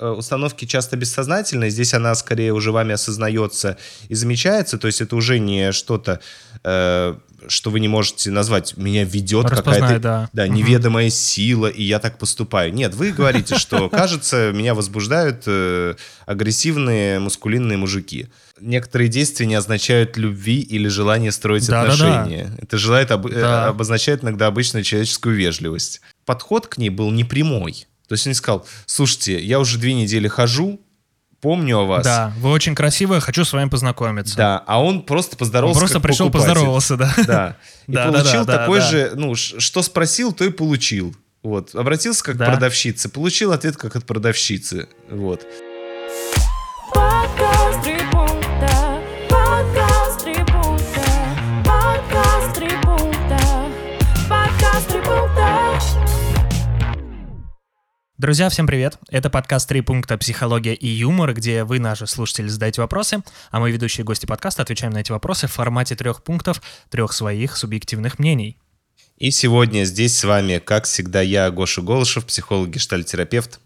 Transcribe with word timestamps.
э, 0.00 0.08
установки 0.08 0.64
часто 0.64 0.96
бессознательные, 0.96 1.70
здесь 1.70 1.94
она 1.94 2.14
скорее 2.14 2.52
уже 2.52 2.72
вами 2.72 2.94
осознается 2.94 3.76
и 4.08 4.14
замечается, 4.14 4.78
то 4.78 4.86
есть 4.86 5.00
это 5.00 5.14
уже 5.14 5.38
не 5.38 5.72
что-то, 5.72 6.20
э, 6.64 7.14
что 7.48 7.70
вы 7.70 7.80
не 7.80 7.88
можете 7.88 8.30
назвать, 8.30 8.76
меня 8.76 9.04
ведет 9.04 9.48
какая-то 9.48 9.98
да. 9.98 10.30
Да, 10.32 10.48
неведомая 10.48 11.06
угу. 11.06 11.14
сила, 11.14 11.66
и 11.66 11.82
я 11.82 11.98
так 11.98 12.18
поступаю. 12.18 12.72
Нет, 12.72 12.94
вы 12.94 13.12
говорите, 13.12 13.56
что, 13.58 13.88
кажется, 13.90 14.52
меня 14.52 14.74
возбуждают 14.74 15.44
э, 15.46 15.94
агрессивные 16.26 17.18
мускулинные 17.18 17.78
мужики. 17.78 18.28
Некоторые 18.60 19.08
действия 19.08 19.46
не 19.46 19.54
означают 19.54 20.16
любви 20.16 20.60
или 20.60 20.88
желание 20.88 21.32
строить 21.32 21.66
да, 21.66 21.82
отношения. 21.82 22.44
Да, 22.44 22.50
да. 22.50 22.62
Это 22.62 22.78
желает, 22.78 23.10
об, 23.10 23.30
да. 23.30 23.68
обозначает 23.68 24.22
иногда 24.22 24.48
обычную 24.48 24.84
человеческую 24.84 25.34
вежливость. 25.34 26.02
Подход 26.26 26.66
к 26.66 26.76
ней 26.76 26.90
был 26.90 27.10
непрямой. 27.10 27.86
То 28.10 28.14
есть 28.14 28.26
он 28.26 28.34
сказал, 28.34 28.66
слушайте, 28.86 29.40
я 29.40 29.60
уже 29.60 29.78
две 29.78 29.94
недели 29.94 30.26
хожу, 30.26 30.80
помню 31.40 31.78
о 31.78 31.84
вас. 31.84 32.02
Да, 32.02 32.32
вы 32.40 32.50
очень 32.50 32.74
красивая, 32.74 33.20
хочу 33.20 33.44
с 33.44 33.52
вами 33.52 33.68
познакомиться. 33.68 34.36
Да, 34.36 34.64
а 34.66 34.82
он 34.82 35.02
просто 35.02 35.36
поздоровался. 35.36 35.78
Он 35.78 35.80
просто 35.82 36.00
пришел, 36.00 36.26
покупатель. 36.26 36.48
поздоровался, 36.48 36.96
да. 36.96 37.14
Да. 37.24 37.56
И 37.86 37.92
да, 37.92 38.08
получил 38.08 38.44
да, 38.44 38.52
да, 38.52 38.58
такой 38.58 38.80
да, 38.80 38.90
же, 38.90 39.12
ну, 39.14 39.36
что 39.36 39.82
спросил, 39.82 40.32
то 40.32 40.44
и 40.44 40.50
получил. 40.50 41.14
Вот. 41.44 41.72
Обратился 41.76 42.24
как 42.24 42.36
да. 42.36 42.46
продавщица, 42.46 43.08
получил 43.08 43.52
ответ 43.52 43.76
как 43.76 43.94
от 43.94 44.04
продавщицы. 44.04 44.88
Вот. 45.08 45.46
Друзья, 58.20 58.50
всем 58.50 58.66
привет! 58.66 58.98
Это 59.08 59.30
подкаст 59.30 59.66
«Три 59.66 59.80
пункта. 59.80 60.18
Психология 60.18 60.74
и 60.74 60.86
юмор», 60.86 61.32
где 61.32 61.64
вы, 61.64 61.78
наши 61.78 62.06
слушатели, 62.06 62.48
задаете 62.48 62.82
вопросы, 62.82 63.22
а 63.50 63.60
мы, 63.60 63.72
ведущие 63.72 64.04
гости 64.04 64.26
подкаста, 64.26 64.60
отвечаем 64.60 64.92
на 64.92 64.98
эти 64.98 65.10
вопросы 65.10 65.46
в 65.46 65.52
формате 65.52 65.96
трех 65.96 66.22
пунктов, 66.22 66.60
трех 66.90 67.14
своих 67.14 67.56
субъективных 67.56 68.18
мнений. 68.18 68.58
И 69.16 69.30
сегодня 69.30 69.84
здесь 69.84 70.18
с 70.18 70.24
вами, 70.24 70.58
как 70.58 70.84
всегда, 70.84 71.22
я, 71.22 71.50
Гоша 71.50 71.80
Голышев, 71.80 72.26
психолог, 72.26 72.68
гештальтерапевт. 72.68 73.58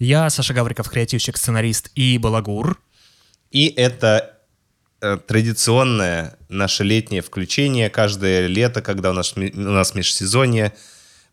Я, 0.00 0.28
Саша 0.30 0.52
Гавриков, 0.52 0.90
креативщик, 0.90 1.36
сценарист 1.36 1.92
и 1.94 2.18
балагур. 2.18 2.82
И 3.52 3.68
это 3.68 4.36
э, 5.00 5.16
традиционное 5.16 6.36
наше 6.48 6.82
летнее 6.82 7.22
включение 7.22 7.88
каждое 7.88 8.48
лето, 8.48 8.82
когда 8.82 9.10
у 9.10 9.12
нас, 9.12 9.32
у 9.36 9.40
нас 9.60 9.94
межсезонье– 9.94 10.72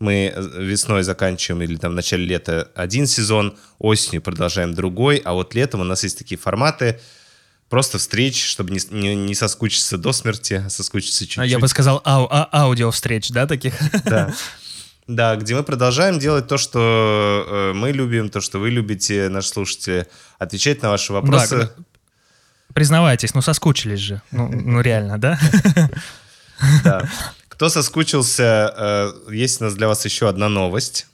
мы 0.02 0.33
э, 0.35 0.61
весной 0.61 1.03
заканчиваем 1.03 1.61
или 1.61 1.77
там 1.77 1.91
в 1.91 1.95
начале 1.95 2.25
лета 2.25 2.69
один 2.75 3.07
сезон, 3.07 3.57
осенью 3.80 4.21
продолжаем 4.21 4.73
другой, 4.73 5.17
а 5.17 5.33
вот 5.33 5.55
летом 5.55 5.81
у 5.81 5.83
нас 5.83 6.03
есть 6.03 6.17
такие 6.17 6.38
форматы, 6.38 6.99
просто 7.69 7.97
встреч, 7.97 8.44
чтобы 8.44 8.72
не, 8.72 8.79
не, 8.89 9.16
не 9.16 9.35
соскучиться 9.35 9.97
до 9.97 10.11
смерти, 10.11 10.63
а 10.66 10.69
соскучиться 10.69 11.22
чуть-чуть. 11.22 11.39
А 11.39 11.45
я 11.45 11.59
бы 11.59 11.67
сказал 11.67 12.02
ау, 12.03 12.27
а, 12.29 12.49
аудио 12.52 12.91
встреч, 12.91 13.29
да, 13.29 13.47
таких? 13.47 13.73
Да. 14.03 14.33
Да, 15.07 15.35
где 15.35 15.55
мы 15.55 15.63
продолжаем 15.63 16.19
делать 16.19 16.47
то, 16.47 16.57
что 16.57 17.45
э, 17.47 17.73
мы 17.73 17.91
любим, 17.91 18.29
то, 18.29 18.39
что 18.39 18.59
вы 18.59 18.69
любите, 18.69 19.29
наши 19.29 19.49
слушатели, 19.49 20.07
отвечать 20.38 20.81
на 20.81 20.89
ваши 20.89 21.11
вопросы. 21.11 21.57
Да, 21.57 21.83
признавайтесь, 22.73 23.33
ну 23.33 23.41
соскучились 23.41 23.99
же. 23.99 24.22
Ну, 24.31 24.47
ну 24.47 24.81
реально, 24.81 25.17
да? 25.17 25.39
Да. 26.83 27.09
Кто 27.62 27.70
соскучился, 27.70 28.73
э, 28.76 29.31
есть 29.31 29.62
у 29.62 29.66
нас 29.66 29.76
для 29.76 29.88
вас 29.88 30.04
еще 30.04 30.28
одна 30.28 30.50
новость. 30.50 31.06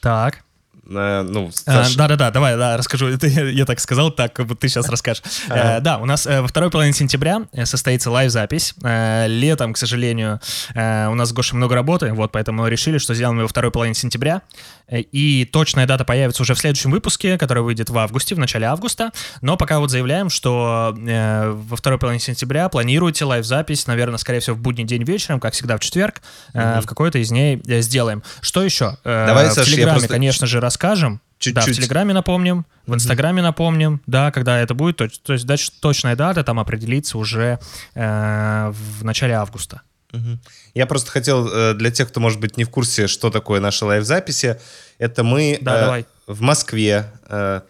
Так. 0.00 0.42
Э, 0.88 1.22
ну, 1.22 1.50
а, 1.66 1.84
Да-да-да, 1.96 2.30
давай, 2.30 2.56
да, 2.56 2.76
расскажу. 2.76 3.06
Это 3.06 3.26
я, 3.26 3.44
я 3.48 3.64
так 3.64 3.80
сказал, 3.80 4.10
так, 4.10 4.32
как 4.32 4.46
будто 4.46 4.62
ты 4.62 4.68
сейчас 4.68 4.88
расскажешь. 4.88 5.22
Э, 5.48 5.80
да, 5.80 5.98
у 5.98 6.04
нас 6.04 6.26
во 6.26 6.46
второй 6.46 6.70
половине 6.70 6.94
сентября 6.94 7.42
состоится 7.64 8.10
лайв-запись. 8.10 8.74
Летом, 8.82 9.72
к 9.72 9.78
сожалению, 9.78 10.40
у 10.74 11.14
нас 11.14 11.28
с 11.28 11.32
Гошей 11.32 11.56
много 11.56 11.74
работы, 11.74 12.12
вот, 12.12 12.32
поэтому 12.32 12.62
мы 12.62 12.70
решили, 12.70 12.98
что 12.98 13.14
сделаем 13.14 13.36
его 13.36 13.44
во 13.44 13.48
второй 13.48 13.70
половине 13.70 13.94
сентября. 13.94 14.42
И 14.90 15.48
точная 15.50 15.86
дата 15.86 16.04
появится 16.04 16.42
уже 16.42 16.54
в 16.54 16.58
следующем 16.58 16.90
выпуске, 16.90 17.38
который 17.38 17.62
выйдет 17.62 17.88
в 17.88 17.96
августе, 17.96 18.34
в 18.34 18.38
начале 18.38 18.66
августа. 18.66 19.10
Но 19.40 19.56
пока 19.56 19.78
вот 19.78 19.90
заявляем, 19.90 20.28
что 20.28 20.94
во 20.94 21.76
второй 21.76 21.98
половине 21.98 22.20
сентября 22.20 22.68
планируйте 22.68 23.24
лайв-запись, 23.24 23.86
наверное, 23.86 24.18
скорее 24.18 24.40
всего, 24.40 24.56
в 24.56 24.60
будний 24.60 24.84
день 24.84 25.04
вечером, 25.04 25.40
как 25.40 25.54
всегда 25.54 25.76
в 25.76 25.80
четверг, 25.80 26.20
mm-hmm. 26.52 26.82
в 26.82 26.86
какой-то 26.86 27.18
из 27.18 27.28
дней 27.28 27.60
сделаем. 27.80 28.22
Что 28.40 28.62
еще? 28.62 28.98
Давай, 29.04 29.48
в 29.48 29.52
Саша, 29.52 29.70
Телеграме, 29.70 29.92
просто... 29.92 30.08
конечно 30.08 30.46
же, 30.46 30.60
расскажем. 30.72 31.20
Чуть-чуть. 31.38 31.54
Да, 31.54 31.72
в 31.72 31.74
Телеграме 31.74 32.14
напомним, 32.14 32.64
в 32.86 32.94
Инстаграме 32.94 33.42
напомним, 33.42 34.00
да, 34.06 34.30
когда 34.30 34.60
это 34.60 34.74
будет, 34.74 34.96
то, 34.96 35.08
то 35.08 35.32
есть 35.32 35.44
дальше 35.44 35.72
точная 35.80 36.14
дата 36.14 36.44
там 36.44 36.60
определится 36.60 37.18
уже 37.18 37.58
э, 37.94 38.72
в 38.72 39.04
начале 39.04 39.34
августа. 39.34 39.82
Угу. 40.12 40.38
Я 40.74 40.86
просто 40.86 41.10
хотел 41.10 41.48
э, 41.48 41.74
для 41.74 41.90
тех, 41.90 42.08
кто, 42.08 42.20
может 42.20 42.38
быть, 42.38 42.56
не 42.56 42.64
в 42.64 42.70
курсе, 42.70 43.08
что 43.08 43.30
такое 43.30 43.60
наши 43.60 43.84
лайв-записи, 43.84 44.60
это 44.98 45.24
мы 45.24 45.58
да, 45.60 45.98
э, 45.98 46.04
в 46.28 46.42
Москве 46.42 47.12
э, 47.28 47.62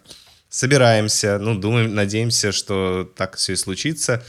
собираемся, 0.49 1.39
ну, 1.39 1.55
думаем, 1.55 1.95
надеемся, 1.95 2.51
что 2.51 3.11
так 3.17 3.37
все 3.37 3.53
и 3.53 3.55
случится, 3.55 4.23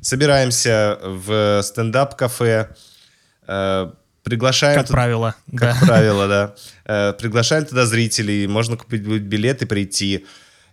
собираемся 0.00 0.98
в 1.02 1.60
стендап-кафе, 1.62 2.70
э, 3.46 3.90
Приглашаем... 4.26 4.80
Как 4.80 4.88
правило. 4.88 5.36
Как 5.56 5.78
да. 5.78 5.86
правило, 5.86 6.26
да. 6.26 6.54
Э, 6.84 7.12
приглашаем 7.12 7.64
туда 7.64 7.86
зрителей, 7.86 8.48
можно 8.48 8.76
купить 8.76 9.02
билет 9.02 9.62
и 9.62 9.66
прийти. 9.66 10.26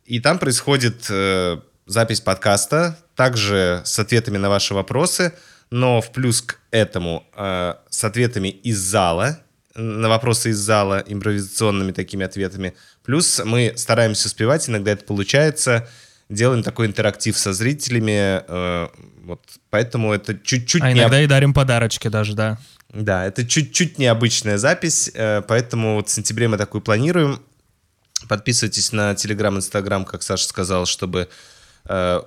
И 0.05 0.19
там 0.19 0.39
происходит 0.39 1.05
э, 1.07 1.59
запись 1.85 2.19
подкаста, 2.19 2.97
также 3.15 3.83
с 3.85 3.99
ответами 3.99 4.39
на 4.39 4.49
ваши 4.49 4.73
вопросы, 4.73 5.33
но 5.69 6.01
в 6.01 6.11
плюс 6.11 6.41
к 6.41 6.57
этому 6.71 7.27
э, 7.37 7.75
с 7.91 8.03
ответами 8.03 8.47
из 8.47 8.79
зала, 8.79 9.37
на 9.75 10.09
вопросы 10.09 10.49
из 10.49 10.57
зала, 10.57 11.03
импровизационными 11.05 11.91
такими 11.91 12.25
ответами. 12.25 12.73
Плюс 13.05 13.39
мы 13.45 13.73
стараемся 13.75 14.29
успевать, 14.29 14.67
иногда 14.67 14.93
это 14.93 15.05
получается, 15.05 15.87
делаем 16.27 16.63
такой 16.63 16.87
интерактив 16.87 17.37
со 17.37 17.53
зрителями, 17.53 18.41
э, 18.47 18.87
вот, 19.25 19.41
поэтому 19.69 20.11
это 20.11 20.35
чуть-чуть... 20.39 20.81
А 20.81 20.91
иногда 20.91 21.19
не... 21.19 21.25
и 21.25 21.27
дарим 21.27 21.53
подарочки 21.53 22.07
даже, 22.07 22.33
да. 22.33 22.57
Да, 22.93 23.25
это 23.25 23.45
чуть-чуть 23.45 23.97
необычная 23.97 24.59
запись, 24.59 25.09
э, 25.13 25.41
поэтому 25.41 25.95
вот 25.95 26.09
в 26.09 26.11
сентябре 26.11 26.47
мы 26.47 26.57
такую 26.57 26.81
планируем. 26.81 27.41
Подписывайтесь 28.29 28.91
на 28.91 29.15
Телеграм, 29.15 29.57
Инстаграм, 29.57 30.05
как 30.05 30.21
Саша 30.21 30.47
сказал, 30.47 30.85
чтобы 30.85 31.27
э, 31.85 32.21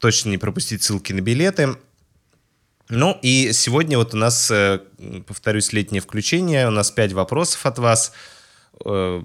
точно 0.00 0.30
не 0.30 0.38
пропустить 0.38 0.82
ссылки 0.82 1.12
на 1.12 1.20
билеты. 1.20 1.76
Ну 2.88 3.18
и 3.22 3.52
сегодня 3.52 3.96
вот 3.96 4.14
у 4.14 4.16
нас, 4.16 4.50
э, 4.50 4.80
повторюсь, 5.26 5.72
летнее 5.72 6.00
включение. 6.00 6.66
У 6.66 6.72
нас 6.72 6.90
пять 6.90 7.12
вопросов 7.12 7.64
от 7.64 7.78
вас. 7.78 8.12
Э, 8.84 9.22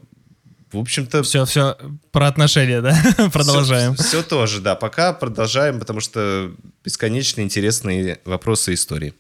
в 0.72 0.78
общем-то... 0.78 1.24
Все, 1.24 1.46
все 1.46 1.78
про 2.12 2.28
отношения, 2.28 2.82
да? 2.82 2.96
Продолжаем. 3.34 3.96
Все, 3.96 4.04
все 4.04 4.24
тоже, 4.24 4.62
да. 4.62 4.76
Пока 4.76 5.14
продолжаем, 5.14 5.80
потому 5.80 6.02
что 6.02 6.52
бесконечно 6.84 7.42
интересные 7.42 8.20
вопросы 8.26 8.74
истории. 8.74 9.14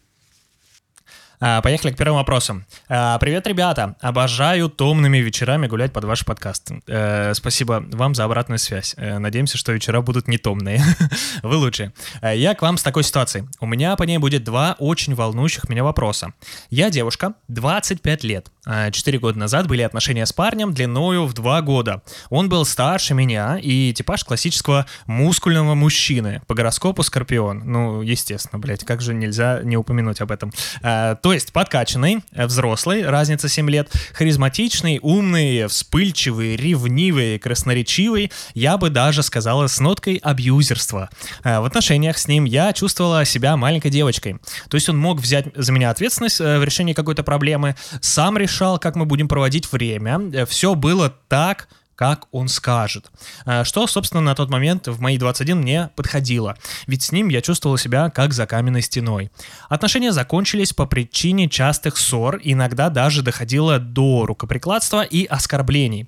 А, 1.45 1.61
поехали 1.61 1.91
к 1.91 1.97
первым 1.97 2.15
вопросам. 2.15 2.65
А, 2.87 3.17
привет, 3.19 3.45
ребята. 3.47 3.97
Обожаю 3.99 4.69
томными 4.69 5.17
вечерами 5.17 5.67
гулять 5.67 5.91
под 5.91 6.05
ваш 6.05 6.23
подкаст. 6.23 6.71
Э, 6.87 7.33
спасибо 7.33 7.83
вам 7.91 8.15
за 8.15 8.23
обратную 8.23 8.59
связь. 8.59 8.95
Э, 8.95 9.17
надеемся, 9.17 9.57
что 9.57 9.73
вечера 9.73 9.99
будут 9.99 10.29
не 10.29 10.37
томные. 10.37 10.81
Вы 11.43 11.57
лучше. 11.57 11.91
Э, 12.21 12.33
я 12.33 12.55
к 12.55 12.61
вам 12.61 12.77
с 12.77 12.81
такой 12.81 13.03
ситуацией. 13.03 13.43
У 13.59 13.65
меня 13.65 13.97
по 13.97 14.03
ней 14.03 14.19
будет 14.19 14.45
два 14.45 14.77
очень 14.79 15.15
волнующих 15.15 15.67
меня 15.67 15.83
вопроса. 15.83 16.33
Я 16.69 16.89
девушка, 16.89 17.33
25 17.49 18.23
лет. 18.23 18.49
Четыре 18.91 19.19
года 19.19 19.37
назад 19.37 19.67
были 19.67 19.81
отношения 19.81 20.25
с 20.25 20.33
парнем 20.33 20.73
длиною 20.73 21.25
в 21.25 21.33
два 21.33 21.61
года. 21.61 22.01
Он 22.29 22.49
был 22.49 22.65
старше 22.65 23.13
меня 23.13 23.57
и 23.61 23.93
типаж 23.93 24.23
классического 24.23 24.85
мускульного 25.05 25.75
мужчины. 25.75 26.41
По 26.47 26.55
гороскопу 26.55 27.03
Скорпион. 27.03 27.63
Ну, 27.65 28.01
естественно, 28.01 28.59
блядь, 28.59 28.83
как 28.83 29.01
же 29.01 29.13
нельзя 29.13 29.61
не 29.63 29.77
упомянуть 29.77 30.21
об 30.21 30.31
этом. 30.31 30.51
То 30.81 31.33
есть 31.33 31.51
подкачанный, 31.51 32.23
э, 32.33 32.45
взрослый, 32.45 33.07
разница 33.07 33.49
7 33.49 33.69
лет, 33.69 33.91
харизматичный, 34.13 34.99
умный, 35.01 35.67
вспыльчивый, 35.67 36.55
ревнивый, 36.55 37.39
красноречивый, 37.39 38.31
я 38.53 38.77
бы 38.77 38.89
даже 38.89 39.23
сказала 39.23 39.67
с 39.67 39.79
ноткой 39.79 40.15
абьюзерства. 40.15 41.09
Э, 41.43 41.59
в 41.59 41.65
отношениях 41.65 42.17
с 42.17 42.27
ним 42.27 42.45
я 42.45 42.73
чувствовала 42.73 43.25
себя 43.25 43.57
маленькой 43.57 43.91
девочкой. 43.91 44.37
То 44.69 44.75
есть 44.75 44.89
он 44.89 44.97
мог 44.97 45.19
взять 45.19 45.47
за 45.55 45.71
меня 45.71 45.89
ответственность 45.89 46.41
э, 46.41 46.59
в 46.59 46.63
решении 46.63 46.93
какой-то 46.93 47.23
проблемы, 47.23 47.75
сам 48.01 48.37
решал, 48.53 48.77
как 48.77 48.95
мы 48.95 49.05
будем 49.05 49.27
проводить 49.27 49.71
время. 49.71 50.45
Все 50.45 50.75
было 50.75 51.09
так, 51.27 51.67
как 51.95 52.27
он 52.31 52.47
скажет. 52.47 53.11
Э, 53.45 53.63
что, 53.63 53.87
собственно, 53.87 54.21
на 54.21 54.35
тот 54.35 54.49
момент 54.49 54.87
в 54.87 54.99
мои 54.99 55.17
21 55.17 55.57
мне 55.57 55.89
подходило, 55.95 56.55
ведь 56.87 57.03
с 57.03 57.11
ним 57.11 57.29
я 57.29 57.41
чувствовал 57.41 57.77
себя 57.77 58.09
как 58.09 58.33
за 58.33 58.45
каменной 58.45 58.81
стеной. 58.81 59.31
Отношения 59.69 60.11
закончились 60.11 60.73
по 60.73 60.85
причине 60.85 61.49
частых 61.49 61.97
ссор, 61.97 62.39
иногда 62.43 62.89
даже 62.89 63.21
доходило 63.21 63.79
до 63.79 64.25
рукоприкладства 64.25 65.01
и 65.01 65.25
оскорблений. 65.25 66.07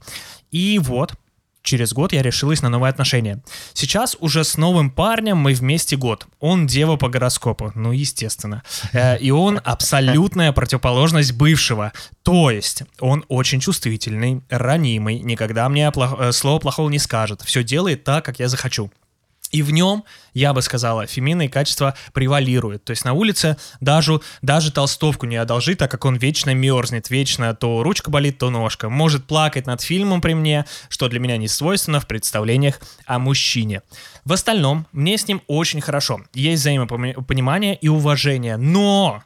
И 0.52 0.80
вот, 0.80 1.14
Через 1.66 1.94
год 1.94 2.14
я 2.14 2.22
решилась 2.22 2.62
на 2.62 2.70
новые 2.70 2.92
отношения. 2.92 3.42
Сейчас 3.74 4.16
уже 4.20 4.44
с 4.44 4.56
новым 4.56 4.92
парнем 4.92 5.38
мы 5.38 5.54
вместе 5.56 5.98
год. 5.98 6.28
Он 6.40 6.68
дева 6.68 6.96
по 6.96 7.10
гороскопу, 7.10 7.72
ну 7.74 7.92
естественно. 7.92 8.62
Э, 8.94 9.18
и 9.18 9.32
он 9.32 9.60
абсолютная 9.66 10.52
противоположность 10.52 11.34
бывшего. 11.34 11.92
То 12.22 12.52
есть 12.52 12.84
он 13.00 13.26
очень 13.30 13.60
чувствительный, 13.60 14.44
ранимый, 14.50 15.20
никогда 15.20 15.68
мне 15.68 15.92
э, 15.92 16.32
слова 16.32 16.60
плохого 16.60 16.90
не 16.90 17.00
скажет. 17.00 17.42
Все 17.42 17.64
делает 17.64 18.04
так, 18.04 18.24
как 18.24 18.40
я 18.40 18.48
захочу. 18.48 18.92
И 19.56 19.62
в 19.62 19.72
нем, 19.72 20.04
я 20.34 20.54
бы 20.54 20.62
сказала, 20.62 21.08
феминные 21.08 21.48
качества 21.48 21.96
превалируют. 22.12 22.84
То 22.84 22.92
есть 22.92 23.06
на 23.06 23.14
улице 23.14 23.56
даже, 23.80 24.20
даже 24.42 24.70
толстовку 24.70 25.26
не 25.28 25.38
одолжить, 25.38 25.78
так 25.78 25.90
как 25.90 26.04
он 26.04 26.18
вечно 26.18 26.54
мерзнет, 26.54 27.10
вечно 27.10 27.56
то 27.56 27.82
ручка 27.82 28.12
болит, 28.12 28.38
то 28.38 28.50
ножка. 28.50 28.90
Может 28.90 29.24
плакать 29.24 29.66
над 29.66 29.80
фильмом 29.80 30.20
при 30.20 30.34
мне, 30.34 30.66
что 30.90 31.08
для 31.08 31.22
меня 31.22 31.38
не 31.38 31.48
свойственно 31.48 32.02
в 32.02 32.06
представлениях 32.06 32.82
о 33.06 33.18
мужчине. 33.18 33.82
В 34.26 34.34
остальном, 34.34 34.88
мне 34.92 35.18
с 35.18 35.26
ним 35.26 35.42
очень 35.48 35.80
хорошо. 35.80 36.20
Есть 36.34 36.60
взаимопонимание 36.60 37.78
и 37.78 37.88
уважение. 37.88 38.58
Но 38.58 39.24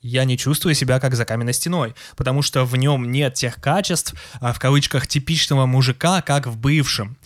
я 0.00 0.22
не 0.22 0.38
чувствую 0.38 0.76
себя 0.76 1.00
как 1.00 1.16
за 1.16 1.24
каменной 1.24 1.54
стеной, 1.54 1.96
потому 2.16 2.42
что 2.42 2.64
в 2.64 2.76
нем 2.76 3.10
нет 3.10 3.34
тех 3.34 3.56
качеств, 3.56 4.14
а, 4.40 4.52
в 4.52 4.60
кавычках, 4.60 5.08
типичного 5.08 5.66
мужика, 5.66 6.22
как 6.22 6.46
в 6.46 6.56
бывшем. 6.56 7.16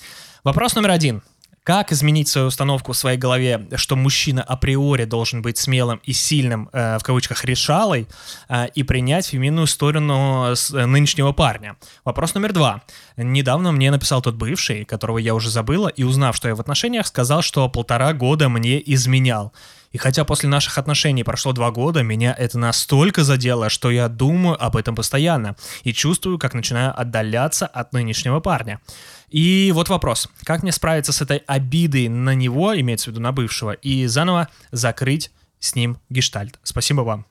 Вопрос 0.43 0.75
номер 0.75 0.93
один– 0.93 1.23
как 1.67 1.91
изменить 1.91 2.29
свою 2.29 2.47
установку 2.47 2.93
в 2.93 2.97
своей 2.97 3.19
голове, 3.19 3.67
что 3.75 3.97
мужчина 3.97 4.41
априори 4.41 5.05
должен 5.05 5.43
быть 5.43 5.59
смелым 5.59 6.01
и 6.05 6.13
сильным, 6.13 6.69
э, 6.73 6.97
в 6.99 7.03
кавычках, 7.03 7.45
решалой, 7.45 8.07
э, 8.49 8.69
и 8.77 8.85
принять 8.85 9.27
феминную 9.27 9.67
сторону 9.67 10.53
с, 10.55 10.73
э, 10.73 10.87
нынешнего 10.87 11.33
парня? 11.33 11.75
Вопрос 12.05 12.35
номер 12.35 12.53
два. 12.53 12.83
Недавно 13.17 13.73
мне 13.73 13.91
написал 13.91 14.23
тот 14.23 14.37
бывший, 14.37 14.85
которого 14.85 15.19
я 15.19 15.35
уже 15.35 15.51
забыла, 15.51 15.89
и 15.89 16.05
узнав, 16.05 16.37
что 16.37 16.47
я 16.47 16.55
в 16.55 16.61
отношениях, 16.61 17.09
сказал, 17.09 17.43
что 17.43 17.69
полтора 17.69 18.13
года 18.13 18.49
мне 18.49 18.81
изменял. 18.95 19.53
И 19.93 19.99
хотя 19.99 20.25
после 20.25 20.49
наших 20.49 20.79
отношений 20.79 21.25
прошло 21.25 21.53
два 21.53 21.71
года, 21.71 22.03
меня 22.03 22.35
это 22.37 22.59
настолько 22.59 23.25
задело, 23.25 23.69
что 23.71 23.91
я 23.91 24.09
думаю 24.09 24.63
об 24.63 24.77
этом 24.77 24.95
постоянно 24.95 25.57
и 25.85 25.93
чувствую, 25.93 26.39
как 26.39 26.55
начинаю 26.55 26.99
отдаляться 26.99 27.67
от 27.67 27.93
нынешнего 27.93 28.41
парня. 28.41 28.81
И 29.29 29.73
вот 29.75 29.89
вопрос. 29.89 30.29
Как 30.45 30.63
мне 30.63 30.73
справиться 30.73 31.13
с 31.13 31.21
этой 31.21 31.39
обидой 31.39 32.09
на 32.09 32.35
него, 32.35 32.79
имеется 32.79 33.11
в 33.11 33.13
виду 33.13 33.21
на 33.21 33.33
бывшего, 33.33 33.73
и 33.73 34.07
заново 34.07 34.49
закрыть 34.71 35.31
с 35.59 35.75
ним 35.75 35.99
гештальт? 36.11 36.59
Спасибо 36.63 37.03
вам. 37.03 37.27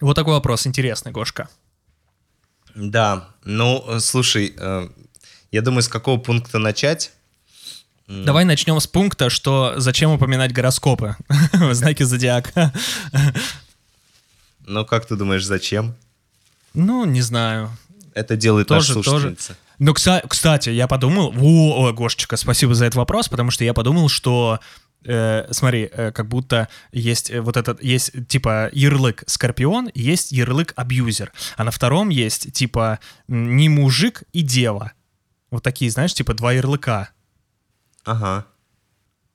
Вот 0.00 0.14
такой 0.14 0.34
вопрос 0.34 0.66
интересный, 0.66 1.12
Гошка. 1.12 1.48
Да, 2.74 3.28
ну, 3.44 3.84
э, 3.86 4.00
слушай, 4.00 4.54
э, 4.56 4.88
я 5.52 5.62
думаю, 5.62 5.82
с 5.82 5.88
какого 5.88 6.18
пункта 6.18 6.58
начать? 6.58 7.12
Давай 8.06 8.44
начнем 8.44 8.78
с 8.80 8.86
пункта, 8.86 9.30
что 9.30 9.74
зачем 9.76 10.10
упоминать 10.10 10.52
гороскопы, 10.52 11.16
знаки 11.72 12.02
зодиака. 12.02 12.72
Ну, 14.66 14.84
как 14.84 15.06
ты 15.06 15.16
думаешь, 15.16 15.44
зачем? 15.44 15.94
Ну, 16.74 17.04
не 17.04 17.22
знаю. 17.22 17.70
Это 18.14 18.36
делает 18.36 18.68
тоже, 18.68 18.80
наша 18.80 18.92
слушательница. 18.92 19.48
Тоже. 19.48 19.58
Ну, 19.78 19.94
кстати, 19.94 20.70
я 20.70 20.86
подумал, 20.86 21.34
о, 21.36 21.88
о, 21.88 21.92
Гошечка, 21.92 22.36
спасибо 22.36 22.74
за 22.74 22.86
этот 22.86 22.96
вопрос, 22.96 23.28
потому 23.28 23.50
что 23.50 23.64
я 23.64 23.74
подумал, 23.74 24.08
что 24.08 24.60
э, 25.04 25.46
смотри, 25.50 25.90
э, 25.92 26.12
как 26.12 26.28
будто 26.28 26.68
есть 26.92 27.30
э, 27.30 27.40
вот 27.40 27.56
этот, 27.56 27.82
есть 27.82 28.12
типа 28.28 28.70
ярлык 28.72 29.24
скорпион, 29.26 29.90
есть 29.94 30.32
ярлык 30.32 30.72
абьюзер, 30.76 31.32
а 31.56 31.64
на 31.64 31.70
втором 31.70 32.08
есть 32.08 32.52
типа 32.52 33.00
не 33.26 33.68
мужик 33.68 34.22
и 34.32 34.42
дева. 34.42 34.92
Вот 35.50 35.62
такие, 35.62 35.90
знаешь, 35.90 36.14
типа 36.14 36.34
два 36.34 36.52
ярлыка. 36.52 37.10
Ага. 38.04 38.46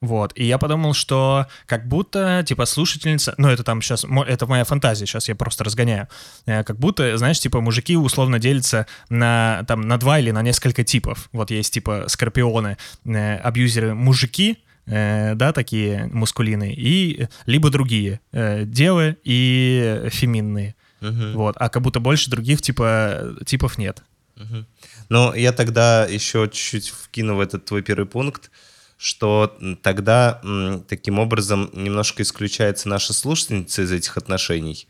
Вот, 0.02 0.32
и 0.36 0.46
я 0.46 0.58
подумал, 0.58 0.94
что 0.94 1.48
как 1.66 1.86
будто, 1.86 2.42
типа, 2.48 2.66
слушательница, 2.66 3.34
ну, 3.38 3.50
это 3.50 3.66
там 3.66 3.82
сейчас, 3.82 4.06
это 4.06 4.48
моя 4.48 4.64
фантазия, 4.64 5.06
сейчас 5.06 5.28
я 5.28 5.36
просто 5.36 5.66
разгоняю, 5.66 6.08
э, 6.46 6.64
как 6.64 6.80
будто, 6.80 7.18
знаешь, 7.18 7.40
типа, 7.42 7.60
мужики 7.60 7.98
условно 7.98 8.40
делятся 8.40 8.88
на, 9.10 9.66
там, 9.68 9.82
на 9.82 9.98
два 9.98 10.20
или 10.20 10.32
на 10.32 10.42
несколько 10.42 10.86
типов. 10.86 11.28
Вот 11.34 11.52
есть, 11.52 11.74
типа, 11.74 12.06
скорпионы, 12.08 12.78
э, 13.04 13.36
абьюзеры, 13.40 13.94
мужики, 13.94 14.60
э, 14.86 15.36
да, 15.36 15.52
такие 15.52 16.10
мускулины, 16.14 16.74
и 16.74 17.28
либо 17.46 17.70
другие, 17.70 18.22
девы 18.32 19.18
и 19.26 20.08
феминные. 20.12 20.76
Угу. 21.02 21.32
Вот, 21.34 21.56
а 21.60 21.68
как 21.68 21.82
будто 21.82 22.00
больше 22.00 22.32
других, 22.32 22.62
типа, 22.62 23.36
типов 23.46 23.78
нет. 23.78 24.02
Угу. 24.40 24.66
Ну, 25.10 25.34
я 25.34 25.52
тогда 25.52 26.06
еще 26.06 26.50
чуть-чуть 26.52 26.90
вкину 26.90 27.36
в 27.36 27.40
этот 27.40 27.66
твой 27.66 27.82
первый 27.82 28.06
пункт, 28.06 28.52
что 28.98 29.58
тогда 29.82 30.42
таким 30.88 31.20
образом 31.20 31.70
немножко 31.74 32.24
исключается 32.24 32.90
наша 32.90 33.14
слушательница 33.14 33.84
из 33.84 33.92
этих 33.92 34.18
отношений. 34.18 34.88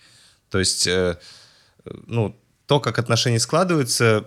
То 0.50 0.60
есть, 0.60 0.88
э, 0.88 1.18
ну, 2.07 2.36
то, 2.66 2.80
как 2.80 2.98
отношения 3.00 3.40
складываются, 3.40 4.25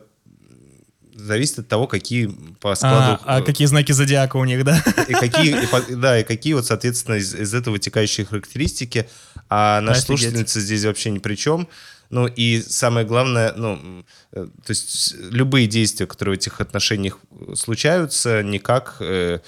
зависит 1.15 1.61
от 1.61 1.69
того, 1.69 1.87
какие 1.87 2.27
по 2.61 2.75
складу... 2.75 3.21
А, 3.25 3.37
а 3.37 3.43
какие 3.43 3.67
знаки 3.67 3.93
зодиака 3.93 4.37
у 4.37 4.45
них, 4.45 4.65
да? 4.65 4.83
И 5.09 5.13
какие, 5.13 5.91
и, 5.91 5.95
да, 5.95 6.21
и 6.21 6.25
какие 6.25 6.55
вот, 6.55 6.67
соответственно, 6.67 7.17
из, 7.17 7.35
из 7.35 7.55
этого 7.55 7.75
вытекающие 7.75 8.27
характеристики. 8.27 9.09
А 9.49 9.81
наша 9.81 10.01
Офигеть. 10.01 10.07
слушательница 10.07 10.61
здесь 10.61 10.85
вообще 10.85 11.11
ни 11.11 11.19
при 11.19 11.35
чем. 11.35 11.69
Ну 12.12 12.29
и 12.29 12.61
самое 12.61 13.05
главное, 13.05 13.53
ну, 13.56 14.05
э, 14.32 14.47
то 14.64 14.70
есть 14.70 15.17
любые 15.31 15.67
действия, 15.67 16.06
которые 16.06 16.37
в 16.37 16.38
этих 16.38 16.61
отношениях 16.61 17.19
случаются, 17.55 18.43
никак 18.43 18.99
э, 19.00 19.41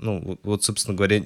ну, 0.00 0.38
вот, 0.42 0.64
собственно 0.64 0.96
говоря... 0.96 1.22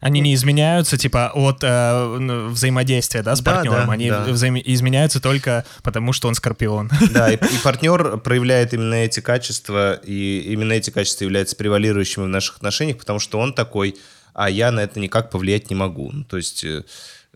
Они 0.00 0.20
не 0.20 0.34
изменяются, 0.34 0.96
типа, 0.96 1.30
от 1.34 1.62
э, 1.62 2.48
взаимодействия, 2.48 3.22
да, 3.22 3.36
с 3.36 3.42
да, 3.42 3.52
партнером. 3.52 3.86
Да, 3.86 3.92
Они 3.92 4.08
да. 4.08 4.24
Взаим... 4.24 4.56
изменяются 4.56 5.20
только 5.20 5.66
потому, 5.82 6.14
что 6.14 6.28
он 6.28 6.34
скорпион. 6.34 6.90
Да, 7.10 7.30
и, 7.30 7.34
и 7.34 7.58
партнер 7.62 8.16
проявляет 8.16 8.72
именно 8.72 8.94
эти 8.94 9.20
качества, 9.20 9.94
и 9.94 10.40
именно 10.52 10.72
эти 10.72 10.88
качества 10.88 11.24
являются 11.24 11.54
превалирующими 11.54 12.24
в 12.24 12.28
наших 12.28 12.56
отношениях, 12.56 12.96
потому 12.96 13.18
что 13.18 13.38
он 13.38 13.52
такой, 13.52 13.96
а 14.32 14.48
я 14.48 14.72
на 14.72 14.80
это 14.80 15.00
никак 15.00 15.30
повлиять 15.30 15.68
не 15.68 15.76
могу. 15.76 16.10
Ну, 16.10 16.24
то 16.24 16.38
есть 16.38 16.64
э, 16.64 16.84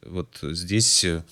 вот 0.06 0.38
здесь 0.40 1.04
э, 1.04 1.22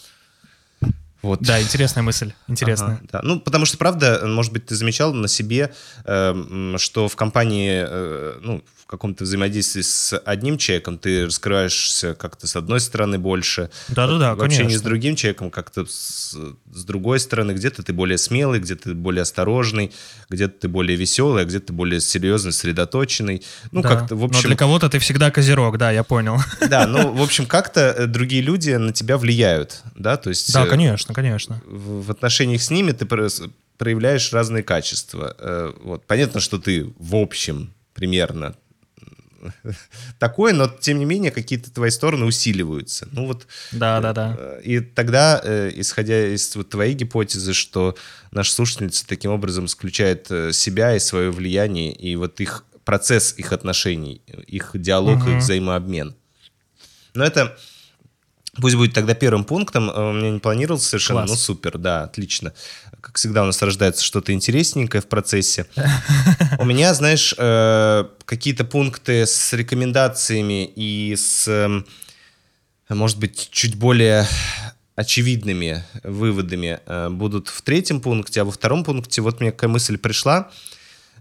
вот. 1.23 1.41
Да, 1.41 1.63
интересная 1.63 2.03
мысль, 2.03 2.33
интересная. 2.49 2.97
Ага, 2.97 3.07
да. 3.13 3.21
Ну, 3.23 3.41
потому 3.41 3.65
что, 3.65 3.79
правда, 3.79 4.23
может 4.25 4.53
быть, 4.53 4.67
ты 4.67 4.75
замечал 4.75 5.15
на 5.15 5.29
себе, 5.29 5.73
э, 6.05 6.75
что 6.79 7.09
в 7.09 7.15
компании, 7.15 7.85
э, 7.87 8.39
ну, 8.43 8.65
каком-то 8.93 9.25
взаимодействии 9.25 9.81
с 9.81 10.19
одним 10.19 10.59
человеком 10.59 10.99
ты 10.99 11.25
раскрываешься 11.25 12.15
как-то 12.15 12.47
с 12.47 12.57
одной 12.57 12.79
стороны 12.79 13.19
больше. 13.19 13.71
Да-да-да, 13.89 14.35
В 14.35 14.43
общении 14.43 14.77
с 14.77 14.83
другим 14.83 15.17
человеком 15.17 15.51
как-то 15.51 15.87
с, 15.87 16.37
с 16.73 16.85
другой 16.85 17.19
стороны. 17.19 17.53
Где-то 17.53 17.83
ты 17.83 17.95
более 17.95 18.19
смелый, 18.19 18.61
где-то 18.61 18.91
ты 18.91 18.95
более 18.95 19.23
осторожный, 19.23 19.93
где-то 20.29 20.61
ты 20.61 20.69
более 20.69 20.97
веселый, 20.97 21.43
а 21.43 21.47
где-то 21.47 21.69
ты 21.69 21.73
более 21.73 22.03
серьезный, 22.03 22.53
сосредоточенный. 22.53 23.43
Ну, 23.71 23.81
да. 23.81 23.89
как-то, 23.89 24.15
в 24.15 24.25
общем... 24.25 24.41
Но 24.43 24.49
для 24.49 24.57
кого-то 24.57 24.91
ты 24.91 24.99
всегда 24.99 25.31
козерог, 25.31 25.79
да, 25.79 25.91
я 25.91 26.05
понял. 26.05 26.39
Да, 26.69 26.87
ну, 26.87 27.13
в 27.13 27.23
общем, 27.23 27.47
как-то 27.47 27.81
э, 27.81 28.07
другие 28.07 28.43
люди 28.43 28.71
на 28.71 28.93
тебя 28.93 29.17
влияют, 29.17 29.83
да, 29.95 30.17
то 30.17 30.29
есть... 30.29 30.53
Да, 30.53 30.65
э, 30.65 30.69
конечно, 30.69 31.15
конечно. 31.15 31.63
В, 31.67 32.07
в 32.07 32.11
отношениях 32.11 32.63
с 32.63 32.71
ними 32.71 32.93
ты 32.93 33.07
проявляешь 33.07 34.33
разные 34.33 34.63
качества. 34.63 35.35
Э, 35.39 35.73
вот. 35.83 36.07
Понятно, 36.07 36.41
что 36.41 36.59
ты 36.59 36.93
в 36.99 37.17
общем 37.17 37.73
примерно 37.95 38.55
такое, 40.19 40.53
но 40.53 40.69
тем 40.69 40.99
не 40.99 41.05
менее 41.05 41.31
какие-то 41.31 41.71
твои 41.71 41.91
стороны 41.91 42.25
усиливаются. 42.25 43.09
Ну 43.13 43.27
вот. 43.27 43.47
Да, 43.73 44.01
да, 44.01 44.13
да. 44.13 44.37
Э, 44.39 44.61
и 44.63 44.81
тогда, 44.81 45.41
э, 45.43 45.71
исходя 45.75 46.27
из 46.27 46.55
вот 46.57 46.71
твоей 46.71 46.95
гипотезы, 46.95 47.55
что 47.55 47.97
наша 48.31 48.53
слушательница 48.53 49.07
таким 49.07 49.31
образом 49.31 49.67
исключает 49.67 50.31
э, 50.31 50.53
себя 50.53 50.95
и 50.95 50.99
свое 50.99 51.31
влияние, 51.31 51.93
и 51.93 52.17
вот 52.17 52.41
их 52.41 52.65
процесс 52.85 53.35
их 53.37 53.53
отношений, 53.53 54.23
их 54.47 54.71
диалог, 54.75 55.23
угу. 55.23 55.31
их 55.31 55.37
взаимообмен. 55.39 56.15
Но 57.15 57.25
это 57.25 57.57
Пусть 58.61 58.77
будет 58.77 58.93
тогда 58.93 59.15
первым 59.15 59.45
пунктом. 59.45 59.89
У 59.89 60.13
меня 60.13 60.31
не 60.31 60.39
планировался 60.39 60.87
совершенно. 60.87 61.21
Класс. 61.21 61.31
Ну, 61.31 61.37
супер, 61.37 61.79
да, 61.79 62.03
отлично 62.03 62.53
как 63.03 63.17
всегда, 63.17 63.43
у 63.43 63.47
нас 63.47 63.61
рождается 63.61 64.03
что-то 64.03 64.33
интересненькое 64.33 65.03
в 65.03 65.09
процессе. 65.09 65.67
У 66.59 66.65
меня, 66.65 66.95
знаешь, 66.95 67.35
э, 67.37 68.05
какие-то 68.25 68.65
пункты 68.65 69.27
с 69.27 69.53
рекомендациями 69.53 70.65
и 70.65 71.15
с, 71.17 71.49
эм, 71.49 71.85
может 72.89 73.19
быть, 73.19 73.49
чуть 73.51 73.75
более 73.75 74.27
очевидными 74.95 75.85
выводами 76.05 76.79
э, 76.87 77.09
будут 77.11 77.49
в 77.49 77.61
третьем 77.63 78.01
пункте, 78.01 78.43
а 78.43 78.45
во 78.45 78.53
втором 78.53 78.85
пункте 78.85 79.21
вот 79.21 79.41
мне 79.41 79.51
какая 79.51 79.69
мысль 79.69 79.99
пришла, 79.99 80.51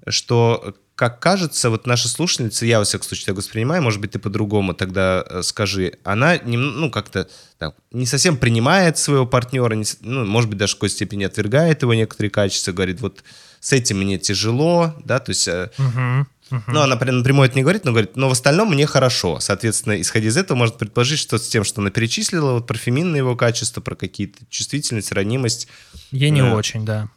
что 0.08 0.76
как 1.02 1.20
кажется, 1.20 1.72
вот 1.72 1.88
наша 1.88 2.08
слушательница, 2.08 2.64
я 2.64 2.78
во 2.78 2.86
всяком 2.86 3.08
случае 3.08 3.26
так 3.26 3.36
воспринимаю, 3.36 3.82
может 3.82 4.00
быть, 4.00 4.12
ты 4.12 4.20
по-другому 4.20 4.76
тогда 4.76 5.26
э, 5.28 5.42
скажи, 5.42 5.94
она, 6.04 6.38
не, 6.38 6.58
ну, 6.58 6.92
как-то 6.92 7.28
так, 7.58 7.74
не 7.92 8.06
совсем 8.06 8.38
принимает 8.38 9.00
своего 9.00 9.26
партнера, 9.26 9.74
не, 9.74 9.84
ну, 10.02 10.26
может 10.26 10.52
быть, 10.52 10.60
даже 10.60 10.74
в 10.74 10.76
какой-то 10.76 10.94
степени 10.94 11.24
отвергает 11.24 11.82
его 11.82 11.96
некоторые 11.96 12.30
качества, 12.30 12.72
говорит, 12.72 13.02
вот 13.02 13.24
с 13.60 13.74
этим 13.74 13.98
мне 13.98 14.20
тяжело, 14.20 14.94
да, 15.04 15.18
то 15.18 15.32
есть... 15.32 15.50
Мгм. 15.80 16.28
Мгм. 16.52 16.64
Ну, 16.68 16.82
она 16.82 16.98
прям 16.98 17.20
напрямую 17.20 17.48
это 17.48 17.56
не 17.56 17.64
говорит, 17.64 17.86
но 17.86 17.92
говорит, 17.92 18.18
но 18.18 18.28
в 18.28 18.34
остальном 18.34 18.70
мне 18.70 18.86
хорошо. 18.86 19.40
Соответственно, 19.40 20.00
исходя 20.02 20.28
из 20.28 20.36
этого, 20.36 20.58
можно 20.58 20.78
предположить, 20.78 21.18
что 21.18 21.38
с 21.38 21.48
тем, 21.48 21.64
что 21.64 21.82
она 21.82 21.92
перечислила, 21.92 22.52
вот 22.52 22.68
про 22.68 22.78
феминные 22.78 23.20
его 23.20 23.38
качества, 23.38 23.80
про 23.80 23.96
какие-то 23.96 24.38
чувствительность, 24.50 25.14
ранимость, 25.14 25.68
Ей 26.12 26.30
не 26.30 26.42
Да. 26.42 26.54
очень, 26.54 26.86
да. 26.86 27.10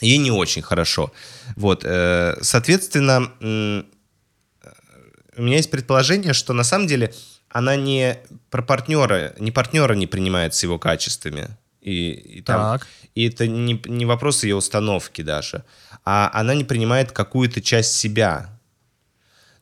Ей 0.00 0.18
не 0.18 0.30
очень 0.30 0.62
хорошо. 0.62 1.12
Вот, 1.56 1.84
э, 1.84 2.36
соответственно, 2.42 3.32
у 3.40 5.42
меня 5.42 5.56
есть 5.56 5.70
предположение, 5.70 6.32
что 6.32 6.52
на 6.52 6.64
самом 6.64 6.86
деле 6.86 7.14
она 7.48 7.76
не 7.76 8.18
про 8.50 8.62
партнера, 8.62 9.34
не 9.38 9.50
партнера 9.50 9.94
не 9.94 10.06
принимает 10.06 10.54
с 10.54 10.62
его 10.62 10.78
качествами. 10.78 11.48
И, 11.80 12.10
и 12.10 12.42
там, 12.42 12.78
Так. 12.78 12.86
и 13.14 13.28
это 13.28 13.46
не, 13.46 13.80
не 13.86 14.04
вопрос 14.04 14.44
ее 14.44 14.56
установки 14.56 15.22
даже, 15.22 15.64
а 16.04 16.30
она 16.34 16.54
не 16.54 16.64
принимает 16.64 17.12
какую-то 17.12 17.62
часть 17.62 17.96
себя. 17.96 18.50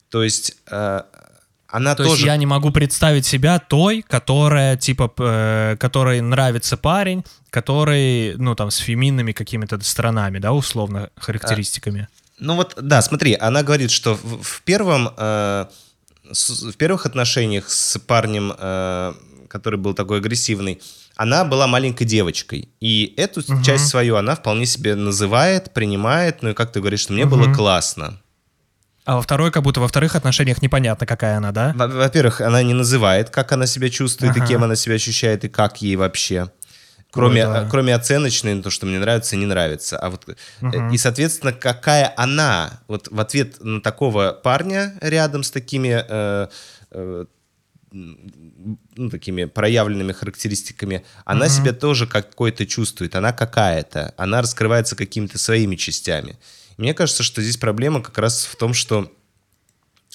То 0.08 0.24
есть 0.24 0.56
э, 0.66 1.02
она 1.76 1.94
То 1.94 2.04
тоже... 2.04 2.14
есть 2.16 2.24
я 2.26 2.36
не 2.36 2.46
могу 2.46 2.70
представить 2.70 3.26
себя 3.26 3.58
той, 3.58 4.02
которая, 4.08 4.76
типа, 4.76 5.12
э, 5.18 5.76
которой 5.78 6.20
нравится 6.22 6.76
парень, 6.76 7.22
который, 7.50 8.34
ну, 8.38 8.54
там, 8.54 8.70
с 8.70 8.76
феминными 8.78 9.32
какими-то 9.32 9.78
сторонами, 9.82 10.38
да, 10.38 10.52
условно, 10.52 11.10
характеристиками. 11.16 12.08
Ну 12.38 12.54
вот, 12.56 12.74
да, 12.80 13.02
смотри, 13.02 13.36
она 13.40 13.62
говорит, 13.62 13.90
что 13.90 14.14
в, 14.14 14.42
в 14.42 14.62
первом, 14.62 15.10
э, 15.18 15.66
с- 16.32 16.62
в 16.72 16.76
первых 16.76 17.06
отношениях 17.06 17.68
с 17.68 17.98
парнем, 17.98 18.52
э, 18.58 19.12
который 19.48 19.78
был 19.78 19.94
такой 19.94 20.18
агрессивный, 20.18 20.80
она 21.16 21.44
была 21.44 21.66
маленькой 21.66 22.04
девочкой. 22.06 22.68
И 22.80 23.14
эту 23.16 23.40
Мгм. 23.48 23.62
часть 23.62 23.88
свою 23.88 24.16
она 24.16 24.34
вполне 24.34 24.66
себе 24.66 24.94
называет, 24.94 25.72
принимает, 25.74 26.42
ну 26.42 26.50
и 26.50 26.54
как 26.54 26.72
ты 26.72 26.80
говоришь, 26.80 27.00
что 27.00 27.12
мне 27.14 27.24
было 27.26 27.44
Мгм. 27.44 27.54
классно. 27.54 28.20
А 29.06 29.14
во 29.14 29.22
второй, 29.22 29.52
как 29.52 29.62
будто 29.62 29.80
во 29.80 29.86
вторых 29.86 30.16
отношениях 30.16 30.60
непонятно, 30.62 31.06
какая 31.06 31.36
она, 31.36 31.52
да? 31.52 31.72
Во- 31.76 31.86
Во-первых, 31.86 32.40
она 32.40 32.62
не 32.64 32.74
называет, 32.74 33.30
как 33.30 33.52
она 33.52 33.66
себя 33.66 33.88
чувствует, 33.88 34.36
и 34.36 34.40
Ага. 34.40 34.48
кем 34.48 34.64
она 34.64 34.74
себя 34.74 34.96
ощущает, 34.96 35.44
и 35.44 35.48
как 35.48 35.80
ей 35.80 35.94
вообще. 35.96 36.50
Кроме, 37.12 37.42
э, 37.42 37.68
кроме 37.70 37.94
оценочной, 37.94 38.60
то, 38.62 38.68
что 38.70 38.84
мне 38.84 38.98
нравится, 38.98 39.36
не 39.36 39.46
нравится. 39.46 39.96
А 39.96 40.10
вот, 40.10 40.26
Мгм. 40.60 40.90
И, 40.92 40.98
соответственно, 40.98 41.52
какая 41.52 42.12
она 42.16 42.80
вот 42.88 43.06
в 43.08 43.20
ответ 43.20 43.62
на 43.62 43.80
такого 43.80 44.32
парня 44.32 44.92
рядом 45.00 45.44
с 45.44 45.50
такими, 45.52 46.04
э, 46.08 46.48
э, 46.90 47.24
ну, 47.92 49.08
такими 49.10 49.44
проявленными 49.44 50.12
характеристиками, 50.12 51.04
она 51.24 51.46
Мгм. 51.46 51.54
себя 51.54 51.72
тоже 51.72 52.06
какой-то 52.08 52.66
чувствует. 52.66 53.14
Она 53.14 53.32
какая-то. 53.32 54.12
Она 54.16 54.42
раскрывается 54.42 54.96
какими-то 54.96 55.38
своими 55.38 55.76
частями. 55.76 56.36
Мне 56.76 56.94
кажется, 56.94 57.22
что 57.22 57.42
здесь 57.42 57.56
проблема 57.56 58.02
как 58.02 58.18
раз 58.18 58.44
в 58.44 58.56
том, 58.56 58.74
что 58.74 59.10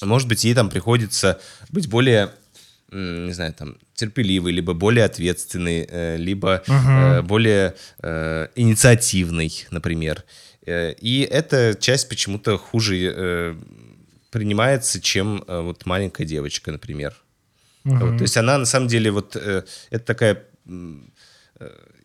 может 0.02 0.28
быть, 0.28 0.44
ей 0.44 0.54
там 0.56 0.70
приходится 0.70 1.40
быть 1.70 1.88
более, 1.88 2.32
не 2.92 3.34
знаю, 3.34 3.54
там, 3.54 3.78
терпеливой, 3.94 4.52
либо 4.52 4.74
более 4.74 5.06
ответственной, 5.06 5.88
э, 5.88 6.18
либо 6.18 6.64
э, 6.68 7.22
более 7.22 7.76
э, 8.02 8.48
инициативной, 8.56 9.68
например. 9.70 10.24
Э, 10.66 10.94
И 10.94 11.22
эта 11.22 11.76
часть 11.80 12.10
почему-то 12.10 12.58
хуже 12.58 13.14
э, 13.16 13.56
принимается, 14.32 15.00
чем 15.00 15.44
э, 15.48 15.62
вот 15.62 15.86
маленькая 15.86 16.26
девочка, 16.26 16.72
например. 16.72 17.14
Мгм. 17.84 18.00
Вот, 18.00 18.18
то 18.18 18.24
есть 18.24 18.38
она 18.38 18.58
на 18.58 18.66
самом 18.66 18.88
деле 18.88 19.12
вот 19.12 19.36
э, 19.36 19.64
это 19.92 20.06
такая 20.06 20.44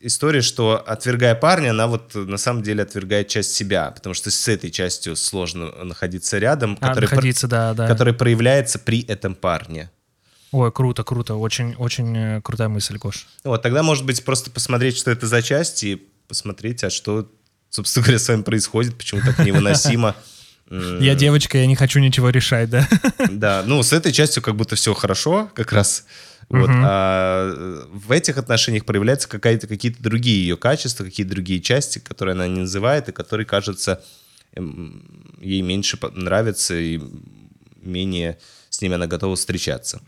история, 0.07 0.41
что 0.43 0.83
отвергая 0.87 1.35
парня, 1.35 1.71
она 1.71 1.87
вот 1.87 2.15
э, 2.15 2.19
на 2.21 2.39
самом 2.39 2.63
деле 2.63 2.83
отвергает 2.83 3.29
часть 3.29 3.55
себя, 3.55 3.91
потому 3.91 4.15
что 4.15 4.31
с 4.31 4.49
этой 4.49 4.71
частью 4.71 5.17
сложно 5.17 5.73
находиться 5.85 6.39
рядом, 6.39 6.79
А, 6.81 6.89
которая, 6.89 7.09
пр- 7.09 7.17
находиться, 7.17 7.49
да, 7.49 7.75
да. 7.75 7.87
которая 7.87 8.15
проявляется 8.15 8.79
при 8.79 9.03
этом 9.03 9.35
парне. 9.35 9.91
Ой, 10.53 10.71
круто, 10.73 11.03
круто, 11.05 11.35
очень, 11.35 11.75
очень 11.75 12.17
э, 12.17 12.41
крутая 12.41 12.69
мысль, 12.69 12.97
Гош. 12.99 13.27
Вот 13.45 13.63
тогда, 13.63 13.83
может 13.83 14.05
быть, 14.07 14.25
просто 14.25 14.51
посмотреть, 14.51 14.97
что 14.97 15.11
это 15.11 15.27
за 15.27 15.43
часть, 15.43 15.83
и 15.85 16.09
посмотреть, 16.29 16.85
а 16.85 16.91
что, 16.91 17.31
собственно 17.69 18.05
говоря, 18.07 18.19
с 18.19 18.29
вами 18.29 18.43
происходит, 18.43 18.97
почему 18.97 19.21
так 19.21 19.39
невыносимо. 19.45 20.15
Я 20.71 21.15
девочка, 21.15 21.59
я 21.59 21.67
не 21.67 21.77
хочу 21.77 22.01
ничего 22.01 22.31
решать, 22.31 22.71
да? 22.71 22.89
Да, 23.31 23.63
ну 23.67 23.83
с 23.85 23.93
этой 23.93 24.13
частью 24.13 24.43
как 24.43 24.57
будто 24.57 24.75
все 24.75 24.95
хорошо, 24.95 25.49
как 25.55 25.73
раз. 25.73 26.07
Вот, 26.49 26.69
а 26.71 27.53
в 28.07 28.13
этих 28.13 28.39
отношениях 28.39 28.85
проявляются 28.85 29.29
какие-то 29.29 30.03
другие 30.03 30.41
ее 30.41 30.57
качества, 30.57 31.05
какие-то 31.05 31.33
другие 31.33 31.61
части, 31.61 31.99
которые 31.99 32.35
она 32.35 32.47
не 32.47 32.61
называет, 32.61 33.09
и 33.09 33.13
которые, 33.13 33.47
кажется, 33.47 34.03
эм, 34.55 35.37
ей 35.41 35.63
меньше 35.63 35.99
нравятся, 36.15 36.75
и 36.75 37.01
менее 37.83 38.39
с 38.71 38.81
ними 38.81 38.95
она 38.95 39.07
готова 39.07 39.37
встречаться. 39.37 40.01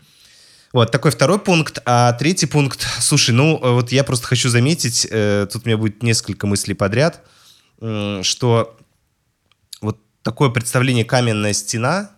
Вот 0.71 0.91
такой 0.91 1.11
второй 1.11 1.39
пункт. 1.39 1.79
А 1.85 2.13
третий 2.13 2.45
пункт, 2.45 2.85
слушай, 2.99 3.31
ну 3.31 3.59
э, 3.61 3.71
вот 3.71 3.91
я 3.91 4.03
просто 4.03 4.27
хочу 4.27 4.49
заметить, 4.49 5.07
э, 5.09 5.47
тут 5.51 5.65
у 5.65 5.67
меня 5.67 5.77
будет 5.77 6.03
несколько 6.03 6.47
мыслей 6.47 6.75
подряд, 6.75 7.25
м, 7.81 8.23
что 8.23 8.77
вот 9.81 9.99
такое 10.21 10.49
представление 10.49 11.05
каменная 11.05 11.53
стена, 11.53 12.11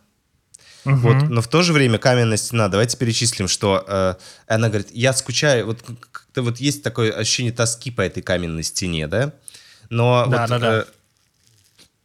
Мгм. 0.86 0.98
вот, 1.00 1.30
но 1.30 1.42
в 1.42 1.48
то 1.48 1.62
же 1.62 1.74
время 1.74 1.98
каменная 1.98 2.38
стена. 2.38 2.68
Давайте 2.68 2.98
перечислим, 2.98 3.48
что 3.48 3.84
э, 3.88 4.16
она 4.48 4.70
говорит, 4.70 4.88
я 4.92 5.14
скучаю, 5.14 5.66
вот 5.68 5.80
как-то 6.12 6.42
вот 6.42 6.58
есть 6.58 6.82
такое 6.84 7.12
ощущение 7.12 7.54
тоски 7.54 7.92
по 7.92 8.02
этой 8.02 8.24
каменной 8.24 8.64
стене, 8.64 9.08
да? 9.08 9.34
Но 9.90 10.26
Да, 10.28 10.42
вот, 10.42 10.50
да, 10.50 10.60
да. 10.60 10.78
э, 10.80 10.86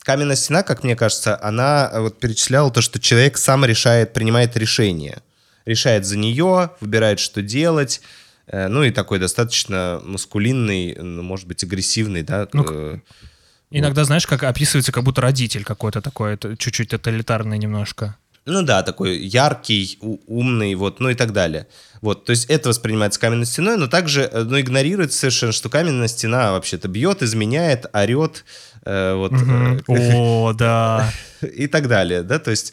каменная 0.00 0.36
стена, 0.36 0.62
как 0.62 0.84
мне 0.84 0.94
кажется, 0.96 1.42
она 1.42 1.88
э, 1.92 2.00
вот 2.00 2.18
перечисляла 2.20 2.70
то, 2.70 2.80
что 2.80 3.00
человек 3.00 3.38
сам 3.38 3.64
решает, 3.64 4.12
принимает 4.12 4.56
решение, 4.56 5.18
решает 5.64 6.04
за 6.04 6.16
нее, 6.18 6.70
выбирает, 6.80 7.18
что 7.18 7.42
делать. 7.42 8.00
э, 8.46 8.68
Ну 8.68 8.84
и 8.84 8.90
такой 8.90 9.18
достаточно 9.18 10.00
маскулинный, 10.04 10.96
ну, 11.00 11.22
может 11.22 11.46
быть, 11.46 11.64
агрессивный, 11.64 12.22
да, 12.22 12.46
Ну, 12.52 12.64
э, 12.68 12.98
Иногда, 13.70 14.04
знаешь, 14.04 14.26
как 14.26 14.44
описывается, 14.44 14.92
как 14.92 15.02
будто 15.02 15.20
родитель 15.20 15.64
какой-то 15.64 16.00
такой, 16.00 16.38
чуть-чуть 16.38 16.90
тоталитарный 16.90 17.58
немножко. 17.58 18.16
Ну 18.46 18.62
да, 18.62 18.84
такой 18.84 19.18
яркий, 19.18 19.98
умный, 20.00 20.76
вот, 20.76 21.00
ну 21.00 21.10
и 21.10 21.14
так 21.14 21.32
далее. 21.32 21.66
Вот, 22.00 22.24
то 22.24 22.30
есть 22.30 22.44
это 22.44 22.68
воспринимается 22.68 23.18
каменной 23.18 23.44
стеной, 23.44 23.76
но 23.76 23.88
также, 23.88 24.22
э, 24.22 24.44
ну, 24.44 24.60
игнорируется 24.60 25.18
совершенно, 25.18 25.50
что 25.50 25.68
каменная 25.68 26.06
стена 26.06 26.52
вообще-то 26.52 26.86
бьет, 26.86 27.22
изменяет, 27.24 27.86
орет, 27.92 28.44
э, 28.84 29.14
вот, 29.14 29.32
э, 29.32 29.80
О, 29.88 30.52
да. 30.52 31.12
и 31.40 31.66
так 31.66 31.88
далее, 31.88 32.22
да, 32.22 32.38
то 32.38 32.52
есть 32.52 32.72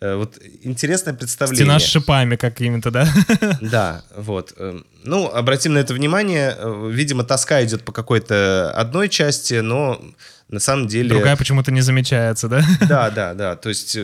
э, 0.00 0.14
вот 0.14 0.38
интересное 0.62 1.14
представление. 1.14 1.64
Стена 1.64 1.78
с 1.80 1.84
шипами 1.84 2.36
какими-то, 2.36 2.92
да? 2.92 3.08
Да, 3.60 4.04
вот. 4.14 4.54
Ну, 5.02 5.26
обратим 5.26 5.74
на 5.74 5.78
это 5.78 5.94
внимание. 5.94 6.56
Видимо, 6.90 7.24
тоска 7.24 7.64
идет 7.64 7.84
по 7.84 7.90
какой-то 7.90 8.70
одной 8.70 9.08
части, 9.08 9.54
но 9.54 10.00
на 10.48 10.60
самом 10.60 10.86
деле... 10.86 11.08
Другая 11.08 11.36
почему-то 11.36 11.72
не 11.72 11.80
замечается, 11.80 12.48
да? 12.48 12.62
Да, 12.88 13.10
да, 13.10 13.34
да. 13.34 13.56
То 13.56 13.68
есть 13.68 13.98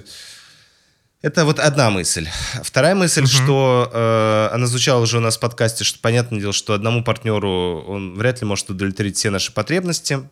это 1.24 1.44
вот 1.44 1.58
одна 1.58 1.90
мысль. 1.90 2.28
Вторая 2.62 2.94
мысль, 2.94 3.22
Мгм. 3.22 3.28
что 3.28 3.90
э, 3.92 4.54
она 4.54 4.66
звучала 4.66 5.00
уже 5.00 5.16
у 5.18 5.20
нас 5.20 5.36
в 5.36 5.40
подкасте, 5.40 5.82
что 5.84 5.98
понятное 6.00 6.38
дело, 6.40 6.52
что 6.52 6.74
одному 6.74 7.02
партнеру 7.02 7.82
он 7.88 8.14
вряд 8.14 8.40
ли 8.42 8.46
может 8.46 8.68
удовлетворить 8.70 9.16
все 9.16 9.30
наши 9.30 9.52
потребности. 9.52 10.28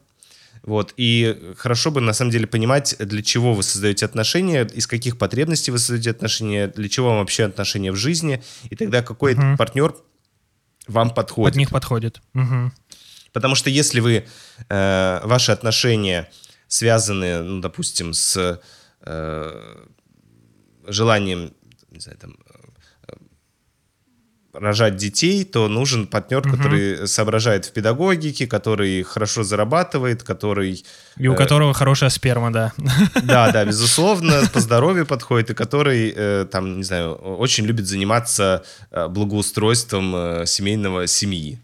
Вот. 0.63 0.93
И 0.97 1.55
хорошо 1.57 1.91
бы 1.91 2.01
на 2.01 2.13
самом 2.13 2.31
деле 2.31 2.47
понимать, 2.47 2.95
для 2.99 3.23
чего 3.23 3.55
вы 3.55 3.63
создаете 3.63 4.05
отношения, 4.05 4.65
из 4.67 4.87
каких 4.87 5.17
потребностей 5.19 5.71
вы 5.73 5.79
создаете 5.79 6.11
отношения, 6.11 6.69
для 6.69 6.89
чего 6.89 7.09
вам 7.09 7.19
вообще 7.19 7.45
отношения 7.45 7.91
в 7.91 7.97
жизни, 7.97 8.43
и 8.71 8.77
тогда 8.77 9.03
какой 9.03 9.35
Мгм. 9.35 9.57
партнер 9.57 9.95
вам 10.87 11.11
подходит. 11.11 11.53
Под 11.55 11.59
них 11.59 11.71
подходит. 11.71 12.21
Мгм. 12.35 12.73
Потому 13.33 13.55
что 13.55 13.71
если 13.71 14.01
вы, 14.01 14.27
э, 14.69 15.21
ваши 15.25 15.53
отношения 15.53 16.29
связаны, 16.69 17.43
ну, 17.43 17.61
допустим, 17.61 18.13
с 18.13 18.61
э, 19.05 19.85
желанием, 20.87 21.53
не 21.91 22.01
знаю, 22.01 22.19
там, 22.19 22.37
э, 23.09 23.15
рожать 24.55 24.97
детей, 24.97 25.45
то 25.45 25.69
нужен 25.69 26.07
партнер, 26.07 26.47
Мгм. 26.47 26.57
который 26.57 27.09
соображает 27.09 27.65
в 27.65 27.73
педагогике, 27.73 28.47
который 28.47 29.03
хорошо 29.03 29.43
зарабатывает, 29.45 30.23
который... 30.23 30.85
И 31.17 31.29
у 31.29 31.33
э, 31.33 31.37
которого 31.37 31.73
хорошая 31.73 32.11
сперма, 32.11 32.53
да. 32.53 32.73
Да, 33.23 33.51
да, 33.51 33.65
безусловно, 33.65 34.43
по 34.53 34.61
здоровью 34.61 35.07
подходит, 35.07 35.51
и 35.51 35.55
который, 35.55 36.13
э, 36.15 36.47
там, 36.51 36.77
не 36.79 36.85
знаю, 36.85 37.15
очень 37.15 37.65
любит 37.65 37.87
заниматься 37.87 38.63
э, 38.91 39.09
благоустройством 39.09 40.15
э, 40.15 40.47
семейного 40.47 41.07
семьи. 41.07 41.59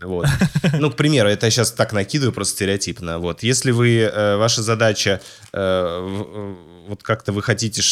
Вот. 0.00 0.26
Ну, 0.78 0.90
к 0.92 0.96
примеру, 0.96 1.28
это 1.28 1.46
я 1.46 1.50
сейчас 1.50 1.72
так 1.72 1.92
накидываю 1.92 2.32
просто 2.32 2.54
стереотипно. 2.54 3.18
Вот. 3.18 3.42
Если 3.42 3.72
вы, 3.72 3.98
э, 3.98 4.36
ваша 4.36 4.62
задача, 4.62 5.20
э, 5.52 5.58
э, 5.58 6.54
вот 6.88 7.02
как-то 7.02 7.32
вы 7.32 7.42
хотите 7.42 7.82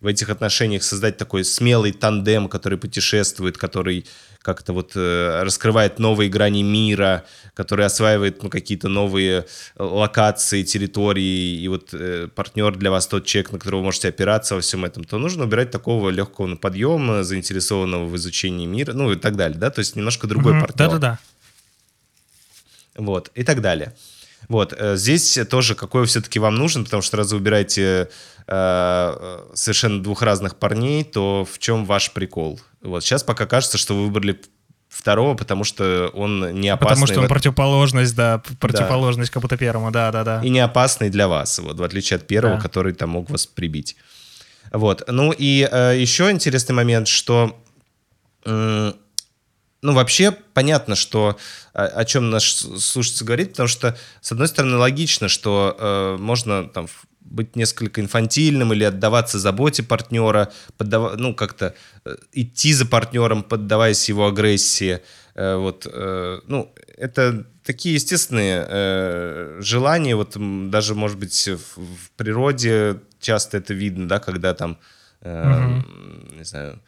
в 0.00 0.06
этих 0.06 0.30
отношениях 0.30 0.82
создать 0.82 1.16
такой 1.16 1.44
смелый 1.44 1.92
тандем, 1.92 2.48
который 2.48 2.78
путешествует, 2.78 3.58
который 3.58 4.06
как-то 4.42 4.72
вот 4.72 4.92
э, 4.94 5.42
раскрывает 5.42 5.98
новые 5.98 6.30
грани 6.30 6.62
мира, 6.62 7.24
который 7.54 7.84
осваивает 7.84 8.42
ну, 8.42 8.48
какие-то 8.48 8.88
новые 8.88 9.40
э, 9.40 9.82
локации, 9.82 10.62
территории, 10.62 11.60
и 11.60 11.68
вот 11.68 11.92
э, 11.92 12.28
партнер 12.34 12.76
для 12.76 12.90
вас 12.90 13.06
тот 13.08 13.26
человек, 13.26 13.52
на 13.52 13.58
которого 13.58 13.80
вы 13.80 13.86
можете 13.86 14.08
опираться 14.08 14.54
во 14.54 14.60
всем 14.60 14.84
этом, 14.84 15.04
то 15.04 15.18
нужно 15.18 15.44
убирать 15.44 15.70
такого 15.70 16.10
легкого 16.10 16.46
на 16.46 16.56
подъем, 16.56 17.24
заинтересованного 17.24 18.06
в 18.06 18.16
изучении 18.16 18.66
мира, 18.66 18.92
ну 18.92 19.12
и 19.12 19.16
так 19.16 19.36
далее, 19.36 19.58
да, 19.58 19.70
то 19.70 19.80
есть 19.80 19.96
немножко 19.96 20.26
другой 20.26 20.54
mm-hmm. 20.54 20.60
партнер. 20.60 20.88
Да-да-да. 20.88 21.18
Вот, 22.94 23.30
и 23.34 23.42
так 23.42 23.60
далее. 23.60 23.94
Вот, 24.48 24.72
э, 24.76 24.96
здесь 24.96 25.38
тоже 25.50 25.74
какой 25.74 26.06
все-таки 26.06 26.38
вам 26.38 26.54
нужен, 26.54 26.84
потому 26.84 27.02
что 27.02 27.16
раз 27.16 27.32
вы 27.32 27.38
убираете 27.38 28.08
э, 28.46 29.38
совершенно 29.54 30.02
двух 30.02 30.22
разных 30.22 30.56
парней, 30.56 31.04
то 31.04 31.46
в 31.50 31.58
чем 31.58 31.84
ваш 31.84 32.12
прикол? 32.12 32.60
Вот, 32.80 33.02
сейчас 33.02 33.22
пока 33.24 33.46
кажется, 33.46 33.76
что 33.76 33.94
вы 33.94 34.04
выбрали 34.04 34.40
второго, 34.88 35.34
потому 35.34 35.64
что 35.64 36.10
он 36.14 36.60
не 36.60 36.68
опасный. 36.68 36.94
Потому 36.94 37.06
что 37.06 37.20
он 37.20 37.28
противоположность, 37.28 38.16
да, 38.16 38.42
противоположность 38.58 39.30
да. 39.30 39.34
как 39.34 39.42
будто 39.42 39.56
первому, 39.56 39.90
да-да-да. 39.90 40.40
И 40.42 40.48
не 40.48 40.60
опасный 40.60 41.10
для 41.10 41.28
вас, 41.28 41.58
вот, 41.58 41.78
в 41.78 41.82
отличие 41.82 42.16
от 42.16 42.26
первого, 42.26 42.56
да. 42.56 42.60
который 42.62 42.94
там 42.94 43.10
мог 43.10 43.28
вас 43.30 43.46
прибить. 43.46 43.96
Вот, 44.72 45.02
ну 45.08 45.32
и 45.36 45.68
э, 45.70 45.98
еще 45.98 46.30
интересный 46.30 46.74
момент, 46.74 47.08
что... 47.08 47.58
Э, 48.44 48.92
ну, 49.82 49.92
вообще 49.92 50.32
понятно, 50.32 50.94
что 50.96 51.38
о, 51.72 51.84
о 51.84 52.04
чем 52.04 52.30
наш 52.30 52.52
слушатель 52.52 53.26
говорит, 53.26 53.50
потому 53.50 53.68
что, 53.68 53.96
с 54.20 54.32
одной 54.32 54.48
стороны, 54.48 54.76
логично, 54.76 55.28
что 55.28 55.76
э, 55.78 56.16
можно 56.18 56.68
там 56.68 56.88
быть 57.20 57.56
несколько 57.56 58.00
инфантильным 58.00 58.72
или 58.72 58.84
отдаваться 58.84 59.38
заботе 59.38 59.82
партнера, 59.82 60.50
поддав... 60.76 61.16
ну, 61.16 61.34
как-то 61.34 61.74
э, 62.04 62.16
идти 62.32 62.72
за 62.72 62.86
партнером, 62.86 63.42
поддаваясь 63.42 64.08
его 64.08 64.26
агрессии. 64.26 65.00
Э, 65.34 65.56
вот, 65.56 65.86
э, 65.90 66.40
ну, 66.46 66.74
это 66.96 67.46
такие 67.64 67.94
естественные 67.94 68.66
э, 68.68 69.58
желания, 69.60 70.16
вот 70.16 70.36
даже, 70.70 70.94
может 70.94 71.18
быть, 71.18 71.48
в, 71.48 71.76
в 71.76 72.10
природе 72.16 73.00
часто 73.20 73.58
это 73.58 73.74
видно, 73.74 74.08
да, 74.08 74.18
когда 74.18 74.54
там, 74.54 74.78
э, 75.20 75.66
угу. 75.66 76.36
не 76.36 76.44
знаю, 76.44 76.80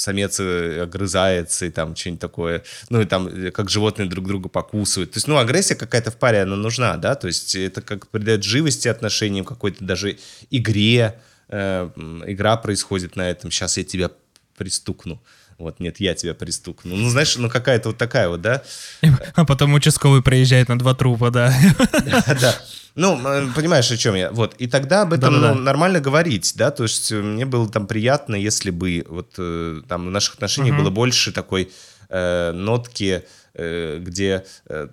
самец 0.00 0.40
э, 0.40 0.82
огрызается 0.82 1.66
и 1.66 1.70
там 1.70 1.94
что-нибудь 1.94 2.20
такое, 2.20 2.62
ну 2.88 3.00
и 3.02 3.04
там 3.04 3.28
э, 3.28 3.50
как 3.50 3.68
животные 3.68 4.08
друг 4.08 4.26
друга 4.26 4.48
покусывают. 4.48 5.12
То 5.12 5.18
есть, 5.18 5.28
ну, 5.28 5.36
агрессия 5.36 5.74
какая-то 5.74 6.10
в 6.10 6.16
паре, 6.16 6.42
она 6.42 6.56
нужна, 6.56 6.96
да, 6.96 7.14
то 7.14 7.26
есть 7.26 7.54
это 7.54 7.82
как 7.82 8.08
придает 8.08 8.42
живости 8.42 8.88
отношениям, 8.88 9.44
какой-то 9.44 9.84
даже 9.84 10.16
игре, 10.50 11.20
э, 11.48 11.90
игра 12.26 12.56
происходит 12.56 13.16
на 13.16 13.28
этом, 13.28 13.50
сейчас 13.50 13.76
я 13.76 13.84
тебя 13.84 14.10
пристукну. 14.56 15.22
Вот, 15.58 15.78
нет, 15.78 16.00
я 16.00 16.14
тебя 16.14 16.32
пристукну. 16.32 16.96
Ну, 16.96 17.10
знаешь, 17.10 17.36
ну 17.36 17.50
какая-то 17.50 17.90
вот 17.90 17.98
такая 17.98 18.30
вот, 18.30 18.40
да? 18.40 18.62
А 19.34 19.44
потом 19.44 19.74
участковый 19.74 20.22
приезжает 20.22 20.70
на 20.70 20.78
два 20.78 20.94
трупа, 20.94 21.30
да. 21.30 21.54
Да, 22.40 22.58
ну, 22.94 23.52
понимаешь, 23.54 23.90
о 23.90 23.96
чем 23.96 24.14
я. 24.14 24.30
Вот. 24.30 24.54
И 24.58 24.66
тогда 24.66 25.02
об 25.02 25.12
этом 25.12 25.40
ну, 25.40 25.54
нормально 25.54 26.00
говорить, 26.00 26.54
да, 26.56 26.70
то 26.70 26.84
есть 26.84 27.12
э, 27.12 27.20
мне 27.20 27.46
было 27.46 27.68
там 27.68 27.86
приятно, 27.86 28.34
если 28.34 28.70
бы 28.70 29.04
вот 29.08 29.34
э, 29.38 29.82
там 29.88 30.06
в 30.06 30.10
наших 30.10 30.34
отношениях 30.34 30.74
угу. 30.74 30.82
было 30.82 30.90
больше 30.90 31.32
такой 31.32 31.70
э, 32.08 32.52
нотки, 32.52 33.24
э, 33.54 33.98
где 34.00 34.44
э, 34.68 34.88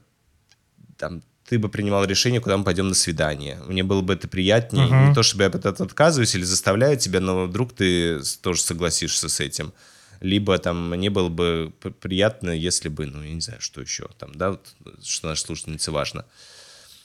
там 0.98 1.22
ты 1.48 1.58
бы 1.60 1.70
принимал 1.70 2.04
решение, 2.06 2.42
куда 2.42 2.58
мы 2.58 2.64
пойдем 2.64 2.90
на 2.90 2.96
свидание. 2.96 3.58
Мне 3.68 3.84
было 3.84 4.02
бы 4.02 4.14
это 4.14 4.28
приятнее. 4.28 4.88
uh 4.88 5.08
Не 5.08 5.16
то, 5.16 5.24
чтобы 5.24 5.44
я 5.44 5.50
от 5.50 5.56
этого 5.56 5.86
отказываюсь 5.86 6.36
или 6.36 6.44
заставляю 6.44 6.98
тебя, 6.98 7.22
но 7.22 7.46
вдруг 7.46 7.74
ты 7.74 8.20
тоже 8.42 8.62
согласишься 8.62 9.30
с 9.30 9.40
этим. 9.40 9.74
Либо 10.20 10.58
там 10.58 10.90
мне 10.90 11.10
было 11.10 11.30
бы 11.30 11.72
приятно, 12.02 12.50
если 12.50 12.90
бы, 12.90 13.06
ну, 13.06 13.24
я 13.24 13.34
не 13.34 13.42
знаю, 13.42 13.62
что 13.62 13.82
еще 13.82 14.10
там, 14.18 14.36
да, 14.36 14.52
вот, 14.52 14.76
что 15.04 15.28
нашей 15.28 15.46
слушательнице 15.46 15.92
важно. 15.92 16.26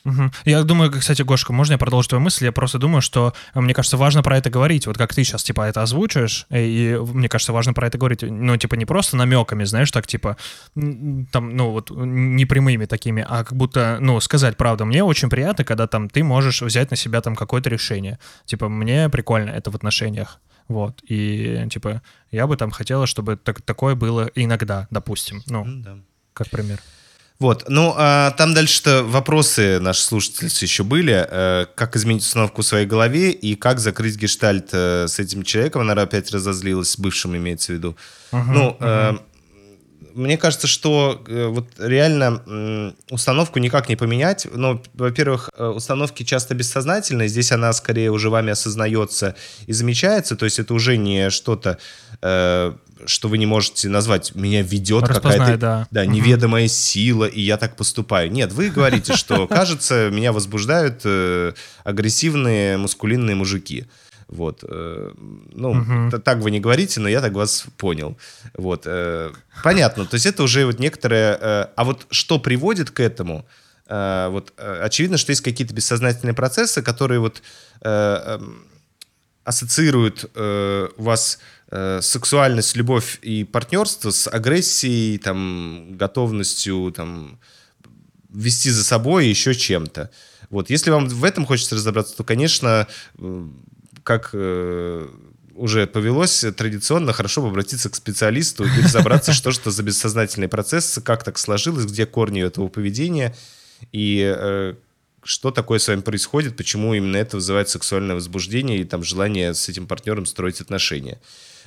Угу. 0.05 0.31
Я 0.45 0.63
думаю, 0.65 0.91
кстати, 0.91 1.23
Гошка, 1.23 1.53
можно 1.53 1.73
я 1.73 1.79
продолжу 1.79 2.09
твою 2.09 2.23
мысль? 2.23 2.45
Я 2.45 2.53
просто 2.53 2.79
думаю, 2.79 3.03
что, 3.03 3.35
мне 3.55 3.73
кажется, 3.73 3.97
важно 3.97 4.23
про 4.23 4.37
это 4.37 4.51
говорить. 4.51 4.87
Вот 4.87 4.99
как 4.99 5.15
ты 5.15 5.23
сейчас, 5.23 5.45
типа, 5.45 5.63
это 5.63 5.83
озвучиваешь, 5.83 6.47
и 6.51 6.99
мне 7.15 7.29
кажется, 7.29 7.53
важно 7.53 7.73
про 7.73 7.87
это 7.87 7.99
говорить, 7.99 8.23
ну, 8.23 8.57
типа, 8.57 8.75
не 8.75 8.85
просто 8.85 9.17
намеками, 9.17 9.65
знаешь, 9.65 9.91
так, 9.91 10.07
типа, 10.07 10.37
там, 10.75 11.57
ну, 11.57 11.71
вот, 11.71 11.91
непрямыми 11.91 12.87
такими, 12.87 13.25
а 13.29 13.45
как 13.45 13.57
будто, 13.57 13.99
ну, 14.01 14.19
сказать 14.21 14.57
правду. 14.57 14.85
Мне 14.85 15.05
очень 15.05 15.31
приятно, 15.31 15.65
когда 15.65 15.87
там 15.87 16.09
ты 16.09 16.25
можешь 16.25 16.63
взять 16.63 16.91
на 16.91 16.97
себя 16.97 17.21
там 17.21 17.37
какое-то 17.37 17.71
решение. 17.71 18.19
Типа, 18.45 18.69
мне 18.69 19.09
прикольно 19.09 19.51
это 19.51 19.71
в 19.71 19.77
отношениях. 19.77 20.41
Вот, 20.69 21.01
и, 21.09 21.67
типа, 21.71 22.03
я 22.31 22.47
бы 22.47 22.57
там 22.57 22.71
хотела, 22.71 23.07
чтобы 23.07 23.37
так, 23.37 23.63
такое 23.63 23.95
было 23.95 24.31
иногда, 24.35 24.87
допустим, 24.91 25.43
ну, 25.47 25.65
да. 25.67 25.99
как 26.33 26.51
пример. 26.51 26.81
Вот, 27.43 27.65
ну, 27.69 27.93
а 27.97 28.31
там 28.31 28.55
дальше-то 28.55 29.03
вопросы 29.03 29.81
наши 29.81 30.03
слушатели 30.03 30.49
еще 30.63 30.85
были. 30.85 31.27
Э, 31.29 31.67
как 31.75 31.97
изменить 31.97 32.23
установку 32.23 32.63
в 32.63 32.65
своей 32.65 32.87
голове 32.87 33.33
и 33.33 33.57
как 33.57 33.81
закрыть 33.81 34.15
гештальт 34.15 34.69
э, 34.71 35.09
с 35.09 35.19
этим 35.19 35.43
человеком. 35.43 35.83
Она 35.83 36.01
опять 36.01 36.31
разозлилась, 36.31 36.91
с 36.91 36.99
бывшим 37.01 37.37
имеется 37.37 37.73
в 37.73 37.75
виду. 37.75 37.97
Uh-huh, 38.31 38.45
ну, 38.47 38.77
uh-huh. 38.79 39.17
Э, 39.17 39.19
мне 40.15 40.37
кажется, 40.37 40.67
что 40.67 41.23
э, 41.27 41.47
вот 41.47 41.69
реально 41.79 42.95
установку 43.11 43.59
никак 43.59 43.89
не 43.89 43.97
поменять. 43.97 44.47
Но, 44.53 44.83
во-первых, 44.95 45.51
э, 45.57 45.67
установки 45.67 46.23
часто 46.23 46.55
бессознательные. 46.55 47.29
Здесь 47.29 47.53
она 47.53 47.73
скорее 47.73 48.11
уже 48.11 48.31
вами 48.31 48.53
осознается 48.53 49.35
и 49.67 49.73
замечается. 49.73 50.37
То 50.37 50.45
есть 50.45 50.59
это 50.59 50.75
уже 50.75 50.97
не 50.97 51.31
что-то, 51.31 51.79
э, 52.21 52.73
что 53.07 53.29
вы 53.29 53.39
не 53.39 53.47
можете 53.47 53.89
назвать. 53.89 54.35
Меня 54.35 54.63
ведет 54.63 55.07
какая-то 55.09 55.57
да. 55.57 55.89
Да, 55.91 56.07
неведомая 56.07 56.65
угу. 56.65 56.73
сила, 56.73 57.25
и 57.25 57.41
я 57.41 57.57
так 57.57 57.77
поступаю. 57.77 58.31
Нет, 58.31 58.53
вы 58.53 58.71
говорите, 58.71 59.15
что, 59.17 59.47
кажется, 59.49 60.11
меня 60.11 60.33
возбуждают 60.33 61.05
агрессивные 61.85 62.77
мускулинные 62.77 63.37
мужики. 63.37 63.87
Вот, 64.33 64.65
э, 64.67 65.13
ну, 65.53 65.71
угу. 65.71 66.19
так 66.19 66.39
вы 66.39 66.51
не 66.51 66.59
говорите, 66.59 67.01
но 67.01 67.09
я 67.09 67.21
так 67.21 67.35
вас 67.35 67.67
понял. 67.77 68.17
Вот, 68.57 68.85
э, 68.87 69.31
понятно. 69.63 70.07
То 70.07 70.15
есть 70.15 70.25
это 70.25 70.43
уже 70.43 70.65
вот 70.65 70.79
некоторое... 70.79 71.39
Э, 71.39 71.67
а 71.77 71.85
вот 71.85 72.07
что 72.11 72.39
приводит 72.39 72.91
к 72.91 73.01
этому? 73.01 73.47
Вот 73.89 74.55
очевидно, 74.57 75.19
что 75.19 75.33
есть 75.33 75.43
какие-то 75.43 75.75
бессознательные 75.75 76.33
процессы, 76.33 76.81
которые 76.81 77.21
вот 77.21 77.43
эм, 77.83 78.65
ассоциируют 79.45 80.31
вас 80.97 81.41
сексуальность, 82.01 82.75
любовь 82.75 83.19
и 83.21 83.45
партнерство 83.45 84.11
с 84.11 84.29
агрессией, 84.29 85.19
там, 85.19 85.99
готовностью, 85.99 86.91
там, 86.97 87.39
вести 88.31 88.71
за 88.71 88.83
собой 88.83 89.27
еще 89.27 89.53
чем-то. 89.53 90.11
Вот, 90.49 90.71
если 90.71 90.91
вам 90.91 91.09
в 91.09 91.25
этом 91.25 91.45
хочется 91.45 91.75
разобраться, 91.75 92.17
то, 92.17 92.25
конечно, 92.25 92.87
как 94.03 94.31
э, 94.33 95.09
уже 95.55 95.87
повелось 95.87 96.45
традиционно, 96.57 97.13
хорошо 97.13 97.43
бы 97.43 97.49
обратиться 97.49 97.91
к 97.91 97.95
специалисту 97.95 98.65
и 98.65 98.83
разобраться, 98.83 99.33
что 99.33 99.53
что 99.53 99.71
за 99.71 99.83
бессознательные 99.83 100.49
процессы, 100.49 101.01
как 101.01 101.25
так 101.25 101.39
сложилось, 101.39 101.85
где 101.85 102.07
корни 102.07 102.43
этого 102.43 102.69
поведения 102.69 103.35
и 103.93 104.33
э, 104.37 104.75
что 105.25 105.51
такое 105.51 105.79
с 105.79 105.89
вами 105.89 106.01
происходит, 106.01 106.57
почему 106.57 106.95
именно 106.95 107.17
это 107.17 107.37
вызывает 107.37 107.69
сексуальное 107.69 108.15
возбуждение 108.15 108.79
и 108.79 108.85
там 108.85 109.05
желание 109.05 109.55
с 109.55 109.69
этим 109.69 109.87
партнером 109.87 110.27
строить 110.27 110.61
отношения. 110.61 111.21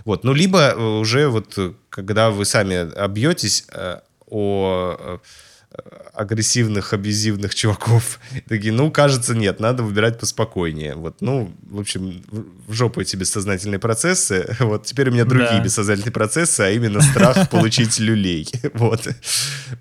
Вот. 0.04 0.24
Ну, 0.24 0.34
либо 0.34 0.60
э, 0.60 0.78
уже 0.78 1.30
вот, 1.30 1.58
когда 1.90 2.32
вы 2.32 2.46
сами 2.46 2.94
обьетесь 2.96 3.66
э, 3.72 4.00
о 4.28 5.20
агрессивных, 6.14 6.94
абьюзивных 6.94 7.54
чуваков. 7.54 8.20
Такие, 8.48 8.74
ну, 8.74 8.92
кажется, 8.92 9.36
нет, 9.36 9.60
надо 9.60 9.84
выбирать 9.84 10.20
поспокойнее. 10.20 10.96
Вот, 10.96 11.22
ну, 11.22 11.54
в 11.70 11.80
общем, 11.80 12.24
в 12.68 12.74
жопу 12.74 13.02
эти 13.02 13.16
бессознательные 13.16 13.80
процессы. 13.80 14.56
Вот, 14.66 14.86
теперь 14.86 15.10
у 15.10 15.12
меня 15.12 15.26
другие 15.26 15.58
да. 15.58 15.64
бессознательные 15.64 16.12
процессы, 16.12 16.62
а 16.62 16.70
именно 16.70 17.02
страх 17.02 17.50
получить 17.52 18.00
люлей. 18.00 18.48
Вот. 18.74 19.08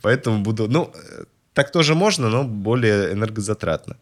Поэтому 0.03 0.41
буду... 0.41 0.69
Ну, 0.69 0.93
так 1.53 1.73
тоже 1.73 1.95
можно, 1.95 2.29
но 2.29 2.45
более 2.45 3.13
энергозатратно. 3.13 3.97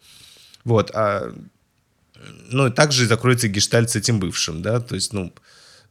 Вот. 0.65 0.91
А, 0.93 1.33
ну, 2.49 2.67
и 2.67 2.71
также 2.71 3.05
закроется 3.05 3.47
гештальт 3.47 3.89
с 3.89 3.95
этим 3.95 4.19
бывшим, 4.19 4.61
да, 4.61 4.79
то 4.79 4.95
есть, 4.95 5.13
ну, 5.13 5.33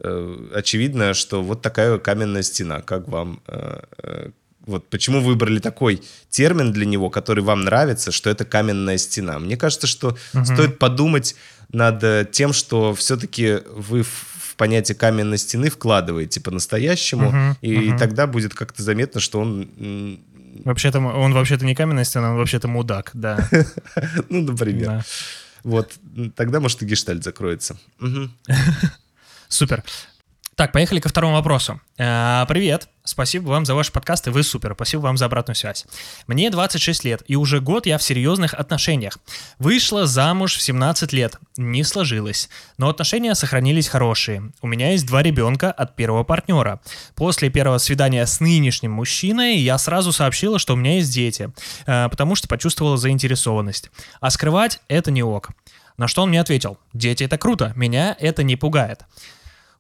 э, 0.00 0.48
очевидно, 0.54 1.14
что 1.14 1.42
вот 1.42 1.62
такая 1.62 1.98
каменная 1.98 2.42
стена, 2.42 2.80
как 2.80 3.08
вам 3.08 3.40
э, 3.46 3.80
э, 4.02 4.30
вот 4.66 4.88
почему 4.88 5.20
выбрали 5.20 5.59
такой 5.59 6.03
термин 6.31 6.72
для 6.72 6.87
него, 6.87 7.11
который 7.11 7.42
вам 7.42 7.62
нравится, 7.62 8.12
что 8.12 8.31
это 8.31 8.44
каменная 8.44 8.98
стена. 8.98 9.38
Мне 9.38 9.57
кажется, 9.57 9.87
что 9.87 10.16
угу. 10.35 10.44
стоит 10.44 10.79
подумать 10.79 11.37
над 11.72 12.03
э, 12.05 12.27
тем, 12.31 12.53
что 12.53 12.94
все-таки 12.94 13.59
вы 13.75 14.03
в 14.03 14.55
понятие 14.57 14.94
каменной 14.94 15.38
стены 15.38 15.70
вкладываете 15.70 16.40
по-настоящему, 16.40 17.29
угу, 17.29 17.57
и, 17.62 17.77
угу. 17.77 17.85
и 17.85 17.98
тогда 17.98 18.27
будет 18.27 18.55
как-то 18.55 18.83
заметно, 18.83 19.20
что 19.20 19.40
он... 19.40 20.20
Вообще-то 20.64 21.01
он 21.01 21.33
вообще-то 21.33 21.64
не 21.64 21.75
каменная 21.75 22.05
стена, 22.05 22.31
он 22.31 22.37
вообще-то 22.37 22.68
мудак, 22.68 23.11
да. 23.14 23.48
Ну, 24.29 24.42
например. 24.42 25.05
Вот, 25.64 25.94
тогда, 26.35 26.61
может, 26.61 26.83
и 26.83 26.87
гештальт 26.87 27.25
закроется. 27.25 27.79
Супер. 29.48 29.83
Так, 30.62 30.70
поехали 30.70 31.01
ко 31.01 31.09
второму 31.09 31.35
вопросу. 31.35 31.81
Э, 31.98 32.44
привет, 32.46 32.88
спасибо 33.03 33.48
вам 33.48 33.66
за 33.66 33.75
ваш 33.75 33.90
подкаст, 33.90 34.29
и 34.29 34.31
вы 34.31 34.44
супер, 34.44 34.75
спасибо 34.77 35.01
вам 35.01 35.16
за 35.16 35.25
обратную 35.25 35.57
связь. 35.57 35.87
Мне 36.29 36.51
26 36.51 37.03
лет, 37.03 37.25
и 37.27 37.35
уже 37.35 37.61
год 37.61 37.85
я 37.85 37.98
в 37.98 38.03
серьезных 38.05 38.55
отношениях. 38.55 39.18
Вышла 39.59 40.07
замуж 40.07 40.55
в 40.55 40.62
17 40.62 41.12
лет, 41.12 41.40
не 41.57 41.83
сложилось, 41.83 42.48
но 42.79 42.88
отношения 42.88 43.35
сохранились 43.35 43.88
хорошие. 43.88 44.53
У 44.61 44.68
меня 44.68 44.92
есть 44.92 45.05
два 45.05 45.25
ребенка 45.25 45.72
от 45.72 45.96
первого 45.96 46.22
партнера. 46.22 46.81
После 47.16 47.51
первого 47.51 47.79
свидания 47.79 48.25
с 48.25 48.38
нынешним 48.38 48.92
мужчиной 48.92 49.57
я 49.57 49.77
сразу 49.79 50.12
сообщила, 50.12 50.61
что 50.61 50.75
у 50.75 50.77
меня 50.77 50.94
есть 50.94 51.12
дети, 51.12 51.51
э, 51.87 52.09
потому 52.09 52.37
что 52.37 52.46
почувствовала 52.46 52.96
заинтересованность. 52.96 53.90
А 54.20 54.31
скрывать 54.31 54.81
это 54.87 55.11
не 55.11 55.25
ок. 55.25 55.51
На 55.96 56.07
что 56.07 56.22
он 56.22 56.29
мне 56.29 56.40
ответил, 56.40 56.79
дети 56.92 57.25
это 57.25 57.37
круто, 57.37 57.72
меня 57.75 58.16
это 58.20 58.44
не 58.44 58.55
пугает. 58.55 59.01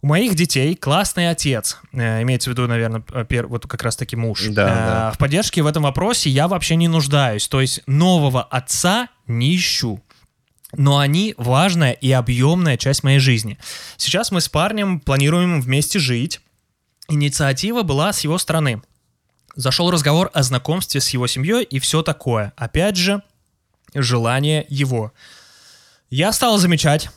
У 0.02 0.08
моих 0.08 0.34
детей 0.34 0.74
классный 0.74 1.30
отец, 1.30 1.78
э, 1.92 2.22
имеется 2.22 2.50
в 2.50 2.52
виду, 2.52 2.66
наверное, 2.66 3.02
пер, 3.24 3.46
вот 3.46 3.68
как 3.68 3.84
раз-таки 3.84 4.16
муж. 4.16 4.48
Да, 4.48 4.62
э, 4.64 4.66
да. 4.66 5.12
В 5.12 5.18
поддержке 5.18 5.62
в 5.62 5.66
этом 5.66 5.84
вопросе 5.84 6.28
я 6.28 6.48
вообще 6.48 6.74
не 6.74 6.88
нуждаюсь, 6.88 7.46
то 7.46 7.60
есть 7.60 7.82
нового 7.86 8.42
отца 8.42 9.08
не 9.28 9.54
ищу. 9.54 10.02
Но 10.76 10.98
они 10.98 11.34
важная 11.36 11.92
и 11.92 12.10
объемная 12.10 12.76
часть 12.76 13.04
моей 13.04 13.20
жизни. 13.20 13.58
Сейчас 13.96 14.32
мы 14.32 14.40
с 14.40 14.48
парнем 14.48 14.98
планируем 14.98 15.60
вместе 15.60 16.00
жить. 16.00 16.40
Инициатива 17.08 17.82
была 17.82 18.12
с 18.12 18.20
его 18.20 18.38
стороны. 18.38 18.82
Зашел 19.54 19.88
разговор 19.90 20.30
о 20.34 20.42
знакомстве 20.42 21.00
с 21.00 21.10
его 21.10 21.28
семьей 21.28 21.62
и 21.62 21.78
все 21.78 22.02
такое. 22.02 22.54
Опять 22.56 22.96
же, 22.96 23.22
желание 23.94 24.66
его. 24.68 25.12
Я 26.10 26.32
стал 26.32 26.58
замечать, 26.58 27.10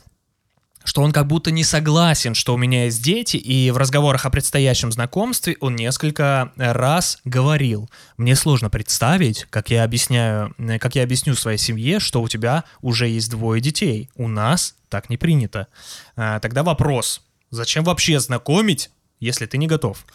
что 0.86 1.02
он 1.02 1.12
как 1.12 1.28
будто 1.28 1.52
не 1.52 1.64
согласен, 1.64 2.36
что 2.36 2.54
у 2.54 2.58
меня 2.58 2.86
есть 2.86 3.04
дети, 3.04 3.38
и 3.38 3.72
в 3.72 3.78
разговорах 3.78 4.26
о 4.26 4.30
предстоящем 4.30 4.92
знакомстве 4.92 5.58
он 5.60 5.76
несколько 5.76 6.54
раз 6.56 7.20
говорил. 7.26 7.90
Мне 8.18 8.36
сложно 8.36 8.70
представить, 8.70 9.46
как 9.50 9.72
я 9.72 9.84
объясняю, 9.84 10.54
э, 10.60 10.80
как 10.80 10.96
я 10.96 11.04
объясню 11.04 11.34
своей 11.36 11.58
семье, 11.58 12.00
что 12.00 12.22
у 12.22 12.28
тебя 12.28 12.64
уже 12.82 13.08
есть 13.08 13.32
двое 13.32 13.62
детей. 13.62 14.10
У 14.16 14.28
нас 14.28 14.76
так 14.90 15.10
не 15.10 15.18
принято. 15.18 15.68
А, 16.16 16.40
тогда 16.40 16.64
вопрос: 16.64 17.22
зачем 17.50 17.84
вообще 17.84 18.20
знакомить, 18.20 18.92
если 19.20 19.48
ты 19.48 19.58
не 19.58 19.68
готов? 19.68 20.06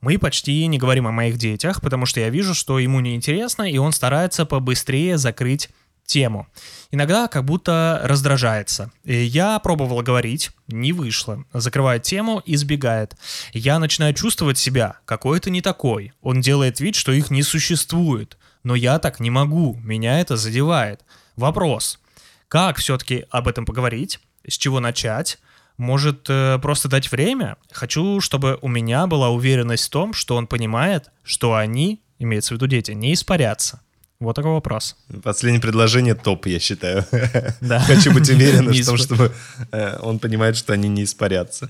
Мы 0.00 0.18
почти 0.18 0.66
не 0.66 0.76
говорим 0.76 1.06
о 1.06 1.12
моих 1.12 1.38
детях, 1.38 1.80
потому 1.80 2.04
что 2.04 2.20
я 2.20 2.28
вижу, 2.30 2.52
что 2.52 2.78
ему 2.78 3.00
неинтересно, 3.00 3.62
и 3.62 3.78
он 3.78 3.92
старается 3.92 4.44
побыстрее 4.44 5.18
закрыть 5.18 5.70
тему. 6.06 6.46
Иногда 6.90 7.28
как 7.28 7.44
будто 7.44 8.00
раздражается. 8.04 8.90
Я 9.04 9.58
пробовала 9.58 10.02
говорить, 10.02 10.50
не 10.68 10.92
вышло. 10.92 11.44
Закрывает 11.52 12.02
тему, 12.02 12.42
избегает. 12.46 13.16
Я 13.52 13.78
начинаю 13.78 14.14
чувствовать 14.14 14.58
себя 14.58 14.98
какой-то 15.04 15.50
не 15.50 15.60
такой. 15.60 16.12
Он 16.22 16.40
делает 16.40 16.80
вид, 16.80 16.94
что 16.94 17.12
их 17.12 17.30
не 17.30 17.42
существует. 17.42 18.38
Но 18.62 18.74
я 18.74 18.98
так 18.98 19.20
не 19.20 19.30
могу, 19.30 19.78
меня 19.84 20.20
это 20.20 20.36
задевает. 20.36 21.04
Вопрос. 21.36 22.00
Как 22.48 22.78
все-таки 22.78 23.26
об 23.30 23.48
этом 23.48 23.64
поговорить? 23.64 24.20
С 24.48 24.56
чего 24.56 24.80
начать? 24.80 25.38
Может, 25.76 26.26
э, 26.28 26.58
просто 26.60 26.88
дать 26.88 27.12
время? 27.12 27.56
Хочу, 27.70 28.20
чтобы 28.20 28.58
у 28.62 28.68
меня 28.68 29.06
была 29.06 29.28
уверенность 29.28 29.86
в 29.86 29.90
том, 29.90 30.14
что 30.14 30.36
он 30.36 30.46
понимает, 30.46 31.10
что 31.22 31.54
они, 31.54 32.02
имеется 32.18 32.54
в 32.54 32.56
виду 32.56 32.66
дети, 32.66 32.92
не 32.92 33.12
испарятся. 33.12 33.82
Вот 34.18 34.34
такой 34.34 34.52
вопрос. 34.52 34.96
Последнее 35.22 35.60
предложение 35.60 36.14
топ, 36.14 36.46
я 36.46 36.58
считаю. 36.58 37.04
Да. 37.60 37.80
Хочу 37.80 38.12
быть 38.12 38.28
уверен 38.30 38.68
в 38.70 38.86
том, 38.86 38.96
чтобы 38.96 39.32
э, 39.72 39.98
он 40.00 40.18
понимает, 40.18 40.56
что 40.56 40.72
они 40.72 40.88
не 40.88 41.04
испарятся. 41.04 41.66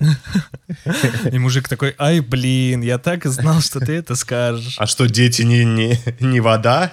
И 1.31 1.39
мужик 1.39 1.67
такой, 1.67 1.95
ай, 1.97 2.19
блин, 2.19 2.81
я 2.81 2.97
так 2.97 3.25
и 3.25 3.29
знал, 3.29 3.61
что 3.61 3.79
ты 3.79 3.93
это 3.93 4.15
скажешь. 4.15 4.75
А 4.79 4.85
что, 4.85 5.07
дети 5.07 5.41
не, 5.41 5.65
не, 5.65 5.99
не 6.19 6.39
вода? 6.39 6.91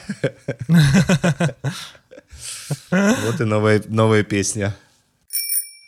Вот 2.90 3.40
и 3.40 3.44
новая, 3.44 3.82
новая 3.88 4.22
песня. 4.22 4.74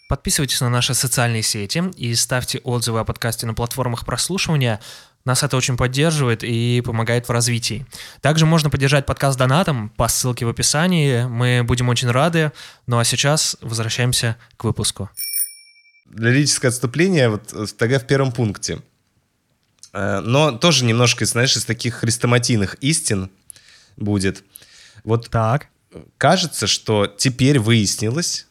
Подписывайтесь 0.09 0.61
на 0.61 0.69
наши 0.69 0.95
социальные 0.95 1.43
сети 1.43 1.83
и 1.97 2.15
ставьте 2.15 2.59
отзывы 2.61 3.01
о 3.01 3.05
подкасте 3.05 3.47
на 3.47 3.55
платформах 3.55 4.05
прослушивания. 4.05 4.81
Нас 5.27 5.43
это 5.43 5.57
очень 5.57 5.77
поддерживает 5.77 6.45
и 6.45 6.81
помогает 6.85 7.27
в 7.29 7.33
развитии. 7.33 7.85
Также 8.21 8.47
можно 8.47 8.71
поддержать 8.71 9.07
подкаст 9.07 9.37
донатом 9.37 9.89
по 9.91 10.07
ссылке 10.07 10.47
в 10.47 10.49
описании. 10.49 11.25
Мы 11.25 11.65
будем 11.65 11.89
очень 11.89 12.09
рады. 12.09 12.53
Ну 12.87 12.99
а 13.01 13.05
сейчас 13.05 13.57
возвращаемся 13.61 14.37
к 14.57 14.63
выпуску. 14.63 15.11
Лирическое 16.15 16.71
отступление 16.71 17.29
вот 17.29 17.53
э, 17.53 17.67
тогда 17.77 17.99
в 17.99 18.07
первом 18.07 18.31
пункте. 18.31 18.81
Э, 19.93 20.21
Но 20.21 20.53
тоже 20.53 20.85
немножко, 20.85 21.27
знаешь, 21.27 21.57
из 21.57 21.65
таких 21.65 21.95
хрестоматийных 21.97 22.75
истин 22.75 23.29
будет. 23.97 24.45
Вот 25.03 25.29
Так. 25.29 25.67
кажется, 26.19 26.69
что 26.69 27.09
теперь 27.09 27.59
выяснилось, 27.59 28.47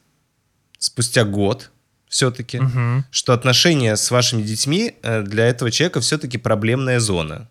спустя 0.78 1.24
год 1.24 1.72
все-таки, 2.08 2.60
Мгм. 2.60 3.06
что 3.12 3.34
отношения 3.34 3.96
с 3.96 4.12
вашими 4.12 4.42
детьми 4.42 4.96
э, 5.04 5.22
для 5.24 5.48
этого 5.48 5.72
человека 5.72 6.00
все-таки 6.02 6.38
проблемная 6.38 7.00
зона. 7.00 7.50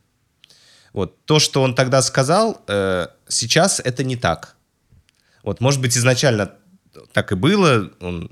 Вот 0.93 1.25
то, 1.25 1.38
что 1.40 1.62
он 1.62 1.75
тогда 1.75 2.03
сказал, 2.03 2.62
э, 2.69 3.09
сейчас 3.29 3.81
это 3.85 4.05
не 4.05 4.17
так. 4.17 4.57
Вот, 5.43 5.61
может 5.61 5.81
быть, 5.81 5.97
изначально 5.97 6.53
так 7.12 7.33
и 7.33 7.35
было, 7.35 7.90
он 8.01 8.31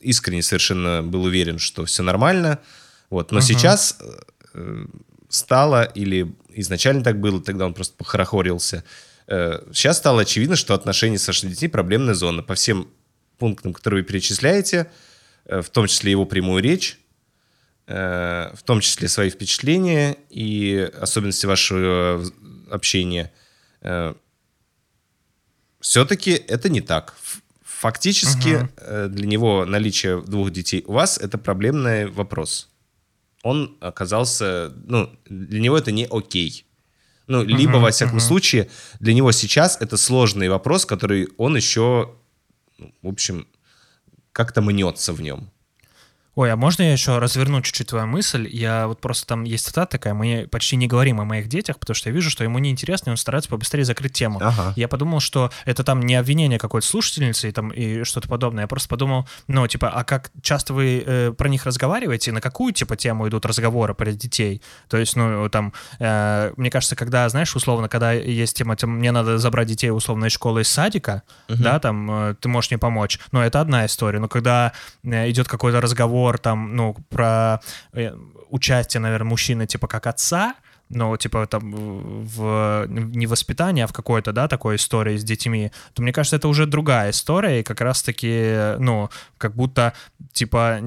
искренне 0.00 0.42
совершенно 0.42 1.02
был 1.02 1.24
уверен, 1.24 1.58
что 1.58 1.84
все 1.84 2.02
нормально, 2.02 2.58
вот, 3.08 3.30
но 3.30 3.38
Мгм. 3.38 3.46
сейчас 3.46 3.96
э, 4.54 4.86
стало, 5.28 5.84
или 5.84 6.34
изначально 6.50 7.02
так 7.02 7.20
было, 7.20 7.40
тогда 7.42 7.66
он 7.66 7.74
просто 7.74 7.94
похорохорился, 7.96 8.84
сейчас 9.26 9.96
стало 9.96 10.20
очевидно, 10.22 10.54
что 10.54 10.74
отношения 10.74 11.18
с 11.18 11.26
вашими 11.26 11.48
детьми 11.50 11.68
проблемная 11.68 12.12
зона. 12.14 12.42
По 12.42 12.54
всем 12.54 12.88
пунктам, 13.38 13.72
которые 13.72 14.02
вы 14.02 14.08
перечисляете, 14.08 14.90
э, 15.46 15.60
в 15.60 15.70
том 15.70 15.86
числе 15.86 16.10
его 16.10 16.24
прямую 16.26 16.62
речь, 16.62 16.98
э, 17.86 18.50
в 18.54 18.62
том 18.62 18.80
числе 18.80 19.08
свои 19.08 19.30
впечатления 19.30 20.16
и 20.30 20.90
особенности 21.00 21.46
вашего 21.46 22.22
вз- 22.22 22.32
общения, 22.70 23.32
все-таки 25.80 26.30
это 26.32 26.68
не 26.70 26.80
так. 26.80 27.14
Фактически 27.62 28.66
э, 28.78 29.08
для 29.10 29.26
него 29.26 29.66
наличие 29.66 30.22
двух 30.22 30.50
детей 30.50 30.82
у 30.86 30.92
вас 30.94 31.18
это 31.18 31.36
проблемный 31.36 32.06
вопрос. 32.06 32.70
Он 33.42 33.76
оказался, 33.80 34.72
ну, 34.86 35.10
для 35.26 35.60
него 35.60 35.76
это 35.76 35.92
не 35.92 36.06
окей. 36.10 36.64
Ну, 37.26 37.42
либо, 37.42 37.72
Мгм, 37.72 37.82
во 37.82 37.90
всяком 37.90 38.16
мгм. 38.16 38.26
случае, 38.26 38.70
для 39.00 39.12
него 39.12 39.32
сейчас 39.32 39.76
это 39.80 39.98
сложный 39.98 40.48
вопрос, 40.48 40.86
который 40.86 41.28
он 41.36 41.56
еще, 41.56 42.14
в 42.78 43.08
общем, 43.08 43.46
как-то 44.32 44.62
мнется 44.62 45.12
в 45.12 45.20
нем. 45.20 45.50
Ой, 46.34 46.50
а 46.50 46.56
можно 46.56 46.82
я 46.82 46.92
еще 46.92 47.18
разверну 47.18 47.62
чуть-чуть 47.62 47.88
твою 47.88 48.06
мысль? 48.06 48.48
Я 48.50 48.88
вот 48.88 49.00
просто 49.00 49.26
там 49.26 49.44
есть 49.44 49.66
цитата 49.66 49.92
такая, 49.92 50.14
мы 50.14 50.48
почти 50.50 50.74
не 50.74 50.88
говорим 50.88 51.20
о 51.20 51.24
моих 51.24 51.46
детях, 51.46 51.78
потому 51.78 51.94
что 51.94 52.08
я 52.08 52.14
вижу, 52.14 52.28
что 52.28 52.42
ему 52.42 52.58
неинтересно, 52.58 53.10
и 53.10 53.12
он 53.12 53.16
старается 53.16 53.48
побыстрее 53.50 53.84
закрыть 53.84 54.14
тему. 54.14 54.40
Ага. 54.42 54.72
Я 54.74 54.88
подумал, 54.88 55.20
что 55.20 55.52
это 55.64 55.84
там 55.84 56.00
не 56.00 56.16
обвинение 56.16 56.58
какой-то 56.58 56.86
слушательницы 56.86 57.48
и, 57.48 57.52
там, 57.52 57.70
и 57.70 58.02
что-то 58.02 58.28
подобное. 58.28 58.64
Я 58.64 58.68
просто 58.68 58.88
подумал, 58.88 59.28
ну, 59.46 59.64
типа, 59.68 59.90
а 59.90 60.02
как 60.02 60.32
часто 60.42 60.74
вы 60.74 61.04
э, 61.06 61.32
про 61.32 61.48
них 61.48 61.66
разговариваете, 61.66 62.32
на 62.32 62.40
какую, 62.40 62.72
типа, 62.72 62.96
тему 62.96 63.28
идут 63.28 63.46
разговоры 63.46 63.94
про 63.94 64.10
детей? 64.10 64.60
То 64.88 64.96
есть, 64.96 65.14
ну, 65.14 65.48
там, 65.50 65.72
э, 66.00 66.52
мне 66.56 66.70
кажется, 66.70 66.96
когда, 66.96 67.28
знаешь, 67.28 67.54
условно, 67.54 67.88
когда 67.88 68.10
есть 68.10 68.56
тема, 68.56 68.74
там, 68.74 68.90
мне 68.90 69.12
надо 69.12 69.38
забрать 69.38 69.68
детей 69.68 69.90
условно 69.90 70.24
из 70.24 70.32
школы, 70.32 70.62
из 70.62 70.68
садика, 70.68 71.22
да, 71.48 71.78
там, 71.78 72.10
э, 72.10 72.34
ты 72.40 72.48
можешь 72.48 72.72
мне 72.72 72.78
помочь, 72.78 73.20
но 73.30 73.44
это 73.44 73.60
одна 73.60 73.86
история. 73.86 74.18
Но 74.18 74.26
когда 74.26 74.72
э, 75.04 75.30
идет 75.30 75.46
какой-то 75.46 75.80
разговор, 75.80 76.23
там, 76.32 76.74
ну, 76.76 76.94
про 77.10 77.60
э, 77.92 78.12
участие, 78.50 79.00
наверное, 79.00 79.28
мужчины, 79.28 79.66
типа, 79.66 79.86
как 79.86 80.06
отца, 80.06 80.54
ну, 80.90 81.16
типа, 81.16 81.46
там, 81.46 82.24
в, 82.24 82.86
не 82.88 83.26
воспитание, 83.26 83.84
а 83.84 83.88
в 83.88 83.92
какой-то, 83.92 84.32
да, 84.32 84.48
такой 84.48 84.76
истории 84.76 85.16
с 85.16 85.24
детьми, 85.24 85.72
то, 85.94 86.02
мне 86.02 86.12
кажется, 86.12 86.36
это 86.36 86.46
уже 86.48 86.66
другая 86.66 87.10
история, 87.10 87.60
и 87.60 87.62
как 87.62 87.80
раз-таки, 87.80 88.74
ну, 88.78 89.08
как 89.38 89.54
будто, 89.54 89.92
типа, 90.32 90.78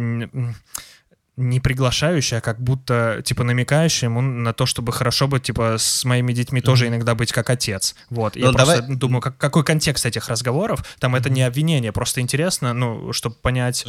не 1.39 1.60
приглашающая, 1.60 2.39
а 2.39 2.41
как 2.41 2.60
будто, 2.60 3.21
типа, 3.23 3.43
намекающая 3.43 4.10
ему 4.10 4.21
на 4.21 4.54
то, 4.54 4.65
чтобы 4.65 4.91
хорошо 4.91 5.28
быть, 5.28 5.43
типа, 5.43 5.76
с 5.78 6.04
моими 6.04 6.34
детьми 6.34 6.62
тоже 6.62 6.88
иногда 6.88 7.13
быть 7.13 7.32
как 7.32 7.52
отец. 7.52 7.95
Вот. 8.10 8.36
Я 8.36 8.47
Ну, 8.47 8.54
просто 8.54 8.82
давай- 8.82 8.95
думаю, 8.95 9.21
как, 9.21 9.38
какой 9.38 9.63
контекст 9.63 10.06
этих 10.08 10.30
разговоров. 10.30 10.84
Там 11.00 11.15
это 11.15 11.30
не 11.30 11.43
обвинение, 11.43 11.91
просто 11.91 12.21
интересно, 12.21 12.73
ну, 12.73 13.13
чтобы 13.13 13.36
понять, 13.36 13.86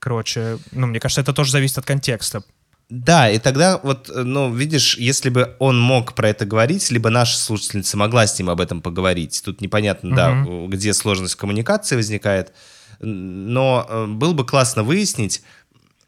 короче, 0.00 0.58
ну, 0.72 0.88
мне 0.88 0.98
кажется, 0.98 1.20
это 1.20 1.32
тоже 1.32 1.52
зависит 1.52 1.78
от 1.78 1.86
контекста. 1.86 2.42
Да, 2.88 3.30
и 3.30 3.38
тогда 3.38 3.78
вот, 3.78 4.10
ну, 4.12 4.52
видишь, 4.52 4.96
если 4.96 5.30
бы 5.30 5.54
он 5.60 5.80
мог 5.80 6.14
про 6.14 6.30
это 6.30 6.44
говорить, 6.44 6.90
либо 6.90 7.08
наша 7.08 7.38
слушательница 7.38 7.96
могла 7.96 8.26
с 8.26 8.36
ним 8.36 8.50
об 8.50 8.60
этом 8.60 8.82
поговорить. 8.82 9.40
Тут 9.44 9.60
непонятно, 9.60 10.16
да, 10.16 10.44
где 10.66 10.92
сложность 10.92 11.36
коммуникации 11.36 11.94
возникает. 11.94 12.52
Но 12.98 13.86
э, 13.88 14.06
было 14.06 14.34
бы 14.34 14.44
классно 14.44 14.82
выяснить, 14.82 15.42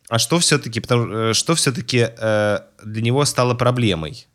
а 0.08 0.18
что 0.18 0.38
все-таки, 0.40 0.80
потому, 0.80 1.10
э, 1.10 1.32
что 1.32 1.54
все-таки 1.54 2.08
э, 2.14 2.58
для 2.84 3.02
него 3.02 3.24
стало 3.24 3.54
проблемой. 3.54 4.26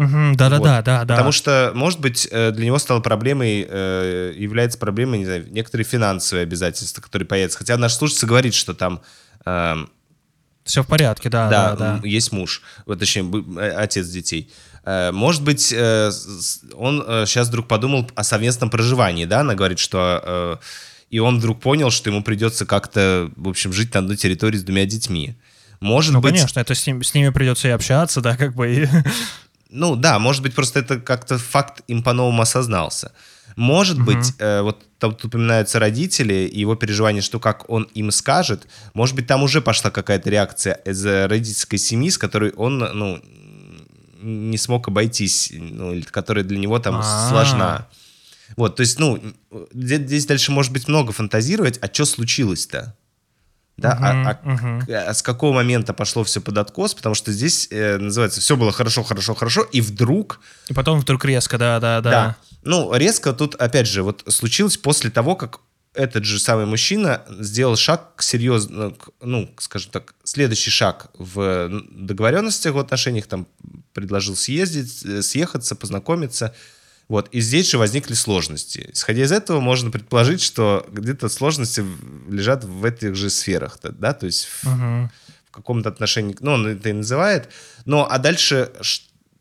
Угу, 0.00 0.34
да, 0.34 0.48
да, 0.48 0.58
вот. 0.58 0.64
да, 0.64 0.82
да, 0.82 1.04
да. 1.04 1.14
Потому 1.14 1.30
что, 1.30 1.72
может 1.74 2.00
быть, 2.00 2.26
э, 2.30 2.52
для 2.52 2.64
него 2.64 2.78
стало 2.78 3.00
проблемой, 3.00 3.66
э, 3.68 4.32
является 4.34 4.78
проблемой, 4.78 5.18
не 5.18 5.26
знаю, 5.26 5.46
некоторые 5.50 5.84
финансовые 5.84 6.44
обязательства, 6.44 7.02
которые 7.02 7.28
появятся. 7.28 7.58
Хотя 7.58 7.76
наш 7.76 7.92
слушатель 7.92 8.26
говорит, 8.26 8.54
что 8.54 8.72
там... 8.72 9.02
Э, 9.44 9.76
Все 10.64 10.82
в 10.82 10.86
порядке, 10.86 11.28
да, 11.28 11.50
да, 11.50 11.76
да, 11.76 11.98
да. 11.98 12.08
есть 12.08 12.32
муж, 12.32 12.62
точнее, 12.86 13.30
отец 13.76 14.06
детей. 14.08 14.50
Может 14.86 15.42
быть, 15.42 15.74
он 15.74 17.04
сейчас 17.26 17.48
вдруг 17.48 17.68
подумал 17.68 18.10
о 18.14 18.24
совместном 18.24 18.70
проживании, 18.70 19.26
да? 19.26 19.40
Она 19.40 19.54
говорит, 19.54 19.78
что... 19.78 20.58
И 21.10 21.18
он 21.18 21.38
вдруг 21.38 21.60
понял, 21.60 21.90
что 21.90 22.08
ему 22.08 22.22
придется 22.22 22.64
как-то, 22.64 23.30
в 23.36 23.48
общем, 23.48 23.72
жить 23.72 23.92
на 23.92 24.00
одной 24.00 24.16
территории 24.16 24.56
с 24.56 24.62
двумя 24.62 24.86
детьми. 24.86 25.36
Может 25.80 26.12
ну, 26.12 26.20
быть... 26.20 26.34
конечно, 26.34 26.60
это 26.60 26.74
с, 26.74 26.86
ним, 26.86 27.02
с 27.02 27.12
ними 27.14 27.30
придется 27.30 27.68
и 27.68 27.72
общаться, 27.72 28.20
да, 28.20 28.36
как 28.36 28.54
бы... 28.54 28.72
И... 28.72 28.88
Ну 29.70 29.96
да, 29.96 30.18
может 30.18 30.42
быть, 30.42 30.54
просто 30.54 30.80
это 30.80 31.00
как-то 31.00 31.38
факт 31.38 31.82
им 31.86 32.02
по-новому 32.02 32.42
осознался. 32.42 33.12
Может 33.56 33.98
угу. 33.98 34.06
быть, 34.06 34.34
э, 34.38 34.62
вот 34.62 34.84
тут 34.98 35.24
упоминаются 35.24 35.78
родители 35.78 36.48
и 36.52 36.60
его 36.60 36.76
переживания, 36.76 37.20
что 37.20 37.40
как 37.40 37.68
он 37.68 37.84
им 37.94 38.10
скажет, 38.10 38.66
может 38.94 39.16
быть, 39.16 39.26
там 39.26 39.42
уже 39.42 39.60
пошла 39.60 39.90
какая-то 39.90 40.30
реакция 40.30 40.74
из 40.84 41.04
родительской 41.04 41.78
семьи, 41.78 42.10
с 42.10 42.18
которой 42.18 42.52
он, 42.52 42.78
ну, 42.78 43.20
не 44.22 44.58
смог 44.58 44.88
обойтись, 44.88 45.52
ну, 45.52 45.92
или 45.92 46.02
которая 46.02 46.44
для 46.44 46.58
него 46.58 46.78
там 46.78 46.96
А-а-а. 46.96 47.28
сложна. 47.28 47.88
Вот, 48.56 48.76
то 48.76 48.80
есть, 48.80 48.98
ну, 48.98 49.22
здесь 49.72 50.26
дальше 50.26 50.52
может 50.52 50.72
быть 50.72 50.88
много 50.88 51.12
фантазировать, 51.12 51.78
а 51.80 51.86
что 51.92 52.04
случилось-то? 52.04 52.96
Да, 53.80 53.94
угу, 53.94 54.04
а, 54.04 54.54
угу. 54.54 54.92
а 54.92 55.14
с 55.14 55.22
какого 55.22 55.54
момента 55.54 55.94
пошло 55.94 56.22
все 56.22 56.40
под 56.40 56.58
откос? 56.58 56.94
Потому 56.94 57.14
что 57.14 57.32
здесь 57.32 57.68
э, 57.70 57.96
называется 57.96 58.40
все 58.40 58.56
было 58.56 58.72
хорошо, 58.72 59.02
хорошо, 59.02 59.34
хорошо, 59.34 59.62
и 59.62 59.80
вдруг. 59.80 60.40
И 60.68 60.74
потом 60.74 61.00
вдруг 61.00 61.24
резко, 61.24 61.56
да, 61.56 61.80
да, 61.80 62.00
да. 62.00 62.10
Да. 62.10 62.36
Ну, 62.62 62.94
резко 62.94 63.32
тут, 63.32 63.54
опять 63.54 63.86
же, 63.86 64.02
вот 64.02 64.22
случилось 64.28 64.76
после 64.76 65.10
того, 65.10 65.34
как 65.34 65.60
этот 65.94 66.24
же 66.24 66.38
самый 66.38 66.66
мужчина 66.66 67.22
сделал 67.40 67.76
шаг 67.76 68.14
к 68.16 68.22
серьезно, 68.22 68.94
ну, 69.20 69.50
скажем 69.58 69.90
так, 69.90 70.14
следующий 70.24 70.70
шаг 70.70 71.08
в 71.18 71.82
договоренностях 71.90 72.74
в 72.74 72.78
отношениях, 72.78 73.26
там 73.26 73.46
предложил 73.92 74.36
съездить, 74.36 75.04
э, 75.04 75.22
съехаться, 75.22 75.74
познакомиться. 75.74 76.54
Вот, 77.10 77.28
и 77.32 77.40
здесь 77.40 77.68
же 77.68 77.76
возникли 77.76 78.14
сложности. 78.14 78.88
Исходя 78.92 79.24
из 79.24 79.32
этого, 79.32 79.58
можно 79.58 79.90
предположить, 79.90 80.40
что 80.40 80.86
где-то 80.92 81.28
сложности 81.28 81.84
лежат 82.30 82.62
в 82.62 82.84
этих 82.84 83.16
же 83.16 83.30
сферах, 83.30 83.78
да, 83.82 84.12
то 84.12 84.26
есть 84.26 84.44
в, 84.44 84.64
угу. 84.68 85.10
в 85.46 85.50
каком-то 85.50 85.88
отношении, 85.88 86.36
ну, 86.38 86.52
он 86.52 86.68
это 86.68 86.88
и 86.88 86.92
называет. 86.92 87.48
Но, 87.84 88.06
а 88.08 88.20
дальше, 88.20 88.70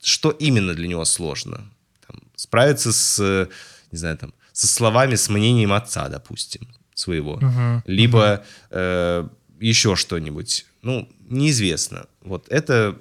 что 0.02 0.32
именно 0.32 0.74
для 0.74 0.88
него 0.88 1.06
сложно? 1.06 1.64
Там, 2.08 2.20
справиться 2.36 2.92
с, 2.92 3.48
не 3.92 3.98
знаю, 4.00 4.18
там, 4.18 4.34
со 4.52 4.66
словами, 4.66 5.14
с 5.14 5.30
мнением 5.30 5.72
отца, 5.72 6.10
допустим, 6.10 6.68
своего. 6.96 7.34
Угу. 7.34 7.84
Либо 7.86 8.40
угу. 8.42 8.46
э, 8.72 9.28
еще 9.60 9.96
что-нибудь. 9.96 10.66
Ну, 10.82 11.08
неизвестно. 11.28 12.08
Вот 12.22 12.48
это 12.50 12.98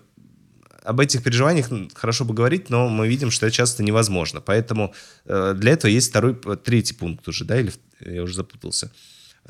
об 0.89 1.01
этих 1.01 1.23
переживаниях 1.23 1.69
хорошо 1.95 2.25
бы 2.25 2.33
говорить, 2.33 2.71
но 2.71 2.89
мы 2.89 3.09
видим, 3.09 3.31
что 3.31 3.47
это 3.47 3.55
часто 3.55 3.83
невозможно. 3.83 4.41
Поэтому 4.41 4.95
э, 5.27 5.53
для 5.55 5.73
этого 5.73 5.91
есть 5.91 6.09
второй, 6.09 6.35
третий 6.65 6.95
пункт 6.95 7.29
уже, 7.29 7.45
да, 7.45 7.61
или 7.61 7.73
я 8.01 8.23
уже 8.23 8.35
запутался. 8.35 8.91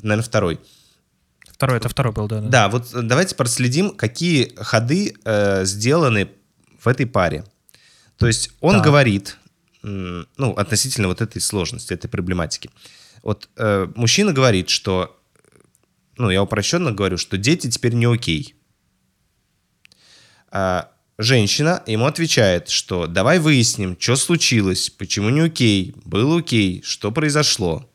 Наверное, 0.03 0.25
второй. 0.25 0.59
Второй, 1.49 1.77
это 1.77 1.89
второй 1.89 2.13
был, 2.13 2.27
да. 2.27 2.41
Да, 2.41 2.49
да 2.49 2.69
вот 2.69 2.89
давайте 2.93 3.37
проследим, 3.37 3.91
какие 3.91 4.53
ходы 4.57 5.15
э, 5.25 5.65
сделаны 5.65 6.29
в 6.81 6.89
этой 6.89 7.07
паре. 7.07 7.45
То 8.17 8.27
есть 8.27 8.51
он 8.61 8.79
да. 8.79 8.83
говорит, 8.83 9.39
ну, 9.83 10.53
относительно 10.57 11.07
вот 11.07 11.21
этой 11.21 11.41
сложности, 11.41 11.95
этой 11.95 12.09
проблематики. 12.09 12.69
Вот 13.23 13.49
э, 13.57 13.87
мужчина 13.95 14.33
говорит, 14.33 14.71
что, 14.71 15.17
ну, 16.17 16.31
я 16.31 16.43
упрощенно 16.43 16.91
говорю, 16.91 17.17
что 17.17 17.37
дети 17.37 17.71
теперь 17.71 17.95
не 17.95 18.07
окей. 18.07 18.57
А 20.51 20.91
Женщина 21.21 21.83
ему 21.87 22.07
отвечает, 22.07 22.69
что 22.69 23.09
давай 23.09 23.41
выясним, 23.41 23.97
что 23.99 24.15
случилось, 24.15 24.89
почему 24.89 25.31
не 25.31 25.41
окей, 25.41 25.93
был 26.05 26.37
окей, 26.37 26.81
что 26.85 27.11
произошло. 27.11 27.91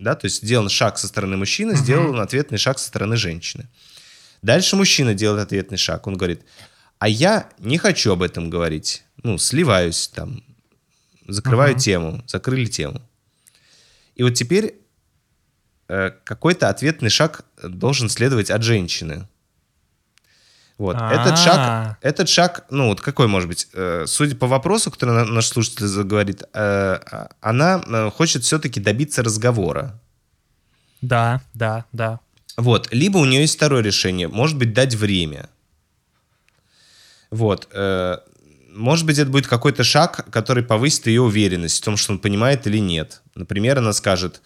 Да, 0.00 0.16
то 0.16 0.26
есть 0.26 0.42
сделан 0.42 0.68
шаг 0.68 0.98
со 0.98 1.06
стороны 1.06 1.36
мужчины, 1.36 1.72
uh-huh. 1.72 1.76
сделан 1.76 2.20
ответный 2.20 2.58
шаг 2.58 2.80
со 2.80 2.88
стороны 2.88 3.16
женщины. 3.16 3.68
Дальше 4.42 4.74
мужчина 4.74 5.14
делает 5.14 5.46
ответный 5.46 5.78
шаг. 5.78 6.08
Он 6.08 6.16
говорит, 6.16 6.42
а 6.98 7.08
я 7.08 7.50
не 7.60 7.78
хочу 7.78 8.12
об 8.12 8.22
этом 8.22 8.50
говорить. 8.50 9.04
Ну, 9.22 9.38
сливаюсь 9.38 10.08
там, 10.08 10.42
закрываю 11.28 11.76
uh-huh. 11.76 11.80
тему, 11.80 12.24
закрыли 12.26 12.66
тему. 12.66 13.00
И 14.16 14.24
вот 14.24 14.34
теперь 14.34 14.74
э, 15.88 16.10
какой-то 16.24 16.68
ответный 16.68 17.10
шаг 17.10 17.44
должен 17.62 18.08
следовать 18.08 18.50
от 18.50 18.64
женщины. 18.64 19.28
Вот. 20.78 20.96
Этот 20.96 21.38
шаг, 21.38 21.98
этот 22.02 22.28
шаг, 22.28 22.66
ну 22.70 22.88
вот 22.88 23.00
какой 23.00 23.28
может 23.28 23.48
быть? 23.48 23.68
Э, 23.72 24.04
судя 24.06 24.36
по 24.36 24.46
вопросу, 24.46 24.90
который 24.90 25.24
наш 25.24 25.46
слушатель 25.46 25.86
говорит, 26.02 26.42
э, 26.52 27.28
она 27.40 27.82
э, 27.86 28.10
хочет 28.10 28.44
все-таки 28.44 28.78
добиться 28.78 29.22
разговора. 29.22 29.98
Да, 31.00 31.40
да, 31.54 31.86
да. 31.92 32.20
Вот. 32.58 32.88
Либо 32.92 33.18
у 33.18 33.24
нее 33.24 33.42
есть 33.42 33.56
второе 33.56 33.82
решение, 33.82 34.28
может 34.28 34.58
быть, 34.58 34.74
дать 34.74 34.94
время. 34.94 35.48
Вот. 37.30 37.68
Может 38.72 39.06
быть, 39.06 39.18
это 39.18 39.30
будет 39.30 39.46
какой-то 39.46 39.84
шаг, 39.84 40.26
который 40.30 40.62
повысит 40.62 41.06
ее 41.06 41.22
уверенность 41.22 41.80
в 41.80 41.84
том, 41.84 41.96
что 41.96 42.12
он 42.12 42.18
понимает 42.18 42.66
или 42.66 42.78
нет. 42.78 43.22
Например, 43.34 43.78
она 43.78 43.92
скажет, 43.92 44.40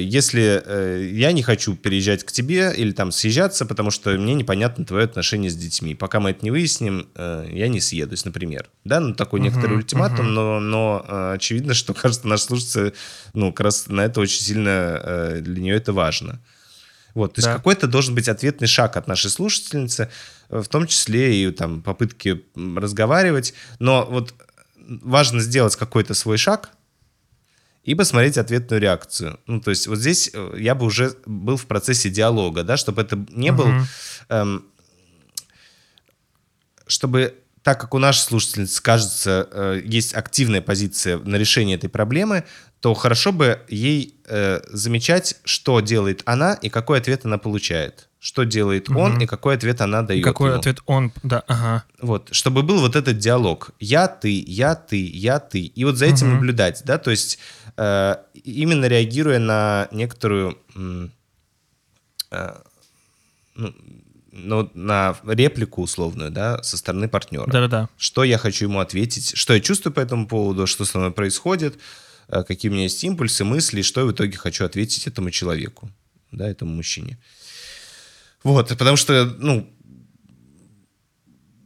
если 0.00 0.60
э, 0.64 1.08
я 1.12 1.30
не 1.30 1.42
хочу 1.44 1.76
переезжать 1.76 2.24
к 2.24 2.32
тебе 2.32 2.74
или 2.76 2.90
там 2.90 3.12
съезжаться, 3.12 3.64
потому 3.64 3.92
что 3.92 4.10
мне 4.10 4.34
непонятно 4.34 4.84
твое 4.84 5.04
отношение 5.04 5.50
с 5.50 5.56
детьми. 5.56 5.94
Пока 5.94 6.18
мы 6.18 6.30
это 6.30 6.44
не 6.44 6.50
выясним, 6.50 7.08
э, 7.14 7.48
я 7.52 7.68
не 7.68 7.80
съедусь, 7.80 8.24
например. 8.24 8.68
Да, 8.84 8.98
ну 8.98 9.14
такой 9.14 9.38
некоторый 9.38 9.74
uh-huh, 9.74 9.78
ультиматум, 9.78 10.26
uh-huh. 10.26 10.58
но, 10.58 10.60
но 10.60 11.32
очевидно, 11.34 11.74
что, 11.74 11.94
кажется, 11.94 12.26
наш 12.26 12.40
слушатель, 12.40 12.92
ну, 13.34 13.52
как 13.52 13.66
раз 13.66 13.86
на 13.86 14.00
это 14.00 14.20
очень 14.20 14.42
сильно 14.42 15.38
для 15.40 15.62
нее 15.62 15.76
это 15.76 15.92
важно. 15.92 16.40
Вот, 17.14 17.34
то 17.34 17.38
есть 17.38 17.48
да. 17.48 17.54
какой-то 17.54 17.86
должен 17.86 18.14
быть 18.14 18.28
ответный 18.28 18.66
шаг 18.66 18.96
от 18.96 19.06
нашей 19.06 19.30
слушательницы, 19.30 20.10
в 20.48 20.66
том 20.66 20.86
числе 20.88 21.42
и 21.42 21.50
там 21.52 21.82
попытки 21.82 22.44
разговаривать. 22.56 23.54
Но 23.78 24.06
вот 24.10 24.34
важно 24.88 25.40
сделать 25.40 25.76
какой-то 25.76 26.14
свой 26.14 26.36
шаг, 26.36 26.70
и 27.88 27.94
посмотреть 27.94 28.36
ответную 28.36 28.82
реакцию. 28.82 29.40
Ну, 29.46 29.62
то 29.62 29.70
есть 29.70 29.86
вот 29.86 29.98
здесь 29.98 30.30
э, 30.34 30.56
я 30.58 30.74
бы 30.74 30.84
уже 30.84 31.14
был 31.24 31.56
в 31.56 31.64
процессе 31.64 32.10
диалога, 32.10 32.62
да, 32.62 32.76
чтобы 32.76 33.00
это 33.00 33.16
не 33.30 33.50
был... 33.50 33.66
Эм, 34.28 34.66
чтобы 36.86 37.34
так 37.62 37.80
как 37.80 37.94
у 37.94 37.98
нашей 37.98 38.20
слушательницы, 38.20 38.82
кажется, 38.82 39.48
э, 39.50 39.80
есть 39.86 40.14
активная 40.14 40.60
позиция 40.60 41.16
на 41.16 41.36
решение 41.36 41.76
этой 41.76 41.88
проблемы, 41.88 42.44
то 42.80 42.92
хорошо 42.92 43.32
бы 43.32 43.60
ей 43.68 44.16
э, 44.26 44.60
замечать, 44.68 45.36
что 45.44 45.80
делает 45.80 46.22
она 46.26 46.54
и 46.54 46.68
какой 46.68 46.98
ответ 46.98 47.24
она 47.24 47.38
получает. 47.38 48.08
Что 48.20 48.44
делает 48.44 48.90
угу. 48.90 48.98
он 48.98 49.18
и 49.18 49.26
какой 49.26 49.54
ответ 49.54 49.80
она 49.80 50.02
дает. 50.02 50.24
Какой 50.24 50.50
ему. 50.50 50.58
ответ 50.58 50.80
он, 50.86 51.12
да, 51.22 51.42
ага. 51.46 51.84
Вот, 52.02 52.28
чтобы 52.32 52.62
был 52.62 52.80
вот 52.80 52.96
этот 52.96 53.16
диалог. 53.16 53.70
Я, 53.80 54.08
ты, 54.08 54.44
я, 54.46 54.74
ты, 54.74 55.02
я, 55.02 55.38
ты. 55.38 55.60
И 55.60 55.84
вот 55.84 55.96
за 55.96 56.06
этим 56.06 56.26
угу. 56.26 56.34
наблюдать, 56.34 56.82
да, 56.84 56.98
то 56.98 57.10
есть 57.10 57.38
именно 57.78 58.86
реагируя 58.86 59.38
на 59.38 59.88
некоторую 59.92 60.58
э, 62.30 62.54
ну, 63.54 63.74
ну, 64.32 64.70
на 64.74 65.16
реплику 65.24 65.82
условную, 65.82 66.30
да, 66.30 66.62
со 66.62 66.76
стороны 66.76 67.08
партнера. 67.08 67.50
Да-да-да. 67.50 67.88
Что 67.96 68.24
я 68.24 68.38
хочу 68.38 68.66
ему 68.66 68.80
ответить, 68.80 69.36
что 69.36 69.54
я 69.54 69.60
чувствую 69.60 69.92
по 69.94 70.00
этому 70.00 70.26
поводу, 70.26 70.66
что 70.66 70.84
со 70.84 70.98
мной 70.98 71.12
происходит, 71.12 71.78
э, 72.28 72.42
какие 72.42 72.70
у 72.70 72.74
меня 72.74 72.84
есть 72.84 73.02
импульсы, 73.04 73.44
мысли, 73.44 73.82
что 73.82 74.00
я 74.00 74.06
в 74.06 74.12
итоге 74.12 74.36
хочу 74.36 74.64
ответить 74.64 75.06
этому 75.06 75.30
человеку, 75.30 75.90
да, 76.32 76.48
этому 76.48 76.74
мужчине. 76.74 77.18
Вот, 78.42 78.68
потому 78.68 78.96
что, 78.96 79.24
ну, 79.38 79.68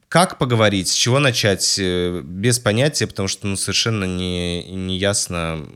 как 0.09 0.37
поговорить, 0.37 0.89
с 0.89 0.95
чего 0.95 1.19
начать, 1.19 1.79
без 1.79 2.59
понятия, 2.59 3.07
потому 3.07 3.29
что, 3.29 3.47
ну, 3.47 3.57
совершенно 3.57 4.05
не, 4.05 4.63
не 4.65 4.99
ясно, 4.99 5.67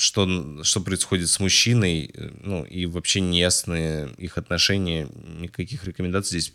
что, 0.00 0.62
что 0.64 0.80
происходит 0.80 1.28
с 1.28 1.38
мужчиной, 1.40 2.10
э, 2.14 2.30
ну, 2.42 2.64
и 2.64 2.86
вообще 2.86 3.20
неясные 3.20 4.08
их 4.16 4.38
отношения, 4.38 5.06
никаких 5.38 5.84
рекомендаций 5.84 6.40
здесь 6.40 6.54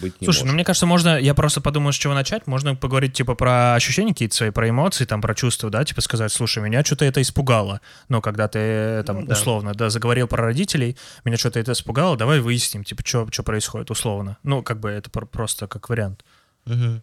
быть 0.00 0.20
не 0.20 0.24
Слушай, 0.26 0.38
может. 0.40 0.44
ну 0.46 0.52
мне 0.52 0.64
кажется, 0.64 0.86
можно, 0.86 1.18
я 1.18 1.34
просто 1.34 1.60
подумал, 1.60 1.92
с 1.92 1.96
чего 1.96 2.14
начать, 2.14 2.46
можно 2.46 2.74
поговорить, 2.76 3.14
типа, 3.14 3.34
про 3.34 3.74
ощущения 3.74 4.12
какие-то 4.12 4.34
свои, 4.36 4.50
про 4.50 4.68
эмоции, 4.68 5.04
там, 5.04 5.20
про 5.20 5.34
чувства, 5.34 5.70
да, 5.70 5.84
типа 5.84 6.00
сказать, 6.00 6.32
слушай, 6.32 6.62
меня 6.62 6.84
что-то 6.84 7.04
это 7.04 7.20
испугало, 7.20 7.80
ну, 8.08 8.20
когда 8.20 8.46
ты, 8.46 9.02
там, 9.04 9.20
Ну, 9.20 9.26
да. 9.26 9.34
условно, 9.34 9.74
да, 9.74 9.90
заговорил 9.90 10.28
про 10.28 10.44
родителей, 10.44 10.96
меня 11.24 11.36
что-то 11.36 11.58
это 11.58 11.72
испугало, 11.72 12.16
давай 12.16 12.38
выясним, 12.40 12.84
типа, 12.84 13.02
что 13.04 13.42
происходит, 13.42 13.90
условно. 13.90 14.38
Ну, 14.44 14.62
как 14.62 14.78
бы 14.78 14.88
это 14.88 15.10
про- 15.10 15.26
просто 15.26 15.66
как 15.66 15.88
вариант. 15.88 16.24
Мгм. 16.64 17.02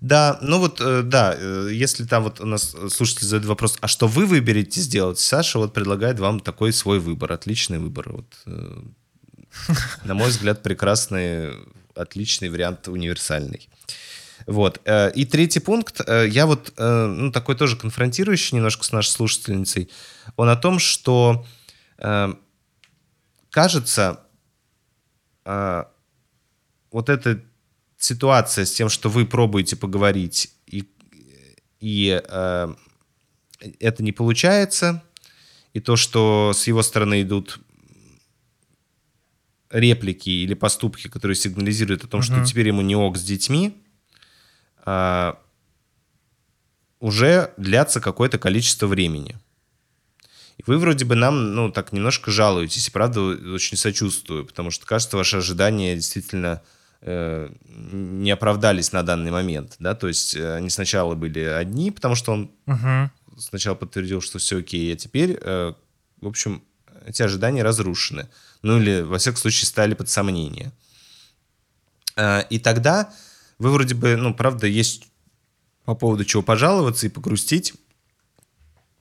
Да, 0.00 0.38
ну 0.42 0.58
вот, 0.58 0.80
э, 0.80 1.02
да, 1.02 1.34
э, 1.36 1.70
если 1.72 2.04
там 2.04 2.24
вот 2.24 2.40
у 2.40 2.46
нас 2.46 2.76
слушатель 2.90 3.24
задает 3.24 3.46
вопрос, 3.46 3.78
а 3.80 3.88
что 3.88 4.06
вы 4.06 4.26
выберете 4.26 4.80
сделать? 4.80 5.18
Саша 5.18 5.58
вот 5.58 5.72
предлагает 5.72 6.20
вам 6.20 6.40
такой 6.40 6.72
свой 6.72 6.98
выбор, 6.98 7.32
отличный 7.32 7.78
выбор. 7.78 8.12
Вот, 8.12 8.26
э, 8.46 8.82
на 10.04 10.14
мой 10.14 10.28
взгляд, 10.28 10.62
прекрасный, 10.62 11.54
отличный 11.94 12.50
вариант, 12.50 12.88
универсальный. 12.88 13.70
Вот. 14.46 14.80
И 15.14 15.24
третий 15.24 15.60
пункт, 15.60 16.02
я 16.06 16.46
вот, 16.46 16.74
ну, 16.76 17.32
такой 17.32 17.56
тоже 17.56 17.74
конфронтирующий 17.76 18.56
немножко 18.56 18.84
с 18.84 18.92
нашей 18.92 19.08
слушательницей, 19.08 19.90
он 20.36 20.50
о 20.50 20.56
том, 20.56 20.78
что 20.78 21.44
кажется, 23.50 24.20
вот 25.44 27.08
эта 27.08 27.40
ситуация 28.06 28.64
с 28.64 28.72
тем, 28.72 28.88
что 28.88 29.08
вы 29.10 29.26
пробуете 29.26 29.76
поговорить, 29.76 30.52
и, 30.66 30.84
и 31.80 32.22
э, 32.22 32.74
это 33.80 34.02
не 34.02 34.12
получается, 34.12 35.02
и 35.74 35.80
то, 35.80 35.96
что 35.96 36.52
с 36.54 36.66
его 36.68 36.82
стороны 36.82 37.22
идут 37.22 37.58
реплики 39.70 40.30
или 40.30 40.54
поступки, 40.54 41.08
которые 41.08 41.34
сигнализируют 41.34 42.04
о 42.04 42.08
том, 42.08 42.22
что 42.22 42.44
теперь 42.44 42.68
ему 42.68 42.82
не 42.82 42.94
ок 42.94 43.16
с 43.18 43.22
детьми, 43.22 43.76
а, 44.84 45.38
уже 47.00 47.52
длятся 47.56 48.00
какое-то 48.00 48.38
количество 48.38 48.86
времени. 48.86 49.36
И 50.56 50.62
вы 50.66 50.78
вроде 50.78 51.04
бы 51.04 51.16
нам, 51.16 51.54
ну, 51.54 51.70
так 51.70 51.92
немножко 51.92 52.30
жалуетесь, 52.30 52.88
и 52.88 52.90
правда 52.92 53.20
очень 53.20 53.76
сочувствую, 53.76 54.46
потому 54.46 54.70
что, 54.70 54.86
кажется, 54.86 55.16
ваши 55.16 55.36
ожидания 55.36 55.96
действительно 55.96 56.62
э, 56.62 56.75
не 57.02 58.30
оправдались 58.30 58.92
на 58.92 59.02
данный 59.02 59.30
момент, 59.30 59.76
да, 59.78 59.94
то 59.94 60.08
есть 60.08 60.34
э, 60.34 60.54
они 60.56 60.70
сначала 60.70 61.14
были 61.14 61.40
одни, 61.40 61.90
потому 61.90 62.14
что 62.14 62.32
он 62.32 62.50
Угу. 62.66 63.10
сначала 63.38 63.74
подтвердил, 63.74 64.20
что 64.20 64.38
все 64.38 64.58
окей, 64.58 64.92
а 64.92 64.96
теперь, 64.96 65.38
э, 65.40 65.72
в 66.20 66.26
общем, 66.26 66.62
эти 67.04 67.22
ожидания 67.22 67.62
разрушены. 67.62 68.28
Ну 68.62 68.78
или, 68.80 69.02
во 69.02 69.18
всяком 69.18 69.38
случае, 69.38 69.66
стали 69.66 69.94
под 69.94 70.08
сомнение. 70.08 70.72
Э, 72.16 72.42
И 72.50 72.58
тогда 72.58 73.12
вы 73.58 73.70
вроде 73.70 73.94
бы, 73.94 74.16
ну, 74.16 74.34
правда, 74.34 74.66
есть 74.66 75.06
по 75.84 75.94
поводу 75.94 76.24
чего 76.24 76.42
пожаловаться 76.42 77.06
и 77.06 77.10
погрустить, 77.10 77.74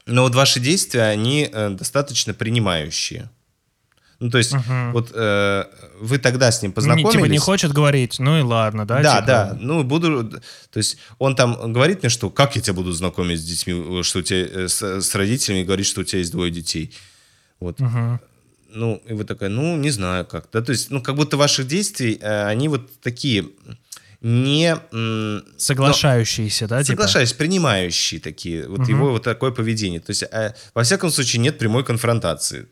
но 0.05 0.21
вот 0.21 0.35
ваши 0.35 0.59
действия, 0.59 1.03
они 1.03 1.49
э, 1.51 1.69
достаточно 1.71 2.33
принимающие. 2.33 3.29
Ну, 4.25 4.31
то 4.31 4.39
есть, 4.39 4.53
Мгм. 4.53 4.91
вот 4.93 5.11
э, 5.13 5.65
вы 6.01 6.17
тогда 6.17 6.51
с 6.51 6.61
ним 6.63 6.71
Не, 6.71 6.75
познакомились. 6.75 7.11
типа 7.13 7.25
не 7.25 7.37
хочет 7.37 7.71
говорить, 7.73 8.17
ну 8.19 8.39
и 8.39 8.41
ладно, 8.41 8.85
да? 8.87 9.01
Да, 9.03 9.15
типа? 9.17 9.27
да. 9.27 9.57
Ну, 9.59 9.83
буду... 9.83 10.23
То 10.71 10.77
есть 10.77 10.97
он 11.19 11.35
там 11.35 11.71
говорит 11.73 12.01
мне, 12.01 12.09
что 12.09 12.29
как 12.31 12.55
я 12.55 12.61
тебя 12.61 12.73
буду 12.73 12.91
знакомить 12.91 13.39
с 13.39 13.43
детьми, 13.43 14.01
что 14.03 14.19
у 14.19 14.21
тебя 14.23 14.39
э, 14.63 14.67
с, 14.67 14.81
с 14.81 15.15
родителями, 15.15 15.63
говорит, 15.63 15.85
что 15.85 16.01
у 16.01 16.03
тебя 16.03 16.19
есть 16.19 16.31
двое 16.31 16.51
детей. 16.51 16.91
Вот. 17.59 17.79
Мгм. 17.79 18.19
Ну, 18.73 19.01
и 19.07 19.13
вы 19.13 19.23
такая, 19.25 19.49
ну, 19.49 19.77
не 19.77 19.91
знаю 19.91 20.25
как. 20.25 20.47
Да, 20.51 20.61
то 20.61 20.71
есть, 20.71 20.89
ну, 20.91 21.01
как 21.03 21.15
будто 21.15 21.37
ваших 21.37 21.67
действий, 21.67 22.17
э, 22.19 22.45
они 22.47 22.67
вот 22.67 22.89
такие 23.01 23.45
не... 24.21 24.75
м, 24.91 25.43
Соглашающиеся, 25.57 26.67
да? 26.67 26.77
ну, 26.77 26.83
типа? 26.83 26.93
соглашаюсь, 27.03 27.33
принимающие 27.33 28.19
такие. 28.19 28.67
Вот 28.67 28.79
Мгм. 28.79 28.89
его 28.89 29.11
вот 29.11 29.23
такое 29.23 29.51
поведение. 29.51 29.99
То 29.99 30.09
есть, 30.11 30.23
э, 30.23 30.53
во 30.73 30.81
всяком 30.83 31.11
случае, 31.11 31.41
нет 31.41 31.57
прямой 31.59 31.83
конфронтации. 31.83 32.65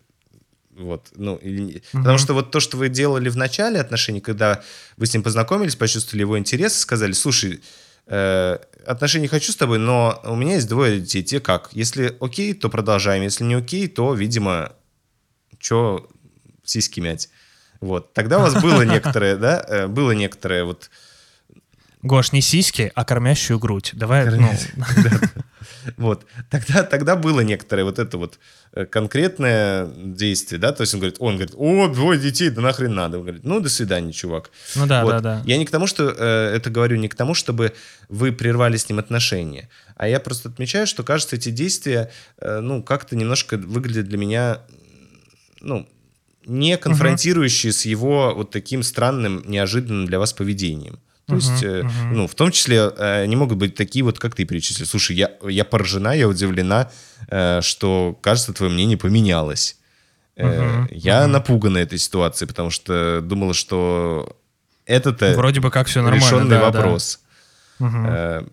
Вот, 0.77 1.09
ну, 1.15 1.36
или 1.36 1.62
не- 1.62 1.81
Потому 1.91 2.17
что 2.17 2.33
вот 2.33 2.51
то, 2.51 2.59
что 2.59 2.77
вы 2.77 2.89
делали 2.89 3.29
в 3.29 3.38
начале 3.38 3.79
отношений, 3.79 4.21
когда 4.21 4.62
вы 4.97 5.05
с 5.05 5.13
ним 5.13 5.21
познакомились, 5.23 5.75
почувствовали 5.75 6.21
его 6.21 6.38
интерес, 6.39 6.77
сказали, 6.79 7.12
слушай, 7.13 7.62
э, 8.07 8.57
отношений 8.88 9.27
хочу 9.27 9.51
с 9.51 9.55
тобой, 9.55 9.77
но 9.77 10.19
у 10.25 10.36
меня 10.36 10.55
есть 10.55 10.67
двое 10.67 10.99
детей, 10.99 11.23
тебе 11.23 11.41
как? 11.41 11.69
Если 11.73 12.17
окей, 12.19 12.53
то 12.53 12.69
продолжаем, 12.69 13.23
если 13.23 13.43
не 13.43 13.53
окей, 13.55 13.88
то, 13.88 14.13
видимо, 14.13 14.71
что 15.59 16.09
сиськи 16.63 16.99
мять. 16.99 17.29
Вот, 17.79 18.13
тогда 18.13 18.39
у 18.39 18.41
вас 18.41 18.62
было 18.62 18.81
некоторое, 18.86 19.36
да, 19.38 19.63
э, 19.67 19.88
было 19.88 20.12
некоторое 20.12 20.63
вот 20.63 20.89
Гош, 22.01 22.33
не 22.33 22.41
сиськи, 22.41 22.91
а 22.95 23.05
кормящую 23.05 23.59
грудь. 23.59 23.91
Давай, 23.93 24.25
ну, 24.29 24.51
Вот. 25.97 26.26
Тогда, 26.49 26.84
тогда 26.84 27.15
было 27.15 27.41
некоторое 27.41 27.84
вот 27.84 27.99
это 27.99 28.17
вот 28.17 28.39
э, 28.73 28.86
конкретное 28.86 29.86
действие, 29.86 30.60
да, 30.60 30.71
то 30.71 30.82
есть 30.82 30.93
он 30.93 30.99
говорит, 30.99 31.17
он 31.19 31.36
говорит, 31.36 31.54
о, 31.58 31.88
двое 31.88 32.19
детей, 32.19 32.49
да 32.49 32.62
нахрен 32.62 32.93
надо. 32.93 33.17
Он 33.17 33.23
говорит, 33.23 33.43
ну, 33.43 33.60
до 33.60 33.69
свидания, 33.69 34.12
чувак. 34.12 34.52
ну 34.76 34.86
да, 34.88 35.04
Вот. 35.04 35.12
да, 35.12 35.19
да. 35.19 35.43
Я 35.45 35.58
не 35.58 35.65
к 35.65 35.71
тому, 35.71 35.88
что 35.88 36.10
э, 36.10 36.56
это 36.56 36.69
говорю, 36.69 36.97
не 36.97 37.10
к 37.10 37.15
тому, 37.15 37.34
чтобы 37.34 37.73
вы 38.10 38.32
прервали 38.32 38.78
с 38.78 38.89
ним 38.89 38.99
отношения, 38.99 39.69
а 39.95 40.08
я 40.08 40.19
просто 40.19 40.49
отмечаю, 40.49 40.88
что, 40.88 41.04
кажется, 41.04 41.36
эти 41.36 41.49
действия, 41.49 42.12
э, 42.38 42.60
ну, 42.60 42.84
как-то 42.84 43.15
немножко 43.15 43.58
выглядят 43.58 44.08
для 44.08 44.17
меня, 44.17 44.62
ну, 45.62 45.88
не 46.45 46.78
конфронтирующие 46.78 47.71
с 47.71 47.86
его 47.86 48.34
вот 48.36 48.52
таким 48.52 48.84
странным, 48.84 49.43
неожиданным 49.45 50.06
для 50.06 50.19
вас 50.19 50.34
поведением. 50.34 50.99
То 51.25 51.36
есть, 51.36 51.63
э, 51.63 51.83
ну, 52.12 52.27
в 52.27 52.36
том 52.36 52.51
числе, 52.51 52.77
э, 52.77 53.23
они 53.23 53.36
могут 53.36 53.57
быть 53.57 53.75
такие 53.75 54.03
вот, 54.03 54.19
как 54.19 54.36
ты 54.36 54.43
перечислил. 54.43 54.86
Слушай, 54.86 55.15
я, 55.15 55.31
я 55.47 55.63
поражена, 55.63 56.13
я 56.15 56.27
удивлена, 56.27 56.91
э, 57.29 57.62
что, 57.62 58.17
кажется, 58.21 58.53
твое 58.53 58.71
мнение 58.71 58.97
поменялось. 58.97 59.77
Мгм, 60.36 60.89
я 60.91 61.27
напугана 61.27 61.77
этой 61.77 61.99
ситуацией, 61.99 62.47
потому 62.47 62.71
что 62.71 63.21
думала, 63.21 63.53
что 63.53 64.36
это-то 64.86 65.33
Вроде 65.36 65.59
бы 65.62 65.69
как 65.71 65.88
все 65.88 66.01
нормально. 66.01 66.25
решенный 66.25 66.49
да, 66.49 66.71
да. 66.71 66.79
вопрос. 66.79 67.19
Мгм. 67.79 68.05
Э, 68.07 68.43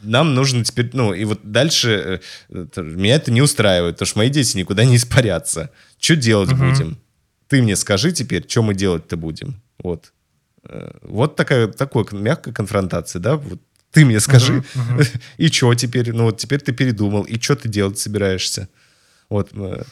Нам 0.00 0.34
нужно 0.34 0.64
теперь, 0.64 0.90
ну, 0.92 1.12
и 1.12 1.24
вот 1.24 1.40
дальше 1.42 2.20
меня 2.48 3.16
это 3.16 3.32
не 3.32 3.42
устраивает, 3.42 3.96
потому 3.96 4.06
что 4.06 4.18
мои 4.18 4.30
дети 4.30 4.56
никуда 4.56 4.84
не 4.84 4.96
испарятся. 4.96 5.70
Что 5.98 6.14
делать 6.16 6.52
Мгм. 6.52 6.70
будем? 6.70 6.98
Ты 7.48 7.60
мне 7.60 7.74
скажи 7.76 8.12
теперь, 8.12 8.48
что 8.48 8.62
мы 8.62 8.74
делать-то 8.74 9.16
будем? 9.16 9.60
Вот. 9.82 10.12
Э, 10.68 10.90
Вот 11.02 11.36
такая, 11.36 11.68
такой 11.68 12.06
мягкая 12.12 12.54
конфронтация, 12.54 13.20
да? 13.20 13.36
Вот 13.36 13.60
ты 13.90 14.04
мне 14.04 14.20
скажи, 14.20 14.62
и 15.38 15.48
что 15.48 15.74
теперь? 15.74 16.12
Ну, 16.12 16.24
вот 16.24 16.36
теперь 16.38 16.60
ты 16.60 16.72
передумал, 16.72 17.22
и 17.22 17.38
что 17.40 17.56
ты 17.56 17.68
делать 17.68 17.98
собираешься? 17.98 18.68
Вот. 19.30 19.50
э, 19.54 19.82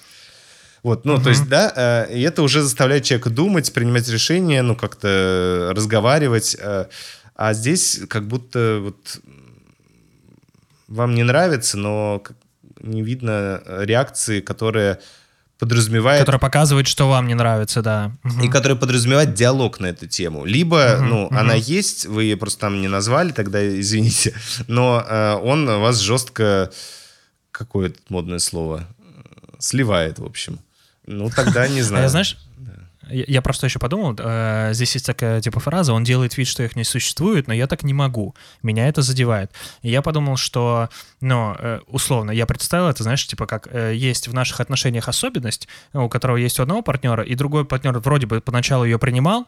Вот, 0.82 1.04
ну, 1.04 1.20
то 1.20 1.30
есть, 1.30 1.48
да, 1.48 1.72
э, 2.08 2.14
и 2.18 2.22
это 2.22 2.42
уже 2.42 2.62
заставляет 2.62 3.04
человека 3.04 3.30
думать, 3.30 3.72
принимать 3.72 4.08
решения, 4.08 4.62
ну, 4.62 4.76
как-то 4.76 5.72
разговаривать. 5.74 6.56
э, 6.60 6.86
А 7.34 7.54
здесь 7.54 8.00
как 8.08 8.28
будто 8.28 8.78
вот 8.82 9.20
вам 10.88 11.14
не 11.14 11.24
нравится, 11.24 11.76
но 11.78 12.22
не 12.80 13.02
видно 13.02 13.62
реакции, 13.66 14.40
которая 14.40 15.00
подразумевает 15.58 16.20
Которая 16.20 16.38
показывает, 16.40 16.86
что 16.86 17.08
вам 17.08 17.26
не 17.26 17.34
нравится, 17.34 17.82
да. 17.82 18.12
И 18.42 18.48
которая 18.48 18.76
подразумевает 18.78 19.34
диалог 19.34 19.80
на 19.80 19.86
эту 19.86 20.06
тему. 20.06 20.44
Либо, 20.44 20.96
Мгм, 20.98 21.08
ну, 21.08 21.26
мгм. 21.26 21.36
она 21.38 21.54
есть, 21.54 22.06
вы 22.06 22.24
ее 22.24 22.36
просто 22.36 22.60
там 22.60 22.80
не 22.80 22.88
назвали, 22.88 23.32
тогда 23.32 23.66
извините, 23.80 24.34
но 24.68 25.04
э, 25.06 25.34
он 25.42 25.66
вас 25.66 25.98
жестко, 26.00 26.70
какое 27.50 27.92
модное 28.08 28.38
слово, 28.38 28.86
сливает, 29.58 30.18
в 30.18 30.24
общем. 30.24 30.58
Ну, 31.06 31.30
тогда 31.30 31.68
не 31.68 31.80
А 31.80 31.84
знаю. 31.84 32.02
я, 32.04 32.08
знаешь, 32.08 32.36
я, 33.08 33.42
просто 33.42 33.66
еще 33.66 33.78
подумал, 33.78 34.14
э, 34.18 34.70
здесь 34.72 34.94
есть 34.94 35.06
такая 35.06 35.40
типа 35.40 35.60
фраза, 35.60 35.92
он 35.92 36.04
делает 36.04 36.36
вид, 36.36 36.48
что 36.48 36.62
их 36.62 36.76
не 36.76 36.84
существует, 36.84 37.46
но 37.46 37.54
я 37.54 37.66
так 37.66 37.82
не 37.82 37.94
могу. 37.94 38.34
Меня 38.62 38.88
это 38.88 39.02
задевает. 39.02 39.50
И 39.82 39.90
я 39.90 40.02
подумал, 40.02 40.36
что, 40.36 40.88
ну, 41.20 41.54
э, 41.58 41.80
условно, 41.86 42.30
я 42.30 42.46
представил 42.46 42.88
это, 42.88 43.02
знаешь, 43.02 43.26
типа 43.26 43.46
как 43.46 43.68
э, 43.70 43.94
есть 43.94 44.28
в 44.28 44.34
наших 44.34 44.60
отношениях 44.60 45.08
особенность, 45.08 45.68
у 45.92 46.08
которого 46.08 46.36
есть 46.36 46.58
у 46.58 46.62
одного 46.62 46.82
партнера, 46.82 47.22
и 47.22 47.34
другой 47.34 47.64
партнер 47.64 47.98
вроде 47.98 48.26
бы 48.26 48.40
поначалу 48.40 48.84
ее 48.84 48.98
принимал, 48.98 49.46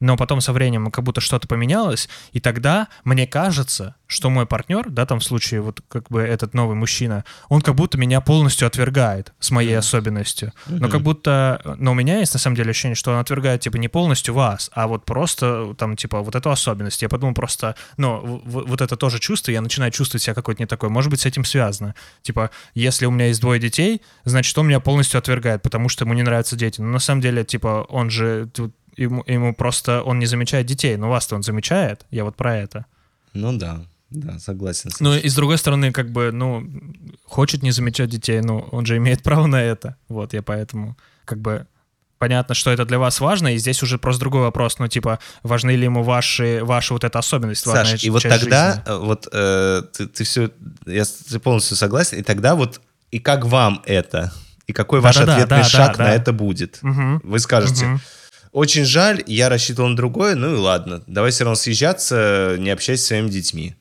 но 0.00 0.16
потом 0.16 0.40
со 0.40 0.52
временем 0.52 0.90
как 0.90 1.04
будто 1.04 1.20
что-то 1.20 1.48
поменялось, 1.48 2.08
и 2.32 2.40
тогда 2.40 2.88
мне 3.04 3.26
кажется, 3.26 3.96
что 4.06 4.30
мой 4.30 4.46
партнер, 4.46 4.88
да, 4.90 5.06
там 5.06 5.20
в 5.20 5.24
случае 5.24 5.60
вот 5.60 5.80
как 5.88 6.08
бы 6.08 6.20
этот 6.20 6.54
новый 6.54 6.76
мужчина, 6.76 7.24
он 7.48 7.60
как 7.60 7.74
будто 7.74 7.98
меня 7.98 8.20
полностью 8.20 8.66
отвергает 8.66 9.32
с 9.40 9.50
моей 9.50 9.76
особенностью. 9.76 10.52
Но 10.66 10.88
как 10.88 11.02
будто, 11.02 11.60
но 11.78 11.92
у 11.92 11.94
меня 11.94 12.18
есть 12.18 12.32
на 12.34 12.38
самом 12.38 12.56
деле 12.56 12.70
ощущение, 12.70 12.94
что 12.94 13.12
он 13.12 13.18
отвергает 13.18 13.62
типа 13.62 13.76
не 13.76 13.88
полностью 13.88 14.34
вас, 14.34 14.70
а 14.74 14.86
вот 14.86 15.04
просто 15.04 15.74
там 15.78 15.96
типа 15.96 16.20
вот 16.20 16.34
эту 16.34 16.50
особенность. 16.50 17.02
Я 17.02 17.08
подумал 17.08 17.34
просто, 17.34 17.74
ну, 17.96 18.42
вот 18.44 18.80
это 18.80 18.96
тоже 18.96 19.18
чувство, 19.18 19.50
я 19.50 19.60
начинаю 19.60 19.90
чувствовать 19.90 20.22
себя 20.22 20.34
какой-то 20.34 20.62
не 20.62 20.66
такой. 20.66 20.88
Может 20.88 21.10
быть, 21.10 21.20
с 21.20 21.26
этим 21.26 21.44
связано. 21.44 21.94
Типа, 22.22 22.50
если 22.74 23.06
у 23.06 23.10
меня 23.10 23.26
есть 23.26 23.40
двое 23.40 23.60
детей, 23.60 24.02
значит, 24.24 24.56
он 24.58 24.68
меня 24.68 24.80
полностью 24.80 25.18
отвергает, 25.18 25.62
потому 25.62 25.88
что 25.88 26.04
ему 26.04 26.14
не 26.14 26.22
нравятся 26.22 26.56
дети. 26.56 26.80
Но 26.80 26.88
на 26.88 26.98
самом 26.98 27.20
деле, 27.20 27.44
типа, 27.44 27.86
он 27.88 28.10
же 28.10 28.48
ему, 28.96 29.24
ему 29.26 29.54
просто 29.54 30.02
он 30.02 30.18
не 30.18 30.26
замечает 30.26 30.66
детей, 30.66 30.96
но 30.96 31.08
вас-то 31.08 31.36
он 31.36 31.42
замечает. 31.42 32.06
Я 32.10 32.24
вот 32.24 32.36
про 32.36 32.56
это. 32.56 32.86
Ну 33.32 33.56
да. 33.56 33.80
Да, 34.10 34.38
согласен. 34.38 34.90
Ну 35.00 35.14
и 35.14 35.28
с 35.28 35.34
другой 35.34 35.58
стороны, 35.58 35.90
как 35.90 36.10
бы, 36.10 36.30
ну, 36.30 36.64
хочет 37.24 37.62
не 37.62 37.72
замечать 37.72 38.10
детей, 38.10 38.40
ну, 38.40 38.60
он 38.70 38.86
же 38.86 38.96
имеет 38.96 39.22
право 39.24 39.46
на 39.46 39.60
это. 39.60 39.96
Вот, 40.08 40.34
я 40.34 40.42
поэтому, 40.42 40.96
как 41.24 41.40
бы, 41.40 41.66
понятно, 42.18 42.54
что 42.54 42.70
это 42.70 42.84
для 42.84 42.98
вас 42.98 43.20
важно, 43.20 43.54
и 43.54 43.58
здесь 43.58 43.82
уже 43.82 43.98
просто 43.98 44.20
другой 44.20 44.42
вопрос, 44.42 44.78
ну, 44.78 44.86
типа, 44.86 45.18
важны 45.42 45.72
ли 45.72 45.84
ему 45.84 46.02
ваши, 46.02 46.60
ваша 46.62 46.94
вот 46.94 47.02
эта 47.02 47.18
особенность, 47.18 47.64
Саш, 47.64 48.04
и 48.04 48.10
вот 48.10 48.22
тогда, 48.22 48.70
жизни? 48.70 48.82
Э, 48.86 48.98
вот 48.98 49.28
э, 49.32 49.82
ты, 49.92 50.06
ты 50.06 50.24
все, 50.24 50.50
я 50.86 51.04
полностью 51.42 51.76
согласен, 51.76 52.18
и 52.18 52.22
тогда 52.22 52.54
вот, 52.54 52.80
и 53.10 53.18
как 53.18 53.44
вам 53.44 53.82
это? 53.84 54.32
И 54.66 54.72
какой 54.72 55.00
да, 55.00 55.08
ваш 55.08 55.16
да, 55.16 55.22
ответный 55.22 55.58
да, 55.58 55.64
шаг 55.64 55.96
да, 55.96 56.04
на 56.04 56.10
да. 56.10 56.14
это 56.14 56.32
будет? 56.32 56.78
Угу. 56.82 57.20
Вы 57.24 57.38
скажете, 57.38 57.86
угу. 57.86 58.00
Очень 58.54 58.84
жаль, 58.84 59.20
я 59.26 59.48
рассчитывал 59.48 59.88
на 59.88 59.96
другое, 59.96 60.36
ну 60.36 60.54
и 60.54 60.56
ладно, 60.56 61.02
давай 61.08 61.32
все 61.32 61.42
равно 61.42 61.56
съезжаться, 61.56 62.54
не 62.58 62.70
общайся 62.70 63.02
с 63.02 63.06
своими 63.08 63.28
детьми. 63.28 63.74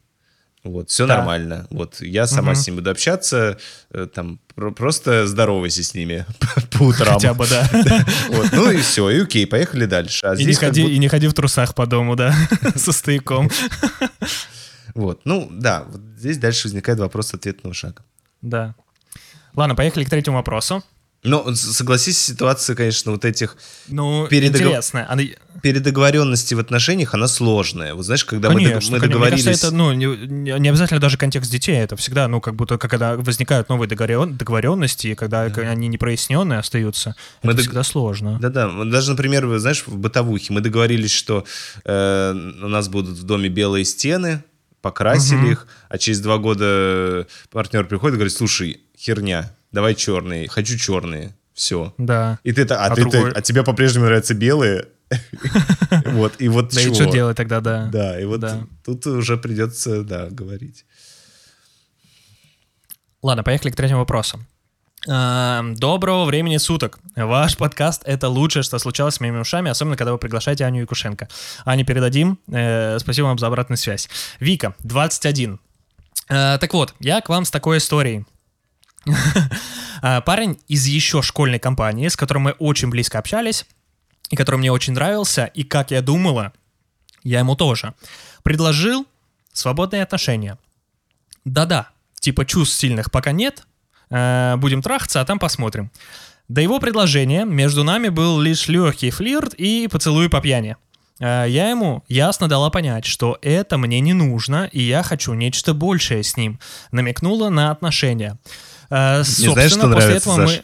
Вот, 0.64 0.90
все 0.90 1.06
да. 1.06 1.18
нормально. 1.18 1.68
Вот, 1.70 2.02
я 2.02 2.26
сама 2.26 2.54
угу. 2.54 2.60
с 2.60 2.66
ним 2.66 2.78
буду 2.78 2.90
общаться, 2.90 3.60
э, 3.92 4.08
там, 4.12 4.40
про- 4.56 4.72
просто 4.72 5.28
здоровайся 5.28 5.84
с 5.84 5.94
ними 5.94 6.26
по 6.72 6.84
утрам. 6.84 7.14
Хотя 7.14 7.36
бы, 7.36 7.46
да. 7.48 7.70
Вот, 8.30 8.52
ну 8.52 8.72
и 8.72 8.78
все, 8.78 9.10
и 9.12 9.22
окей, 9.22 9.46
поехали 9.46 9.86
дальше. 9.86 10.26
А 10.26 10.34
и, 10.34 10.44
не 10.44 10.54
ходи, 10.54 10.82
и 10.82 10.98
не 10.98 11.08
ходи 11.08 11.28
в 11.28 11.34
трусах 11.34 11.76
по 11.76 11.86
дому, 11.86 12.16
да, 12.16 12.34
со 12.76 12.92
стояком. 12.94 13.52
Вот, 14.96 15.22
ну 15.26 15.50
да, 15.52 15.84
вот 15.88 16.02
здесь 16.18 16.40
дальше 16.40 16.68
возникает 16.68 16.98
вопрос 16.98 17.32
ответного 17.36 17.76
шага. 17.76 18.04
Да. 18.42 18.74
Ладно, 19.56 19.76
поехали 19.76 20.04
к 20.04 20.10
третьему 20.10 20.38
вопросу. 20.38 20.84
Ну, 21.24 21.56
согласись, 21.56 22.22
ситуация, 22.22 22.76
конечно, 22.76 23.12
вот 23.14 23.24
этих... 23.24 23.56
Ну, 23.88 24.28
передогов... 24.28 24.68
интересно. 24.68 25.06
Она... 25.10 25.24
Передоговоренности 25.62 26.54
в 26.54 26.60
отношениях, 26.60 27.14
она 27.14 27.30
сложная. 27.30 27.94
Вот 27.94 28.06
знаешь, 28.06 28.26
когда 28.26 28.50
конечно, 28.50 28.92
мы, 28.92 28.98
мы 28.98 29.08
договорились... 29.08 29.46
Мне 29.46 29.52
кажется, 29.52 29.68
это, 29.68 29.76
ну, 29.76 29.94
не, 29.94 30.60
не 30.60 30.70
обязательно 30.70 31.00
даже 31.00 31.18
контекст 31.18 31.50
детей, 31.50 31.78
это 31.78 31.96
всегда, 31.96 32.28
ну, 32.28 32.42
как 32.42 32.56
будто, 32.56 32.78
когда 32.78 33.16
возникают 33.16 33.70
новые 33.70 33.88
договоренности, 33.88 35.08
и 35.08 35.16
когда 35.16 35.48
да. 35.48 35.62
они 35.62 35.88
непроясненные 35.88 36.60
остаются, 36.60 37.16
мы 37.42 37.52
это 37.52 37.58
дог... 37.58 37.66
всегда 37.68 37.84
сложно. 37.84 38.38
Да-да, 38.42 38.70
даже, 38.84 39.12
например, 39.12 39.58
знаешь, 39.60 39.84
в 39.88 39.96
бытовухе 39.98 40.52
мы 40.52 40.60
договорились, 40.60 41.12
что 41.12 41.46
э, 41.86 42.32
у 42.34 42.68
нас 42.68 42.90
будут 42.90 43.18
в 43.18 43.24
доме 43.24 43.48
белые 43.48 43.86
стены, 43.86 44.44
покрасили 44.82 45.38
угу. 45.38 45.52
их, 45.52 45.68
а 45.88 45.98
через 45.98 46.20
два 46.20 46.38
года 46.38 47.26
партнер 47.50 47.86
приходит 47.86 48.16
и 48.16 48.18
говорит, 48.18 48.34
слушай, 48.34 48.82
херня, 48.98 49.56
давай 49.74 49.96
черные, 49.96 50.48
хочу 50.48 50.78
черные, 50.78 51.36
все. 51.54 51.94
Да. 51.98 52.40
И 52.44 52.54
ты, 52.54 52.62
а, 52.64 52.86
а, 52.86 52.96
ты, 52.96 53.02
другой... 53.02 53.32
ты, 53.32 53.38
а 53.38 53.42
тебе 53.42 53.64
по-прежнему 53.64 54.06
нравятся 54.06 54.34
белые, 54.34 54.88
вот, 56.06 56.36
и 56.40 56.48
вот 56.48 56.74
Да 56.74 56.82
и 56.82 56.94
что 56.94 57.06
делать 57.06 57.38
тогда, 57.38 57.60
да. 57.60 57.90
Да, 57.92 58.20
и 58.20 58.26
вот 58.26 58.44
тут 58.86 59.06
уже 59.06 59.38
придется, 59.38 60.04
да, 60.04 60.28
говорить. 60.30 60.86
Ладно, 63.22 63.44
поехали 63.44 63.72
к 63.72 63.76
третьему 63.76 64.02
вопросу. 64.02 64.40
Эм, 65.08 65.76
доброго 65.76 66.24
времени 66.24 66.58
суток. 66.58 67.00
Ваш 67.16 67.58
подкаст— 67.58 68.04
это 68.06 68.30
лучшее, 68.30 68.64
что 68.64 68.80
случалось 68.80 69.16
с 69.16 69.20
моими 69.20 69.38
ушами, 69.38 69.70
особенно 69.70 69.98
когда 69.98 70.14
вы 70.14 70.18
приглашаете 70.18 70.66
Аню 70.66 70.82
Якушенко. 70.82 71.28
Ане 71.66 71.84
передадим. 71.84 72.40
Э, 72.50 72.98
спасибо 73.00 73.26
вам 73.26 73.38
за 73.38 73.48
обратную 73.48 73.78
связь. 73.78 74.10
Вика, 74.40 74.76
21. 74.80 75.60
Э, 76.30 76.58
так 76.58 76.74
вот, 76.74 76.96
я 77.00 77.20
к 77.20 77.28
вам 77.28 77.44
с 77.44 77.52
такой 77.52 77.80
историей. 77.80 78.26
А, 80.06 80.20
парень 80.20 80.60
из 80.68 80.86
еще 80.86 81.22
школьной 81.22 81.60
компании, 81.60 82.10
с 82.10 82.18
которым 82.18 82.44
мы 82.44 82.52
очень 82.52 82.90
близко 82.90 83.20
общались, 83.20 83.66
и 84.30 84.36
который 84.36 84.58
мне 84.58 84.70
очень 84.70 84.92
нравился, 84.92 85.46
и 85.46 85.64
как 85.64 85.92
я 85.92 86.02
думала, 86.02 86.52
я 87.24 87.40
ему 87.40 87.56
тоже, 87.56 87.94
предложил 88.44 89.08
свободные 89.54 90.04
отношения. 90.04 90.58
Да-да, 91.46 91.88
типа 92.20 92.46
чувств 92.46 92.78
сильных 92.78 93.12
пока 93.12 93.32
нет, 93.32 93.66
э, 94.10 94.56
будем 94.58 94.82
трахаться, 94.82 95.22
а 95.22 95.26
там 95.26 95.40
посмотрим. 95.40 95.90
До 96.50 96.60
его 96.60 96.80
предложения 96.80 97.46
между 97.46 97.86
нами 97.86 98.10
был 98.10 98.42
лишь 98.42 98.68
легкий 98.68 99.10
флирт 99.10 99.54
и 99.54 99.88
поцелуй 99.90 100.30
по 100.30 100.42
пьяни. 100.42 100.76
Э, 101.20 101.46
я 101.48 101.70
ему 101.70 102.04
ясно 102.08 102.50
дала 102.50 102.70
понять, 102.70 103.06
что 103.06 103.38
это 103.42 103.78
мне 103.78 104.00
не 104.02 104.14
нужно, 104.14 104.70
и 104.72 104.82
я 104.82 105.04
хочу 105.04 105.34
нечто 105.34 105.74
большее 105.74 106.24
с 106.24 106.36
ним. 106.36 106.60
Намекнула 106.92 107.50
на 107.50 107.72
отношения. 107.72 108.38
Э, 108.94 109.24
не 109.40 109.52
знаешь, 109.52 109.72
что 109.72 109.88
нравится, 109.88 110.30
Саш? 110.30 110.50
Мы... 110.50 110.62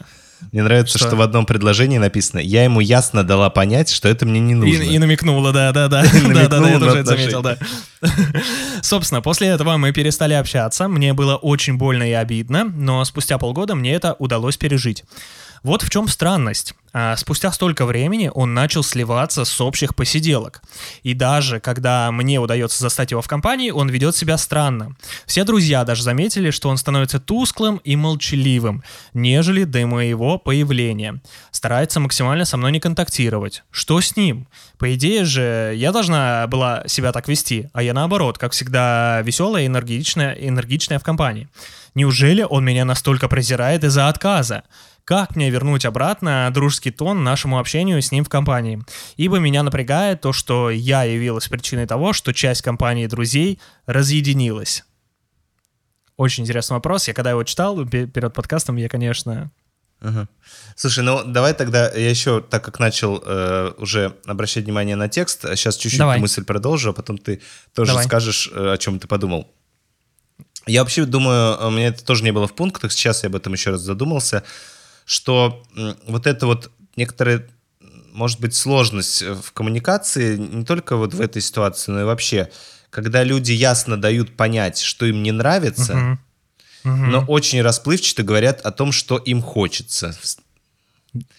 Мне 0.52 0.62
нравится, 0.62 0.98
что? 0.98 1.08
что 1.08 1.16
в 1.16 1.20
одном 1.20 1.46
предложении 1.46 1.98
написано 1.98 2.38
«Я 2.40 2.64
ему 2.64 2.80
ясно 2.80 3.24
дала 3.24 3.50
понять, 3.50 3.90
что 3.90 4.08
это 4.08 4.24
мне 4.24 4.40
не 4.40 4.54
нужно». 4.54 4.82
И, 4.82 4.94
и 4.94 4.98
намекнула, 4.98 5.52
да-да-да. 5.52 6.02
Да-да-да, 6.02 6.68
я 6.70 6.78
тоже 6.78 6.98
это 6.98 7.10
заметил, 7.10 7.42
да. 7.42 7.58
Собственно, 8.82 9.20
после 9.20 9.48
этого 9.48 9.76
мы 9.76 9.92
перестали 9.92 10.34
общаться. 10.34 10.88
Мне 10.88 11.12
было 11.12 11.36
очень 11.36 11.76
больно 11.76 12.04
и 12.08 12.12
обидно, 12.12 12.64
но 12.64 13.04
спустя 13.04 13.36
полгода 13.36 13.74
мне 13.74 13.92
это 13.92 14.14
удалось 14.18 14.56
пережить. 14.56 15.04
Вот 15.62 15.82
в 15.82 15.90
чем 15.90 16.08
странность. 16.08 16.74
А, 16.92 17.16
спустя 17.16 17.52
столько 17.52 17.86
времени 17.86 18.30
он 18.34 18.52
начал 18.52 18.82
сливаться 18.82 19.44
с 19.44 19.60
общих 19.60 19.94
посиделок. 19.94 20.62
И 21.02 21.14
даже 21.14 21.60
когда 21.60 22.10
мне 22.10 22.40
удается 22.40 22.80
застать 22.80 23.12
его 23.12 23.22
в 23.22 23.28
компании, 23.28 23.70
он 23.70 23.88
ведет 23.88 24.16
себя 24.16 24.36
странно. 24.38 24.96
Все 25.26 25.44
друзья 25.44 25.84
даже 25.84 26.02
заметили, 26.02 26.50
что 26.50 26.68
он 26.68 26.78
становится 26.78 27.20
тусклым 27.20 27.76
и 27.84 27.94
молчаливым, 27.94 28.82
нежели 29.14 29.64
до 29.64 29.86
моего 29.86 30.38
появления. 30.38 31.20
Старается 31.52 32.00
максимально 32.00 32.44
со 32.44 32.56
мной 32.56 32.72
не 32.72 32.80
контактировать. 32.80 33.62
Что 33.70 34.00
с 34.00 34.16
ним? 34.16 34.48
По 34.78 34.92
идее 34.94 35.24
же, 35.24 35.74
я 35.76 35.92
должна 35.92 36.46
была 36.48 36.82
себя 36.86 37.12
так 37.12 37.28
вести, 37.28 37.68
а 37.72 37.82
я 37.82 37.94
наоборот, 37.94 38.38
как 38.38 38.52
всегда, 38.52 39.20
веселая 39.22 39.66
энергичная, 39.66 40.32
энергичная 40.32 40.98
в 40.98 41.04
компании. 41.04 41.48
Неужели 41.94 42.42
он 42.42 42.64
меня 42.64 42.84
настолько 42.84 43.28
презирает 43.28 43.84
из-за 43.84 44.08
отказа? 44.08 44.62
Как 45.04 45.36
мне 45.36 45.50
вернуть 45.50 45.84
обратно 45.84 46.50
дружеский 46.52 46.90
тон 46.90 47.24
нашему 47.24 47.58
общению 47.58 48.00
с 48.00 48.12
ним 48.12 48.24
в 48.24 48.28
компании? 48.28 48.82
Ибо 49.16 49.38
меня 49.38 49.62
напрягает 49.62 50.20
то, 50.20 50.32
что 50.32 50.70
я 50.70 51.02
явилась 51.04 51.48
причиной 51.48 51.86
того, 51.86 52.12
что 52.12 52.32
часть 52.32 52.62
компании 52.62 53.06
друзей 53.06 53.58
разъединилась. 53.86 54.84
Очень 56.16 56.44
интересный 56.44 56.74
вопрос. 56.74 57.08
Я 57.08 57.14
когда 57.14 57.30
его 57.30 57.42
читал 57.44 57.84
перед 57.86 58.34
подкастом, 58.34 58.76
я, 58.76 58.88
конечно... 58.88 59.50
Угу. 60.02 60.28
Слушай, 60.76 61.04
ну 61.04 61.24
давай 61.24 61.52
тогда 61.52 61.90
я 61.90 62.08
еще, 62.08 62.40
так 62.40 62.64
как 62.64 62.78
начал 62.78 63.22
э, 63.24 63.72
уже 63.76 64.16
обращать 64.24 64.64
внимание 64.64 64.96
на 64.96 65.08
текст, 65.08 65.42
сейчас 65.42 65.76
чуть-чуть 65.76 65.98
давай. 65.98 66.18
мысль 66.18 66.42
продолжу, 66.44 66.90
а 66.90 66.92
потом 66.94 67.18
ты 67.18 67.42
тоже 67.74 67.92
давай. 67.92 68.06
скажешь, 68.06 68.50
э, 68.52 68.72
о 68.72 68.78
чем 68.78 68.98
ты 68.98 69.08
подумал. 69.08 69.50
Я 70.66 70.82
вообще 70.82 71.04
думаю, 71.04 71.66
у 71.66 71.70
меня 71.70 71.88
это 71.88 72.04
тоже 72.04 72.24
не 72.24 72.32
было 72.32 72.46
в 72.46 72.54
пунктах, 72.54 72.92
сейчас 72.92 73.24
я 73.24 73.28
об 73.28 73.36
этом 73.36 73.52
еще 73.52 73.70
раз 73.70 73.80
задумался 73.80 74.42
что 75.10 75.60
вот 76.06 76.28
это 76.28 76.46
вот 76.46 76.70
некоторая, 76.94 77.44
может 78.12 78.38
быть, 78.38 78.54
сложность 78.54 79.22
э, 79.22 79.34
в 79.34 79.50
коммуникации 79.50 80.36
не 80.36 80.64
только 80.64 80.96
вот 80.96 81.14
в 81.14 81.20
этой 81.20 81.42
ситуации, 81.42 81.90
но 81.90 82.02
и 82.02 82.04
вообще, 82.04 82.48
когда 82.90 83.24
люди 83.24 83.50
ясно 83.50 84.00
дают 84.00 84.36
понять, 84.36 84.78
что 84.78 85.06
им 85.06 85.24
не 85.24 85.32
нравится, 85.32 85.94
uh-huh. 85.94 86.16
Uh-huh. 86.84 87.06
но 87.06 87.24
очень 87.24 87.60
расплывчато 87.60 88.22
говорят 88.22 88.60
о 88.60 88.70
том, 88.70 88.92
что 88.92 89.18
им 89.18 89.42
хочется. 89.42 90.16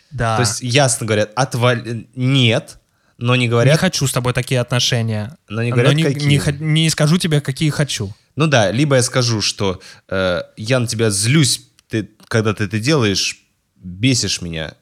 Да. 0.09 0.35
То 0.35 0.41
есть 0.41 0.61
ясно 0.61 1.05
говорят, 1.05 1.31
отваль... 1.35 2.07
нет, 2.13 2.77
но 3.17 3.37
не 3.37 3.47
говорят... 3.47 3.73
Не 3.73 3.79
хочу 3.79 4.05
с 4.05 4.11
тобой 4.11 4.33
такие 4.33 4.59
отношения. 4.59 5.37
Но 5.47 5.63
не 5.63 5.71
говорят, 5.71 5.93
но 5.93 5.97
не, 5.97 6.03
какие. 6.03 6.27
Не, 6.27 6.81
не 6.81 6.89
скажу 6.89 7.17
тебе, 7.17 7.39
какие 7.39 7.69
хочу. 7.69 8.13
Ну 8.35 8.47
да, 8.47 8.69
либо 8.69 8.97
я 8.97 9.01
скажу, 9.01 9.39
что 9.39 9.79
э, 10.09 10.41
я 10.57 10.79
на 10.79 10.87
тебя 10.87 11.09
злюсь, 11.09 11.67
ты, 11.87 12.09
когда 12.27 12.53
ты 12.53 12.65
это 12.65 12.77
делаешь, 12.77 13.40
бесишь 13.81 14.41
меня, 14.41 14.75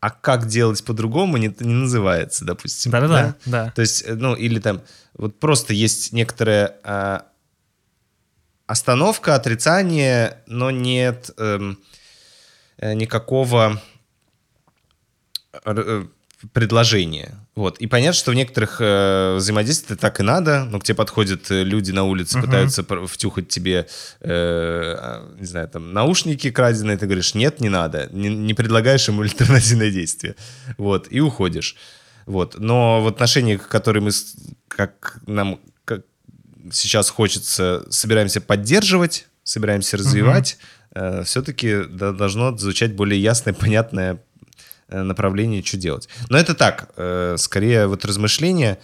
а 0.00 0.10
как 0.10 0.46
делать 0.46 0.84
по-другому 0.84 1.38
не, 1.38 1.54
не 1.60 1.74
называется, 1.74 2.44
допустим. 2.44 2.92
Да-да-да. 2.92 3.34
Да? 3.46 3.72
То 3.74 3.80
есть, 3.80 4.04
э, 4.06 4.14
ну, 4.14 4.34
или 4.34 4.60
там, 4.60 4.82
вот 5.14 5.40
просто 5.40 5.72
есть 5.72 6.12
некоторая 6.12 6.76
а, 6.84 7.26
остановка, 8.66 9.34
отрицание, 9.34 10.42
но 10.46 10.70
нет 10.70 11.30
эм, 11.38 11.78
э, 12.76 12.94
никакого... 12.94 13.80
Предложение. 16.52 17.34
Вот. 17.54 17.78
И 17.78 17.86
понятно, 17.86 18.18
что 18.18 18.32
в 18.32 18.34
некоторых 18.34 18.78
э, 18.80 19.36
взаимодействиях 19.36 19.98
так 19.98 20.20
и 20.20 20.22
надо. 20.22 20.64
Но 20.64 20.80
к 20.80 20.84
тебе 20.84 20.96
подходят 20.96 21.50
э, 21.50 21.62
люди 21.62 21.92
на 21.92 22.04
улице, 22.04 22.38
uh-huh. 22.38 22.42
пытаются 22.42 22.84
втюхать 23.06 23.48
тебе, 23.48 23.86
э, 24.20 24.28
а, 24.30 25.34
не 25.38 25.46
знаю, 25.46 25.68
там, 25.68 25.92
наушники 25.92 26.50
краденые. 26.50 26.96
Ты 26.96 27.06
говоришь, 27.06 27.34
нет, 27.34 27.60
не 27.60 27.68
надо. 27.68 28.08
Не, 28.12 28.28
не 28.28 28.54
предлагаешь 28.54 29.06
ему 29.08 29.22
альтернативное 29.22 29.90
действие. 29.90 30.34
Вот. 30.76 31.06
И 31.10 31.20
уходишь. 31.20 31.76
Вот. 32.26 32.58
Но 32.58 33.02
в 33.02 33.06
отношениях, 33.06 33.68
которые 33.68 34.02
мы, 34.02 34.10
как 34.68 35.18
нам 35.26 35.60
как 35.84 36.02
сейчас 36.72 37.08
хочется, 37.08 37.84
собираемся 37.90 38.40
поддерживать, 38.40 39.26
собираемся 39.44 39.96
развивать, 39.96 40.58
uh-huh. 40.92 41.20
э, 41.20 41.24
все-таки 41.24 41.84
да, 41.88 42.12
должно 42.12 42.56
звучать 42.56 42.94
более 42.94 43.22
ясное, 43.22 43.54
понятное 43.54 44.20
направлении, 44.88 45.62
что 45.62 45.76
делать. 45.76 46.08
Но 46.28 46.38
это 46.38 46.54
так, 46.54 46.90
э, 46.96 47.36
скорее 47.38 47.86
вот 47.86 48.04
размышления. 48.04 48.78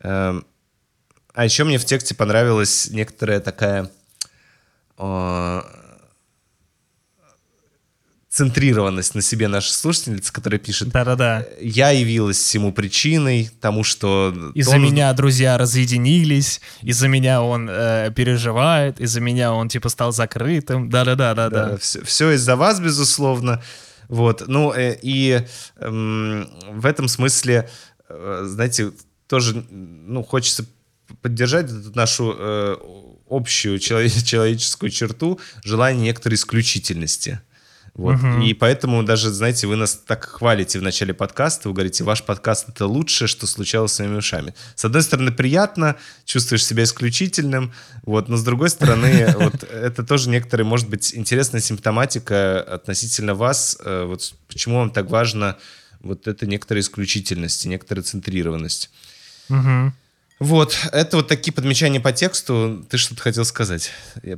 Э, 0.00 0.40
а 1.34 1.44
еще 1.44 1.64
мне 1.64 1.78
в 1.78 1.84
тексте 1.84 2.14
понравилась 2.14 2.90
некоторая 2.90 3.40
такая 3.40 3.90
центрированность 8.38 9.16
на 9.16 9.22
себе 9.22 9.48
нашей 9.48 9.72
слушательницы, 9.72 10.32
которая 10.32 10.60
пишет 10.60 10.90
Да-да-да. 10.90 11.44
«Я 11.60 11.90
явилась 11.90 12.36
всему 12.36 12.72
причиной, 12.72 13.50
тому, 13.60 13.82
что...» 13.82 14.32
Из-за 14.54 14.76
он... 14.76 14.82
меня 14.82 15.12
друзья 15.12 15.58
разъединились, 15.58 16.60
из-за 16.82 17.08
меня 17.08 17.42
он 17.42 17.68
э, 17.68 18.12
переживает, 18.14 19.00
из-за 19.00 19.20
меня 19.20 19.52
он 19.52 19.68
типа 19.68 19.88
стал 19.88 20.12
закрытым. 20.12 20.88
Да-да-да. 20.88 21.34
да. 21.34 21.76
Все, 21.78 22.04
все 22.04 22.30
из-за 22.32 22.54
вас, 22.54 22.78
безусловно. 22.78 23.60
Вот, 24.08 24.44
ну 24.46 24.72
э, 24.72 24.98
и 25.00 25.44
э, 25.76 26.44
в 26.70 26.86
этом 26.86 27.08
смысле, 27.08 27.68
э, 28.08 28.42
знаете, 28.46 28.92
тоже, 29.26 29.64
ну, 29.70 30.22
хочется 30.22 30.64
поддержать 31.22 31.70
нашу 31.94 32.34
э, 32.36 32.76
общую 33.28 33.78
человеческую 33.78 34.90
черту 34.90 35.38
желание 35.62 36.04
некоторой 36.04 36.36
исключительности. 36.36 37.40
Вот. 37.98 38.14
Угу. 38.14 38.42
И 38.42 38.54
поэтому 38.54 39.02
даже, 39.02 39.30
знаете, 39.30 39.66
вы 39.66 39.74
нас 39.74 40.00
так 40.06 40.24
хвалите 40.24 40.78
в 40.78 40.82
начале 40.82 41.12
подкаста, 41.12 41.68
вы 41.68 41.74
говорите, 41.74 42.04
ваш 42.04 42.22
подкаст— 42.22 42.68
это 42.70 42.86
лучшее, 42.86 43.26
что 43.26 43.48
случалось 43.48 43.92
с 43.92 43.98
моими 43.98 44.14
ушами. 44.14 44.54
С 44.76 44.84
одной 44.84 45.02
стороны, 45.02 45.32
приятно, 45.32 45.96
чувствуешь 46.24 46.64
себя 46.64 46.84
исключительным, 46.84 47.72
вот, 48.04 48.28
но 48.28 48.36
с 48.36 48.44
другой 48.44 48.70
стороны, 48.70 49.34
вот, 49.38 49.64
это 49.64 50.04
тоже 50.04 50.30
некоторая, 50.30 50.64
может 50.64 50.88
быть, 50.88 51.12
интересная 51.12 51.60
симптоматика 51.60 52.62
относительно 52.62 53.34
вас, 53.34 53.76
э, 53.84 54.04
вот 54.04 54.32
почему 54.46 54.76
вам 54.76 54.90
так 54.92 55.10
важно 55.10 55.56
вот 55.98 56.28
это 56.28 56.46
некоторая 56.46 56.82
исключительность, 56.82 57.66
некоторая 57.66 58.04
центрированность. 58.04 58.90
Угу. 59.50 59.92
Вот, 60.38 60.76
это 60.92 61.16
вот 61.16 61.28
такие 61.28 61.52
подмечания 61.52 62.00
по 62.00 62.12
тексту. 62.12 62.84
Ты 62.88 62.96
что-то 62.96 63.22
хотел 63.22 63.44
сказать? 63.44 63.90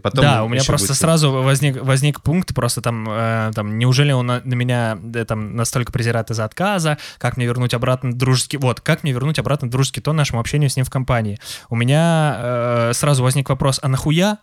Потом 0.02 0.22
да, 0.22 0.44
у 0.44 0.48
меня 0.48 0.64
просто 0.64 0.88
будет... 0.88 0.98
сразу 0.98 1.30
возник, 1.30 1.82
возник 1.82 2.22
пункт, 2.22 2.54
просто 2.54 2.80
там, 2.80 3.06
э, 3.08 3.50
там, 3.54 3.78
неужели 3.78 4.12
он 4.12 4.26
на, 4.26 4.40
на 4.42 4.54
меня 4.54 4.98
э, 5.14 5.24
там 5.26 5.56
настолько 5.56 5.92
презирает 5.92 6.30
из-за 6.30 6.44
отказа, 6.44 6.96
как 7.18 7.36
мне 7.36 7.44
вернуть 7.44 7.74
обратно 7.74 8.14
дружеский, 8.14 8.56
вот, 8.56 8.80
как 8.80 9.02
мне 9.02 9.12
вернуть 9.12 9.38
обратно 9.38 9.68
дружеский 9.68 10.00
тон 10.00 10.16
нашему 10.16 10.40
общению 10.40 10.70
с 10.70 10.76
ним 10.76 10.86
в 10.86 10.90
компании. 10.90 11.38
У 11.68 11.76
меня 11.76 12.36
э, 12.38 12.92
сразу 12.94 13.22
возник 13.22 13.50
вопрос, 13.50 13.78
а 13.82 13.88
нахуя? 13.88 14.38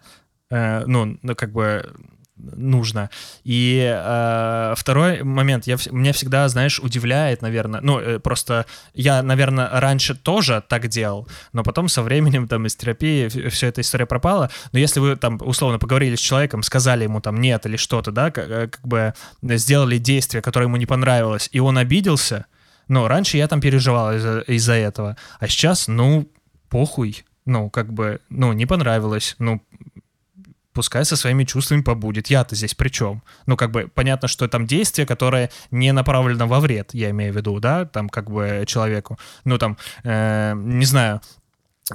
Э, 0.51 0.83
ну, 0.85 1.17
ну, 1.23 1.35
как 1.35 1.51
бы 1.51 1.91
нужно. 2.37 3.09
И 3.43 3.81
э, 3.83 4.73
второй 4.77 5.23
момент, 5.23 5.67
я, 5.67 5.77
меня 5.91 6.13
всегда, 6.13 6.47
знаешь, 6.49 6.79
удивляет, 6.79 7.41
наверное, 7.41 7.81
ну, 7.81 7.99
э, 7.99 8.19
просто 8.19 8.65
я, 8.93 9.23
наверное, 9.23 9.69
раньше 9.71 10.15
тоже 10.15 10.63
так 10.67 10.87
делал, 10.87 11.27
но 11.53 11.63
потом 11.63 11.89
со 11.89 12.01
временем, 12.01 12.47
там, 12.47 12.65
из 12.65 12.75
терапии 12.75 13.27
все 13.49 13.67
эта 13.67 13.81
история 13.81 14.05
пропала, 14.05 14.49
но 14.71 14.79
если 14.79 14.99
вы, 14.99 15.15
там, 15.15 15.39
условно 15.41 15.79
поговорили 15.79 16.15
с 16.15 16.19
человеком, 16.19 16.63
сказали 16.63 17.03
ему, 17.03 17.21
там, 17.21 17.39
нет 17.41 17.65
или 17.65 17.77
что-то, 17.77 18.11
да, 18.11 18.31
как, 18.31 18.49
э, 18.49 18.67
как 18.67 18.87
бы 18.87 19.13
сделали 19.41 19.97
действие, 19.97 20.41
которое 20.41 20.65
ему 20.65 20.77
не 20.77 20.85
понравилось, 20.85 21.49
и 21.51 21.59
он 21.59 21.77
обиделся, 21.77 22.45
ну, 22.87 23.07
раньше 23.07 23.37
я 23.37 23.47
там 23.47 23.61
переживал 23.61 24.15
из-за 24.15 24.39
из 24.41 24.69
этого, 24.69 25.17
а 25.39 25.47
сейчас, 25.47 25.87
ну, 25.87 26.29
похуй, 26.69 27.25
ну, 27.45 27.69
как 27.69 27.93
бы, 27.93 28.19
ну, 28.29 28.53
не 28.53 28.65
понравилось, 28.65 29.35
ну, 29.39 29.61
пускай 30.77 31.05
со 31.05 31.15
своими 31.15 31.43
чувствами 31.43 31.81
побудет. 31.81 32.27
Я-то 32.27 32.55
здесь 32.55 32.75
при 32.75 32.89
чем? 32.89 33.23
Ну, 33.47 33.57
как 33.57 33.71
бы 33.71 33.87
понятно, 33.95 34.27
что 34.27 34.47
там 34.47 34.67
действие, 34.67 35.07
которое 35.07 35.49
не 35.71 35.91
направлено 35.91 36.47
во 36.47 36.59
вред, 36.59 36.93
я 36.93 37.09
имею 37.09 37.33
в 37.33 37.35
виду, 37.35 37.59
да, 37.59 37.85
там 37.85 38.09
как 38.09 38.29
бы 38.29 38.63
человеку. 38.67 39.17
Ну, 39.43 39.57
там, 39.57 39.75
э, 40.03 40.53
не 40.55 40.85
знаю, 40.85 41.21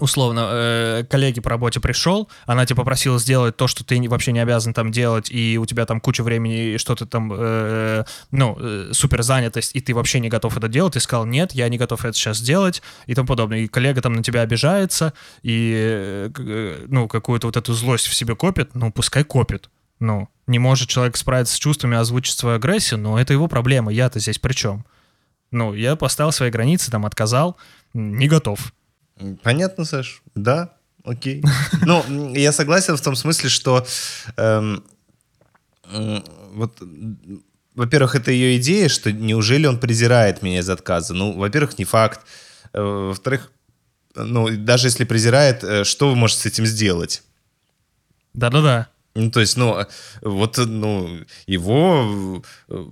условно, 0.01 0.49
э, 0.53 1.05
коллеги 1.09 1.41
по 1.41 1.51
работе 1.51 1.81
пришел, 1.81 2.29
она 2.47 2.67
тебя 2.67 2.77
попросила 2.77 3.19
сделать 3.19 3.57
то, 3.57 3.67
что 3.67 3.85
ты 3.85 4.01
вообще 4.09 4.33
не 4.33 4.41
обязан 4.41 4.75
там 4.75 4.91
делать, 4.91 5.31
и 5.31 5.59
у 5.59 5.67
тебя 5.67 5.87
там 5.87 6.01
куча 6.01 6.23
времени, 6.23 6.77
что 6.77 6.95
ты 6.95 7.07
там, 7.07 7.33
э, 7.35 8.05
ну, 8.31 8.57
э, 8.59 8.91
супер 8.93 9.23
занятость, 9.23 9.75
и 9.75 9.81
ты 9.81 9.95
вообще 9.95 10.21
не 10.21 10.29
готов 10.29 10.57
это 10.57 10.69
делать, 10.69 10.95
ты 10.95 11.01
сказал, 11.01 11.27
нет, 11.27 11.53
я 11.53 11.69
не 11.69 11.79
готов 11.79 12.05
это 12.05 12.17
сейчас 12.17 12.39
сделать, 12.39 12.83
и 13.07 13.15
тому 13.15 13.27
подобное. 13.27 13.61
И 13.61 13.69
коллега 13.69 14.01
там 14.01 14.15
на 14.15 14.23
тебя 14.23 14.43
обижается, 14.43 15.13
и, 15.43 15.73
э, 15.75 16.31
э 16.39 16.87
ну, 16.89 17.09
какую-то 17.09 17.49
вот 17.49 17.57
эту 17.57 17.75
злость 17.75 18.07
в 18.07 18.15
себе 18.15 18.35
копит, 18.35 18.75
ну, 18.75 18.93
пускай 18.93 19.25
копит. 19.25 19.69
Ну, 20.01 20.29
не 20.47 20.59
может 20.59 20.89
человек 20.89 21.17
справиться 21.17 21.55
с 21.55 21.59
чувствами, 21.59 21.97
озвучить 21.97 22.37
свою 22.37 22.57
агрессию, 22.57 22.99
но 22.99 23.21
это 23.21 23.33
его 23.33 23.47
проблема, 23.47 23.93
я-то 23.93 24.19
здесь 24.19 24.39
при 24.39 24.53
чем? 24.53 24.85
Ну, 25.51 25.75
я 25.75 25.97
поставил 25.97 26.33
свои 26.33 26.51
границы, 26.51 26.91
там, 26.91 27.07
отказал, 27.07 27.57
не 27.93 28.27
готов 28.27 28.73
Понятно, 29.43 29.85
Саш. 29.85 30.23
Да, 30.35 30.75
окей. 31.05 31.43
Ну, 31.87 32.35
я 32.35 32.53
согласен 32.53 32.97
в 32.97 33.01
том 33.01 33.17
смысле, 33.17 33.49
что 33.49 33.87
эм, 34.37 34.85
вот, 36.53 36.83
во-первых, 37.75 38.15
это 38.15 38.31
ее 38.31 38.57
идея, 38.59 38.89
что 38.89 39.13
неужели 39.13 39.67
он 39.67 39.79
презирает 39.79 40.43
меня 40.43 40.61
из 40.61 40.69
отказа? 40.69 41.15
Ну, 41.15 41.33
во-первых, 41.33 41.79
не 41.79 41.85
факт. 41.85 42.21
Э, 42.73 42.83
во-вторых, 42.83 43.51
ну, 44.15 44.49
даже 44.57 44.89
если 44.89 45.05
презирает, 45.05 45.65
э, 45.65 45.85
что 45.85 46.09
вы 46.09 46.17
можете 46.17 46.43
с 46.43 46.47
этим 46.47 46.67
сделать? 46.67 47.23
Да-да-да. 48.35 48.89
Ну, 49.15 49.31
то 49.31 49.41
есть, 49.41 49.57
ну, 49.57 49.85
вот, 50.23 50.59
ну, 50.59 51.21
его, 51.47 52.43
э, 52.69 52.85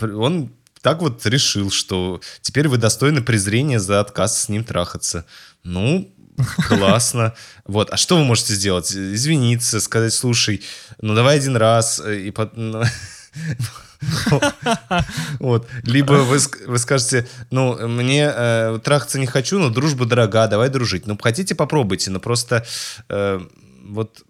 он 0.00 0.50
так 0.80 1.00
вот 1.00 1.24
решил, 1.26 1.70
что 1.70 2.20
теперь 2.42 2.68
вы 2.68 2.76
достойны 2.76 3.22
презрения 3.22 3.80
за 3.80 4.00
отказ 4.00 4.42
с 4.42 4.48
ним 4.48 4.64
трахаться. 4.64 5.24
Ну, 5.64 6.14
классно. 6.68 7.34
Вот, 7.64 7.90
а 7.90 7.96
что 7.96 8.16
вы 8.16 8.24
можете 8.24 8.54
сделать? 8.54 8.92
Извиниться, 8.92 9.80
сказать, 9.80 10.12
слушай, 10.12 10.62
ну 11.00 11.14
давай 11.14 11.38
один 11.38 11.56
раз, 11.56 12.00
э, 12.04 12.20
и. 12.20 12.34
Вот. 15.40 15.66
Либо 15.84 16.12
вы, 16.12 16.38
вы 16.66 16.78
скажете, 16.78 17.26
ну, 17.50 17.88
мне 17.88 18.30
э, 18.34 18.78
трахаться 18.84 19.18
не 19.18 19.26
хочу, 19.26 19.58
но 19.58 19.70
дружба 19.70 20.04
дорога, 20.04 20.46
давай 20.46 20.68
дружить. 20.68 21.06
Ну, 21.06 21.16
хотите, 21.20 21.54
попробуйте, 21.54 22.10
но 22.10 22.20
просто 22.20 22.66
э, 23.08 23.40
вот 23.82 24.22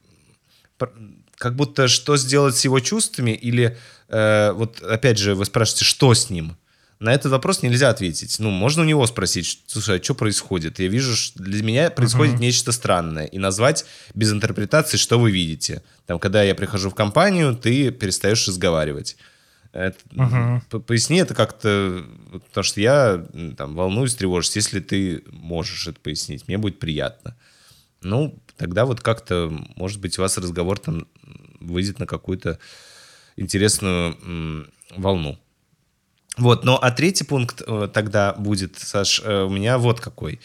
как 1.37 1.57
будто 1.57 1.89
что 1.89 2.16
сделать 2.16 2.57
с 2.57 2.64
его 2.64 2.78
чувствами 2.80 3.32
или 3.32 3.76
э, 4.09 4.53
вот 4.53 4.80
опять 4.80 5.18
же 5.18 5.35
вы 5.35 5.45
спрашиваете, 5.45 5.85
что 5.85 6.14
с 6.14 6.30
ним? 6.30 6.57
На 7.01 7.12
этот 7.12 7.32
вопрос 7.32 7.62
нельзя 7.62 7.90
ответить. 7.90 8.38
Ну, 8.38 8.51
можно 8.51 8.82
у 8.82 8.86
него 8.86 9.07
спросить, 9.07 9.62
слушай, 9.66 9.99
а 9.99 10.03
что 10.03 10.14
происходит? 10.14 10.78
Я 10.78 10.88
вижу, 10.88 11.14
что 11.16 11.42
для 11.42 11.62
меня 11.62 11.90
происходит 11.90 12.36
uh-huh. 12.36 12.40
нечто 12.40 12.72
странное. 12.72 13.26
И 13.26 13.38
назвать 13.38 13.84
без 14.14 14.32
интерпретации, 14.32 14.97
что 14.97 15.18
вы 15.18 15.30
видите. 15.30 15.82
Там, 16.07 16.18
когда 16.18 16.42
я 16.42 16.55
прихожу 16.55 16.90
в 16.90 16.95
компанию, 16.95 17.57
ты 17.57 17.90
перестаешь 17.90 18.47
разговаривать. 18.47 19.16
Это, 19.72 19.99
uh-huh. 20.12 20.80
Поясни 20.82 21.18
это 21.18 21.34
как-то, 21.34 22.05
потому 22.49 22.64
что 22.64 22.80
я 22.80 23.26
там 23.57 23.74
волнуюсь, 23.74 24.14
тревожусь. 24.14 24.55
Если 24.55 24.78
ты 24.78 25.24
можешь 25.30 25.88
это 25.88 25.99
пояснить, 26.01 26.47
мне 26.47 26.59
будет 26.59 26.78
приятно. 26.78 27.36
Ну, 28.03 28.38
тогда 28.57 28.86
вот 28.86 29.01
как-то, 29.01 29.51
может 29.76 30.01
быть, 30.01 30.18
у 30.18 30.22
вас 30.22 30.38
разговор 30.38 30.78
там 30.78 31.09
выйдет 31.61 31.99
на 31.99 32.07
какую-то 32.07 32.59
интересную 33.36 34.16
м, 34.22 34.70
волну. 34.97 35.38
Вот, 36.37 36.64
но 36.64 36.76
а 36.76 36.91
третий 36.91 37.24
пункт 37.24 37.62
э, 37.66 37.89
тогда 37.93 38.32
будет, 38.35 38.78
Саш, 38.78 39.22
э, 39.24 39.43
у 39.43 39.51
меня 39.51 39.78
вот 39.78 40.01
какой. 40.01 40.41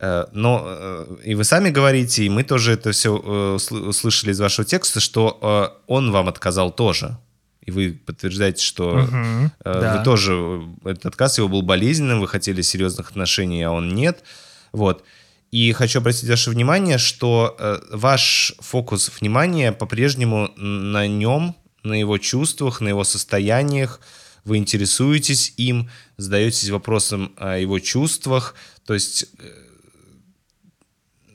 Э, 0.00 0.24
но 0.32 1.06
и 1.22 1.34
вы 1.34 1.44
сами 1.44 1.70
говорите, 1.70 2.24
и 2.24 2.30
мы 2.30 2.44
тоже 2.44 2.72
это 2.72 2.92
все 2.92 3.10
услышали 3.10 4.32
из 4.32 4.40
вашего 4.40 4.64
текста, 4.64 5.00
что 5.00 5.82
он 5.86 6.12
вам 6.12 6.28
отказал 6.28 6.70
тоже. 6.70 7.18
И 7.66 7.70
вы 7.70 7.98
подтверждаете, 8.04 8.62
что 8.62 8.90
угу, 8.90 9.50
вы 9.64 9.80
да. 9.80 10.02
тоже, 10.04 10.62
этот 10.84 11.06
отказ 11.06 11.38
его 11.38 11.48
был 11.48 11.62
болезненным, 11.62 12.20
вы 12.20 12.28
хотели 12.28 12.60
серьезных 12.60 13.10
отношений, 13.10 13.62
а 13.62 13.70
он 13.70 13.94
нет. 13.94 14.22
Вот. 14.72 15.02
И 15.50 15.72
хочу 15.72 16.00
обратить 16.00 16.28
ваше 16.28 16.50
внимание, 16.50 16.98
что 16.98 17.56
ваш 17.90 18.54
фокус 18.58 19.10
внимания 19.18 19.72
по-прежнему 19.72 20.50
на 20.56 21.06
нем, 21.06 21.56
на 21.82 21.94
его 21.94 22.18
чувствах, 22.18 22.82
на 22.82 22.88
его 22.88 23.04
состояниях, 23.04 24.00
вы 24.44 24.58
интересуетесь 24.58 25.54
им, 25.56 25.90
задаетесь 26.16 26.70
вопросом 26.70 27.34
о 27.36 27.58
его 27.58 27.78
чувствах. 27.78 28.54
То 28.86 28.94
есть, 28.94 29.26
э, 29.38 29.48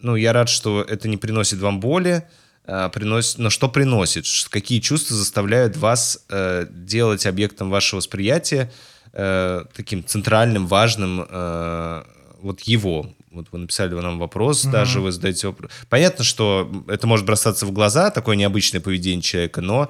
ну, 0.02 0.16
я 0.16 0.34
рад, 0.34 0.50
что 0.50 0.82
это 0.82 1.08
не 1.08 1.18
приносит 1.18 1.60
вам 1.60 1.80
боли, 1.80 2.28
а 2.72 2.90
приносит, 2.90 3.40
но 3.40 3.50
что 3.50 3.68
приносит? 3.68 4.26
Какие 4.50 4.80
чувства 4.80 5.16
заставляют 5.16 5.76
вас 5.76 6.24
э, 6.30 6.68
делать 6.70 7.26
объектом 7.26 7.70
вашего 7.70 7.98
восприятия 7.98 8.72
э, 9.12 9.64
таким 9.76 10.06
центральным, 10.06 10.68
важным 10.68 11.26
э, 11.28 12.04
вот 12.42 12.62
его? 12.62 13.12
Вот 13.32 13.48
вы 13.52 13.60
написали 13.60 13.94
нам 13.94 14.20
вопрос, 14.20 14.66
угу. 14.66 14.72
даже 14.72 15.02
вы 15.02 15.12
задаете 15.12 15.48
вопрос. 15.48 15.72
Понятно, 15.90 16.24
что 16.24 16.72
это 16.88 17.08
может 17.08 17.26
бросаться 17.26 17.66
в 17.66 17.72
глаза, 17.72 18.12
такое 18.12 18.36
необычное 18.36 18.82
поведение 18.82 19.22
человека, 19.22 19.62
но 19.62 19.90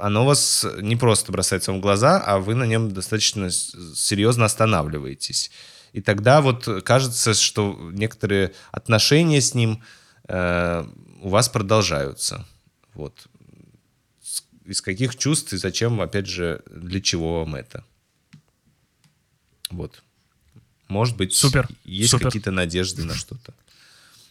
оно 0.00 0.24
вас 0.24 0.66
не 0.80 0.96
просто 0.96 1.32
бросается 1.32 1.72
в 1.72 1.80
глаза, 1.80 2.20
а 2.20 2.38
вы 2.38 2.54
на 2.54 2.64
нем 2.64 2.92
достаточно 2.92 3.50
серьезно 3.50 4.44
останавливаетесь. 4.46 5.50
И 5.92 6.00
тогда 6.00 6.40
вот 6.40 6.68
кажется, 6.84 7.34
что 7.34 7.76
некоторые 7.92 8.52
отношения 8.70 9.40
с 9.40 9.54
ним 9.54 9.82
э, 10.28 10.84
у 11.20 11.28
вас 11.28 11.48
продолжаются. 11.48 12.46
Вот. 12.94 13.26
Из 14.64 14.80
каких 14.80 15.16
чувств 15.16 15.52
и 15.52 15.56
зачем, 15.56 16.00
опять 16.00 16.26
же, 16.26 16.62
для 16.70 17.00
чего 17.00 17.40
вам 17.40 17.56
это? 17.56 17.84
Вот. 19.70 20.02
Может 20.88 21.16
быть, 21.16 21.34
Супер. 21.34 21.68
есть 21.84 22.10
Супер. 22.10 22.26
какие-то 22.26 22.50
надежды 22.50 23.04
на 23.04 23.14
что-то. 23.14 23.54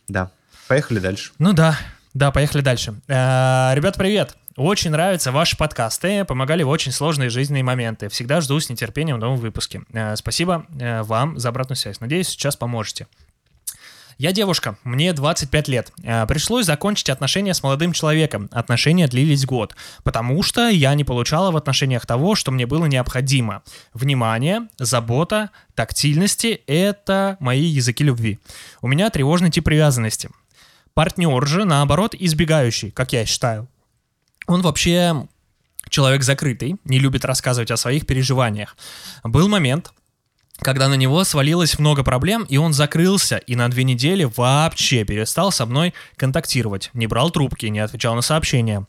Да. 0.07 0.31
Поехали 0.67 0.99
дальше. 0.99 1.31
Ну 1.39 1.53
да, 1.53 1.77
да, 2.13 2.31
поехали 2.31 2.61
дальше. 2.61 2.93
Э, 3.07 3.71
ребят, 3.73 3.97
привет! 3.97 4.35
Очень 4.59 4.91
нравятся 4.91 5.31
ваши 5.31 5.55
подкасты, 5.55 6.25
помогали 6.25 6.63
в 6.63 6.67
очень 6.67 6.91
сложные 6.91 7.29
жизненные 7.29 7.63
моменты. 7.63 8.09
Всегда 8.09 8.41
жду 8.41 8.59
с 8.59 8.69
нетерпением 8.69 9.17
новые 9.17 9.39
выпуски. 9.39 9.83
Э, 9.93 10.17
спасибо 10.17 10.65
э, 10.77 11.01
вам 11.03 11.39
за 11.39 11.47
обратную 11.47 11.77
связь. 11.77 12.01
Надеюсь, 12.01 12.27
сейчас 12.27 12.57
поможете. 12.57 13.07
Я 14.17 14.33
девушка, 14.33 14.77
мне 14.83 15.13
25 15.13 15.69
лет. 15.69 15.93
Э, 16.03 16.25
Пришлось 16.27 16.65
закончить 16.65 17.09
отношения 17.09 17.53
с 17.53 17.63
молодым 17.63 17.93
человеком. 17.93 18.49
Отношения 18.51 19.07
длились 19.07 19.45
год, 19.45 19.77
потому 20.03 20.43
что 20.43 20.67
я 20.67 20.93
не 20.93 21.05
получала 21.05 21.51
в 21.51 21.55
отношениях 21.55 22.05
того, 22.05 22.35
что 22.35 22.51
мне 22.51 22.65
было 22.65 22.85
необходимо. 22.85 23.63
Внимание, 23.93 24.67
забота, 24.77 25.51
тактильности— 25.73 26.61
это 26.67 27.37
мои 27.39 27.63
языки 27.63 28.03
любви. 28.03 28.39
У 28.81 28.89
меня 28.89 29.09
тревожный 29.09 29.51
тип 29.51 29.63
привязанности. 29.63 30.29
Партнер 30.93 31.47
же, 31.47 31.63
наоборот, 31.63 32.13
избегающий, 32.13 32.91
как 32.91 33.13
я 33.13 33.25
считаю. 33.25 33.69
Он 34.49 34.63
вообще 34.63 35.27
человек 35.89 36.23
закрытый, 36.23 36.77
не 36.83 36.97
любит 36.97 37.23
рассказывать 37.23 37.69
о 37.69 37.77
своих 37.77 38.07
переживаниях. 38.07 38.75
Был 39.23 39.47
момент, 39.47 39.93
когда 40.57 40.89
на 40.89 40.95
него 40.95 41.23
свалилось 41.23 41.77
много 41.77 42.03
проблем, 42.03 42.45
и 42.49 42.57
он 42.57 42.73
закрылся, 42.73 43.37
и 43.37 43.55
на 43.55 43.69
две 43.69 43.83
недели 43.83 44.23
вообще 44.23 45.03
перестал 45.03 45.51
со 45.51 45.67
мной 45.67 45.93
контактировать. 46.15 46.89
Не 46.93 47.05
брал 47.05 47.29
трубки, 47.29 47.67
не 47.67 47.79
отвечал 47.79 48.15
на 48.15 48.21
сообщения. 48.21 48.87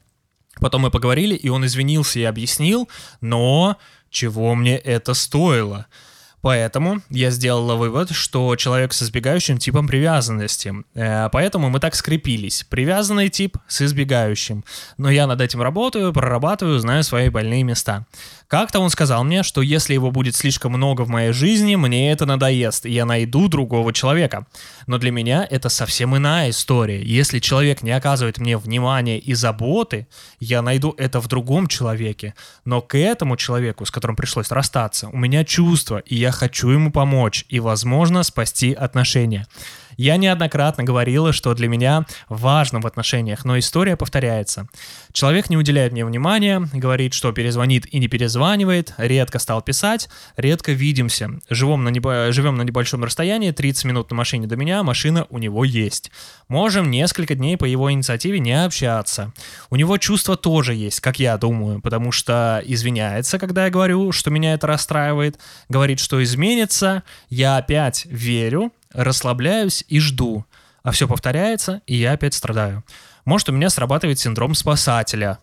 Потом 0.61 0.81
мы 0.81 0.91
поговорили, 0.91 1.35
и 1.35 1.51
он 1.51 1.67
извинился 1.67 2.19
и 2.19 2.25
объяснил, 2.25 2.89
но 3.21 3.77
чего 4.09 4.55
мне 4.55 4.79
это 4.79 5.13
стоило? 5.13 5.89
Поэтому 6.43 7.03
я 7.11 7.31
сделала 7.31 7.75
вывод, 7.75 8.11
что 8.13 8.57
человек 8.57 8.93
с 8.93 9.03
избегающим 9.03 9.59
типом 9.59 9.87
привязанности. 9.87 10.75
Э, 10.95 11.29
поэтому 11.31 11.69
мы 11.69 11.81
так 11.81 11.95
скрепились. 11.95 12.65
Привязанный 12.69 13.29
тип 13.29 13.59
с 13.69 13.83
избегающим. 13.83 14.65
Но 14.97 15.11
я 15.11 15.27
над 15.27 15.41
этим 15.41 15.61
работаю, 15.61 16.13
прорабатываю, 16.13 16.79
знаю 16.79 17.05
свои 17.05 17.29
больные 17.29 17.63
места. 17.63 18.07
Как-то 18.49 18.81
он 18.81 18.91
сказал 18.91 19.23
мне, 19.23 19.45
что 19.45 19.63
если 19.63 19.95
его 19.95 20.11
будет 20.11 20.35
слишком 20.35 20.73
много 20.73 21.03
в 21.03 21.09
моей 21.09 21.33
жизни, 21.33 21.77
мне 21.77 22.11
это 22.11 22.27
надоест, 22.27 22.85
и 22.85 22.91
я 22.91 23.05
найду 23.05 23.47
другого 23.47 23.93
человека. 23.93 24.47
Но 24.89 24.99
для 24.99 25.13
меня 25.13 25.47
это 25.49 25.69
совсем 25.69 26.17
иная 26.17 26.51
история. 26.51 27.01
Если 27.01 27.39
человек 27.39 27.83
не 27.83 27.93
оказывает 27.93 28.39
мне 28.39 28.57
внимания 28.57 29.21
и 29.21 29.35
заботы, 29.35 30.09
я 30.41 30.63
найду 30.63 30.95
это 30.99 31.21
в 31.21 31.29
другом 31.29 31.69
человеке. 31.69 32.35
Но 32.65 32.81
к 32.81 32.99
этому 32.99 33.37
человеку, 33.37 33.85
с 33.85 33.91
которым 33.93 34.17
пришлось 34.17 34.51
расстаться, 34.51 35.09
у 35.11 35.17
меня 35.17 35.45
чувства, 35.45 35.99
и 35.99 36.17
я 36.17 36.30
хочу 36.33 36.69
ему 36.71 36.91
помочь, 36.91 37.45
и, 37.49 37.61
возможно, 37.61 38.23
спасти 38.23 38.73
отношения. 38.73 39.47
Я 40.01 40.17
неоднократно 40.17 40.83
говорила, 40.83 41.31
что 41.35 41.53
для 41.53 41.69
меня 41.69 42.07
важно 42.31 42.81
в 42.81 42.87
отношениях, 42.87 43.45
но 43.45 43.59
история 43.59 43.99
повторяется. 43.99 44.67
Человек 45.13 45.51
не 45.51 45.59
уделяет 45.59 45.93
мне 45.93 46.07
внимания, 46.07 46.67
говорит, 46.73 47.13
что 47.13 47.33
перезвонит 47.33 47.85
и 47.93 47.99
не 47.99 48.09
перезванивает, 48.09 48.95
редко 48.97 49.39
стал 49.39 49.61
писать, 49.61 50.09
редко 50.39 50.73
видимся. 50.73 51.33
Живем 51.51 51.85
на, 51.85 51.91
небо... 51.91 52.33
Живем 52.33 52.55
на 52.55 52.63
небольшом 52.63 53.05
расстоянии, 53.05 53.51
30 53.51 53.85
минут 53.85 54.11
на 54.11 54.17
машине 54.17 54.47
до 54.47 54.57
меня, 54.57 54.83
машина 54.83 55.27
у 55.29 55.37
него 55.37 55.65
есть. 55.65 56.11
Можем 56.49 56.91
несколько 56.91 57.35
дней 57.35 57.59
по 57.59 57.67
его 57.67 57.93
инициативе 57.93 58.39
не 58.39 58.53
общаться. 58.65 59.35
У 59.69 59.77
него 59.77 59.99
чувства 59.99 60.39
тоже 60.39 60.75
есть, 60.75 61.01
как 61.01 61.19
я 61.19 61.37
думаю, 61.37 61.83
потому 61.83 62.11
что 62.11 62.63
извиняется, 62.65 63.39
когда 63.39 63.67
я 63.67 63.71
говорю, 63.71 64.13
что 64.13 64.31
меня 64.31 64.55
это 64.55 64.67
расстраивает, 64.67 65.39
говорит, 65.69 66.01
что 66.01 66.23
изменится, 66.23 67.03
я 67.29 67.59
опять 67.59 68.07
верю, 68.07 68.73
расслабляюсь 68.93 69.85
и 69.89 70.01
жду. 70.01 70.45
А 70.83 70.93
все 70.93 71.07
повторяется, 71.07 71.83
и 71.87 71.97
я 71.97 72.13
опять 72.13 72.35
страдаю. 72.35 72.85
Может, 73.25 73.51
у 73.51 73.53
меня 73.53 73.69
срабатывает 73.71 74.19
синдром 74.19 74.55
спасателя. 74.55 75.39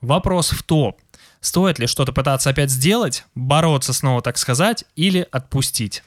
Вопрос 0.00 0.50
в 0.50 0.62
том, 0.62 0.96
стоит 1.40 1.78
ли 1.78 1.86
что-то 1.86 2.12
пытаться 2.12 2.50
опять 2.50 2.70
сделать, 2.70 3.24
бороться 3.34 3.92
снова, 3.92 4.22
так 4.22 4.38
сказать, 4.38 4.84
или 4.94 5.26
отпустить? 5.32 6.04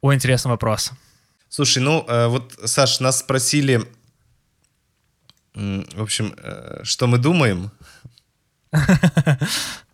О, 0.00 0.12
интересный 0.12 0.50
вопрос. 0.50 0.92
Слушай, 1.48 1.82
ну 1.82 2.04
э, 2.06 2.26
вот, 2.26 2.58
Саш, 2.64 3.00
нас 3.00 3.20
спросили, 3.20 3.88
в 5.54 6.02
общем, 6.02 6.34
э, 6.36 6.80
что 6.84 7.06
мы 7.06 7.18
думаем. 7.18 7.70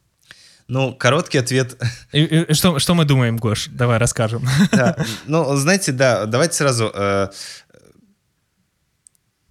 Ну, 0.66 0.94
короткий 0.94 1.38
ответ. 1.38 1.76
И, 2.12 2.22
и, 2.24 2.54
что, 2.54 2.78
что 2.78 2.94
мы 2.94 3.04
думаем, 3.04 3.36
Гош? 3.36 3.68
Давай 3.68 3.98
расскажем. 3.98 4.46
Да, 4.72 4.96
ну, 5.26 5.54
знаете, 5.56 5.92
да, 5.92 6.24
давайте 6.24 6.54
сразу 6.54 6.90
э, 6.94 7.28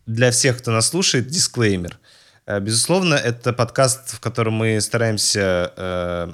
для 0.08 0.32
всех, 0.32 0.58
кто 0.58 0.72
нас 0.72 0.88
слушает, 0.88 1.28
дисклеймер. 1.28 2.00
Э, 2.48 2.60
безусловно, 2.60 3.14
это 3.14 3.54
подкаст, 3.54 4.16
в 4.16 4.20
котором 4.20 4.54
мы 4.54 4.82
стараемся 4.82 5.72
э, 5.78 6.34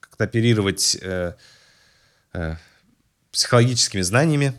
как-то 0.00 0.24
оперировать 0.24 0.96
э, 1.02 1.34
э, 2.32 2.56
психологическими 3.32 4.00
знаниями. 4.00 4.54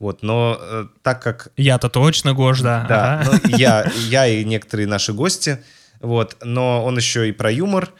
Вот, 0.00 0.24
но 0.24 0.58
э, 0.60 0.86
так 1.02 1.22
как... 1.22 1.52
Я-то 1.56 1.88
точно, 1.88 2.34
Гош, 2.34 2.60
да. 2.60 2.86
Да, 2.88 3.20
ага. 3.20 3.40
ну, 3.44 3.56
я, 3.56 3.88
я 4.08 4.26
и 4.26 4.44
некоторые 4.44 4.88
наши 4.88 5.12
гости, 5.12 5.62
вот, 6.00 6.38
но 6.42 6.84
он 6.84 6.96
еще 6.96 7.28
и 7.28 7.32
про 7.32 7.52
юмор, 7.52 7.92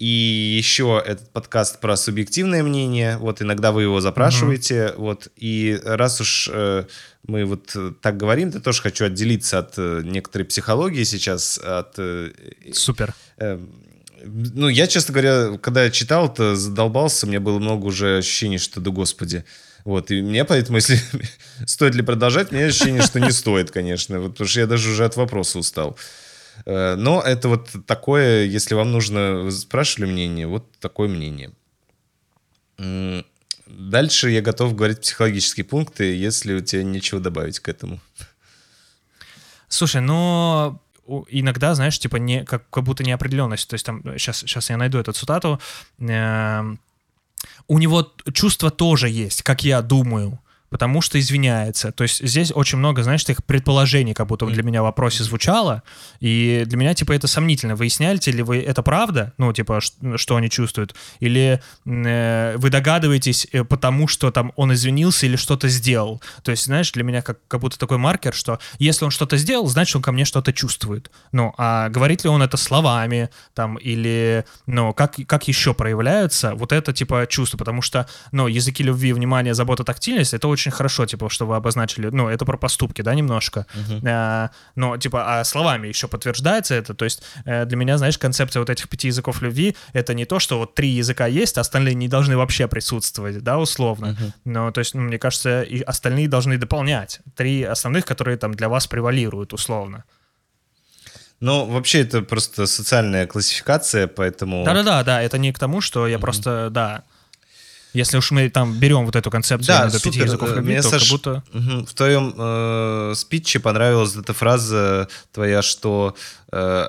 и 0.00 0.56
еще 0.56 1.02
этот 1.04 1.28
подкаст 1.28 1.78
про 1.78 1.94
субъективное 1.94 2.62
мнение. 2.62 3.18
Вот 3.18 3.42
иногда 3.42 3.70
вы 3.70 3.82
его 3.82 4.00
запрашиваете. 4.00 4.92
Угу. 4.94 5.02
Вот 5.02 5.28
и 5.36 5.78
раз 5.84 6.22
уж 6.22 6.48
э, 6.50 6.84
мы 7.26 7.44
вот 7.44 7.76
так 8.00 8.16
говорим, 8.16 8.50
то 8.50 8.60
тоже 8.60 8.80
хочу 8.80 9.04
отделиться 9.04 9.58
от 9.58 9.74
э, 9.76 10.00
некоторой 10.02 10.46
психологии 10.46 11.04
сейчас. 11.04 11.58
От, 11.58 11.98
э, 11.98 12.30
Супер. 12.72 13.14
Э, 13.36 13.60
ну, 14.24 14.68
я, 14.68 14.86
честно 14.86 15.12
говоря, 15.12 15.58
когда 15.58 15.84
я 15.84 15.90
читал, 15.90 16.32
то 16.32 16.56
задолбался, 16.56 17.26
у 17.26 17.28
меня 17.28 17.40
было 17.40 17.58
много 17.58 17.84
уже 17.84 18.18
ощущений, 18.18 18.58
что 18.58 18.80
да 18.80 18.90
господи. 18.90 19.44
Вот, 19.84 20.10
и 20.10 20.22
мне 20.22 20.46
поэтому, 20.46 20.78
если 20.78 20.98
стоит 21.66 21.94
ли 21.94 22.00
продолжать, 22.00 22.52
у 22.52 22.54
меня 22.54 22.66
ощущение, 22.66 23.02
что 23.02 23.20
не 23.20 23.32
стоит, 23.32 23.70
конечно. 23.70 24.18
Вот, 24.18 24.32
потому 24.32 24.48
что 24.48 24.60
я 24.60 24.66
даже 24.66 24.90
уже 24.90 25.04
от 25.04 25.16
вопроса 25.16 25.58
устал. 25.58 25.98
Э, 26.66 26.94
но 26.96 27.20
это 27.20 27.48
вот 27.48 27.70
такое, 27.86 28.44
если 28.44 28.74
вам 28.74 28.92
нужно, 28.92 29.50
спрашивали 29.50 30.10
мнение, 30.10 30.46
вот 30.46 30.70
такое 30.78 31.08
мнение. 31.08 31.52
Дальше 33.66 34.30
я 34.30 34.42
готов 34.42 34.74
говорить 34.74 35.00
психологические 35.00 35.64
пункты, 35.64 36.14
если 36.14 36.54
у 36.54 36.60
тебя 36.60 36.82
нечего 36.82 37.20
добавить 37.20 37.60
к 37.60 37.68
этому. 37.68 38.00
Слушай, 39.68 40.00
но 40.00 40.80
иногда, 41.28 41.74
знаешь, 41.74 41.98
типа 41.98 42.16
не, 42.16 42.44
как, 42.44 42.68
как 42.70 42.84
будто 42.84 43.04
неопределенность. 43.04 43.68
То 43.68 43.74
есть 43.74 43.86
там, 43.86 44.02
сейчас, 44.18 44.38
сейчас 44.38 44.70
я 44.70 44.76
найду 44.76 44.98
эту 44.98 45.12
цитату. 45.12 45.60
Э, 45.98 46.62
у 47.68 47.78
него 47.78 48.12
чувство 48.32 48.70
тоже 48.70 49.08
есть, 49.08 49.42
как 49.42 49.62
я 49.62 49.82
думаю. 49.82 50.40
Потому 50.70 51.02
что 51.02 51.18
извиняется. 51.18 51.92
То 51.92 52.04
есть 52.04 52.26
здесь 52.26 52.52
очень 52.54 52.78
много, 52.78 53.02
знаешь, 53.02 53.24
таких 53.24 53.44
предположений, 53.44 54.14
как 54.14 54.28
будто 54.28 54.46
для 54.46 54.62
меня 54.62 54.82
в 54.82 54.84
вопросе 54.84 55.24
звучало, 55.24 55.82
и 56.20 56.62
для 56.66 56.78
меня, 56.78 56.94
типа, 56.94 57.12
это 57.12 57.26
сомнительно. 57.26 57.74
Выясняете 57.74 58.30
ли 58.30 58.42
вы, 58.42 58.58
это 58.58 58.82
правда? 58.82 59.34
Ну, 59.36 59.52
типа, 59.52 59.80
что 60.16 60.36
они 60.36 60.48
чувствуют? 60.48 60.94
Или 61.18 61.60
э, 61.84 62.54
вы 62.56 62.70
догадываетесь 62.70 63.48
э, 63.52 63.64
потому, 63.64 64.06
что 64.06 64.30
там 64.30 64.52
он 64.56 64.72
извинился 64.72 65.26
или 65.26 65.36
что-то 65.36 65.68
сделал? 65.68 66.22
То 66.42 66.52
есть, 66.52 66.64
знаешь, 66.64 66.92
для 66.92 67.02
меня 67.02 67.22
как, 67.22 67.38
как 67.48 67.60
будто 67.60 67.78
такой 67.78 67.98
маркер, 67.98 68.32
что 68.32 68.60
если 68.78 69.04
он 69.04 69.10
что-то 69.10 69.36
сделал, 69.36 69.66
значит, 69.66 69.96
он 69.96 70.02
ко 70.02 70.12
мне 70.12 70.24
что-то 70.24 70.52
чувствует. 70.52 71.10
Ну, 71.32 71.52
а 71.58 71.88
говорит 71.88 72.22
ли 72.22 72.30
он 72.30 72.42
это 72.42 72.56
словами, 72.56 73.30
там, 73.54 73.76
или, 73.76 74.44
ну, 74.66 74.94
как, 74.94 75.16
как 75.26 75.48
еще 75.48 75.74
проявляются 75.74 76.54
вот 76.54 76.72
это, 76.72 76.92
типа, 76.92 77.26
чувство? 77.28 77.58
Потому 77.58 77.82
что, 77.82 78.08
ну, 78.30 78.46
языки 78.46 78.84
любви, 78.84 79.12
внимания, 79.12 79.52
забота, 79.52 79.82
тактильность, 79.82 80.32
это 80.32 80.46
очень 80.46 80.59
хорошо, 80.68 81.06
типа, 81.06 81.30
что 81.30 81.46
вы 81.46 81.56
обозначили, 81.56 82.08
ну, 82.08 82.28
это 82.28 82.44
про 82.44 82.58
поступки, 82.58 83.02
да, 83.02 83.14
немножко. 83.14 83.66
Uh-huh. 83.74 84.02
А, 84.06 84.50
но, 84.76 84.98
типа, 84.98 85.40
а 85.40 85.44
словами 85.44 85.88
еще 85.88 86.08
подтверждается 86.08 86.74
это, 86.74 86.92
то 86.92 87.04
есть 87.06 87.22
э, 87.46 87.64
для 87.64 87.76
меня, 87.76 87.96
знаешь, 87.96 88.18
концепция 88.18 88.60
вот 88.60 88.68
этих 88.68 88.88
пяти 88.88 89.08
языков 89.08 89.40
любви, 89.40 89.76
это 89.94 90.12
не 90.12 90.26
то, 90.26 90.38
что 90.38 90.58
вот 90.58 90.74
три 90.74 90.88
языка 90.88 91.26
есть, 91.26 91.56
а 91.56 91.62
остальные 91.62 91.94
не 91.94 92.08
должны 92.08 92.36
вообще 92.36 92.68
присутствовать, 92.68 93.42
да, 93.42 93.58
условно. 93.58 94.16
Uh-huh. 94.20 94.32
Но, 94.44 94.70
то 94.70 94.80
есть, 94.80 94.94
ну, 94.94 95.00
мне 95.00 95.18
кажется, 95.18 95.62
и 95.62 95.80
остальные 95.80 96.28
должны 96.28 96.58
дополнять. 96.58 97.20
Три 97.34 97.62
основных, 97.62 98.04
которые 98.04 98.36
там 98.36 98.52
для 98.54 98.68
вас 98.68 98.86
превалируют, 98.86 99.52
условно. 99.52 100.04
Ну, 101.40 101.64
вообще 101.64 102.02
это 102.02 102.20
просто 102.20 102.66
социальная 102.66 103.26
классификация, 103.26 104.06
поэтому... 104.06 104.62
Да-да-да, 104.64 105.02
да, 105.04 105.22
это 105.22 105.38
не 105.38 105.52
к 105.52 105.58
тому, 105.58 105.80
что 105.80 106.06
я 106.06 106.16
mm-hmm. 106.16 106.20
просто, 106.20 106.68
да, 106.70 107.04
если 107.92 108.16
уж 108.16 108.30
мы 108.30 108.48
там 108.50 108.78
берем 108.78 109.04
вот 109.04 109.16
эту 109.16 109.30
концепцию 109.30 109.76
да, 109.76 109.90
до 109.90 110.00
пяти 110.00 110.20
языков 110.20 110.50
любви, 110.54 110.74
Мне, 110.74 110.82
то 110.82 110.90
Саш, 110.90 111.02
как 111.02 111.10
будто... 111.10 111.42
В 111.52 111.94
твоем 111.94 112.34
э, 112.36 113.12
спиче 113.16 113.60
понравилась 113.60 114.14
эта 114.16 114.32
фраза 114.32 115.08
твоя, 115.32 115.62
что 115.62 116.14
э, 116.52 116.88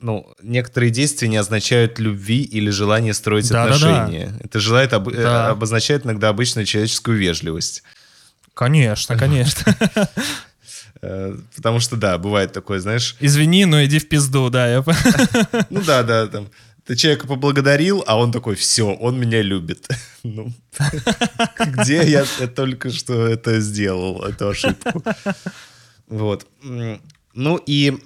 ну, 0.00 0.26
некоторые 0.42 0.90
действия 0.90 1.28
не 1.28 1.36
означают 1.36 1.98
любви 1.98 2.42
или 2.42 2.70
желание 2.70 3.12
строить 3.14 3.48
да, 3.50 3.64
отношения. 3.64 4.26
Да, 4.26 4.32
да. 4.32 4.44
Это 4.44 4.60
желает 4.60 4.92
об, 4.92 5.08
э, 5.08 5.16
да. 5.16 5.50
обозначает 5.50 6.06
иногда 6.06 6.30
обычную 6.30 6.64
человеческую 6.64 7.18
вежливость. 7.18 7.82
Конечно, 8.54 9.16
конечно. 9.16 9.76
Э, 11.02 11.34
потому 11.56 11.80
что, 11.80 11.96
да, 11.96 12.18
бывает 12.18 12.52
такое, 12.52 12.78
знаешь... 12.78 13.16
Извини, 13.20 13.64
но 13.64 13.82
иди 13.82 13.98
в 13.98 14.06
пизду, 14.06 14.50
да. 14.50 14.68
Я... 14.68 14.84
Ну 15.70 15.80
да, 15.80 16.02
да, 16.02 16.26
там 16.26 16.48
ты 16.90 16.96
человека 16.96 17.28
поблагодарил, 17.28 18.02
а 18.08 18.18
он 18.18 18.32
такой, 18.32 18.56
все, 18.56 18.92
он 18.92 19.20
меня 19.20 19.42
любит. 19.42 19.86
Ну, 20.22 20.52
где 21.58 22.04
я 22.04 22.26
только 22.56 22.90
что 22.90 23.26
это 23.28 23.60
сделал, 23.60 24.22
эту 24.22 24.48
ошибку? 24.48 25.02
Вот. 26.08 26.46
Ну 27.32 27.56
и 27.64 27.96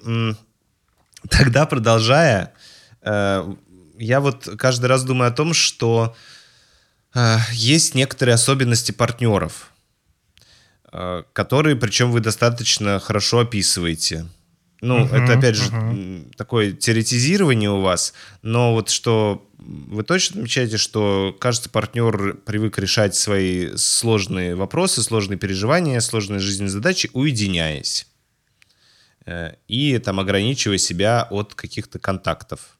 тогда, 1.29 1.65
продолжая, 1.65 2.53
э, 3.01 3.53
я 3.97 4.19
вот 4.21 4.47
каждый 4.57 4.85
раз 4.85 5.03
думаю 5.03 5.29
о 5.29 5.35
том, 5.35 5.53
что 5.53 6.15
э, 7.15 7.37
есть 7.51 7.95
некоторые 7.95 8.35
особенности 8.35 8.93
партнеров, 8.93 9.71
э, 10.93 11.23
которые, 11.33 11.75
причем 11.75 12.11
вы 12.11 12.21
достаточно 12.21 12.99
хорошо 12.99 13.39
описываете. 13.39 14.25
Ну, 14.85 15.03
uh-huh, 15.03 15.23
это 15.23 15.33
опять 15.39 15.55
же 15.55 15.63
uh-huh. 15.71 16.35
такое 16.35 16.71
теоретизирование 16.71 17.71
у 17.71 17.81
вас, 17.81 18.13
но 18.43 18.73
вот 18.73 18.89
что 18.89 19.49
вы 19.57 20.03
точно 20.03 20.37
отмечаете, 20.37 20.77
что, 20.77 21.35
кажется, 21.39 21.71
партнер 21.71 22.35
привык 22.45 22.77
решать 22.77 23.15
свои 23.15 23.75
сложные 23.77 24.55
вопросы, 24.55 25.01
сложные 25.01 25.39
переживания, 25.39 25.99
сложные 26.01 26.39
жизненные 26.39 26.69
задачи, 26.69 27.09
уединяясь 27.13 28.05
э, 29.25 29.55
и 29.67 29.97
там 29.97 30.19
ограничивая 30.19 30.77
себя 30.77 31.27
от 31.31 31.55
каких-то 31.55 31.97
контактов. 31.97 32.77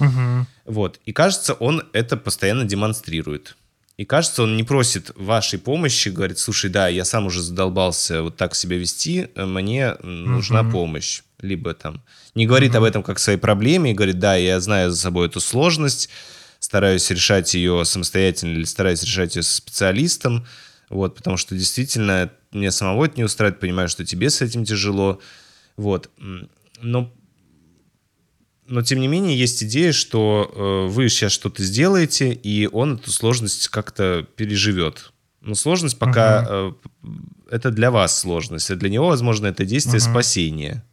Угу. 0.00 0.46
Вот. 0.64 0.98
И 1.04 1.12
кажется, 1.12 1.52
он 1.52 1.86
это 1.92 2.16
постоянно 2.16 2.64
демонстрирует. 2.64 3.56
И 3.98 4.04
кажется, 4.04 4.44
он 4.44 4.56
не 4.56 4.64
просит 4.64 5.10
вашей 5.16 5.58
помощи, 5.58 6.08
говорит, 6.08 6.38
слушай, 6.38 6.70
да, 6.70 6.88
я 6.88 7.04
сам 7.04 7.26
уже 7.26 7.42
задолбался 7.42 8.22
вот 8.22 8.36
так 8.36 8.54
себя 8.54 8.78
вести, 8.78 9.28
мне 9.36 9.94
нужна 10.02 10.60
uh-huh. 10.62 10.70
помощь. 10.70 11.22
Либо 11.40 11.74
там 11.74 12.02
не 12.34 12.46
говорит 12.46 12.72
uh-huh. 12.72 12.78
об 12.78 12.84
этом 12.84 13.02
как 13.02 13.18
своей 13.18 13.38
проблеме, 13.38 13.90
и 13.90 13.94
говорит, 13.94 14.18
да, 14.18 14.36
я 14.36 14.60
знаю 14.60 14.90
за 14.90 14.96
собой 14.96 15.26
эту 15.26 15.40
сложность, 15.40 16.08
стараюсь 16.58 17.10
решать 17.10 17.52
ее 17.54 17.84
самостоятельно 17.84 18.54
или 18.54 18.64
стараюсь 18.64 19.02
решать 19.02 19.36
ее 19.36 19.42
со 19.42 19.56
специалистом, 19.56 20.46
вот, 20.88 21.14
потому 21.16 21.36
что 21.36 21.54
действительно 21.54 22.30
мне 22.50 22.70
самого 22.70 23.04
это 23.04 23.16
не 23.16 23.24
устраивает, 23.24 23.60
понимаю, 23.60 23.88
что 23.88 24.04
тебе 24.04 24.30
с 24.30 24.40
этим 24.40 24.64
тяжело, 24.64 25.20
вот. 25.76 26.10
Но 26.80 27.12
но 28.66 28.82
тем 28.82 29.00
не 29.00 29.08
менее 29.08 29.36
есть 29.36 29.62
идея, 29.64 29.92
что 29.92 30.50
э, 30.54 30.90
вы 30.90 31.08
сейчас 31.08 31.32
что-то 31.32 31.62
сделаете, 31.62 32.32
и 32.32 32.66
он 32.66 32.94
эту 32.94 33.10
сложность 33.10 33.68
как-то 33.68 34.26
переживет. 34.36 35.12
Но 35.40 35.54
сложность 35.54 35.98
пока 35.98 36.44
uh-huh. 36.44 36.76
э, 37.02 37.08
это 37.50 37.70
для 37.70 37.90
вас 37.90 38.18
сложность, 38.18 38.70
а 38.70 38.76
для 38.76 38.88
него, 38.88 39.08
возможно, 39.08 39.48
это 39.48 39.64
действие 39.64 39.98
uh-huh. 39.98 40.10
спасения. 40.10 40.84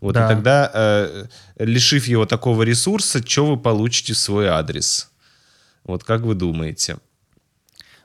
Вот 0.00 0.14
да. 0.14 0.24
и 0.24 0.28
тогда, 0.28 0.70
э, 0.72 1.26
лишив 1.58 2.06
его 2.06 2.24
такого 2.24 2.62
ресурса, 2.62 3.22
что 3.24 3.46
вы 3.46 3.58
получите 3.58 4.14
в 4.14 4.18
свой 4.18 4.48
адрес? 4.48 5.10
Вот 5.84 6.04
как 6.04 6.22
вы 6.22 6.34
думаете? 6.34 6.96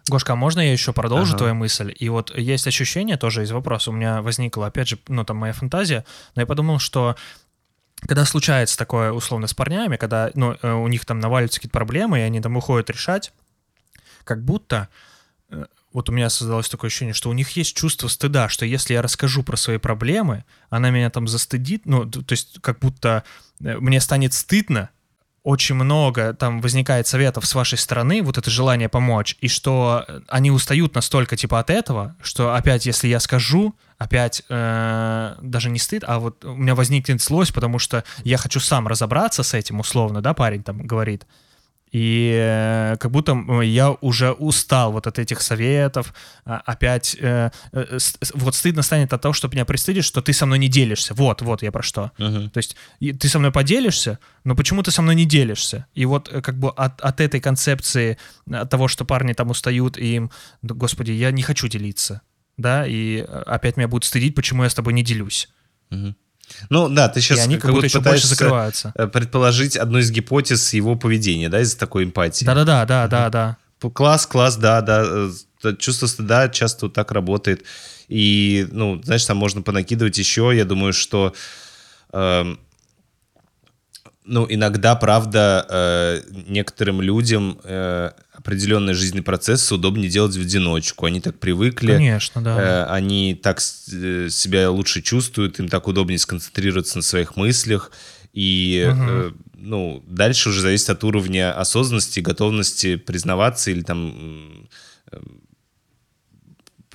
Гошка, 0.07 0.33
а 0.33 0.35
можно 0.35 0.59
я 0.59 0.71
еще 0.71 0.93
продолжу 0.93 1.31
ага. 1.31 1.39
твою 1.39 1.55
мысль? 1.55 1.95
И 1.97 2.09
вот 2.09 2.37
есть 2.37 2.67
ощущение 2.67 3.17
тоже 3.17 3.43
из 3.43 3.51
вопроса, 3.51 3.89
у 3.89 3.93
меня 3.93 4.21
возникла, 4.21 4.67
опять 4.67 4.89
же, 4.89 4.99
ну 5.07 5.23
там 5.23 5.37
моя 5.37 5.53
фантазия, 5.53 6.05
но 6.35 6.41
я 6.41 6.45
подумал, 6.45 6.77
что 6.77 7.15
когда 8.07 8.25
случается 8.25 8.77
такое 8.77 9.11
условно 9.11 9.47
с 9.47 9.53
парнями, 9.53 9.97
когда 9.97 10.31
ну, 10.35 10.57
э, 10.61 10.71
у 10.71 10.87
них 10.87 11.05
там 11.05 11.19
наваливаются 11.19 11.59
какие-то 11.59 11.77
проблемы, 11.77 12.19
и 12.19 12.23
они 12.23 12.41
там 12.41 12.55
уходят 12.55 12.89
решать, 12.89 13.33
как 14.23 14.43
будто 14.43 14.89
э, 15.49 15.65
вот 15.91 16.09
у 16.09 16.11
меня 16.11 16.29
создалось 16.29 16.69
такое 16.69 16.89
ощущение, 16.89 17.13
что 17.13 17.29
у 17.29 17.33
них 17.33 17.51
есть 17.51 17.75
чувство 17.75 18.07
стыда, 18.07 18.49
что 18.49 18.65
если 18.65 18.93
я 18.93 19.01
расскажу 19.01 19.43
про 19.43 19.57
свои 19.57 19.77
проблемы, 19.77 20.43
она 20.69 20.89
меня 20.89 21.09
там 21.09 21.27
застыдит, 21.27 21.85
ну, 21.85 22.05
то 22.05 22.31
есть 22.31 22.59
как 22.61 22.79
будто 22.79 23.23
э, 23.61 23.77
мне 23.77 23.99
станет 24.01 24.33
стыдно, 24.33 24.89
очень 25.45 25.75
много 25.75 26.33
там 26.33 26.59
возникает 26.59 27.05
советов 27.05 27.45
с 27.45 27.53
вашей 27.53 27.77
стороны, 27.77 28.23
вот 28.23 28.39
это 28.39 28.49
желание 28.49 28.89
помочь, 28.89 29.37
и 29.41 29.47
что 29.47 30.03
они 30.27 30.49
устают 30.49 30.95
настолько 30.95 31.37
типа 31.37 31.59
от 31.59 31.69
этого, 31.69 32.15
что 32.19 32.55
опять, 32.55 32.87
если 32.87 33.07
я 33.07 33.19
скажу, 33.19 33.75
опять 33.99 34.41
э, 34.49 35.35
даже 35.39 35.69
не 35.69 35.77
стыд, 35.77 36.03
а 36.07 36.17
вот 36.17 36.43
у 36.43 36.55
меня 36.55 36.73
возникнет 36.73 37.21
злость, 37.21 37.53
потому 37.53 37.77
что 37.77 38.03
я 38.23 38.37
хочу 38.37 38.59
сам 38.59 38.87
разобраться 38.87 39.43
с 39.43 39.53
этим 39.53 39.79
условно, 39.79 40.19
да, 40.19 40.33
парень 40.33 40.63
там 40.63 40.79
говорит. 40.79 41.27
И 41.91 42.31
э, 42.35 42.97
как 42.99 43.11
будто 43.11 43.35
я 43.61 43.91
уже 43.91 44.31
устал 44.31 44.91
вот 44.91 45.07
от 45.07 45.17
этих 45.17 45.41
советов. 45.41 46.13
А, 46.43 46.61
опять 46.65 47.15
э, 47.19 47.51
э, 47.71 47.97
вот 48.33 48.55
стыдно 48.55 48.81
станет 48.81 49.13
от 49.13 49.21
того, 49.21 49.33
что 49.33 49.47
меня 49.47 49.65
пристыдишь, 49.65 50.05
что 50.05 50.21
ты 50.21 50.33
со 50.33 50.45
мной 50.45 50.59
не 50.59 50.67
делишься. 50.67 51.13
Вот, 51.13 51.41
вот 51.41 51.63
я 51.63 51.71
про 51.71 51.83
что. 51.83 52.11
Uh-huh. 52.17 52.49
То 52.49 52.57
есть 52.57 52.75
ты 52.99 53.29
со 53.29 53.39
мной 53.39 53.51
поделишься, 53.51 54.19
но 54.43 54.55
почему 54.55 54.83
ты 54.83 54.91
со 54.91 55.01
мной 55.01 55.15
не 55.15 55.25
делишься? 55.25 55.85
И 55.93 56.05
вот 56.05 56.29
как 56.29 56.57
бы 56.57 56.69
от, 56.69 56.99
от 57.01 57.21
этой 57.21 57.39
концепции, 57.39 58.17
от 58.51 58.69
того, 58.69 58.87
что 58.87 59.05
парни 59.05 59.33
там 59.33 59.49
устают, 59.49 59.97
и 59.97 60.15
им, 60.15 60.31
господи, 60.63 61.11
я 61.11 61.31
не 61.31 61.43
хочу 61.43 61.67
делиться 61.67 62.21
да, 62.57 62.85
и 62.87 63.19
опять 63.19 63.77
меня 63.77 63.87
будут 63.87 64.05
стыдить, 64.05 64.35
почему 64.35 64.63
я 64.63 64.69
с 64.69 64.73
тобой 64.75 64.93
не 64.93 65.03
делюсь. 65.03 65.49
Угу. 65.91 66.15
Ну 66.69 66.89
да, 66.89 67.09
ты 67.09 67.21
сейчас 67.21 67.39
и 67.39 67.41
они 67.41 67.55
как, 67.55 67.63
как 67.63 67.71
будто 67.73 67.85
еще 67.87 67.99
больше 67.99 68.27
закрываются. 68.27 68.93
Э, 68.95 69.07
предположить 69.07 69.75
одну 69.77 69.99
из 69.99 70.11
гипотез 70.11 70.73
его 70.73 70.95
поведения, 70.95 71.49
да, 71.49 71.61
из-за 71.61 71.77
такой 71.77 72.03
эмпатии. 72.03 72.45
Да-да-да, 72.45 72.85
да, 72.85 73.07
да, 73.07 73.29
да. 73.29 73.57
Класс, 73.89 74.25
класс, 74.25 74.57
да, 74.57 74.81
да. 74.81 75.29
Э, 75.63 75.75
чувство 75.77 76.07
стыда 76.07 76.49
часто 76.49 76.85
вот 76.85 76.93
так 76.93 77.11
работает. 77.11 77.63
И, 78.07 78.67
ну, 78.71 79.01
знаешь, 79.03 79.25
там 79.25 79.37
можно 79.37 79.61
понакидывать 79.61 80.17
еще. 80.17 80.51
Я 80.53 80.65
думаю, 80.65 80.93
что 80.93 81.33
э, 82.13 82.55
ну, 84.25 84.45
иногда, 84.49 84.95
правда, 84.95 85.65
э, 85.69 86.21
некоторым 86.47 87.01
людям 87.01 87.59
э, 87.63 88.11
определенные 88.45 88.93
жизненные 88.93 89.23
процессы 89.23 89.73
удобнее 89.73 90.07
делать 90.07 90.35
в 90.35 90.41
одиночку. 90.41 91.07
Они 91.07 91.19
так 91.19 91.39
привыкли. 91.39 91.93
Конечно, 91.93 92.43
да. 92.43 92.61
Э, 92.61 92.93
они 92.93 93.33
так 93.33 93.59
э, 93.91 94.27
себя 94.29 94.69
лучше 94.69 95.01
чувствуют, 95.01 95.59
им 95.59 95.67
так 95.67 95.87
удобнее 95.87 96.19
сконцентрироваться 96.19 96.97
на 96.97 97.01
своих 97.01 97.37
мыслях. 97.37 97.91
И, 98.33 98.87
угу. 98.91 99.35
ну, 99.55 100.03
дальше 100.07 100.49
уже 100.49 100.61
зависит 100.61 100.91
от 100.91 101.03
уровня 101.03 101.57
осознанности, 101.59 102.19
готовности 102.19 102.97
признаваться 102.97 103.71
или 103.71 103.81
там... 103.81 104.69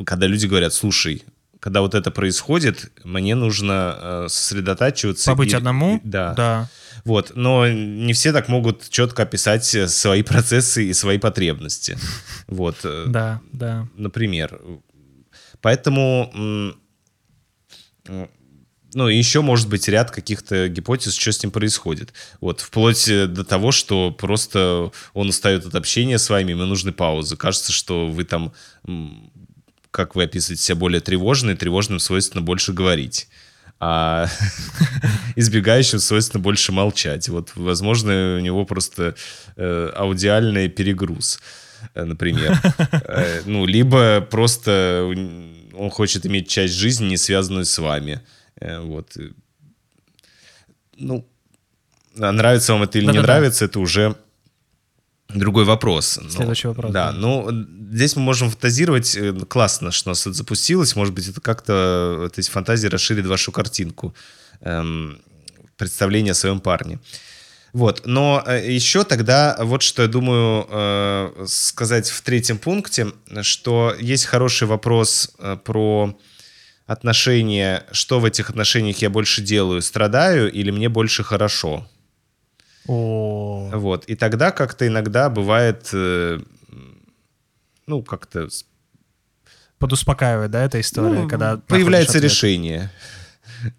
Когда 0.05 0.26
люди 0.26 0.46
говорят, 0.46 0.72
слушай, 0.72 1.24
когда 1.59 1.80
вот 1.80 1.94
это 1.94 2.11
происходит, 2.12 2.92
мне 3.03 3.34
нужно 3.34 4.26
сосредотачиваться. 4.28 5.30
Побыть 5.32 5.53
и, 5.53 5.57
одному? 5.57 5.96
И, 5.96 6.01
да. 6.05 6.34
Да 6.34 6.70
Вот, 7.05 7.32
но 7.34 7.68
не 7.68 8.12
все 8.12 8.32
так 8.32 8.48
могут 8.48 8.88
четко 8.88 9.22
описать 9.22 9.64
свои 9.64 10.22
процессы 10.22 10.84
и 10.84 10.92
свои 10.92 11.18
потребности. 11.18 11.98
Вот. 12.46 12.76
э, 12.84 13.05
Да, 13.09 13.40
да. 13.53 13.88
например. 13.96 14.61
Поэтому, 15.61 16.32
ну, 18.94 19.09
еще 19.09 19.40
может 19.40 19.68
быть 19.68 19.88
ряд 19.88 20.11
каких-то 20.11 20.68
гипотез, 20.68 21.14
что 21.14 21.32
с 21.32 21.42
ним 21.42 21.53
происходит. 21.53 22.12
Вот, 22.40 22.61
вплоть 22.61 23.09
э, 23.09 23.26
до 23.26 23.44
того, 23.44 23.70
что 23.72 24.11
просто 24.11 24.90
он 25.12 25.28
устает 25.28 25.66
от 25.66 25.74
общения 25.74 26.18
с 26.18 26.28
вами, 26.28 26.51
ему 26.51 26.64
нужны 26.64 26.92
паузы. 26.92 27.36
Кажется, 27.36 27.72
что 27.72 28.09
вы 28.09 28.24
там, 28.24 28.53
как 29.90 30.16
вы 30.16 30.24
описываете 30.24 30.62
себя, 30.62 30.76
более 30.76 31.01
тревожные, 31.01 31.57
тревожным 31.57 32.01
свойственно 32.01 32.42
больше 32.42 32.72
говорить. 32.72 33.28
А 33.83 34.26
избегающим 35.37 35.99
свойственно 36.01 36.43
больше 36.43 36.70
молчать. 36.72 37.28
Вот, 37.31 37.53
возможно, 37.55 38.37
у 38.37 38.41
него 38.41 38.64
просто 38.66 39.14
э, 39.57 39.91
аудиальный 39.97 40.68
перегруз, 40.68 41.41
э, 41.95 42.05
например. 42.05 42.61
Э, 42.93 43.41
Ну, 43.47 43.64
либо 43.66 44.20
просто 44.20 45.05
он 45.74 45.91
хочет 45.91 46.26
иметь 46.26 46.49
часть 46.49 46.74
жизни, 46.74 47.07
не 47.09 47.16
связанную 47.16 47.64
с 47.64 47.78
вами. 47.78 48.20
Э, 48.61 48.81
Вот. 48.81 49.16
Ну, 50.99 51.26
а 52.18 52.33
нравится 52.33 52.74
вам 52.74 52.83
это 52.83 52.99
или 52.99 53.07
не 53.07 53.12
Да-да-да. 53.12 53.33
нравится, 53.35 53.64
это 53.64 53.81
уже 53.81 54.14
другой 55.35 55.64
вопрос. 55.64 56.18
Ну, 56.22 56.31
Следующий 56.31 56.68
вопрос, 56.68 56.93
Да, 56.93 57.12
да. 57.12 57.18
ну, 57.18 57.49
здесь 57.93 58.16
мы 58.16 58.22
можем 58.22 58.51
фантазировать. 58.51 59.16
э, 59.16 59.33
Классно, 59.49 59.91
что 59.91 60.09
у 60.09 60.12
нас 60.12 60.22
это 60.26 60.33
запустилось. 60.35 60.97
Может 60.97 61.14
быть, 61.14 61.28
это 61.28 61.41
как-то, 61.41 62.31
то 62.33 62.39
есть 62.39 62.49
фантазия 62.51 62.89
расширит 62.89 63.26
вашу 63.26 63.53
картинку 63.53 64.14
эм, 64.61 65.20
представления 65.76 66.33
о 66.33 66.35
своем 66.35 66.61
парне. 66.61 66.99
Вот, 67.72 68.03
но 68.05 68.43
э, 68.47 68.68
еще 68.70 69.05
тогда 69.05 69.57
вот 69.61 69.83
что 69.83 70.03
я 70.03 70.09
думаю 70.09 70.66
э, 70.68 71.45
сказать 71.47 72.11
в 72.11 72.20
третьем 72.22 72.59
пункте, 72.59 73.12
что 73.43 73.95
есть 74.01 74.24
хороший 74.26 74.66
вопрос 74.66 75.31
э, 75.39 75.57
про 75.64 76.18
отношения, 76.87 77.85
что 77.93 78.18
в 78.18 78.24
этих 78.24 78.51
отношениях 78.51 78.99
я 78.99 79.11
больше 79.11 79.43
делаю, 79.43 79.83
страдаю 79.83 80.51
или 80.53 80.72
мне 80.72 80.89
больше 80.89 81.22
хорошо. 81.22 81.89
О, 82.87 83.70
Вот, 83.74 84.05
и 84.07 84.14
тогда 84.16 84.51
как-то 84.51 84.87
иногда 84.87 85.28
бывает, 85.31 85.89
э, 85.93 86.39
ну, 87.87 88.03
как-то 88.03 88.49
подуспокаивает, 89.78 90.51
да, 90.51 90.64
эта 90.64 90.81
история, 90.81 91.22
ну, 91.22 91.28
когда 91.28 91.57
появляется 91.57 92.18
решение. 92.18 92.91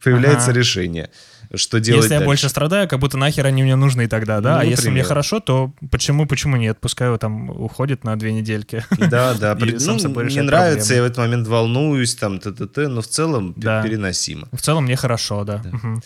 Появляется 0.04 0.52
Ага. 0.52 0.60
решение, 0.60 1.10
что 1.56 1.80
делать 1.80 2.04
Если 2.04 2.14
я 2.14 2.20
дальше. 2.20 2.28
больше 2.28 2.50
страдаю, 2.50 2.88
как 2.88 3.00
будто 3.00 3.18
нахер 3.18 3.48
они 3.48 3.64
мне 3.64 3.76
нужны 3.76 4.08
тогда, 4.08 4.40
да? 4.40 4.56
Ну, 4.56 4.60
а 4.60 4.66
если 4.66 4.90
мне 4.92 5.04
хорошо, 5.04 5.40
то 5.40 5.74
почему, 5.90 6.28
почему 6.28 6.56
нет? 6.58 6.78
Пускай 6.80 7.10
он 7.10 7.18
там 7.18 7.50
уходит 7.50 8.04
на 8.04 8.16
две 8.18 8.32
недельки. 8.32 8.86
Да, 9.10 9.34
да. 9.40 9.56
При- 9.56 9.80
сам 9.80 9.94
ну, 9.96 10.00
собой 10.00 10.26
мне 10.26 10.44
нравится, 10.44 10.90
проблемы. 10.90 10.96
я 10.98 11.02
в 11.02 11.06
этот 11.06 11.18
момент 11.18 11.48
волнуюсь, 11.48 12.14
там, 12.16 12.40
т-т-т, 12.40 12.88
но 12.90 13.02
в 13.02 13.08
целом 13.08 13.54
Да. 13.58 13.82
переносимо. 13.82 14.48
В 14.52 14.62
целом 14.62 14.84
мне 14.84 14.96
хорошо, 14.96 15.44
да. 15.46 15.64
Мгм. 15.66 16.04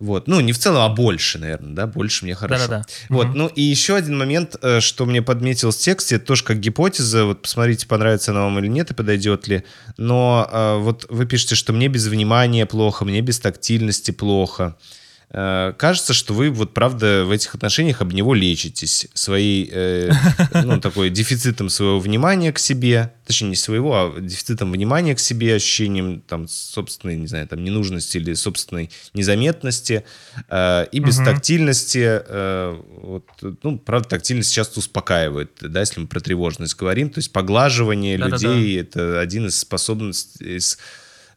Вот. 0.00 0.26
Ну, 0.26 0.40
не 0.40 0.52
в 0.52 0.58
целом, 0.58 0.82
а 0.82 0.88
больше, 0.88 1.38
наверное, 1.38 1.74
да, 1.74 1.86
больше 1.86 2.24
мне 2.24 2.34
хорошо. 2.34 2.66
Да-да-да. 2.66 3.14
Вот. 3.14 3.28
Мгм. 3.28 3.38
Ну, 3.38 3.46
и 3.48 3.60
еще 3.60 3.96
один 3.96 4.16
момент, 4.16 4.56
э, 4.62 4.80
что 4.80 5.04
мне 5.04 5.20
подметилось 5.20 5.76
в 5.76 5.80
тексте, 5.80 6.16
это 6.16 6.24
тоже 6.24 6.42
как 6.42 6.58
гипотеза, 6.58 7.26
вот 7.26 7.42
посмотрите, 7.42 7.86
понравится 7.86 8.30
она 8.30 8.44
вам 8.44 8.58
или 8.58 8.66
нет, 8.66 8.90
и 8.90 8.94
подойдет 8.94 9.46
ли. 9.46 9.62
Но 9.98 10.48
э, 10.50 10.78
вот 10.78 11.04
вы 11.10 11.26
пишете, 11.26 11.54
что 11.54 11.74
мне 11.74 11.88
без 11.88 12.06
внимания 12.06 12.64
плохо, 12.64 13.04
мне 13.04 13.20
без 13.20 13.38
тактильности 13.40 14.10
плохо. 14.10 14.76
Э, 14.78 14.99
Кажется, 15.32 16.12
что 16.12 16.34
вы 16.34 16.50
вот 16.50 16.74
правда 16.74 17.24
в 17.24 17.30
этих 17.30 17.54
отношениях 17.54 18.00
об 18.00 18.12
него 18.12 18.34
лечитесь 18.34 19.06
своей, 19.14 19.70
э, 19.72 20.10
ну, 20.64 20.80
такой 20.80 21.08
дефицитом 21.08 21.68
своего 21.68 22.00
внимания 22.00 22.52
к 22.52 22.58
себе, 22.58 23.12
точнее, 23.24 23.50
не 23.50 23.56
своего, 23.56 23.94
а 23.94 24.20
дефицитом 24.20 24.72
внимания 24.72 25.14
к 25.14 25.20
себе, 25.20 25.54
ощущением 25.54 26.20
там 26.22 26.48
собственной, 26.48 27.16
не 27.16 27.28
знаю, 27.28 27.46
там 27.46 27.62
ненужности 27.62 28.16
или 28.16 28.34
собственной 28.34 28.90
незаметности 29.14 30.04
э, 30.48 30.86
и 30.90 30.98
без 30.98 31.18
тактильности. 31.18 32.22
э, 32.26 32.80
вот, 33.00 33.24
ну, 33.62 33.78
правда, 33.78 34.08
тактильность 34.08 34.52
часто 34.52 34.80
успокаивает, 34.80 35.52
да, 35.60 35.78
если 35.78 36.00
мы 36.00 36.08
про 36.08 36.18
тревожность 36.18 36.76
говорим, 36.76 37.08
то 37.08 37.18
есть 37.18 37.32
поглаживание 37.32 38.16
людей 38.16 38.80
это 38.80 39.20
один 39.20 39.46
из 39.46 39.60
способностей, 39.60 40.56
из 40.56 40.76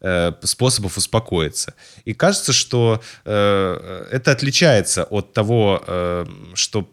э, 0.04 0.34
способов 0.44 0.98
успокоиться. 0.98 1.74
И 2.06 2.14
кажется, 2.14 2.54
что 2.54 3.02
э, 3.26 4.08
это 4.12 4.32
отличается 4.32 5.06
от 5.06 5.34
того, 5.34 5.84
э, 5.88 6.26
что 6.54 6.88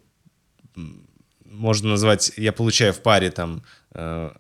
можно 1.45 1.91
назвать, 1.91 2.33
я 2.37 2.53
получаю 2.53 2.93
в 2.95 3.01
паре 3.01 3.31
там, 3.31 3.63
э, 3.93 4.31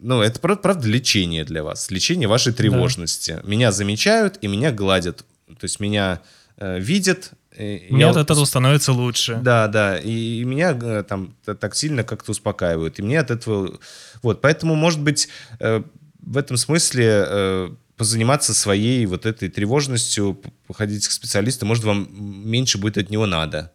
ну, 0.00 0.22
это 0.22 0.40
прав- 0.40 0.62
правда 0.62 0.88
лечение 0.88 1.44
для 1.44 1.62
вас, 1.62 1.90
лечение 1.90 2.28
вашей 2.28 2.52
тревожности. 2.52 3.40
Меня 3.44 3.70
замечают 3.72 4.38
и 4.40 4.46
меня 4.46 4.72
гладят, 4.72 5.18
то 5.46 5.64
есть 5.64 5.80
меня 5.80 6.20
э, 6.56 6.78
видят. 6.80 7.32
и 7.54 7.88
Мне 7.90 8.02
я 8.02 8.10
от 8.10 8.16
этого 8.16 8.44
становится 8.46 8.92
лучше. 8.92 9.40
да, 9.42 9.68
да, 9.68 9.98
и, 9.98 10.40
и 10.40 10.44
меня 10.44 10.78
э, 10.80 11.04
там 11.06 11.34
так 11.44 11.74
сильно 11.74 12.04
как-то 12.04 12.30
успокаивают, 12.30 12.98
и 12.98 13.02
мне 13.02 13.20
от 13.20 13.30
этого... 13.30 13.78
Вот, 14.22 14.40
поэтому, 14.40 14.74
может 14.74 15.00
быть, 15.00 15.28
э, 15.58 15.82
в 16.22 16.36
этом 16.36 16.56
смысле 16.56 17.24
э, 17.26 17.70
позаниматься 18.00 18.54
своей 18.54 19.04
вот 19.04 19.26
этой 19.26 19.50
тревожностью, 19.50 20.40
походить 20.66 21.06
к 21.06 21.10
специалисту, 21.10 21.66
может, 21.66 21.84
вам 21.84 22.08
меньше 22.10 22.78
будет 22.78 22.96
от 22.96 23.10
него 23.10 23.26
надо. 23.26 23.72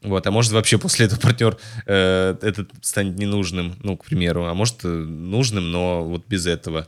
Вот, 0.00 0.24
а 0.24 0.30
может, 0.30 0.52
вообще 0.52 0.78
после 0.86 1.06
этого 1.06 1.18
партнер 1.18 1.58
э, 1.86 2.36
этот 2.40 2.70
станет 2.82 3.18
ненужным, 3.18 3.74
ну, 3.82 3.96
к 3.96 4.04
примеру, 4.04 4.46
а 4.46 4.54
может, 4.54 4.84
э, 4.84 4.88
нужным, 4.88 5.72
но 5.72 6.04
вот 6.04 6.28
без 6.28 6.46
этого. 6.46 6.86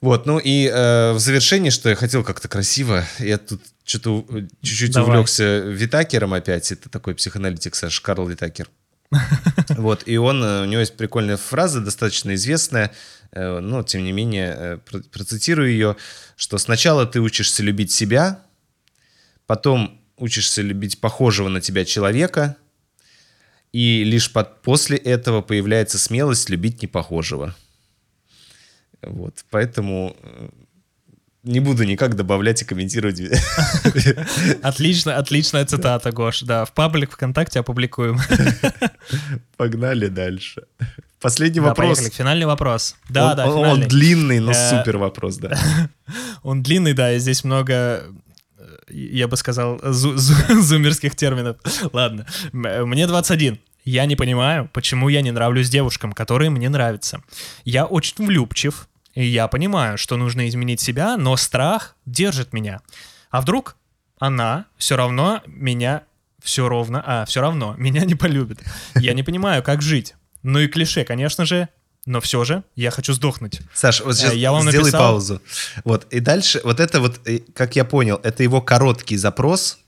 Вот, 0.00 0.24
ну 0.24 0.38
и 0.38 0.70
э, 0.72 1.10
в 1.14 1.18
завершении, 1.18 1.70
что 1.70 1.88
я 1.88 1.96
хотел 1.96 2.22
как-то 2.22 2.46
красиво, 2.46 3.04
я 3.18 3.36
тут 3.36 3.60
что-то 3.84 4.24
чуть-чуть 4.62 4.92
Давай. 4.92 5.16
увлекся 5.16 5.58
Витакером 5.58 6.32
опять, 6.32 6.70
это 6.70 6.88
такой 6.88 7.16
психоаналитик 7.16 7.74
Саш, 7.74 8.00
Карл 8.02 8.28
Витакер. 8.28 8.68
Вот, 9.76 10.02
и 10.06 10.16
он, 10.16 10.42
э, 10.42 10.62
у 10.62 10.64
него 10.64 10.80
есть 10.80 10.96
прикольная 10.96 11.36
фраза, 11.36 11.80
достаточно 11.80 12.34
известная, 12.34 12.92
э, 13.32 13.60
но, 13.60 13.82
тем 13.82 14.04
не 14.04 14.12
менее, 14.12 14.54
э, 14.56 14.78
про- 14.78 15.00
процитирую 15.00 15.70
ее, 15.70 15.96
что 16.36 16.58
сначала 16.58 17.06
ты 17.06 17.20
учишься 17.20 17.62
любить 17.62 17.92
себя, 17.92 18.42
потом 19.46 20.00
учишься 20.16 20.62
любить 20.62 21.00
похожего 21.00 21.48
на 21.48 21.60
тебя 21.60 21.84
человека, 21.84 22.56
и 23.72 24.04
лишь 24.04 24.32
под- 24.32 24.62
после 24.62 24.96
этого 24.96 25.42
появляется 25.42 25.98
смелость 25.98 26.48
любить 26.48 26.82
непохожего. 26.82 27.54
Вот, 29.02 29.44
поэтому 29.50 30.16
не 31.46 31.60
буду 31.60 31.84
никак 31.84 32.16
добавлять 32.16 32.62
и 32.62 32.64
комментировать. 32.64 33.20
Отлично, 34.62 35.16
отличная 35.16 35.64
цитата, 35.64 36.10
Гош. 36.10 36.42
Да, 36.42 36.64
в 36.64 36.72
паблик 36.72 37.12
ВКонтакте 37.12 37.60
опубликуем. 37.60 38.18
Погнали 39.56 40.08
дальше. 40.08 40.62
Последний 41.20 41.60
Да, 41.60 41.68
вопрос. 41.68 41.98
поехали. 41.98 42.14
Финальный 42.16 42.46
вопрос. 42.46 42.96
Да, 43.08 43.30
он, 43.30 43.36
да, 43.36 43.46
он- 43.46 43.52
он 43.58 43.64
финальный. 43.64 43.86
длинный, 43.86 44.40
но 44.40 44.52
Э, 44.52 44.70
супер 44.70 44.98
вопрос, 44.98 45.36
да. 45.38 45.58
Он 46.42 46.62
длинный, 46.62 46.92
да, 46.92 47.12
и 47.12 47.18
здесь 47.18 47.42
много, 47.42 47.72
э, 47.72 48.64
я 48.90 49.26
бы 49.26 49.36
сказал, 49.36 49.76
зу- 49.78 50.14
зу- 50.16 50.60
зумерских 50.60 51.16
терминов. 51.16 51.56
Ладно. 51.92 52.26
М- 52.52 52.88
Мне 52.88 53.06
21. 53.06 53.58
Я 53.84 54.04
не 54.06 54.14
понимаю, 54.16 54.68
почему 54.72 55.08
я 55.08 55.22
не 55.22 55.30
нравлюсь 55.32 55.70
девушкам, 55.70 56.12
которые 56.12 56.50
мне 56.50 56.68
нравятся. 56.68 57.22
Я 57.64 57.86
очень 57.86 58.26
влюбчив, 58.26 58.88
и 59.16 59.24
я 59.24 59.48
понимаю, 59.48 59.98
что 59.98 60.16
нужно 60.16 60.46
изменить 60.48 60.80
себя, 60.80 61.16
но 61.16 61.36
страх 61.36 61.96
держит 62.04 62.52
меня. 62.52 62.80
А 63.30 63.40
вдруг 63.40 63.76
она 64.20 64.66
все 64.76 64.94
равно 64.96 65.42
меня 65.46 66.02
все 66.42 66.68
ровно, 66.68 67.02
а, 67.04 67.24
все 67.24 67.40
равно 67.40 67.74
меня 67.78 68.04
не 68.04 68.14
полюбит. 68.14 68.60
Я 68.94 69.14
не 69.14 69.22
понимаю, 69.24 69.62
как 69.62 69.82
жить. 69.82 70.14
Ну 70.42 70.58
и 70.60 70.68
клише, 70.68 71.02
конечно 71.04 71.44
же, 71.46 71.68
но 72.04 72.20
все 72.20 72.44
же 72.44 72.62
я 72.76 72.90
хочу 72.90 73.14
сдохнуть. 73.14 73.60
Саш, 73.74 74.02
вот 74.02 74.16
сейчас 74.16 74.34
Э, 74.34 74.36
я 74.36 74.52
вам 74.52 74.68
сделай 74.68 74.84
написал- 74.84 75.00
паузу. 75.00 75.42
Вот, 75.84 76.06
и 76.10 76.20
дальше, 76.20 76.60
вот 76.62 76.78
это 76.78 77.00
вот, 77.00 77.20
э, 77.26 77.38
как 77.54 77.74
я 77.74 77.84
понял, 77.84 78.20
это 78.22 78.42
его 78.42 78.60
короткий 78.60 79.16
запрос. 79.16 79.78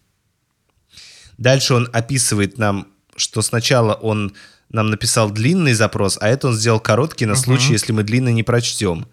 Дальше 1.36 1.74
он 1.74 1.88
описывает 1.92 2.58
нам, 2.58 2.88
что 3.14 3.42
сначала 3.42 3.94
он 3.94 4.34
нам 4.70 4.90
написал 4.90 5.30
длинный 5.30 5.72
запрос, 5.74 6.18
а 6.20 6.28
это 6.28 6.48
он 6.48 6.54
сделал 6.54 6.80
короткий 6.80 7.26
на 7.26 7.34
случай, 7.36 7.72
если 7.72 7.92
мы 7.92 8.02
длинный 8.02 8.32
не 8.32 8.42
прочтем. 8.42 9.06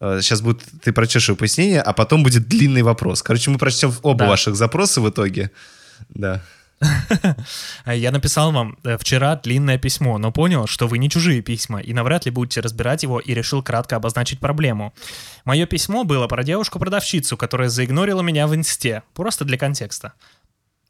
Сейчас 0.00 0.42
будет, 0.42 0.62
ты 0.82 0.92
прочтешь 0.92 1.28
его 1.28 1.36
пояснение, 1.36 1.80
а 1.80 1.92
потом 1.92 2.22
будет 2.22 2.48
длинный 2.48 2.82
вопрос. 2.82 3.22
Короче, 3.22 3.50
мы 3.50 3.58
прочтем 3.58 3.92
оба 4.02 4.20
Да. 4.20 4.28
ваших 4.28 4.54
запроса 4.56 5.00
в 5.00 5.08
итоге. 5.08 5.50
Да. 6.10 6.42
Я 7.86 8.10
написал 8.10 8.52
вам 8.52 8.76
э, 8.84 8.98
вчера 8.98 9.36
длинное 9.36 9.78
письмо, 9.78 10.18
но 10.18 10.30
понял, 10.30 10.66
что 10.66 10.86
вы 10.86 10.98
не 10.98 11.08
чужие 11.08 11.40
письма, 11.40 11.80
и 11.80 11.94
навряд 11.94 12.26
ли 12.26 12.30
будете 12.30 12.60
разбирать 12.60 13.02
его, 13.02 13.18
и 13.18 13.32
решил 13.32 13.62
кратко 13.62 13.96
обозначить 13.96 14.40
проблему. 14.40 14.92
Мое 15.46 15.64
письмо 15.66 16.04
было 16.04 16.26
про 16.26 16.44
девушку-продавщицу, 16.44 17.38
которая 17.38 17.70
заигнорила 17.70 18.20
меня 18.20 18.46
в 18.46 18.54
инсте, 18.54 19.02
просто 19.14 19.46
для 19.46 19.56
контекста. 19.56 20.12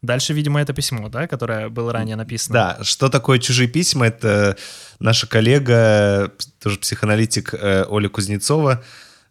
Дальше, 0.03 0.33
видимо, 0.35 0.61
это 0.61 0.73
письмо, 0.73 1.09
да, 1.09 1.27
которое 1.27 1.69
было 1.69 1.93
ранее 1.93 2.17
написано. 2.17 2.53
Да, 2.53 2.85
что 2.85 3.09
такое 3.09 3.39
чужие 3.39 3.69
письма? 3.69 4.07
Это 4.07 4.57
наша 5.01 5.27
коллега, 5.27 6.33
тоже 6.63 6.79
психоаналитик 6.79 7.55
э, 7.55 7.85
Оля 7.89 8.09
Кузнецова, 8.09 8.85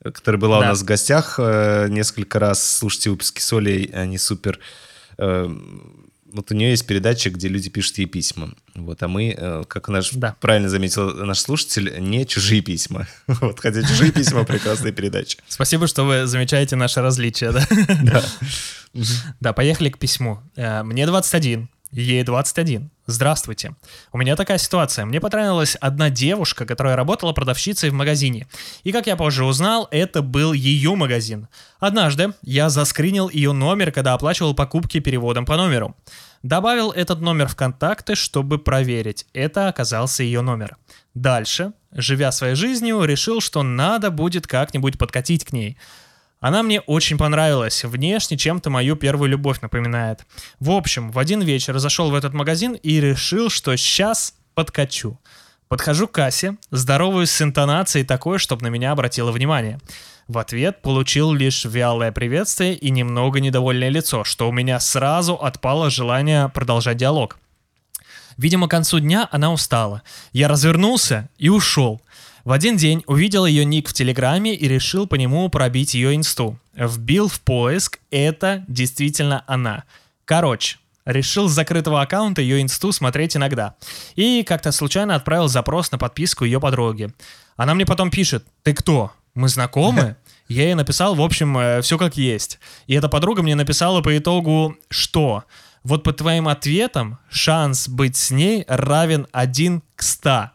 которая 0.03 0.39
была 0.39 0.59
да. 0.59 0.65
у 0.65 0.69
нас 0.69 0.81
в 0.81 0.85
гостях 0.85 1.35
э, 1.37 1.87
несколько 1.89 2.39
раз. 2.39 2.77
Слушайте 2.77 3.11
выпуски 3.11 3.41
с 3.41 3.53
Олей, 3.53 3.85
они 3.93 4.17
супер. 4.17 4.59
Э, 6.35 6.37
вот 6.37 6.51
у 6.51 6.55
нее 6.55 6.71
есть 6.71 6.85
передача, 6.85 7.29
где 7.29 7.47
люди 7.47 7.69
пишут 7.69 7.97
ей 7.97 8.05
письма. 8.05 8.53
Вот, 8.75 9.01
а 9.03 9.07
мы, 9.07 9.65
как 9.67 9.87
наш 9.87 10.11
да. 10.11 10.35
правильно 10.41 10.69
заметил 10.69 11.13
наш 11.25 11.39
слушатель, 11.39 11.95
не 11.99 12.25
чужие 12.25 12.61
письма. 12.61 13.07
Вот, 13.27 13.59
хотя 13.59 13.81
чужие 13.81 14.11
письма 14.11 14.43
прекрасная 14.43 14.91
передача. 14.91 15.37
Спасибо, 15.47 15.87
что 15.87 16.03
вы 16.03 16.25
замечаете 16.25 16.75
наши 16.75 17.01
различия, 17.01 17.51
да? 17.51 17.67
Да. 18.03 18.23
Да, 19.39 19.53
поехали 19.53 19.89
к 19.89 19.97
письму. 19.97 20.39
Э, 20.55 20.83
мне 20.83 21.05
21, 21.05 21.67
ей 22.01 22.23
21. 22.23 22.89
Здравствуйте. 23.07 23.75
У 24.11 24.17
меня 24.17 24.35
такая 24.35 24.57
ситуация. 24.57 25.05
Мне 25.05 25.19
понравилась 25.19 25.75
одна 25.75 26.09
девушка, 26.09 26.65
которая 26.65 26.95
работала 26.95 27.33
продавщицей 27.33 27.89
в 27.89 27.93
магазине. 27.93 28.47
И 28.83 28.91
как 28.91 29.07
я 29.07 29.15
позже 29.15 29.45
узнал, 29.45 29.87
это 29.91 30.21
был 30.21 30.53
ее 30.53 30.95
магазин. 30.95 31.47
Однажды 31.79 32.33
я 32.41 32.69
заскринил 32.69 33.29
ее 33.29 33.53
номер, 33.53 33.91
когда 33.91 34.13
оплачивал 34.13 34.53
покупки 34.53 34.99
переводом 34.99 35.45
по 35.45 35.55
номеру. 35.55 35.95
Добавил 36.43 36.91
этот 36.91 37.21
номер 37.21 37.47
в 37.47 37.55
контакты, 37.55 38.15
чтобы 38.15 38.59
проверить. 38.59 39.25
Это 39.33 39.67
оказался 39.67 40.23
ее 40.23 40.41
номер. 40.41 40.77
Дальше, 41.13 41.73
живя 41.91 42.31
своей 42.31 42.55
жизнью, 42.55 43.03
решил, 43.03 43.41
что 43.41 43.63
надо 43.63 44.11
будет 44.11 44.47
как-нибудь 44.47 44.97
подкатить 44.97 45.45
к 45.45 45.53
ней. 45.53 45.77
Она 46.45 46.61
мне 46.61 46.79
очень 46.81 47.17
понравилась, 47.17 47.83
внешне 47.83 48.37
чем-то 48.37 48.69
мою 48.69 48.95
первую 48.95 49.31
любовь 49.31 49.61
напоминает. 49.61 50.27
В 50.59 50.69
общем, 50.69 51.09
в 51.09 51.17
один 51.17 51.41
вечер 51.41 51.79
зашел 51.79 52.11
в 52.11 52.13
этот 52.13 52.35
магазин 52.35 52.73
и 52.73 53.01
решил, 53.01 53.49
что 53.49 53.75
сейчас 53.75 54.35
подкачу. 54.53 55.19
Подхожу 55.69 56.07
к 56.07 56.11
кассе, 56.11 56.57
здороваюсь 56.69 57.31
с 57.31 57.41
интонацией 57.41 58.05
такой, 58.05 58.37
чтобы 58.37 58.61
на 58.61 58.67
меня 58.67 58.91
обратило 58.91 59.31
внимание. 59.31 59.79
В 60.27 60.37
ответ 60.37 60.83
получил 60.83 61.33
лишь 61.33 61.65
вялое 61.65 62.11
приветствие 62.11 62.75
и 62.75 62.91
немного 62.91 63.39
недовольное 63.39 63.89
лицо, 63.89 64.23
что 64.23 64.47
у 64.47 64.51
меня 64.51 64.79
сразу 64.79 65.33
отпало 65.33 65.89
желание 65.89 66.49
продолжать 66.49 66.97
диалог. 66.97 67.39
Видимо, 68.37 68.67
к 68.67 68.71
концу 68.71 68.99
дня 68.99 69.27
она 69.31 69.51
устала. 69.51 70.03
Я 70.31 70.47
развернулся 70.47 71.27
и 71.39 71.49
ушел. 71.49 72.01
В 72.45 72.51
один 72.51 72.77
день 72.77 73.03
увидел 73.07 73.47
ее 73.47 73.65
ник 73.65 73.89
в 73.89 73.93
Телеграме 73.93 74.53
и 74.53 74.67
решил 74.67 75.07
по 75.07 75.15
нему 75.15 75.49
пробить 75.49 75.95
ее 75.95 76.15
инсту. 76.15 76.59
Вбил 76.75 77.27
в 77.27 77.41
поиск, 77.41 77.97
это 78.11 78.63
действительно 78.67 79.43
она. 79.47 79.85
Короче, 80.25 80.77
решил 81.05 81.49
с 81.49 81.53
закрытого 81.53 82.03
аккаунта 82.03 82.43
ее 82.43 82.61
инсту 82.61 82.91
смотреть 82.91 83.35
иногда. 83.35 83.73
И 84.15 84.43
как-то 84.43 84.71
случайно 84.71 85.15
отправил 85.15 85.47
запрос 85.47 85.91
на 85.91 85.97
подписку 85.97 86.45
ее 86.45 86.59
подруги. 86.59 87.11
Она 87.57 87.73
мне 87.73 87.87
потом 87.87 88.11
пишет, 88.11 88.45
ты 88.61 88.75
кто? 88.75 89.11
Мы 89.33 89.49
знакомы? 89.49 90.15
Я 90.47 90.65
ей 90.65 90.75
написал, 90.75 91.15
в 91.15 91.23
общем, 91.23 91.57
э, 91.57 91.81
все 91.81 91.97
как 91.97 92.15
есть. 92.15 92.59
И 92.85 92.93
эта 92.93 93.09
подруга 93.09 93.41
мне 93.41 93.55
написала 93.55 94.01
по 94.01 94.15
итогу, 94.15 94.77
что 94.89 95.45
вот 95.83 96.03
по 96.03 96.13
твоим 96.13 96.47
ответам 96.47 97.17
шанс 97.27 97.87
быть 97.87 98.15
с 98.15 98.29
ней 98.29 98.65
равен 98.67 99.25
1 99.31 99.81
к 99.95 100.03
100. 100.03 100.51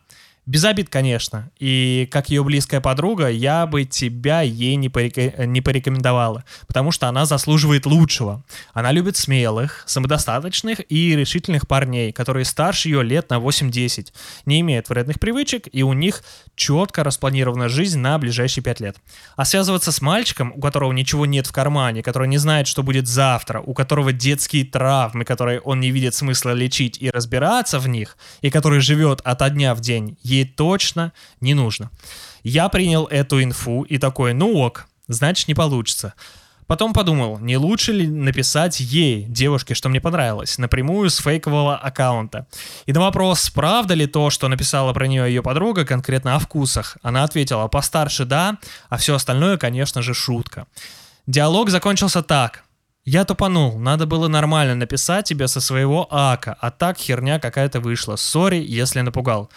Без 0.47 0.64
обид, 0.64 0.88
конечно. 0.88 1.51
И 1.59 2.09
как 2.11 2.30
ее 2.30 2.43
близкая 2.43 2.80
подруга, 2.80 3.28
я 3.28 3.66
бы 3.66 3.84
тебя 3.84 4.41
ей 4.41 4.74
не, 4.76 4.88
порек... 4.88 5.16
не 5.38 5.61
порекомендовала, 5.61 6.45
потому 6.66 6.93
что 6.93 7.09
она 7.09 7.26
заслуживает 7.26 7.86
лучшего. 7.86 8.43
Она 8.72 8.91
любит 8.91 9.16
смелых, 9.16 9.84
самодостаточных 9.86 10.80
и 10.88 11.14
решительных 11.14 11.68
парней, 11.68 12.11
которые 12.11 12.45
старше 12.45 12.88
ее 12.88 13.03
лет 13.03 13.30
на 13.30 13.36
8-10, 13.36 14.12
не 14.47 14.61
имеют 14.61 14.88
вредных 14.88 15.20
привычек, 15.20 15.68
и 15.70 15.82
у 15.82 15.93
них 15.93 16.24
четко 16.57 17.05
распланирована 17.05 17.68
жизнь 17.68 18.01
на 18.01 18.18
ближайшие 18.18 18.64
5 18.64 18.80
лет. 18.80 18.97
А 19.36 19.45
связываться 19.45 19.93
с 19.93 20.01
мальчиком, 20.01 20.53
у 20.57 20.61
которого 20.61 20.93
ничего 20.93 21.26
нет 21.26 21.47
в 21.47 21.53
кармане, 21.53 22.03
который 22.03 22.28
не 22.28 22.38
знает, 22.38 22.66
что 22.66 22.82
будет 22.82 23.07
завтра, 23.07 23.61
у 23.61 23.74
которого 23.74 24.12
детские 24.12 24.64
травмы, 24.64 25.24
которые 25.24 25.61
он 25.61 25.80
не 25.80 25.91
видит 25.91 26.14
смысла 26.14 26.53
лечить 26.53 26.97
и 27.01 27.11
разбираться 27.11 27.78
в 27.78 27.88
них, 27.88 28.16
и 28.41 28.51
который 28.51 28.80
живет 28.80 29.20
от 29.22 29.41
дня 29.55 29.74
в 29.74 29.80
день, 29.80 30.16
ей 30.31 30.45
точно 30.45 31.12
не 31.41 31.55
нужно. 31.55 31.91
Я 32.43 32.68
принял 32.68 33.07
эту 33.07 33.43
инфу 33.43 33.83
и 33.83 33.99
такой, 33.99 34.33
ну 34.33 34.57
ок, 34.57 34.87
значит 35.09 35.49
не 35.49 35.55
получится. 35.55 36.14
Потом 36.70 36.93
подумал, 36.93 37.39
не 37.41 37.57
лучше 37.57 37.91
ли 37.91 38.07
написать 38.07 38.78
ей, 38.78 39.24
девушке, 39.24 39.74
что 39.74 39.89
мне 39.89 40.01
понравилось, 40.01 40.57
напрямую 40.57 41.11
с 41.11 41.18
фейкового 41.18 41.76
аккаунта. 41.76 42.47
И 42.87 42.93
на 42.93 43.01
вопрос, 43.01 43.51
правда 43.51 43.95
ли 43.95 44.07
то, 44.07 44.31
что 44.31 44.47
написала 44.47 44.93
про 44.93 45.09
нее 45.09 45.24
ее 45.24 45.43
подруга, 45.43 45.85
конкретно 45.85 46.37
о 46.37 46.39
вкусах, 46.39 46.97
она 47.03 47.24
ответила, 47.24 47.66
постарше 47.66 48.24
да, 48.24 48.59
а 48.89 48.99
все 48.99 49.16
остальное, 49.16 49.57
конечно 49.57 50.01
же, 50.01 50.14
шутка. 50.14 50.68
Диалог 51.26 51.70
закончился 51.70 52.22
так. 52.22 52.62
Я 53.05 53.24
тупанул, 53.24 53.76
надо 53.81 54.07
было 54.07 54.28
нормально 54.28 54.76
написать 54.76 55.26
тебе 55.26 55.49
со 55.49 55.61
своего 55.61 56.07
ака, 56.09 56.57
а 56.61 56.70
так 56.70 56.99
херня 56.99 57.41
какая-то 57.41 57.81
вышла. 57.81 58.14
Сори, 58.14 58.64
если 58.64 59.01
напугал. 59.01 59.51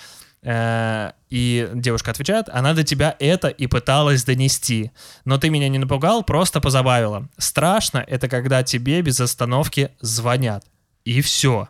Э, 0.43 1.11
и 1.29 1.69
девушка 1.73 2.11
отвечает, 2.11 2.49
она 2.49 2.73
до 2.73 2.83
тебя 2.83 3.15
это 3.19 3.47
и 3.47 3.67
пыталась 3.67 4.23
донести. 4.23 4.91
Но 5.25 5.37
ты 5.37 5.49
меня 5.49 5.69
не 5.69 5.79
напугал, 5.79 6.23
просто 6.23 6.59
позабавила. 6.59 7.29
Страшно 7.37 8.03
это 8.05 8.27
когда 8.27 8.63
тебе 8.63 9.01
без 9.01 9.19
остановки 9.19 9.91
звонят. 10.01 10.65
И 11.05 11.21
все. 11.21 11.69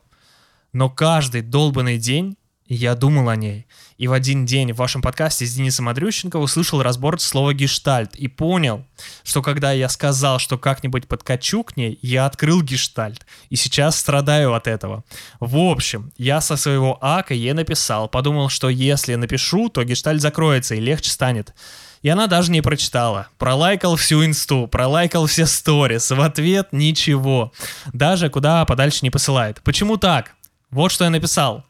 Но 0.73 0.89
каждый 0.89 1.41
долбанный 1.41 1.97
день 1.97 2.37
я 2.67 2.95
думал 2.95 3.29
о 3.29 3.35
ней. 3.35 3.67
И 4.03 4.07
в 4.07 4.11
один 4.11 4.45
день 4.45 4.73
в 4.73 4.75
вашем 4.75 5.01
подкасте 5.01 5.45
с 5.45 5.53
Денисом 5.53 5.87
Андрющенко 5.87 6.35
услышал 6.35 6.83
разбор 6.83 7.21
слова 7.21 7.53
«гештальт» 7.53 8.15
и 8.15 8.27
понял, 8.27 8.85
что 9.23 9.41
когда 9.41 9.71
я 9.71 9.87
сказал, 9.87 10.39
что 10.39 10.57
как-нибудь 10.57 11.07
подкачу 11.07 11.63
к 11.63 11.77
ней, 11.77 11.99
я 12.01 12.25
открыл 12.25 12.61
гештальт. 12.61 13.25
И 13.49 13.55
сейчас 13.55 13.97
страдаю 13.97 14.55
от 14.55 14.67
этого. 14.67 15.05
В 15.39 15.55
общем, 15.55 16.11
я 16.17 16.41
со 16.41 16.57
своего 16.57 16.97
ака 16.99 17.33
ей 17.33 17.53
написал, 17.53 18.09
подумал, 18.09 18.49
что 18.49 18.67
если 18.67 19.15
напишу, 19.15 19.69
то 19.69 19.85
гештальт 19.85 20.21
закроется 20.21 20.75
и 20.75 20.81
легче 20.81 21.09
станет. 21.09 21.53
И 22.01 22.09
она 22.09 22.27
даже 22.27 22.51
не 22.51 22.59
прочитала. 22.59 23.29
Пролайкал 23.37 23.95
всю 23.95 24.25
инсту, 24.25 24.67
пролайкал 24.67 25.27
все 25.27 25.45
сторис. 25.45 26.11
В 26.11 26.19
ответ 26.19 26.73
ничего. 26.73 27.53
Даже 27.93 28.29
куда 28.29 28.65
подальше 28.65 28.99
не 29.03 29.11
посылает. 29.11 29.61
Почему 29.63 29.95
так? 29.95 30.33
Вот 30.71 30.91
что 30.91 31.05
я 31.05 31.09
написал. 31.09 31.63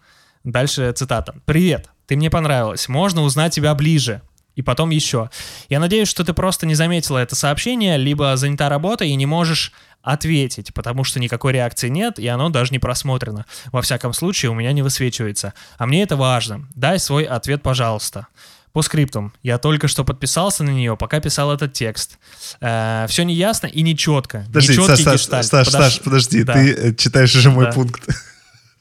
Дальше 0.44 0.92
цитата. 0.94 1.36
«Привет, 1.46 1.90
ты 2.14 2.18
мне 2.18 2.30
понравилась, 2.30 2.88
можно 2.90 3.24
узнать 3.24 3.56
тебя 3.56 3.74
ближе». 3.74 4.22
И 4.56 4.62
потом 4.62 4.92
еще. 4.92 5.32
Я 5.68 5.80
надеюсь, 5.80 6.08
что 6.08 6.24
ты 6.24 6.32
просто 6.34 6.68
не 6.68 6.76
заметила 6.76 7.18
это 7.18 7.36
сообщение, 7.36 7.98
либо 7.98 8.38
занята 8.38 8.70
работой 8.70 9.10
и 9.10 9.16
не 9.16 9.26
можешь 9.26 9.74
ответить, 10.04 10.76
потому 10.76 11.04
что 11.04 11.20
никакой 11.20 11.54
реакции 11.54 11.90
нет, 11.90 12.20
и 12.20 12.28
оно 12.28 12.50
даже 12.50 12.72
не 12.72 12.78
просмотрено. 12.78 13.48
Во 13.72 13.82
всяком 13.82 14.14
случае, 14.14 14.52
у 14.52 14.54
меня 14.54 14.74
не 14.74 14.84
высвечивается. 14.84 15.56
А 15.80 15.88
мне 15.88 16.04
это 16.04 16.16
важно. 16.16 16.68
Дай 16.76 17.00
свой 17.00 17.24
ответ, 17.24 17.64
пожалуйста. 17.64 18.28
По 18.74 18.84
скриптум. 18.84 19.34
Я 19.42 19.58
только 19.58 19.88
что 19.88 20.04
подписался 20.04 20.64
на 20.64 20.70
нее, 20.70 20.96
пока 20.96 21.20
писал 21.20 21.52
этот 21.52 21.74
текст. 21.74 22.20
Э, 22.62 23.08
все 23.10 23.24
неясно 23.24 23.66
и 23.66 23.82
нечетко. 23.82 24.44
Подожди, 24.48 24.76
Саш, 24.76 25.00
Саш, 25.00 25.46
Саш, 25.48 25.68
Саш, 25.68 26.00
подожди, 26.02 26.44
да. 26.44 26.54
ты 26.54 26.74
э, 26.74 26.94
читаешь 26.94 27.34
уже 27.34 27.50
мой 27.50 27.66
да. 27.66 27.72
пункт. 27.72 28.08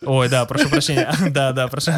Ой, 0.04 0.28
да, 0.28 0.44
прошу 0.44 0.68
прощения. 0.68 1.12
Да, 1.30 1.52
да, 1.52 1.68
прошу. 1.68 1.92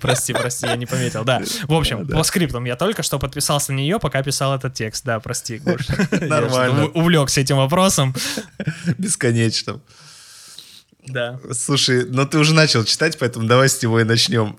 Прости, 0.00 0.32
прости, 0.32 0.66
я 0.66 0.76
не 0.76 0.86
пометил. 0.86 1.24
Да. 1.24 1.42
В 1.64 1.74
общем, 1.74 2.06
по 2.06 2.22
скриптам 2.22 2.64
я 2.64 2.76
только 2.76 3.02
что 3.02 3.18
подписался 3.18 3.72
на 3.72 3.76
нее, 3.76 3.98
пока 3.98 4.22
писал 4.22 4.54
этот 4.54 4.74
текст. 4.74 5.04
Да, 5.04 5.20
прости, 5.20 5.58
Гош. 5.58 5.88
Нормально. 6.10 6.86
Увлекся 6.88 7.40
этим 7.40 7.56
вопросом. 7.56 8.14
Бесконечным. 8.98 9.82
Да. 11.06 11.40
Слушай, 11.52 12.04
но 12.04 12.26
ты 12.26 12.38
уже 12.38 12.54
начал 12.54 12.84
читать, 12.84 13.18
поэтому 13.18 13.46
давай 13.46 13.68
с 13.68 13.82
него 13.82 14.00
и 14.00 14.04
начнем. 14.04 14.58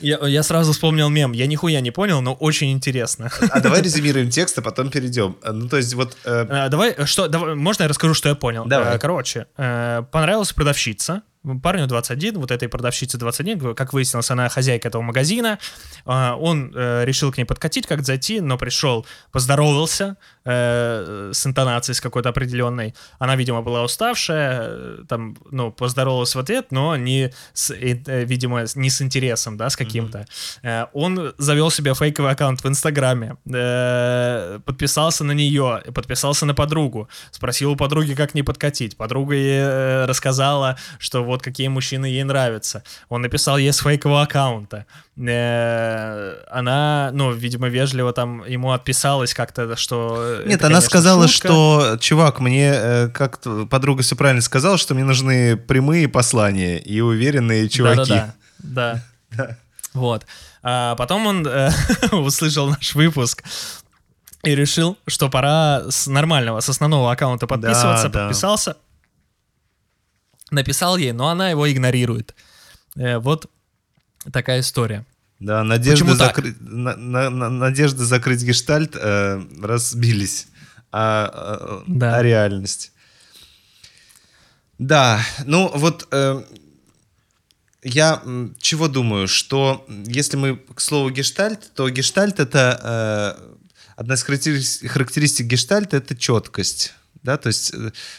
Я, 0.00 0.18
я 0.26 0.42
сразу 0.42 0.72
вспомнил 0.72 1.08
мем. 1.08 1.32
Я 1.32 1.46
нихуя 1.46 1.80
не 1.80 1.90
понял, 1.90 2.20
но 2.20 2.32
очень 2.34 2.70
интересно. 2.72 3.30
А 3.50 3.60
давай 3.60 3.82
резюмируем 3.82 4.30
текст, 4.30 4.58
а 4.58 4.62
потом 4.62 4.90
перейдем. 4.90 5.36
Ну, 5.44 5.68
то 5.68 5.76
есть 5.76 5.94
вот... 5.94 6.16
Э... 6.24 6.46
А, 6.48 6.68
давай, 6.68 6.94
что, 7.06 7.28
давай, 7.28 7.54
можно 7.54 7.82
я 7.82 7.88
расскажу, 7.88 8.14
что 8.14 8.28
я 8.28 8.34
понял? 8.34 8.64
Давай. 8.66 8.96
Э, 8.96 8.98
короче, 8.98 9.46
э, 9.56 10.02
понравилась 10.10 10.52
продавщица, 10.52 11.22
парню 11.62 11.86
21, 11.86 12.38
вот 12.38 12.50
этой 12.50 12.68
продавщице 12.68 13.18
21, 13.18 13.74
как 13.74 13.92
выяснилось, 13.92 14.30
она 14.30 14.48
хозяйка 14.48 14.88
этого 14.88 15.02
магазина. 15.02 15.58
А, 16.04 16.36
он 16.36 16.72
э, 16.74 17.04
решил 17.04 17.32
к 17.32 17.38
ней 17.38 17.44
подкатить, 17.44 17.86
как 17.86 18.04
зайти, 18.04 18.40
но 18.40 18.58
пришел, 18.58 19.06
поздоровался, 19.32 20.16
э, 20.48 21.30
с 21.32 21.46
интонацией 21.46 21.94
с 21.94 22.00
какой-то 22.00 22.30
определенной. 22.30 22.94
Она, 23.18 23.36
видимо, 23.36 23.62
была 23.62 23.82
уставшая, 23.82 24.60
э, 24.62 24.98
там, 25.08 25.36
ну, 25.50 25.70
поздоровалась 25.70 26.34
в 26.34 26.38
ответ, 26.38 26.66
но 26.70 26.96
не 26.96 27.30
с, 27.52 27.70
э, 27.70 28.24
видимо, 28.24 28.64
не 28.74 28.90
с 28.90 29.02
интересом, 29.02 29.56
да, 29.56 29.68
с 29.68 29.76
каким-то. 29.76 30.26
Mm-hmm. 30.62 30.88
Он 30.92 31.34
завел 31.38 31.70
себе 31.70 31.94
фейковый 31.94 32.32
аккаунт 32.32 32.64
в 32.64 32.68
Инстаграме, 32.68 33.36
подписался 34.64 35.24
на 35.24 35.32
нее, 35.32 35.82
подписался 35.94 36.46
на 36.46 36.54
подругу, 36.54 37.08
спросил 37.30 37.72
у 37.72 37.76
подруги, 37.76 38.14
как 38.14 38.34
не 38.34 38.42
подкатить. 38.42 38.96
Подруга 38.96 39.34
ей 39.34 40.06
рассказала, 40.06 40.76
что 40.98 41.24
вот 41.24 41.42
какие 41.42 41.68
мужчины 41.68 42.06
ей 42.06 42.24
нравятся. 42.24 42.82
Он 43.08 43.22
написал 43.22 43.58
ей 43.58 43.72
с 43.72 43.78
фейкового 43.78 44.22
аккаунта. 44.22 44.86
Она, 45.20 47.10
ну, 47.12 47.32
видимо, 47.32 47.68
вежливо 47.68 48.12
там 48.12 48.44
ему 48.46 48.70
отписалась 48.70 49.34
как-то, 49.34 49.74
что... 49.76 50.42
Нет, 50.46 50.58
это, 50.58 50.66
она 50.66 50.76
конечно, 50.76 50.90
сказала, 50.90 51.26
шутка. 51.26 51.48
что, 51.48 51.96
чувак, 52.00 52.38
мне, 52.38 53.10
как 53.12 53.40
подруга 53.68 54.02
все 54.02 54.14
правильно 54.14 54.42
сказала, 54.42 54.78
что 54.78 54.94
мне 54.94 55.02
нужны 55.02 55.56
прямые 55.56 56.08
послания 56.08 56.78
и 56.78 57.00
уверенные 57.00 57.68
чуваки. 57.68 58.10
Да-да-да. 58.10 59.04
Да. 59.36 59.56
Вот. 59.94 60.24
А 60.62 60.94
потом 60.96 61.26
он 61.26 61.46
э, 61.46 61.70
услышал 62.12 62.68
наш 62.68 62.94
выпуск 62.94 63.42
и 64.42 64.54
решил, 64.54 64.96
что 65.06 65.28
пора 65.28 65.82
с 65.90 66.06
нормального, 66.06 66.60
с 66.60 66.68
основного 66.68 67.10
аккаунта 67.10 67.46
подписываться. 67.46 68.08
Да, 68.08 68.26
подписался. 68.26 68.72
Да. 68.72 68.78
Написал 70.50 70.96
ей, 70.96 71.12
но 71.12 71.28
она 71.28 71.50
его 71.50 71.70
игнорирует. 71.70 72.34
Э, 72.96 73.18
вот 73.18 73.50
такая 74.32 74.60
история. 74.60 75.04
Да, 75.40 75.62
надежды, 75.62 76.14
закры... 76.14 76.54
на, 76.60 76.96
на, 76.96 77.30
на, 77.30 77.48
надежды 77.48 78.04
закрыть 78.04 78.42
гештальт 78.42 78.96
э, 78.96 79.40
разбились. 79.62 80.48
А, 80.90 81.30
а, 81.32 81.84
да. 81.86 82.16
а 82.16 82.22
реальность. 82.22 82.92
Да, 84.78 85.20
ну 85.44 85.70
вот 85.74 86.08
э, 86.12 86.42
я 87.82 88.22
чего 88.58 88.88
думаю, 88.88 89.28
что 89.28 89.84
если 89.88 90.36
мы 90.36 90.56
к 90.56 90.80
слову 90.80 91.10
гештальт, 91.10 91.72
то 91.74 91.88
гештальт 91.88 92.40
это 92.40 93.36
э, 93.38 93.54
одна 93.96 94.14
из 94.14 94.22
характеристик, 94.22 94.90
характеристик 94.90 95.46
гештальта 95.46 95.96
это 95.96 96.16
четкость. 96.16 96.94
Да, 97.22 97.36
то 97.36 97.48
есть 97.48 97.72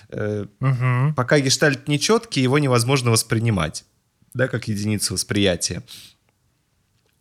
э, 0.09 0.45
угу. 0.59 1.13
пока 1.15 1.39
гештальт 1.39 1.87
не 1.87 1.99
четкий, 1.99 2.41
его 2.41 2.59
невозможно 2.59 3.11
воспринимать, 3.11 3.85
да, 4.39 4.47
как 4.47 4.69
единицу 4.69 5.13
восприятия. 5.13 5.83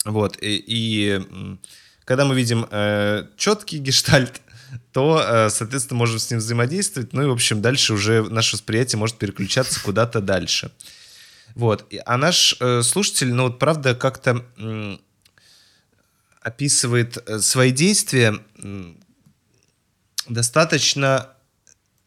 Вот, 0.04 0.38
и, 0.40 0.64
и 0.66 1.20
когда 2.04 2.24
мы 2.24 2.36
видим 2.36 2.66
э, 2.70 3.26
четкий 3.36 3.78
гештальт, 3.78 4.40
то, 4.92 5.20
э, 5.20 5.50
соответственно, 5.50 5.98
можем 5.98 6.20
с 6.20 6.30
ним 6.30 6.38
взаимодействовать. 6.38 7.12
Ну 7.12 7.22
и, 7.22 7.26
в 7.26 7.32
общем, 7.32 7.60
дальше 7.60 7.92
уже 7.92 8.22
наше 8.22 8.54
восприятие 8.54 8.98
может 8.98 9.18
переключаться 9.18 9.80
куда-то 9.82 10.20
дальше. 10.20 10.70
Вот. 11.56 11.92
А 12.06 12.16
наш 12.16 12.56
э, 12.60 12.82
слушатель, 12.82 13.34
ну 13.34 13.44
вот 13.44 13.58
правда, 13.58 13.96
как-то 13.96 14.46
э, 14.56 14.96
описывает 16.40 17.18
свои 17.42 17.72
действия 17.72 18.38
э, 18.62 18.94
достаточно 20.28 21.30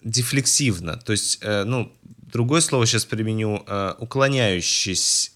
дефлексивно. 0.03 0.95
То 0.97 1.11
есть, 1.11 1.39
э, 1.41 1.65
ну, 1.65 1.91
другое 2.31 2.61
слово 2.61 2.85
сейчас 2.85 3.05
применю, 3.05 3.63
э, 3.67 3.93
уклоняющийся. 3.99 5.31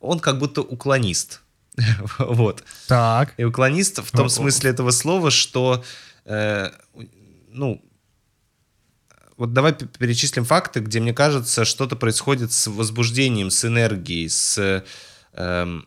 Он 0.00 0.20
как 0.20 0.38
будто 0.38 0.62
уклонист. 0.62 1.42
вот. 2.18 2.64
Так. 2.86 3.34
И 3.36 3.44
уклонист 3.44 3.98
в 3.98 4.10
том 4.10 4.28
смысле 4.28 4.70
этого 4.70 4.90
слова, 4.90 5.30
что, 5.30 5.82
э, 6.24 6.70
ну, 7.48 7.82
вот 9.36 9.52
давай 9.52 9.74
перечислим 9.74 10.44
факты, 10.44 10.80
где, 10.80 11.00
мне 11.00 11.12
кажется, 11.12 11.64
что-то 11.64 11.96
происходит 11.96 12.52
с 12.52 12.68
возбуждением, 12.68 13.50
с 13.50 13.64
энергией, 13.64 14.28
с... 14.28 14.84
Э, 15.32 15.80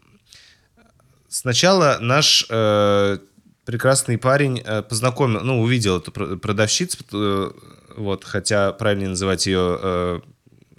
сначала 1.30 1.98
наш 2.02 2.46
э, 2.50 3.20
прекрасный 3.66 4.18
парень 4.18 4.62
э, 4.64 4.82
познакомил, 4.82 5.42
ну, 5.42 5.62
увидел 5.62 5.98
эту 5.98 6.12
продавщицу, 6.12 6.98
э, 7.14 7.52
вот, 7.98 8.24
хотя 8.24 8.72
правильнее 8.72 9.10
называть 9.10 9.46
ее 9.48 9.80
э, 9.82 10.20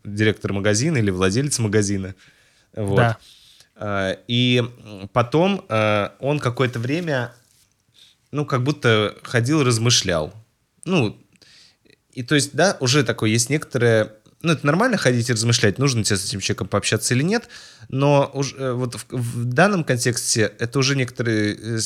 директор 0.04 0.52
магазина 0.52 0.98
или 0.98 1.10
владелец 1.10 1.58
магазина. 1.58 2.14
Вот. 2.74 2.96
Да. 2.96 3.18
Э, 3.76 4.16
и 4.28 4.62
потом 5.12 5.64
э, 5.68 6.10
он 6.20 6.38
какое-то 6.38 6.78
время, 6.78 7.34
ну, 8.30 8.46
как 8.46 8.62
будто 8.62 9.16
ходил, 9.22 9.62
размышлял. 9.64 10.32
Ну, 10.84 11.20
и 12.12 12.22
то 12.22 12.34
есть, 12.34 12.54
да, 12.54 12.76
уже 12.80 13.04
такое 13.04 13.30
есть 13.30 13.50
некоторое... 13.50 14.12
Ну, 14.40 14.52
это 14.52 14.64
нормально 14.64 14.96
ходить 14.96 15.28
и 15.28 15.32
размышлять, 15.32 15.78
нужно 15.78 16.04
тебе 16.04 16.16
с 16.16 16.24
этим 16.24 16.38
человеком 16.38 16.68
пообщаться 16.68 17.12
или 17.12 17.24
нет, 17.24 17.48
но 17.88 18.30
уже, 18.32 18.56
э, 18.56 18.72
вот 18.72 18.94
в, 18.94 19.06
в 19.10 19.44
данном 19.44 19.82
контексте 19.82 20.52
это 20.58 20.78
уже 20.78 20.94
некоторый 20.94 21.80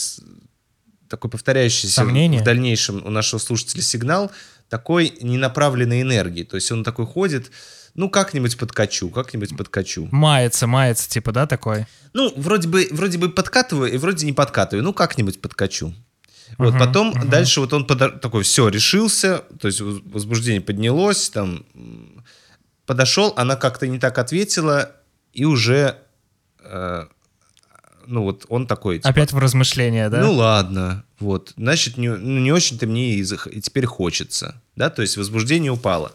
такой 1.12 1.30
повторяющийся 1.30 1.96
Сомнение. 1.96 2.40
в 2.40 2.44
дальнейшем 2.44 3.04
у 3.04 3.10
нашего 3.10 3.38
слушателя 3.38 3.82
сигнал 3.82 4.32
такой 4.72 5.12
ненаправленной 5.20 6.00
энергии. 6.00 6.44
То 6.44 6.56
есть 6.56 6.72
он 6.72 6.82
такой 6.82 7.04
ходит, 7.04 7.50
ну, 7.94 8.08
как-нибудь 8.08 8.56
подкачу, 8.56 9.10
как-нибудь 9.10 9.54
подкачу. 9.54 10.08
Мается, 10.10 10.66
мается, 10.66 11.10
типа, 11.10 11.30
да, 11.30 11.46
такой? 11.46 11.84
Ну, 12.14 12.32
вроде 12.36 12.68
бы, 12.68 12.88
вроде 12.90 13.18
бы 13.18 13.28
подкатываю 13.28 13.92
и 13.92 13.98
вроде 13.98 14.24
не 14.24 14.32
подкатываю, 14.32 14.82
ну, 14.82 14.94
как-нибудь 14.94 15.42
подкачу. 15.42 15.92
Вот, 16.56 16.72
uh-huh, 16.72 16.78
потом 16.78 17.10
uh-huh. 17.10 17.28
дальше 17.28 17.60
вот 17.60 17.74
он 17.74 17.86
подо... 17.86 18.08
такой, 18.08 18.44
все, 18.44 18.68
решился, 18.68 19.42
то 19.60 19.68
есть 19.68 19.82
возбуждение 19.82 20.62
поднялось, 20.62 21.28
там, 21.28 21.66
подошел, 22.86 23.34
она 23.36 23.56
как-то 23.56 23.86
не 23.86 23.98
так 23.98 24.16
ответила, 24.16 24.92
и 25.34 25.44
уже, 25.44 25.98
э, 26.60 27.06
ну 28.06 28.22
вот 28.22 28.46
он 28.48 28.66
такой... 28.66 29.00
Типа, 29.00 29.10
Опять 29.10 29.32
в 29.32 29.38
размышления, 29.38 30.08
да? 30.08 30.22
Ну 30.22 30.32
ладно, 30.32 31.04
вот, 31.20 31.52
значит, 31.56 31.98
не, 31.98 32.08
ну, 32.08 32.40
не 32.40 32.52
очень-то 32.52 32.86
мне 32.86 33.14
и, 33.14 33.22
и 33.22 33.60
теперь 33.60 33.86
хочется, 33.86 34.61
да, 34.76 34.90
то 34.90 35.02
есть 35.02 35.16
возбуждение 35.16 35.72
упало. 35.72 36.14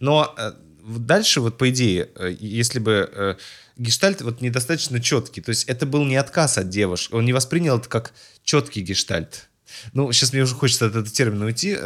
Но 0.00 0.34
э, 0.36 0.52
дальше 0.84 1.40
вот 1.40 1.58
по 1.58 1.70
идее, 1.70 2.10
э, 2.14 2.36
если 2.38 2.78
бы 2.78 3.10
э, 3.12 3.34
гештальт 3.76 4.22
вот 4.22 4.40
недостаточно 4.40 5.00
четкий, 5.00 5.40
то 5.40 5.50
есть 5.50 5.64
это 5.68 5.86
был 5.86 6.04
не 6.04 6.16
отказ 6.16 6.58
от 6.58 6.68
девушки, 6.68 7.14
он 7.14 7.24
не 7.24 7.32
воспринял 7.32 7.78
это 7.78 7.88
как 7.88 8.12
четкий 8.44 8.82
гештальт. 8.82 9.48
Ну, 9.92 10.10
сейчас 10.12 10.32
мне 10.32 10.42
уже 10.42 10.54
хочется 10.54 10.86
от 10.86 10.92
этого 10.92 11.06
термина 11.06 11.46
уйти, 11.46 11.76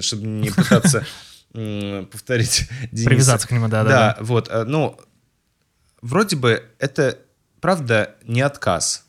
чтобы 0.00 0.26
не 0.26 0.50
пытаться 0.50 1.06
повторить 1.52 2.68
Дениса. 2.90 3.08
Привязаться 3.08 3.48
к 3.48 3.52
нему, 3.52 3.68
да, 3.68 3.84
да. 3.84 3.88
Да, 3.88 4.16
вот, 4.20 4.50
ну, 4.66 4.98
вроде 6.02 6.34
бы 6.34 6.64
это, 6.80 7.18
правда, 7.60 8.16
не 8.24 8.40
отказ, 8.40 9.04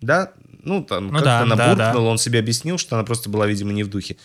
да, 0.00 0.32
ну, 0.62 0.82
там, 0.82 1.06
ну, 1.06 1.12
как-то 1.12 1.24
да, 1.24 1.40
она 1.40 1.56
да, 1.56 1.68
буркнула, 1.68 2.06
да. 2.06 2.10
он 2.10 2.18
себе 2.18 2.38
объяснил, 2.38 2.78
что 2.78 2.96
она 2.96 3.04
просто 3.04 3.28
была, 3.28 3.46
видимо, 3.46 3.72
не 3.72 3.84
в 3.84 3.90
духе. 3.90 4.16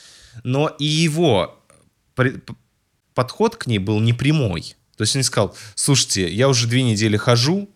Но 0.43 0.67
и 0.67 0.85
его 0.85 1.59
подход 3.13 3.55
к 3.55 3.67
ней 3.67 3.79
был 3.79 3.99
непрямой. 3.99 4.75
То 4.97 5.03
есть 5.03 5.15
он 5.15 5.23
сказал, 5.23 5.55
слушайте, 5.75 6.31
я 6.31 6.47
уже 6.49 6.67
две 6.67 6.83
недели 6.83 7.17
хожу, 7.17 7.69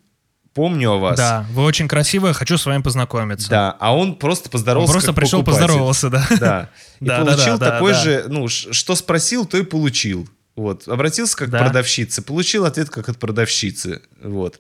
помню 0.53 0.93
о 0.93 0.97
вас. 0.97 1.17
Да, 1.17 1.45
вы 1.51 1.63
очень 1.63 1.87
красивая, 1.87 2.33
хочу 2.33 2.57
с 2.57 2.65
вами 2.65 2.81
познакомиться. 2.81 3.49
Да, 3.49 3.77
а 3.79 3.95
он 3.95 4.15
просто 4.15 4.49
поздоровался. 4.49 4.91
Он 4.91 4.93
просто 4.93 5.13
пришел, 5.13 5.39
покупатель. 5.43 5.67
поздоровался, 5.67 6.09
да. 6.09 6.27
Да. 6.39 6.69
И 6.99 7.05
да, 7.05 7.23
получил 7.23 7.57
да, 7.57 7.65
да, 7.65 7.71
такой 7.71 7.93
же, 7.93 8.25
ну, 8.27 8.47
что 8.47 8.95
спросил, 8.95 9.45
то 9.45 9.57
и 9.57 9.63
получил. 9.63 10.27
Вот. 10.55 10.87
Обратился 10.87 11.37
как 11.37 11.51
да. 11.51 11.59
продавщица, 11.59 12.23
получил 12.23 12.65
ответ 12.65 12.89
как 12.89 13.07
от 13.07 13.19
продавщицы. 13.19 14.01
Вот. 14.21 14.59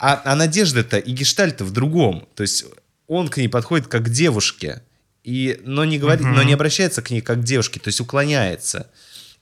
А, 0.00 0.20
а 0.24 0.34
надежда-то 0.34 0.98
и 0.98 1.12
гештальт 1.12 1.60
в 1.60 1.70
другом. 1.70 2.26
То 2.34 2.42
есть 2.42 2.64
он 3.06 3.28
к 3.28 3.36
ней 3.36 3.48
подходит 3.48 3.86
как 3.86 4.06
к 4.06 4.08
девушке, 4.08 4.82
и, 5.26 5.60
но, 5.64 5.84
не 5.84 5.98
говорит, 5.98 6.24
но 6.24 6.44
не 6.44 6.52
обращается 6.52 7.02
к 7.02 7.10
ней 7.10 7.20
как 7.20 7.40
к 7.40 7.42
девушке, 7.42 7.80
то 7.80 7.88
есть 7.88 8.00
уклоняется. 8.00 8.86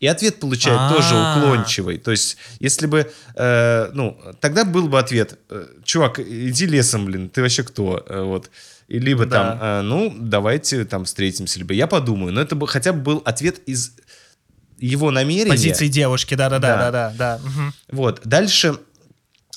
И 0.01 0.07
ответ 0.07 0.41
получает 0.41 0.79
А-а-а. 0.79 0.95
тоже 0.95 1.15
уклончивый. 1.15 1.99
То 1.99 2.11
есть, 2.11 2.39
если 2.59 2.87
бы, 2.87 3.13
э, 3.35 3.91
ну, 3.93 4.19
тогда 4.41 4.65
был 4.65 4.89
бы 4.89 4.99
ответ, 4.99 5.39
э, 5.51 5.67
чувак, 5.85 6.21
иди 6.21 6.65
лесом, 6.65 7.05
блин, 7.05 7.29
ты 7.29 7.43
вообще 7.43 7.65
кто? 7.65 8.03
Э, 8.09 8.23
вот. 8.23 8.51
И 8.89 8.99
либо 8.99 9.27
да. 9.27 9.37
там, 9.37 9.59
э, 9.61 9.83
ну, 9.83 10.17
давайте 10.19 10.87
там 10.87 11.05
встретимся, 11.05 11.59
либо 11.59 11.75
я 11.75 11.87
подумаю. 11.87 12.33
Но 12.33 12.41
это 12.41 12.57
бы 12.57 12.67
хотя 12.67 12.95
бы 12.95 13.01
был 13.01 13.23
ответ 13.27 13.61
из 13.67 13.93
его 14.79 15.11
намерения. 15.11 15.51
Позиции 15.51 15.89
девушки, 15.89 16.35
да-да-да. 16.35 16.91
да, 16.91 17.15
да. 17.15 17.41
Угу. 17.45 17.73
Вот. 17.93 18.23
Дальше, 18.25 18.79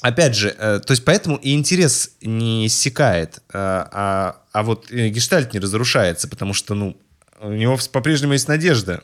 опять 0.08 0.36
же, 0.36 0.55
э, 0.58 0.80
то 0.80 0.91
есть 0.91 1.05
поэтому 1.05 1.38
и 1.38 1.53
интерес 1.53 2.12
не 2.22 2.68
иссякает, 2.68 3.38
э, 3.38 3.41
а, 3.53 4.41
а 4.51 4.64
вот 4.64 4.89
гештальт 4.91 5.53
не 5.53 5.60
разрушается, 5.60 6.28
потому 6.28 6.53
что, 6.53 6.74
ну, 6.74 6.97
у 7.39 7.51
него 7.51 7.78
по-прежнему 7.91 8.34
есть 8.34 8.47
надежда. 8.47 9.03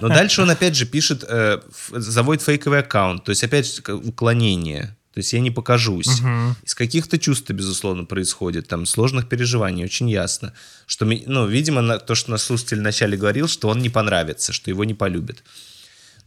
Но 0.00 0.08
дальше 0.08 0.42
он 0.42 0.50
опять 0.50 0.74
же 0.74 0.86
пишет, 0.86 1.24
э, 1.28 1.60
заводит 1.90 2.42
фейковый 2.42 2.80
аккаунт, 2.80 3.24
то 3.24 3.30
есть 3.30 3.44
опять 3.44 3.88
уклонение. 3.88 4.96
То 5.14 5.20
есть 5.20 5.32
я 5.32 5.40
не 5.40 5.50
покажусь. 5.50 6.20
Угу. 6.20 6.56
Из 6.64 6.74
каких-то 6.76 7.18
чувств, 7.18 7.50
безусловно, 7.50 8.04
происходит, 8.04 8.68
там, 8.68 8.86
сложных 8.86 9.28
переживаний, 9.28 9.84
очень 9.84 10.08
ясно. 10.08 10.52
Что, 10.86 11.06
ну, 11.06 11.46
видимо, 11.46 11.98
то, 11.98 12.14
что 12.14 12.30
наш 12.30 12.42
слушатель 12.42 12.78
вначале 12.78 13.16
говорил, 13.16 13.48
что 13.48 13.68
он 13.68 13.80
не 13.80 13.88
понравится, 13.88 14.52
что 14.52 14.70
его 14.70 14.84
не 14.84 14.94
полюбит. 14.94 15.42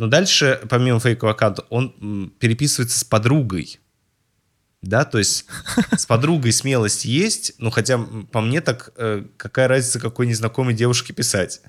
Но 0.01 0.07
дальше, 0.07 0.59
помимо 0.67 0.99
фейкового 0.99 1.35
аккаунта, 1.35 1.63
он 1.69 2.33
переписывается 2.39 2.97
с 2.97 3.03
подругой. 3.03 3.79
Да, 4.81 5.05
то 5.05 5.19
есть 5.19 5.45
с 5.95 6.07
подругой 6.07 6.53
смелость 6.53 7.05
есть, 7.05 7.53
ну 7.59 7.69
хотя 7.69 7.99
по 8.31 8.41
мне 8.41 8.61
так 8.61 8.93
э, 8.97 9.23
какая 9.37 9.67
разница, 9.67 9.99
какой 9.99 10.25
незнакомой 10.25 10.73
девушке 10.73 11.13
писать. 11.13 11.61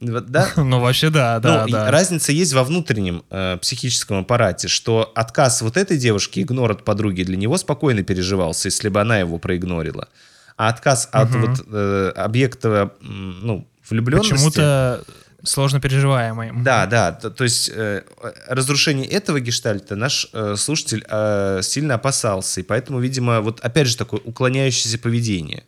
Да? 0.00 0.48
Ну, 0.56 0.80
вообще, 0.80 1.10
да, 1.10 1.40
да, 1.40 1.66
ну, 1.66 1.72
да. 1.72 1.90
Разница 1.90 2.32
есть 2.32 2.54
во 2.54 2.64
внутреннем 2.64 3.22
э, 3.28 3.58
психическом 3.60 4.20
аппарате, 4.20 4.68
что 4.68 5.12
отказ 5.14 5.60
вот 5.60 5.76
этой 5.76 5.98
девушки, 5.98 6.40
игнор 6.40 6.70
от 6.70 6.86
подруги, 6.86 7.22
для 7.22 7.36
него 7.36 7.58
спокойно 7.58 8.02
переживался, 8.02 8.68
если 8.68 8.88
бы 8.88 8.98
она 8.98 9.18
его 9.18 9.36
проигнорила. 9.36 10.08
А 10.56 10.70
отказ 10.70 11.06
угу. 11.12 11.22
от 11.22 11.30
вот, 11.34 11.66
э, 11.70 12.12
объекта, 12.16 12.94
ну, 13.02 13.68
влюбленности... 13.90 14.32
Почему-то 14.32 15.04
сложно 15.44 15.80
переживаемый. 15.80 16.50
Да, 16.54 16.86
да. 16.86 17.12
То, 17.12 17.30
то 17.30 17.44
есть 17.44 17.70
э, 17.74 18.02
разрушение 18.48 19.06
этого 19.06 19.40
гештальта 19.40 19.96
наш 19.96 20.28
э, 20.32 20.56
слушатель 20.56 21.04
э, 21.08 21.60
сильно 21.62 21.94
опасался, 21.94 22.60
и 22.60 22.62
поэтому, 22.62 23.00
видимо, 23.00 23.40
вот 23.40 23.60
опять 23.60 23.88
же 23.88 23.96
такое 23.96 24.20
уклоняющееся 24.20 24.98
поведение. 24.98 25.64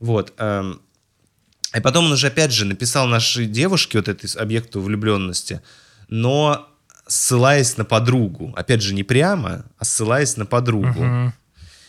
Вот. 0.00 0.32
Э, 0.38 0.74
и 1.74 1.80
потом 1.80 2.06
он 2.06 2.12
уже 2.12 2.28
опять 2.28 2.52
же 2.52 2.64
написал 2.64 3.06
нашей 3.06 3.46
девушке 3.46 3.98
вот 3.98 4.08
этой 4.08 4.30
объекту 4.40 4.80
влюбленности, 4.80 5.60
но 6.08 6.68
ссылаясь 7.06 7.76
на 7.76 7.84
подругу. 7.84 8.52
Опять 8.56 8.82
же, 8.82 8.94
не 8.94 9.02
прямо, 9.02 9.64
а 9.78 9.84
ссылаясь 9.84 10.36
на 10.36 10.46
подругу. 10.46 10.86
Uh-huh. 11.00 11.32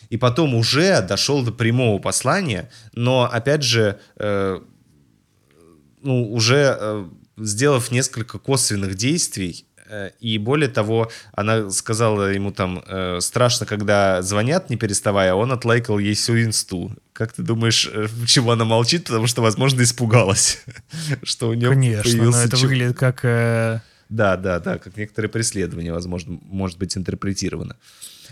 И 0.10 0.18
потом 0.18 0.56
уже 0.56 1.02
дошел 1.02 1.44
до 1.44 1.52
прямого 1.52 2.00
послания, 2.00 2.70
но 2.94 3.30
опять 3.32 3.64
же 3.64 4.00
э, 4.18 4.60
ну, 6.06 6.32
уже 6.32 6.78
э, 6.80 7.06
сделав 7.38 7.92
несколько 7.92 8.38
косвенных 8.38 8.96
действий, 8.96 9.66
э, 9.90 10.12
и 10.20 10.38
более 10.38 10.70
того, 10.70 11.12
она 11.34 11.70
сказала 11.72 12.32
ему 12.32 12.52
там, 12.52 12.84
э, 12.88 13.20
страшно, 13.22 13.66
когда 13.66 14.22
звонят, 14.22 14.70
не 14.70 14.78
переставая, 14.78 15.34
он 15.34 15.52
отлайкал 15.52 16.00
ей 16.00 16.14
всю 16.14 16.42
инсту. 16.42 16.92
Как 17.12 17.34
ты 17.34 17.42
думаешь, 17.42 17.90
э, 17.92 18.08
чего 18.28 18.52
она 18.52 18.66
молчит? 18.66 19.06
Потому 19.06 19.28
что, 19.28 19.42
возможно, 19.42 19.82
испугалась, 19.82 20.64
что 21.24 21.50
у 21.50 21.54
нее 21.54 21.70
Конечно, 21.70 22.24
но 22.24 22.38
это 22.38 22.56
выглядит 22.58 22.98
как... 22.98 23.26
Э... 23.26 23.82
Да, 24.08 24.38
да, 24.38 24.60
да, 24.60 24.78
как 24.78 24.96
некоторое 24.96 25.30
преследование, 25.30 25.92
возможно, 25.92 26.40
может 26.44 26.78
быть 26.78 26.96
интерпретировано. 26.96 27.76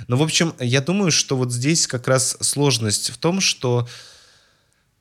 Но, 0.08 0.18
в 0.18 0.22
общем, 0.22 0.54
я 0.60 0.82
думаю, 0.82 1.12
что 1.12 1.36
вот 1.36 1.52
здесь 1.52 1.88
как 1.88 2.08
раз 2.08 2.38
сложность 2.42 3.10
в 3.10 3.18
том, 3.18 3.42
что 3.42 3.80
а, 3.80 3.88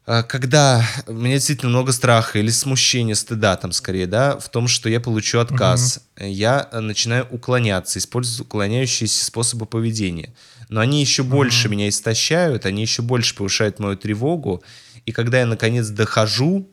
когда 0.04 0.84
у 1.06 1.12
меня 1.12 1.34
действительно 1.36 1.70
много 1.70 1.92
страха 1.92 2.40
или 2.40 2.50
смущения, 2.50 3.14
стыда 3.14 3.56
там 3.56 3.70
скорее, 3.70 4.06
да, 4.06 4.36
в 4.36 4.48
том, 4.48 4.66
что 4.66 4.88
я 4.88 5.00
получу 5.00 5.38
отказ, 5.38 6.00
угу. 6.16 6.26
я 6.26 6.68
э, 6.72 6.80
начинаю 6.80 7.26
уклоняться, 7.30 8.00
использовать 8.00 8.40
уклоняющиеся 8.40 9.24
способы 9.24 9.66
поведения. 9.66 10.34
Но 10.68 10.80
они 10.80 11.00
еще 11.00 11.22
угу. 11.22 11.30
больше 11.30 11.68
меня 11.68 11.88
истощают, 11.88 12.66
они 12.66 12.82
еще 12.82 13.02
больше 13.02 13.36
повышают 13.36 13.78
мою 13.78 13.96
тревогу. 13.96 14.64
И 15.06 15.12
когда 15.12 15.38
я 15.38 15.46
наконец 15.46 15.88
дохожу 15.88 16.68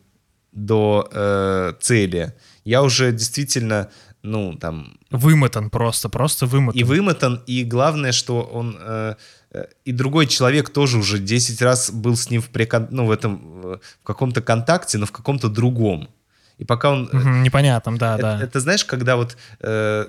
до 0.52 1.08
э, 1.12 1.74
цели, 1.82 2.34
я 2.64 2.82
уже 2.82 3.12
действительно, 3.12 3.92
ну, 4.24 4.56
там... 4.56 4.98
Вымотан 5.12 5.70
просто, 5.70 6.10
просто 6.10 6.48
вымотан. 6.48 6.80
И 6.80 6.84
вымотан, 6.84 7.44
и 7.46 7.64
главное, 7.64 8.12
что 8.12 8.42
он... 8.42 8.76
Э, 8.80 9.16
и 9.86 9.92
другой 9.92 10.28
человек 10.28 10.70
тоже 10.70 10.98
уже 10.98 11.20
10 11.20 11.62
раз 11.62 11.92
был 11.92 12.16
с 12.16 12.30
ним 12.30 12.42
в, 12.42 12.50
прекон... 12.50 12.88
ну, 12.92 13.06
в, 13.06 13.12
этом, 13.12 13.62
в 13.62 13.80
каком-то 14.04 14.42
контакте, 14.42 14.98
но 14.98 15.06
в 15.06 15.12
каком-то 15.12 15.50
другом. 15.50 16.10
И 16.60 16.66
пока 16.66 16.92
он... 16.92 17.04
Угу, 17.06 17.30
непонятном, 17.44 17.98
да, 17.98 18.16
это, 18.16 18.22
да. 18.22 18.44
Это 18.44 18.60
знаешь, 18.60 18.86
когда 18.86 19.16
вот 19.16 19.38
э, 19.62 20.06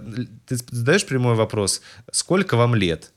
ты 0.47 0.57
задаешь 0.71 1.07
прямой 1.07 1.37
вопрос, 1.37 1.81
сколько 2.11 2.57
вам 2.57 2.75
лет? 2.75 3.13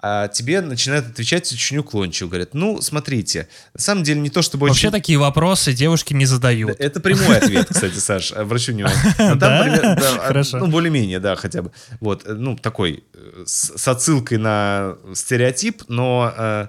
А 0.00 0.28
тебе 0.28 0.60
начинают 0.60 1.06
отвечать 1.06 1.52
очень 1.52 1.78
уклончиво. 1.78 2.28
Говорят, 2.28 2.54
ну, 2.54 2.80
смотрите, 2.80 3.48
на 3.74 3.80
самом 3.80 4.04
деле 4.04 4.20
не 4.20 4.30
то, 4.30 4.42
чтобы 4.42 4.68
Вообще 4.68 4.88
очень... 4.88 4.98
такие 4.98 5.18
вопросы 5.18 5.72
девушки 5.72 6.14
не 6.14 6.24
задают. 6.24 6.78
Это 6.78 7.00
прямой 7.00 7.38
ответ, 7.38 7.68
кстати, 7.68 7.98
Саш, 7.98 8.32
обращу 8.32 8.72
внимание. 8.72 8.98
Да? 9.38 10.18
Хорошо. 10.20 10.58
Ну, 10.58 10.68
более-менее, 10.68 11.18
да, 11.18 11.36
хотя 11.36 11.62
бы. 11.62 11.72
Вот, 12.00 12.24
ну, 12.26 12.56
такой, 12.56 13.04
э, 13.12 13.42
с 13.46 13.88
отсылкой 13.88 14.38
на 14.38 14.96
стереотип, 15.14 15.82
но 15.88 16.32
э, 16.36 16.68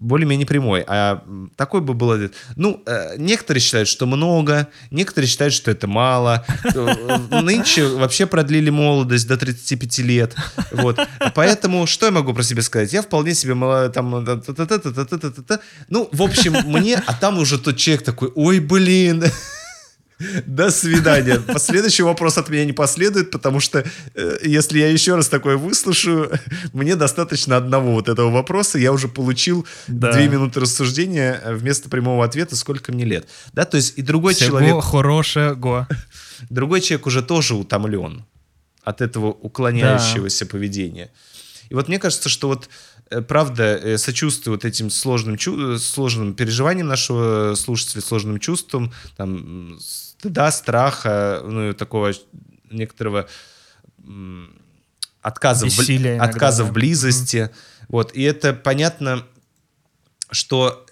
более-менее 0.00 0.46
прямой. 0.46 0.84
А 0.86 1.22
такой 1.56 1.80
бы 1.80 1.94
был. 1.94 2.10
Ну, 2.56 2.82
э, 2.86 3.16
некоторые 3.18 3.60
считают, 3.60 3.88
что 3.88 4.06
много, 4.06 4.68
некоторые 4.90 5.28
считают, 5.28 5.54
что 5.54 5.70
это 5.70 5.86
мало. 5.86 6.44
Э, 6.74 7.40
нынче 7.42 7.86
вообще 7.86 8.26
продлили 8.26 8.70
молодость 8.70 9.28
до 9.28 9.36
35 9.36 9.98
лет. 9.98 10.34
Вот. 10.72 10.98
Поэтому 11.34 11.86
что 11.86 12.06
я 12.06 12.12
могу 12.12 12.32
про 12.32 12.42
себя 12.42 12.62
сказать? 12.62 12.92
Я 12.92 13.02
вполне 13.02 13.34
себе 13.34 13.54
там... 13.90 14.24
Ну, 15.88 16.08
в 16.12 16.22
общем, 16.22 16.56
мне... 16.66 17.02
А 17.06 17.14
там 17.14 17.38
уже 17.38 17.58
тот 17.58 17.76
человек 17.76 18.04
такой, 18.04 18.30
ой, 18.34 18.60
блин... 18.60 19.24
До 20.46 20.70
свидания. 20.70 21.40
Последующий 21.40 22.04
вопрос 22.04 22.38
от 22.38 22.48
меня 22.48 22.64
не 22.64 22.72
последует, 22.72 23.30
потому 23.30 23.60
что 23.60 23.84
э, 24.14 24.38
если 24.44 24.78
я 24.78 24.88
еще 24.88 25.16
раз 25.16 25.28
такое 25.28 25.56
выслушаю, 25.56 26.30
мне 26.72 26.96
достаточно 26.96 27.56
одного 27.56 27.92
вот 27.92 28.08
этого 28.08 28.30
вопроса. 28.30 28.78
Я 28.78 28.92
уже 28.92 29.08
получил 29.08 29.66
да. 29.88 30.12
две 30.12 30.28
минуты 30.28 30.60
рассуждения 30.60 31.40
э, 31.42 31.54
вместо 31.54 31.88
прямого 31.88 32.24
ответа, 32.24 32.56
сколько 32.56 32.92
мне 32.92 33.04
лет. 33.04 33.28
Да, 33.52 33.64
то 33.64 33.76
есть 33.76 33.98
и 33.98 34.02
другой 34.02 34.34
Всего 34.34 34.58
человек... 34.58 34.84
хорошего. 34.84 35.88
Другой 36.48 36.80
человек 36.80 37.06
уже 37.06 37.22
тоже 37.22 37.54
утомлен 37.54 38.24
от 38.82 39.00
этого 39.00 39.26
уклоняющегося 39.26 40.44
да. 40.44 40.50
поведения. 40.50 41.10
И 41.68 41.74
вот 41.74 41.88
мне 41.88 41.98
кажется, 41.98 42.28
что 42.28 42.48
вот 42.48 42.68
э, 43.10 43.22
правда 43.22 43.76
э, 43.76 43.98
сочувствую 43.98 44.56
вот 44.56 44.64
этим 44.64 44.90
сложным, 44.90 45.38
сложным 45.78 46.34
переживаниям 46.34 46.88
нашего 46.88 47.54
слушателя, 47.54 48.02
сложным 48.02 48.38
чувствам, 48.38 48.92
там, 49.16 49.78
стыда, 50.20 50.52
страха, 50.52 51.40
ну, 51.42 51.72
такого 51.72 52.12
некоторого 52.70 53.26
отказа, 55.22 55.64
Бессилия 55.64 56.18
в, 56.18 56.22
отказа 56.22 56.62
да. 56.62 56.68
в 56.68 56.72
близости. 56.74 57.36
Mm-hmm. 57.36 57.84
Вот, 57.88 58.14
и 58.14 58.22
это 58.22 58.52
понятно, 58.52 59.24
что 60.30 60.84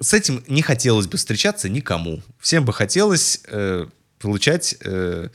с 0.00 0.14
этим 0.14 0.42
не 0.48 0.62
хотелось 0.62 1.06
бы 1.06 1.18
встречаться 1.18 1.68
никому. 1.68 2.22
Всем 2.40 2.64
бы 2.64 2.72
хотелось 2.72 3.42
э, 3.48 3.86
получать 4.18 4.76
э, 4.80 5.28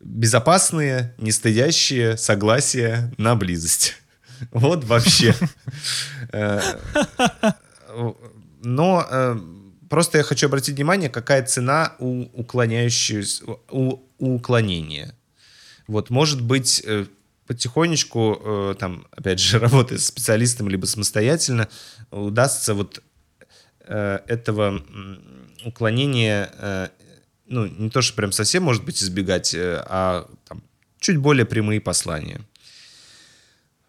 безопасные, 0.00 1.14
не 1.18 1.30
стыдящие 1.30 2.16
согласия 2.16 3.14
на 3.18 3.36
близость. 3.36 3.94
Вот 4.50 4.84
вообще. 4.84 5.34
Э, 6.32 6.60
но 8.62 9.06
э, 9.08 9.38
Просто 9.88 10.18
я 10.18 10.24
хочу 10.24 10.46
обратить 10.46 10.76
внимание, 10.76 11.08
какая 11.08 11.44
цена 11.44 11.94
у 11.98 12.22
уклоняющегося, 12.32 13.44
у, 13.70 14.00
у 14.18 14.34
уклонения. 14.34 15.14
Вот, 15.86 16.10
может 16.10 16.40
быть, 16.40 16.82
э, 16.84 17.06
потихонечку, 17.46 18.40
э, 18.44 18.74
там, 18.78 19.06
опять 19.12 19.38
же, 19.38 19.58
работая 19.60 19.98
с 19.98 20.06
специалистом, 20.06 20.68
либо 20.68 20.86
самостоятельно, 20.86 21.68
удастся 22.10 22.74
вот 22.74 23.02
э, 23.80 24.20
этого 24.26 24.82
уклонения, 25.64 26.90
ну, 27.46 27.66
не 27.66 27.90
то, 27.90 28.02
что 28.02 28.14
прям 28.14 28.32
совсем, 28.32 28.64
может 28.64 28.84
быть, 28.84 29.02
избегать, 29.02 29.54
а 29.56 30.28
там, 30.48 30.62
чуть 30.98 31.16
более 31.16 31.44
прямые 31.44 31.80
послания. 31.80 32.40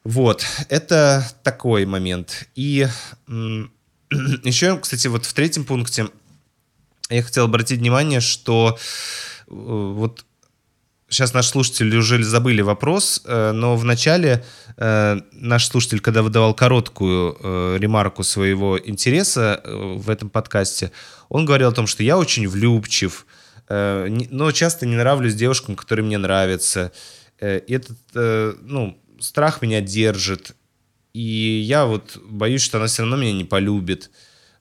Вот, 0.04 0.46
это 0.70 1.28
такой 1.44 1.86
момент. 1.86 2.48
И 2.56 2.88
Еще, 4.44 4.78
кстати, 4.78 5.08
вот 5.08 5.26
в 5.26 5.34
третьем 5.34 5.66
пункте 5.66 6.08
я 7.10 7.24
хотел 7.24 7.46
обратить 7.46 7.80
внимание, 7.80 8.20
что 8.20 8.78
э, 8.78 9.52
вот 9.52 10.26
сейчас 11.10 11.34
наши 11.34 11.50
слушатели 11.50 11.96
уже 11.96 12.22
забыли 12.24 12.62
вопрос, 12.62 13.22
э, 13.26 13.52
но 13.52 13.76
в 13.76 13.86
начале 13.86 14.46
э, 14.78 15.20
наш 15.32 15.68
слушатель, 15.68 16.00
когда 16.00 16.22
выдавал 16.22 16.54
короткую 16.54 17.78
ремарку 17.80 18.24
своего 18.24 18.80
интереса 18.80 19.62
в 19.66 20.10
этом 20.10 20.30
подкасте, 20.30 20.92
он 21.30 21.46
говорил 21.46 21.70
о 21.70 21.74
том, 21.74 21.88
что 21.88 22.04
я 22.04 22.18
очень 22.18 22.48
влюбчив, 22.48 23.26
но 23.70 24.52
часто 24.54 24.86
не 24.86 24.96
нравлюсь 24.96 25.36
девушкам, 25.36 25.76
которые 25.76 26.06
мне 26.06 26.18
нравятся. 26.18 26.94
Этот, 27.38 27.98
ну, 28.14 28.98
страх 29.20 29.62
меня 29.62 29.82
держит. 29.82 30.56
И 31.18 31.62
я 31.62 31.88
вот 31.88 32.22
боюсь, 32.30 32.62
что 32.62 32.78
она 32.78 32.86
все 32.86 33.02
равно 33.02 33.18
меня 33.18 33.34
не 33.34 33.44
полюбит. 33.44 34.12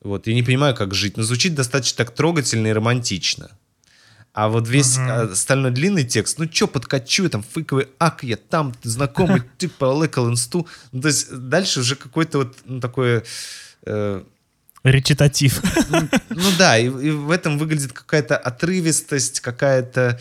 Вот, 0.01 0.27
я 0.27 0.33
не 0.33 0.43
понимаю, 0.43 0.75
как 0.75 0.95
жить. 0.95 1.19
Но 1.19 1.23
звучит 1.23 1.55
достаточно 1.55 1.99
так 1.99 2.15
трогательно 2.15 2.69
и 2.69 2.73
романтично. 2.73 3.51
А 4.33 4.49
вот 4.49 4.67
весь 4.67 4.97
uh-huh. 4.97 5.33
остальной 5.33 5.71
длинный 5.71 6.05
текст, 6.05 6.39
ну 6.39 6.47
чё, 6.47 6.67
подкачу, 6.67 7.29
там, 7.29 7.43
фейковый 7.43 7.89
ак, 7.99 8.23
я 8.23 8.39
там, 8.39 8.73
ты 8.73 8.89
знакомый, 8.89 9.43
ты 9.59 9.69
полыкал 9.69 10.31
инсту. 10.31 10.67
Ну, 10.93 11.03
то 11.03 11.09
есть 11.09 11.31
дальше 11.31 11.81
уже 11.81 11.95
какой-то 11.95 12.39
вот 12.39 12.57
ну, 12.65 12.81
такое... 12.81 13.23
Э, 13.85 14.23
Речитатив. 14.83 15.63
Ну, 15.91 16.09
ну 16.31 16.51
да, 16.59 16.79
и, 16.79 16.87
и 16.87 17.11
в 17.11 17.31
этом 17.33 17.59
выглядит 17.59 17.93
какая-то 17.93 18.39
отрывистость, 18.39 19.41
какая-то, 19.41 20.19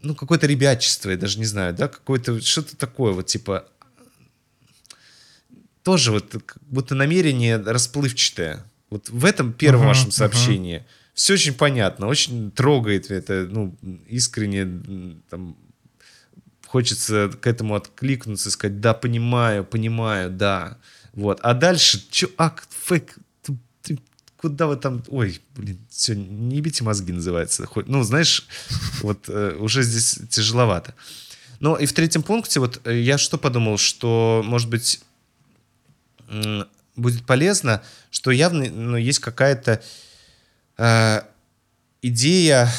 ну, 0.00 0.14
какое-то 0.14 0.46
ребячество, 0.46 1.10
я 1.10 1.18
даже 1.18 1.38
не 1.38 1.44
знаю, 1.44 1.74
да, 1.74 1.88
какое-то, 1.88 2.40
что-то 2.40 2.74
такое, 2.76 3.12
вот 3.12 3.26
типа, 3.26 3.66
тоже 5.86 6.10
вот 6.10 6.32
как 6.32 6.58
будто 6.62 6.96
намерение 6.96 7.58
расплывчатое. 7.58 8.64
Вот 8.90 9.08
в 9.08 9.24
этом 9.24 9.52
первом 9.52 9.84
uh-huh, 9.84 9.86
вашем 9.86 10.10
сообщении 10.10 10.78
uh-huh. 10.78 11.14
все 11.14 11.34
очень 11.34 11.54
понятно, 11.54 12.08
очень 12.08 12.50
трогает 12.50 13.12
это, 13.12 13.46
ну, 13.48 13.78
искренне 14.08 15.14
там, 15.30 15.56
хочется 16.66 17.30
к 17.40 17.46
этому 17.46 17.76
откликнуться, 17.76 18.50
сказать, 18.50 18.80
да, 18.80 18.94
понимаю, 18.94 19.64
понимаю, 19.64 20.28
да. 20.28 20.78
Вот. 21.12 21.38
А 21.42 21.54
дальше, 21.54 22.04
чё, 22.10 22.30
ак, 22.36 22.66
фейк, 22.84 23.16
ты, 23.44 23.56
ты, 23.82 24.00
куда 24.38 24.66
вы 24.66 24.76
там, 24.78 25.04
ой, 25.06 25.40
блин, 25.54 25.78
все, 25.88 26.16
не 26.16 26.56
ебите 26.56 26.82
мозги 26.82 27.12
называется. 27.12 27.64
Хоть, 27.66 27.86
ну, 27.86 28.02
знаешь, 28.02 28.48
вот 29.02 29.28
э, 29.28 29.56
уже 29.60 29.84
здесь 29.84 30.18
тяжеловато. 30.30 30.94
Ну, 31.60 31.76
и 31.76 31.86
в 31.86 31.92
третьем 31.92 32.24
пункте 32.24 32.58
вот 32.58 32.80
э, 32.82 32.98
я 32.98 33.18
что 33.18 33.38
подумал, 33.38 33.78
что, 33.78 34.42
может 34.44 34.68
быть, 34.68 35.00
будет 36.96 37.24
полезно, 37.24 37.82
что 38.10 38.30
явно 38.30 38.70
ну, 38.70 38.96
есть 38.96 39.18
какая-то 39.18 39.82
э, 40.78 41.20
идея 42.02 42.70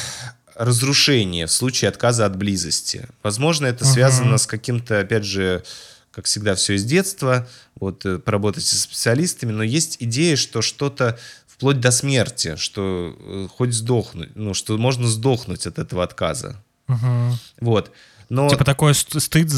разрушения 0.54 1.46
в 1.46 1.52
случае 1.52 1.88
отказа 1.88 2.26
от 2.26 2.36
близости. 2.36 3.08
Возможно, 3.22 3.66
это 3.66 3.84
uh-huh. 3.84 3.92
связано 3.92 4.38
с 4.38 4.46
каким-то, 4.46 5.00
опять 5.00 5.24
же, 5.24 5.62
как 6.10 6.24
всегда, 6.24 6.56
все 6.56 6.74
из 6.74 6.84
детства, 6.84 7.48
вот, 7.76 8.04
э, 8.04 8.18
поработать 8.18 8.64
со 8.64 8.76
специалистами, 8.76 9.52
но 9.52 9.62
есть 9.62 9.98
идея, 10.00 10.34
что 10.34 10.62
что-то 10.62 11.18
вплоть 11.46 11.80
до 11.80 11.92
смерти, 11.92 12.56
что 12.56 13.16
э, 13.18 13.48
хоть 13.56 13.72
сдохнуть, 13.72 14.34
ну, 14.34 14.52
что 14.52 14.76
можно 14.78 15.06
сдохнуть 15.06 15.66
от 15.66 15.78
этого 15.78 16.02
отказа. 16.02 16.62
Uh-huh. 16.88 17.32
Вот. 17.60 17.92
Но... 18.28 18.48
Типа 18.48 18.64
такой 18.64 18.94
стыд 18.94 19.50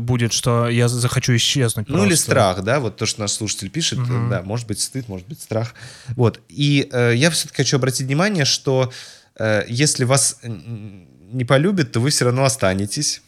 будет, 0.00 0.32
что 0.32 0.68
я 0.68 0.88
захочу 0.88 1.36
исчезнуть. 1.36 1.88
Ну 1.88 1.94
просто. 1.94 2.08
или 2.08 2.16
страх, 2.16 2.62
да, 2.62 2.80
вот 2.80 2.96
то, 2.96 3.06
что 3.06 3.20
наш 3.20 3.30
слушатель 3.30 3.70
пишет, 3.70 4.00
угу. 4.00 4.28
да, 4.28 4.42
может 4.42 4.66
быть 4.66 4.80
стыд, 4.80 5.08
может 5.08 5.28
быть 5.28 5.40
страх. 5.40 5.74
Вот. 6.16 6.40
И 6.48 6.88
э, 6.90 7.12
я 7.14 7.30
все-таки 7.30 7.58
хочу 7.58 7.76
обратить 7.76 8.06
внимание, 8.06 8.44
что 8.44 8.92
э, 9.38 9.64
если 9.68 10.02
вас 10.02 10.40
не 10.42 11.44
полюбят, 11.44 11.92
то 11.92 12.00
вы 12.00 12.10
все 12.10 12.24
равно 12.24 12.44
останетесь, 12.44 13.22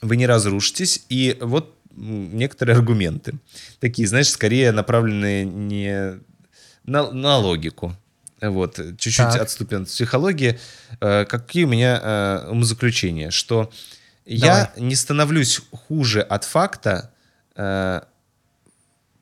вы 0.00 0.16
не 0.16 0.26
разрушитесь. 0.26 1.02
И 1.10 1.36
вот 1.40 1.74
некоторые 1.94 2.76
аргументы. 2.76 3.34
Такие, 3.80 4.08
знаешь, 4.08 4.30
скорее 4.30 4.72
направленные 4.72 5.44
не 5.44 6.20
на, 6.84 7.10
на 7.10 7.36
логику. 7.36 7.94
Вот, 8.40 8.76
чуть-чуть 8.98 9.36
отступим 9.36 9.82
от 9.82 9.88
психологии. 9.88 10.58
Э, 11.00 11.24
какие 11.24 11.64
у 11.64 11.68
меня 11.68 12.00
э, 12.02 12.48
умозаключения? 12.50 13.30
Что 13.30 13.70
Давай. 14.26 14.38
я 14.40 14.72
не 14.76 14.94
становлюсь 14.94 15.60
хуже 15.72 16.20
от 16.22 16.44
факта, 16.44 17.10
э, 17.56 18.00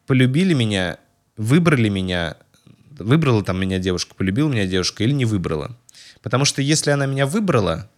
полюбили 0.07 0.53
меня, 0.53 0.99
выбрали 1.37 1.89
меня, 1.89 2.37
выбрала 2.99 3.43
там 3.43 3.59
меня 3.59 3.79
девушка, 3.79 4.15
полюбила 4.15 4.49
меня 4.49 4.67
девушка 4.67 5.03
или 5.05 5.13
не 5.13 5.25
выбрала. 5.25 5.75
Потому 6.21 6.45
что 6.45 6.61
если 6.61 6.91
она 6.91 7.07
меня 7.07 7.27
выбрала, 7.27 7.89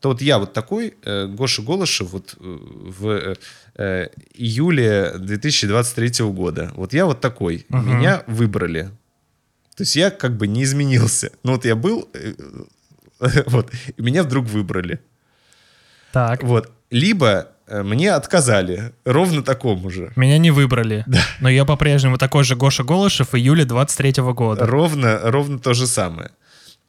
то 0.00 0.10
вот 0.10 0.22
я 0.22 0.38
вот 0.38 0.52
такой, 0.52 0.94
Гоша 1.04 1.60
Голышев, 1.62 2.12
вот 2.12 2.36
в 2.38 3.36
июле 3.74 5.14
2023 5.18 6.24
года, 6.26 6.70
вот 6.76 6.92
я 6.92 7.04
вот 7.04 7.20
такой, 7.20 7.66
угу. 7.68 7.78
меня 7.78 8.22
выбрали. 8.28 8.90
То 9.78 9.82
есть 9.82 9.94
я 9.94 10.10
как 10.10 10.36
бы 10.36 10.48
не 10.48 10.64
изменился. 10.64 11.30
Ну 11.44 11.52
вот 11.52 11.64
я 11.64 11.76
был, 11.76 12.08
э, 12.12 12.34
вот, 13.46 13.70
и 13.96 14.02
меня 14.02 14.24
вдруг 14.24 14.46
выбрали. 14.46 14.98
Так. 16.12 16.42
Вот. 16.42 16.72
Либо 16.90 17.46
э, 17.68 17.84
мне 17.84 18.10
отказали, 18.10 18.92
ровно 19.04 19.44
такому 19.44 19.88
же. 19.88 20.12
Меня 20.16 20.38
не 20.38 20.50
выбрали. 20.50 21.04
Да. 21.06 21.20
Но 21.38 21.48
я 21.48 21.64
по-прежнему 21.64 22.18
такой 22.18 22.42
же 22.42 22.56
Гоша 22.56 22.82
Голышев 22.82 23.36
июля 23.36 23.64
23 23.64 24.10
-го 24.10 24.34
года. 24.34 24.66
Ровно, 24.66 25.20
ровно 25.22 25.60
то 25.60 25.74
же 25.74 25.86
самое. 25.86 26.30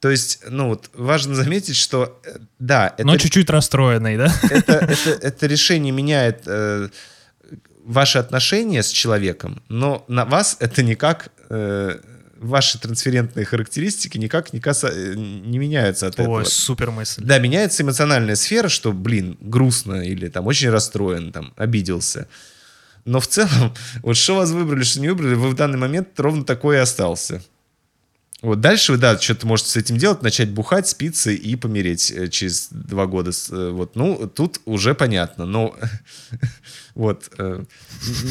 То 0.00 0.10
есть, 0.10 0.40
ну 0.48 0.70
вот, 0.70 0.90
важно 0.94 1.36
заметить, 1.36 1.76
что, 1.76 2.20
э, 2.24 2.38
да... 2.58 2.92
Это, 2.98 3.06
Но 3.06 3.16
чуть-чуть 3.18 3.50
расстроенный, 3.50 4.16
да? 4.16 4.32
Это, 4.50 4.72
это, 4.72 5.10
это 5.10 5.46
решение 5.46 5.92
меняет 5.92 6.42
э, 6.46 6.88
ваши 7.84 8.18
отношения 8.18 8.82
с 8.82 8.88
человеком, 8.88 9.62
но 9.68 10.04
на 10.08 10.24
вас 10.24 10.56
это 10.60 10.82
никак 10.82 11.30
э, 11.50 11.98
ваши 12.40 12.78
трансферентные 12.78 13.44
характеристики 13.44 14.16
никак 14.18 14.52
не, 14.52 14.60
каса... 14.60 14.88
Э, 14.88 15.14
не 15.14 15.58
меняются 15.58 16.06
от 16.06 16.18
Ой, 16.18 16.24
этого. 16.24 16.36
Ой, 16.38 16.46
супер 16.46 16.90
мысль. 16.90 17.22
Да, 17.22 17.38
меняется 17.38 17.82
эмоциональная 17.82 18.34
сфера, 18.34 18.68
что, 18.68 18.92
блин, 18.92 19.36
грустно 19.40 20.02
или 20.02 20.28
там 20.28 20.46
очень 20.46 20.70
расстроен, 20.70 21.32
там, 21.32 21.52
обиделся. 21.56 22.28
Но 23.04 23.20
в 23.20 23.26
целом, 23.26 23.74
вот 24.02 24.16
что 24.16 24.36
вас 24.36 24.50
выбрали, 24.50 24.82
что 24.82 25.00
не 25.00 25.08
выбрали, 25.08 25.34
вы 25.34 25.50
в 25.50 25.54
данный 25.54 25.78
момент 25.78 26.18
ровно 26.18 26.44
такой 26.44 26.76
и 26.76 26.80
остался. 26.80 27.42
Вот 28.42 28.60
дальше 28.60 28.92
вы, 28.92 28.98
да, 28.98 29.18
что-то 29.18 29.46
можете 29.46 29.70
с 29.70 29.76
этим 29.76 29.98
делать, 29.98 30.22
начать 30.22 30.50
бухать, 30.50 30.88
спиться 30.88 31.30
и 31.30 31.56
помереть 31.56 32.10
э, 32.10 32.28
через 32.28 32.68
два 32.70 33.06
года. 33.06 33.32
Э, 33.50 33.70
вот, 33.70 33.96
ну, 33.96 34.26
тут 34.34 34.62
уже 34.64 34.94
понятно, 34.94 35.44
но 35.44 35.76
вот, 37.00 37.30
э, 37.38 37.64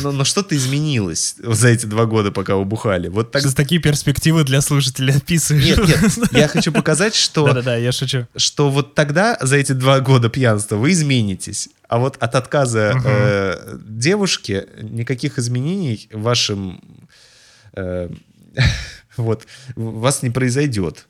но, 0.03 0.11
но 0.11 0.23
что-то 0.23 0.55
изменилось 0.55 1.35
за 1.39 1.69
эти 1.69 1.87
два 1.87 2.05
года, 2.05 2.31
пока 2.31 2.55
вы 2.55 2.65
бухали. 2.65 3.07
Вот 3.07 3.31
так... 3.31 3.41
Такие 3.55 3.81
перспективы 3.81 4.43
для 4.43 4.61
слушателей 4.61 5.15
описываешь? 5.15 5.75
Нет, 5.75 6.17
нет, 6.17 6.31
я 6.33 6.47
хочу 6.47 6.71
показать, 6.71 7.15
что... 7.15 7.47
Да-да-да, 7.47 7.77
я 7.77 7.91
шучу. 7.91 8.27
Что 8.35 8.69
вот 8.69 8.93
тогда, 8.93 9.39
за 9.41 9.57
эти 9.57 9.71
два 9.71 10.01
года 10.01 10.29
пьянства, 10.29 10.75
вы 10.75 10.91
изменитесь. 10.91 11.69
А 11.87 11.97
вот 11.97 12.17
от 12.17 12.35
отказа 12.35 12.93
угу. 12.95 13.07
э, 13.07 13.77
девушки 13.87 14.67
никаких 14.79 15.39
изменений 15.39 16.07
в 16.13 16.21
вашем... 16.21 16.79
Э, 17.73 18.07
вот, 19.17 19.47
вас 19.75 20.21
не 20.21 20.29
произойдет. 20.29 21.07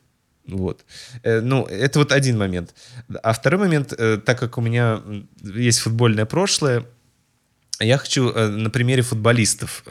Вот. 0.48 0.86
Э, 1.24 1.42
ну, 1.42 1.66
это 1.66 2.00
вот 2.00 2.14
один 2.14 2.38
момент. 2.38 2.74
А 3.22 3.34
второй 3.34 3.60
момент, 3.60 3.94
э, 3.98 4.18
так 4.26 4.40
как 4.40 4.58
у 4.58 4.62
меня 4.62 5.02
есть 5.44 5.80
футбольное 5.80 6.26
прошлое, 6.26 6.86
я 7.80 7.98
хочу 7.98 8.30
э, 8.30 8.48
на 8.48 8.70
примере 8.70 9.02
футболистов 9.02 9.84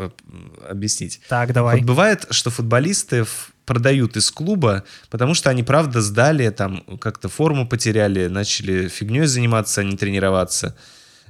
объяснить. 0.69 1.21
Так, 1.29 1.53
давай. 1.53 1.77
Вот 1.77 1.87
бывает, 1.87 2.27
что 2.31 2.51
футболисты 2.51 3.27
продают 3.65 4.17
из 4.17 4.31
клуба, 4.31 4.85
потому 5.11 5.35
что 5.35 5.51
они, 5.51 5.63
правда, 5.63 6.01
сдали, 6.01 6.49
там, 6.51 6.83
как-то 7.01 7.29
форму 7.29 7.69
потеряли, 7.69 8.29
начали 8.29 8.89
фигней 8.89 9.27
заниматься, 9.27 9.83
а 9.83 9.85
не 9.85 9.97
тренироваться. 9.97 10.77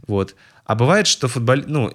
Вот. 0.06 0.36
А 0.64 0.74
бывает, 0.74 1.06
что 1.06 1.28
футбол... 1.28 1.56
Ну, 1.66 1.92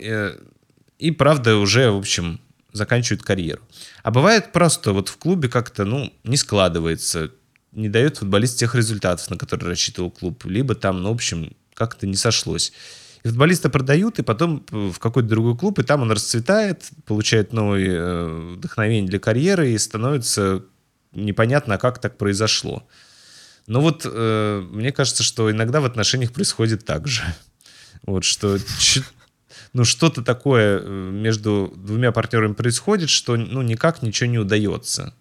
и, 0.99 1.11
правда, 1.11 1.55
уже, 1.55 1.91
в 1.91 1.97
общем, 1.97 2.39
заканчивают 2.73 3.23
карьеру. 3.23 3.61
А 4.03 4.11
бывает 4.11 4.51
просто 4.51 4.91
вот 4.91 5.09
в 5.09 5.17
клубе 5.17 5.47
как-то, 5.47 5.85
ну, 5.85 6.11
не 6.23 6.37
складывается, 6.37 7.31
не 7.71 7.87
дает 7.87 8.17
футболист 8.17 8.59
тех 8.59 8.75
результатов, 8.75 9.29
на 9.29 9.37
которые 9.37 9.69
рассчитывал 9.69 10.11
клуб, 10.11 10.45
либо 10.45 10.75
там, 10.75 11.01
ну, 11.01 11.09
в 11.09 11.13
общем, 11.13 11.55
как-то 11.73 12.05
не 12.05 12.15
сошлось. 12.15 12.73
И 13.23 13.27
футболиста 13.27 13.69
продают, 13.69 14.19
и 14.19 14.23
потом 14.23 14.65
в 14.69 14.99
какой-то 14.99 15.29
другой 15.29 15.57
клуб, 15.57 15.79
и 15.79 15.83
там 15.83 16.01
он 16.01 16.11
расцветает, 16.11 16.89
получает 17.05 17.53
новое 17.53 17.87
э, 17.87 18.53
вдохновение 18.55 19.09
для 19.09 19.19
карьеры, 19.19 19.71
и 19.71 19.77
становится 19.77 20.63
непонятно, 21.13 21.77
как 21.77 21.99
так 21.99 22.17
произошло. 22.17 22.87
Но 23.65 23.79
вот 23.79 24.01
э, 24.05 24.67
мне 24.71 24.91
кажется, 24.91 25.23
что 25.23 25.49
иногда 25.49 25.79
в 25.79 25.85
отношениях 25.85 26.33
происходит 26.33 26.85
так 26.85 27.07
же. 27.07 27.23
Вот 28.05 28.25
что 28.25 28.57
ну, 29.71 29.85
что-то 29.85 30.21
такое 30.21 30.79
э, 30.79 31.09
между 31.11 31.73
двумя 31.77 32.11
партнерами 32.11 32.53
происходит, 32.53 33.09
что, 33.09 33.37
ну, 33.37 33.61
никак 33.61 34.01
ничего 34.01 34.29
не 34.29 34.37
удается. 34.37 35.13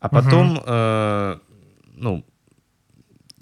А 0.00 0.08
потом, 0.08 0.56
угу. 0.56 0.64
э, 0.66 1.38
ну... 1.94 2.26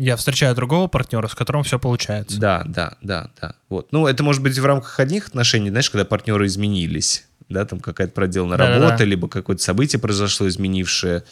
Я 0.03 0.17
встречаю 0.17 0.55
другого 0.55 0.89
партнера, 0.89 1.29
с 1.29 1.35
которым 1.35 1.63
все 1.63 1.79
получается. 1.79 2.41
Да, 2.41 2.63
да, 2.65 2.97
да, 3.03 3.31
да. 3.41 3.55
Вот. 3.69 3.93
Ну, 3.93 4.07
это 4.07 4.23
может 4.23 4.43
быть 4.43 4.59
в 4.59 4.65
рамках 4.65 4.99
одних 4.99 5.29
отношений, 5.29 5.69
знаешь, 5.69 5.91
когда 5.91 6.07
партнеры 6.07 6.47
изменились, 6.47 7.27
да, 7.51 7.67
там 7.67 7.81
какая-то 7.81 8.15
проделана 8.15 8.57
да, 8.57 8.67
работа, 8.67 8.89
да, 8.89 8.97
да. 8.97 9.05
либо 9.05 9.29
какое-то 9.29 9.63
событие 9.63 10.01
произошло, 10.01 10.49
изменившее 10.49 11.25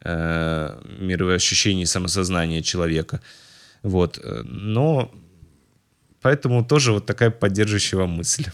э, 0.00 0.80
мировое 0.98 1.36
ощущение 1.36 1.82
и 1.82 1.86
самосознание 1.86 2.62
человека. 2.62 3.20
Вот. 3.82 4.18
Э, 4.22 4.42
но 4.44 5.12
Поэтому 6.24 6.64
тоже 6.64 6.92
вот 6.92 7.04
такая 7.04 7.28
поддерживающая 7.28 7.98
вам 7.98 8.12
мысль. 8.12 8.46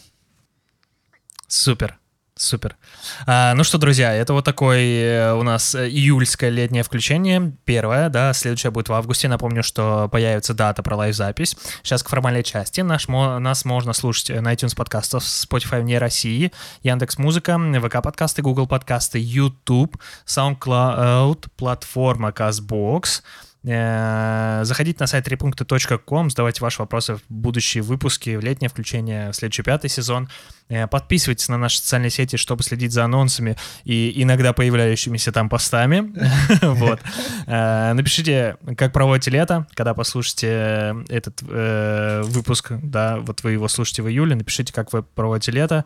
Супер. 1.47 2.00
Супер. 2.41 2.79
А, 3.27 3.53
ну 3.53 3.65
что, 3.65 3.77
друзья, 3.77 4.15
это 4.15 4.33
вот 4.33 4.47
такое 4.47 4.81
э, 4.81 5.35
у 5.35 5.43
нас 5.43 5.75
э, 5.75 5.91
июльское 5.91 6.49
летнее 6.49 6.83
включение. 6.83 7.53
Первое, 7.67 8.09
да, 8.09 8.33
следующее 8.33 8.71
будет 8.71 8.89
в 8.89 8.95
августе. 8.95 9.29
Напомню, 9.29 9.63
что 9.63 10.09
появится 10.11 10.55
дата 10.55 10.83
про 10.83 10.97
лайв-запись. 10.97 11.55
Сейчас 11.83 12.03
к 12.03 12.09
формальной 12.09 12.43
части. 12.43 12.81
Наш, 12.81 13.09
нас 13.09 13.67
можно 13.67 13.93
слушать 13.93 14.31
на 14.31 14.55
iTunes 14.55 14.75
подкастов, 14.75 15.23
Spotify 15.23 15.83
вне 15.83 15.99
России, 15.99 16.51
Яндекс 16.83 17.19
Музыка, 17.19 17.59
ВК 17.59 18.03
подкасты, 18.03 18.41
Google 18.41 18.67
подкасты, 18.67 19.19
YouTube, 19.23 19.99
SoundCloud, 20.25 21.45
платформа 21.59 22.31
CastBox, 22.31 23.21
Э, 23.21 23.50
заходите 23.63 24.97
на 25.01 25.07
сайт 25.07 25.27
трипункты.ком, 25.27 26.31
задавайте 26.31 26.63
ваши 26.63 26.81
вопросы 26.81 27.17
в 27.17 27.21
будущие 27.29 27.83
выпуски, 27.83 28.37
в 28.37 28.41
летнее 28.41 28.71
включение, 28.71 29.31
в 29.31 29.35
следующий 29.35 29.63
пятый 29.63 29.91
сезон. 29.91 30.31
Э, 30.71 30.87
подписывайтесь 30.87 31.49
на 31.49 31.59
наши 31.59 31.79
социальные 31.79 32.11
сети, 32.11 32.37
чтобы 32.37 32.63
следить 32.63 32.93
за 32.93 33.05
анонсами 33.05 33.57
и 33.85 34.23
иногда 34.23 34.55
появляющимися 34.55 35.33
там 35.33 35.49
постами. 35.49 36.15
Вот. 36.63 37.01
Э, 37.47 37.93
напишите, 37.93 38.57
как 38.77 38.93
проводите 38.93 39.31
лето, 39.31 39.67
когда 39.75 39.93
послушаете 39.93 40.97
этот 41.09 41.43
выпуск, 41.43 42.73
да, 42.83 43.19
вот 43.19 43.43
вы 43.43 43.53
его 43.53 43.69
слушаете 43.69 44.03
в 44.03 44.09
июле, 44.09 44.37
напишите, 44.37 44.73
как 44.73 44.93
вы 44.93 45.03
проводите 45.03 45.53
лето. 45.53 45.85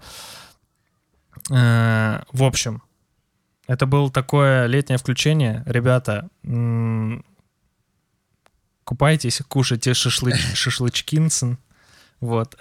В 1.48 2.22
общем, 2.32 2.82
это 3.66 3.86
было 3.86 4.10
такое 4.10 4.66
летнее 4.66 4.98
включение. 4.98 5.62
Ребята, 5.66 6.28
купайтесь, 8.84 9.42
кушайте 9.48 9.94
шашлыч, 9.94 10.36
шашлычкинсен. 10.54 11.58
Вот. 12.20 12.56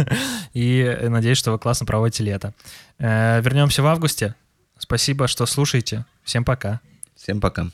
И 0.52 0.98
надеюсь, 1.02 1.38
что 1.38 1.52
вы 1.52 1.58
классно 1.58 1.86
проводите 1.86 2.24
лето. 2.24 2.52
Э, 2.98 3.40
вернемся 3.40 3.82
в 3.82 3.86
августе. 3.86 4.34
Спасибо, 4.78 5.26
что 5.26 5.46
слушаете. 5.46 6.04
Всем 6.22 6.44
пока. 6.44 6.80
Всем 7.14 7.40
пока. 7.40 7.70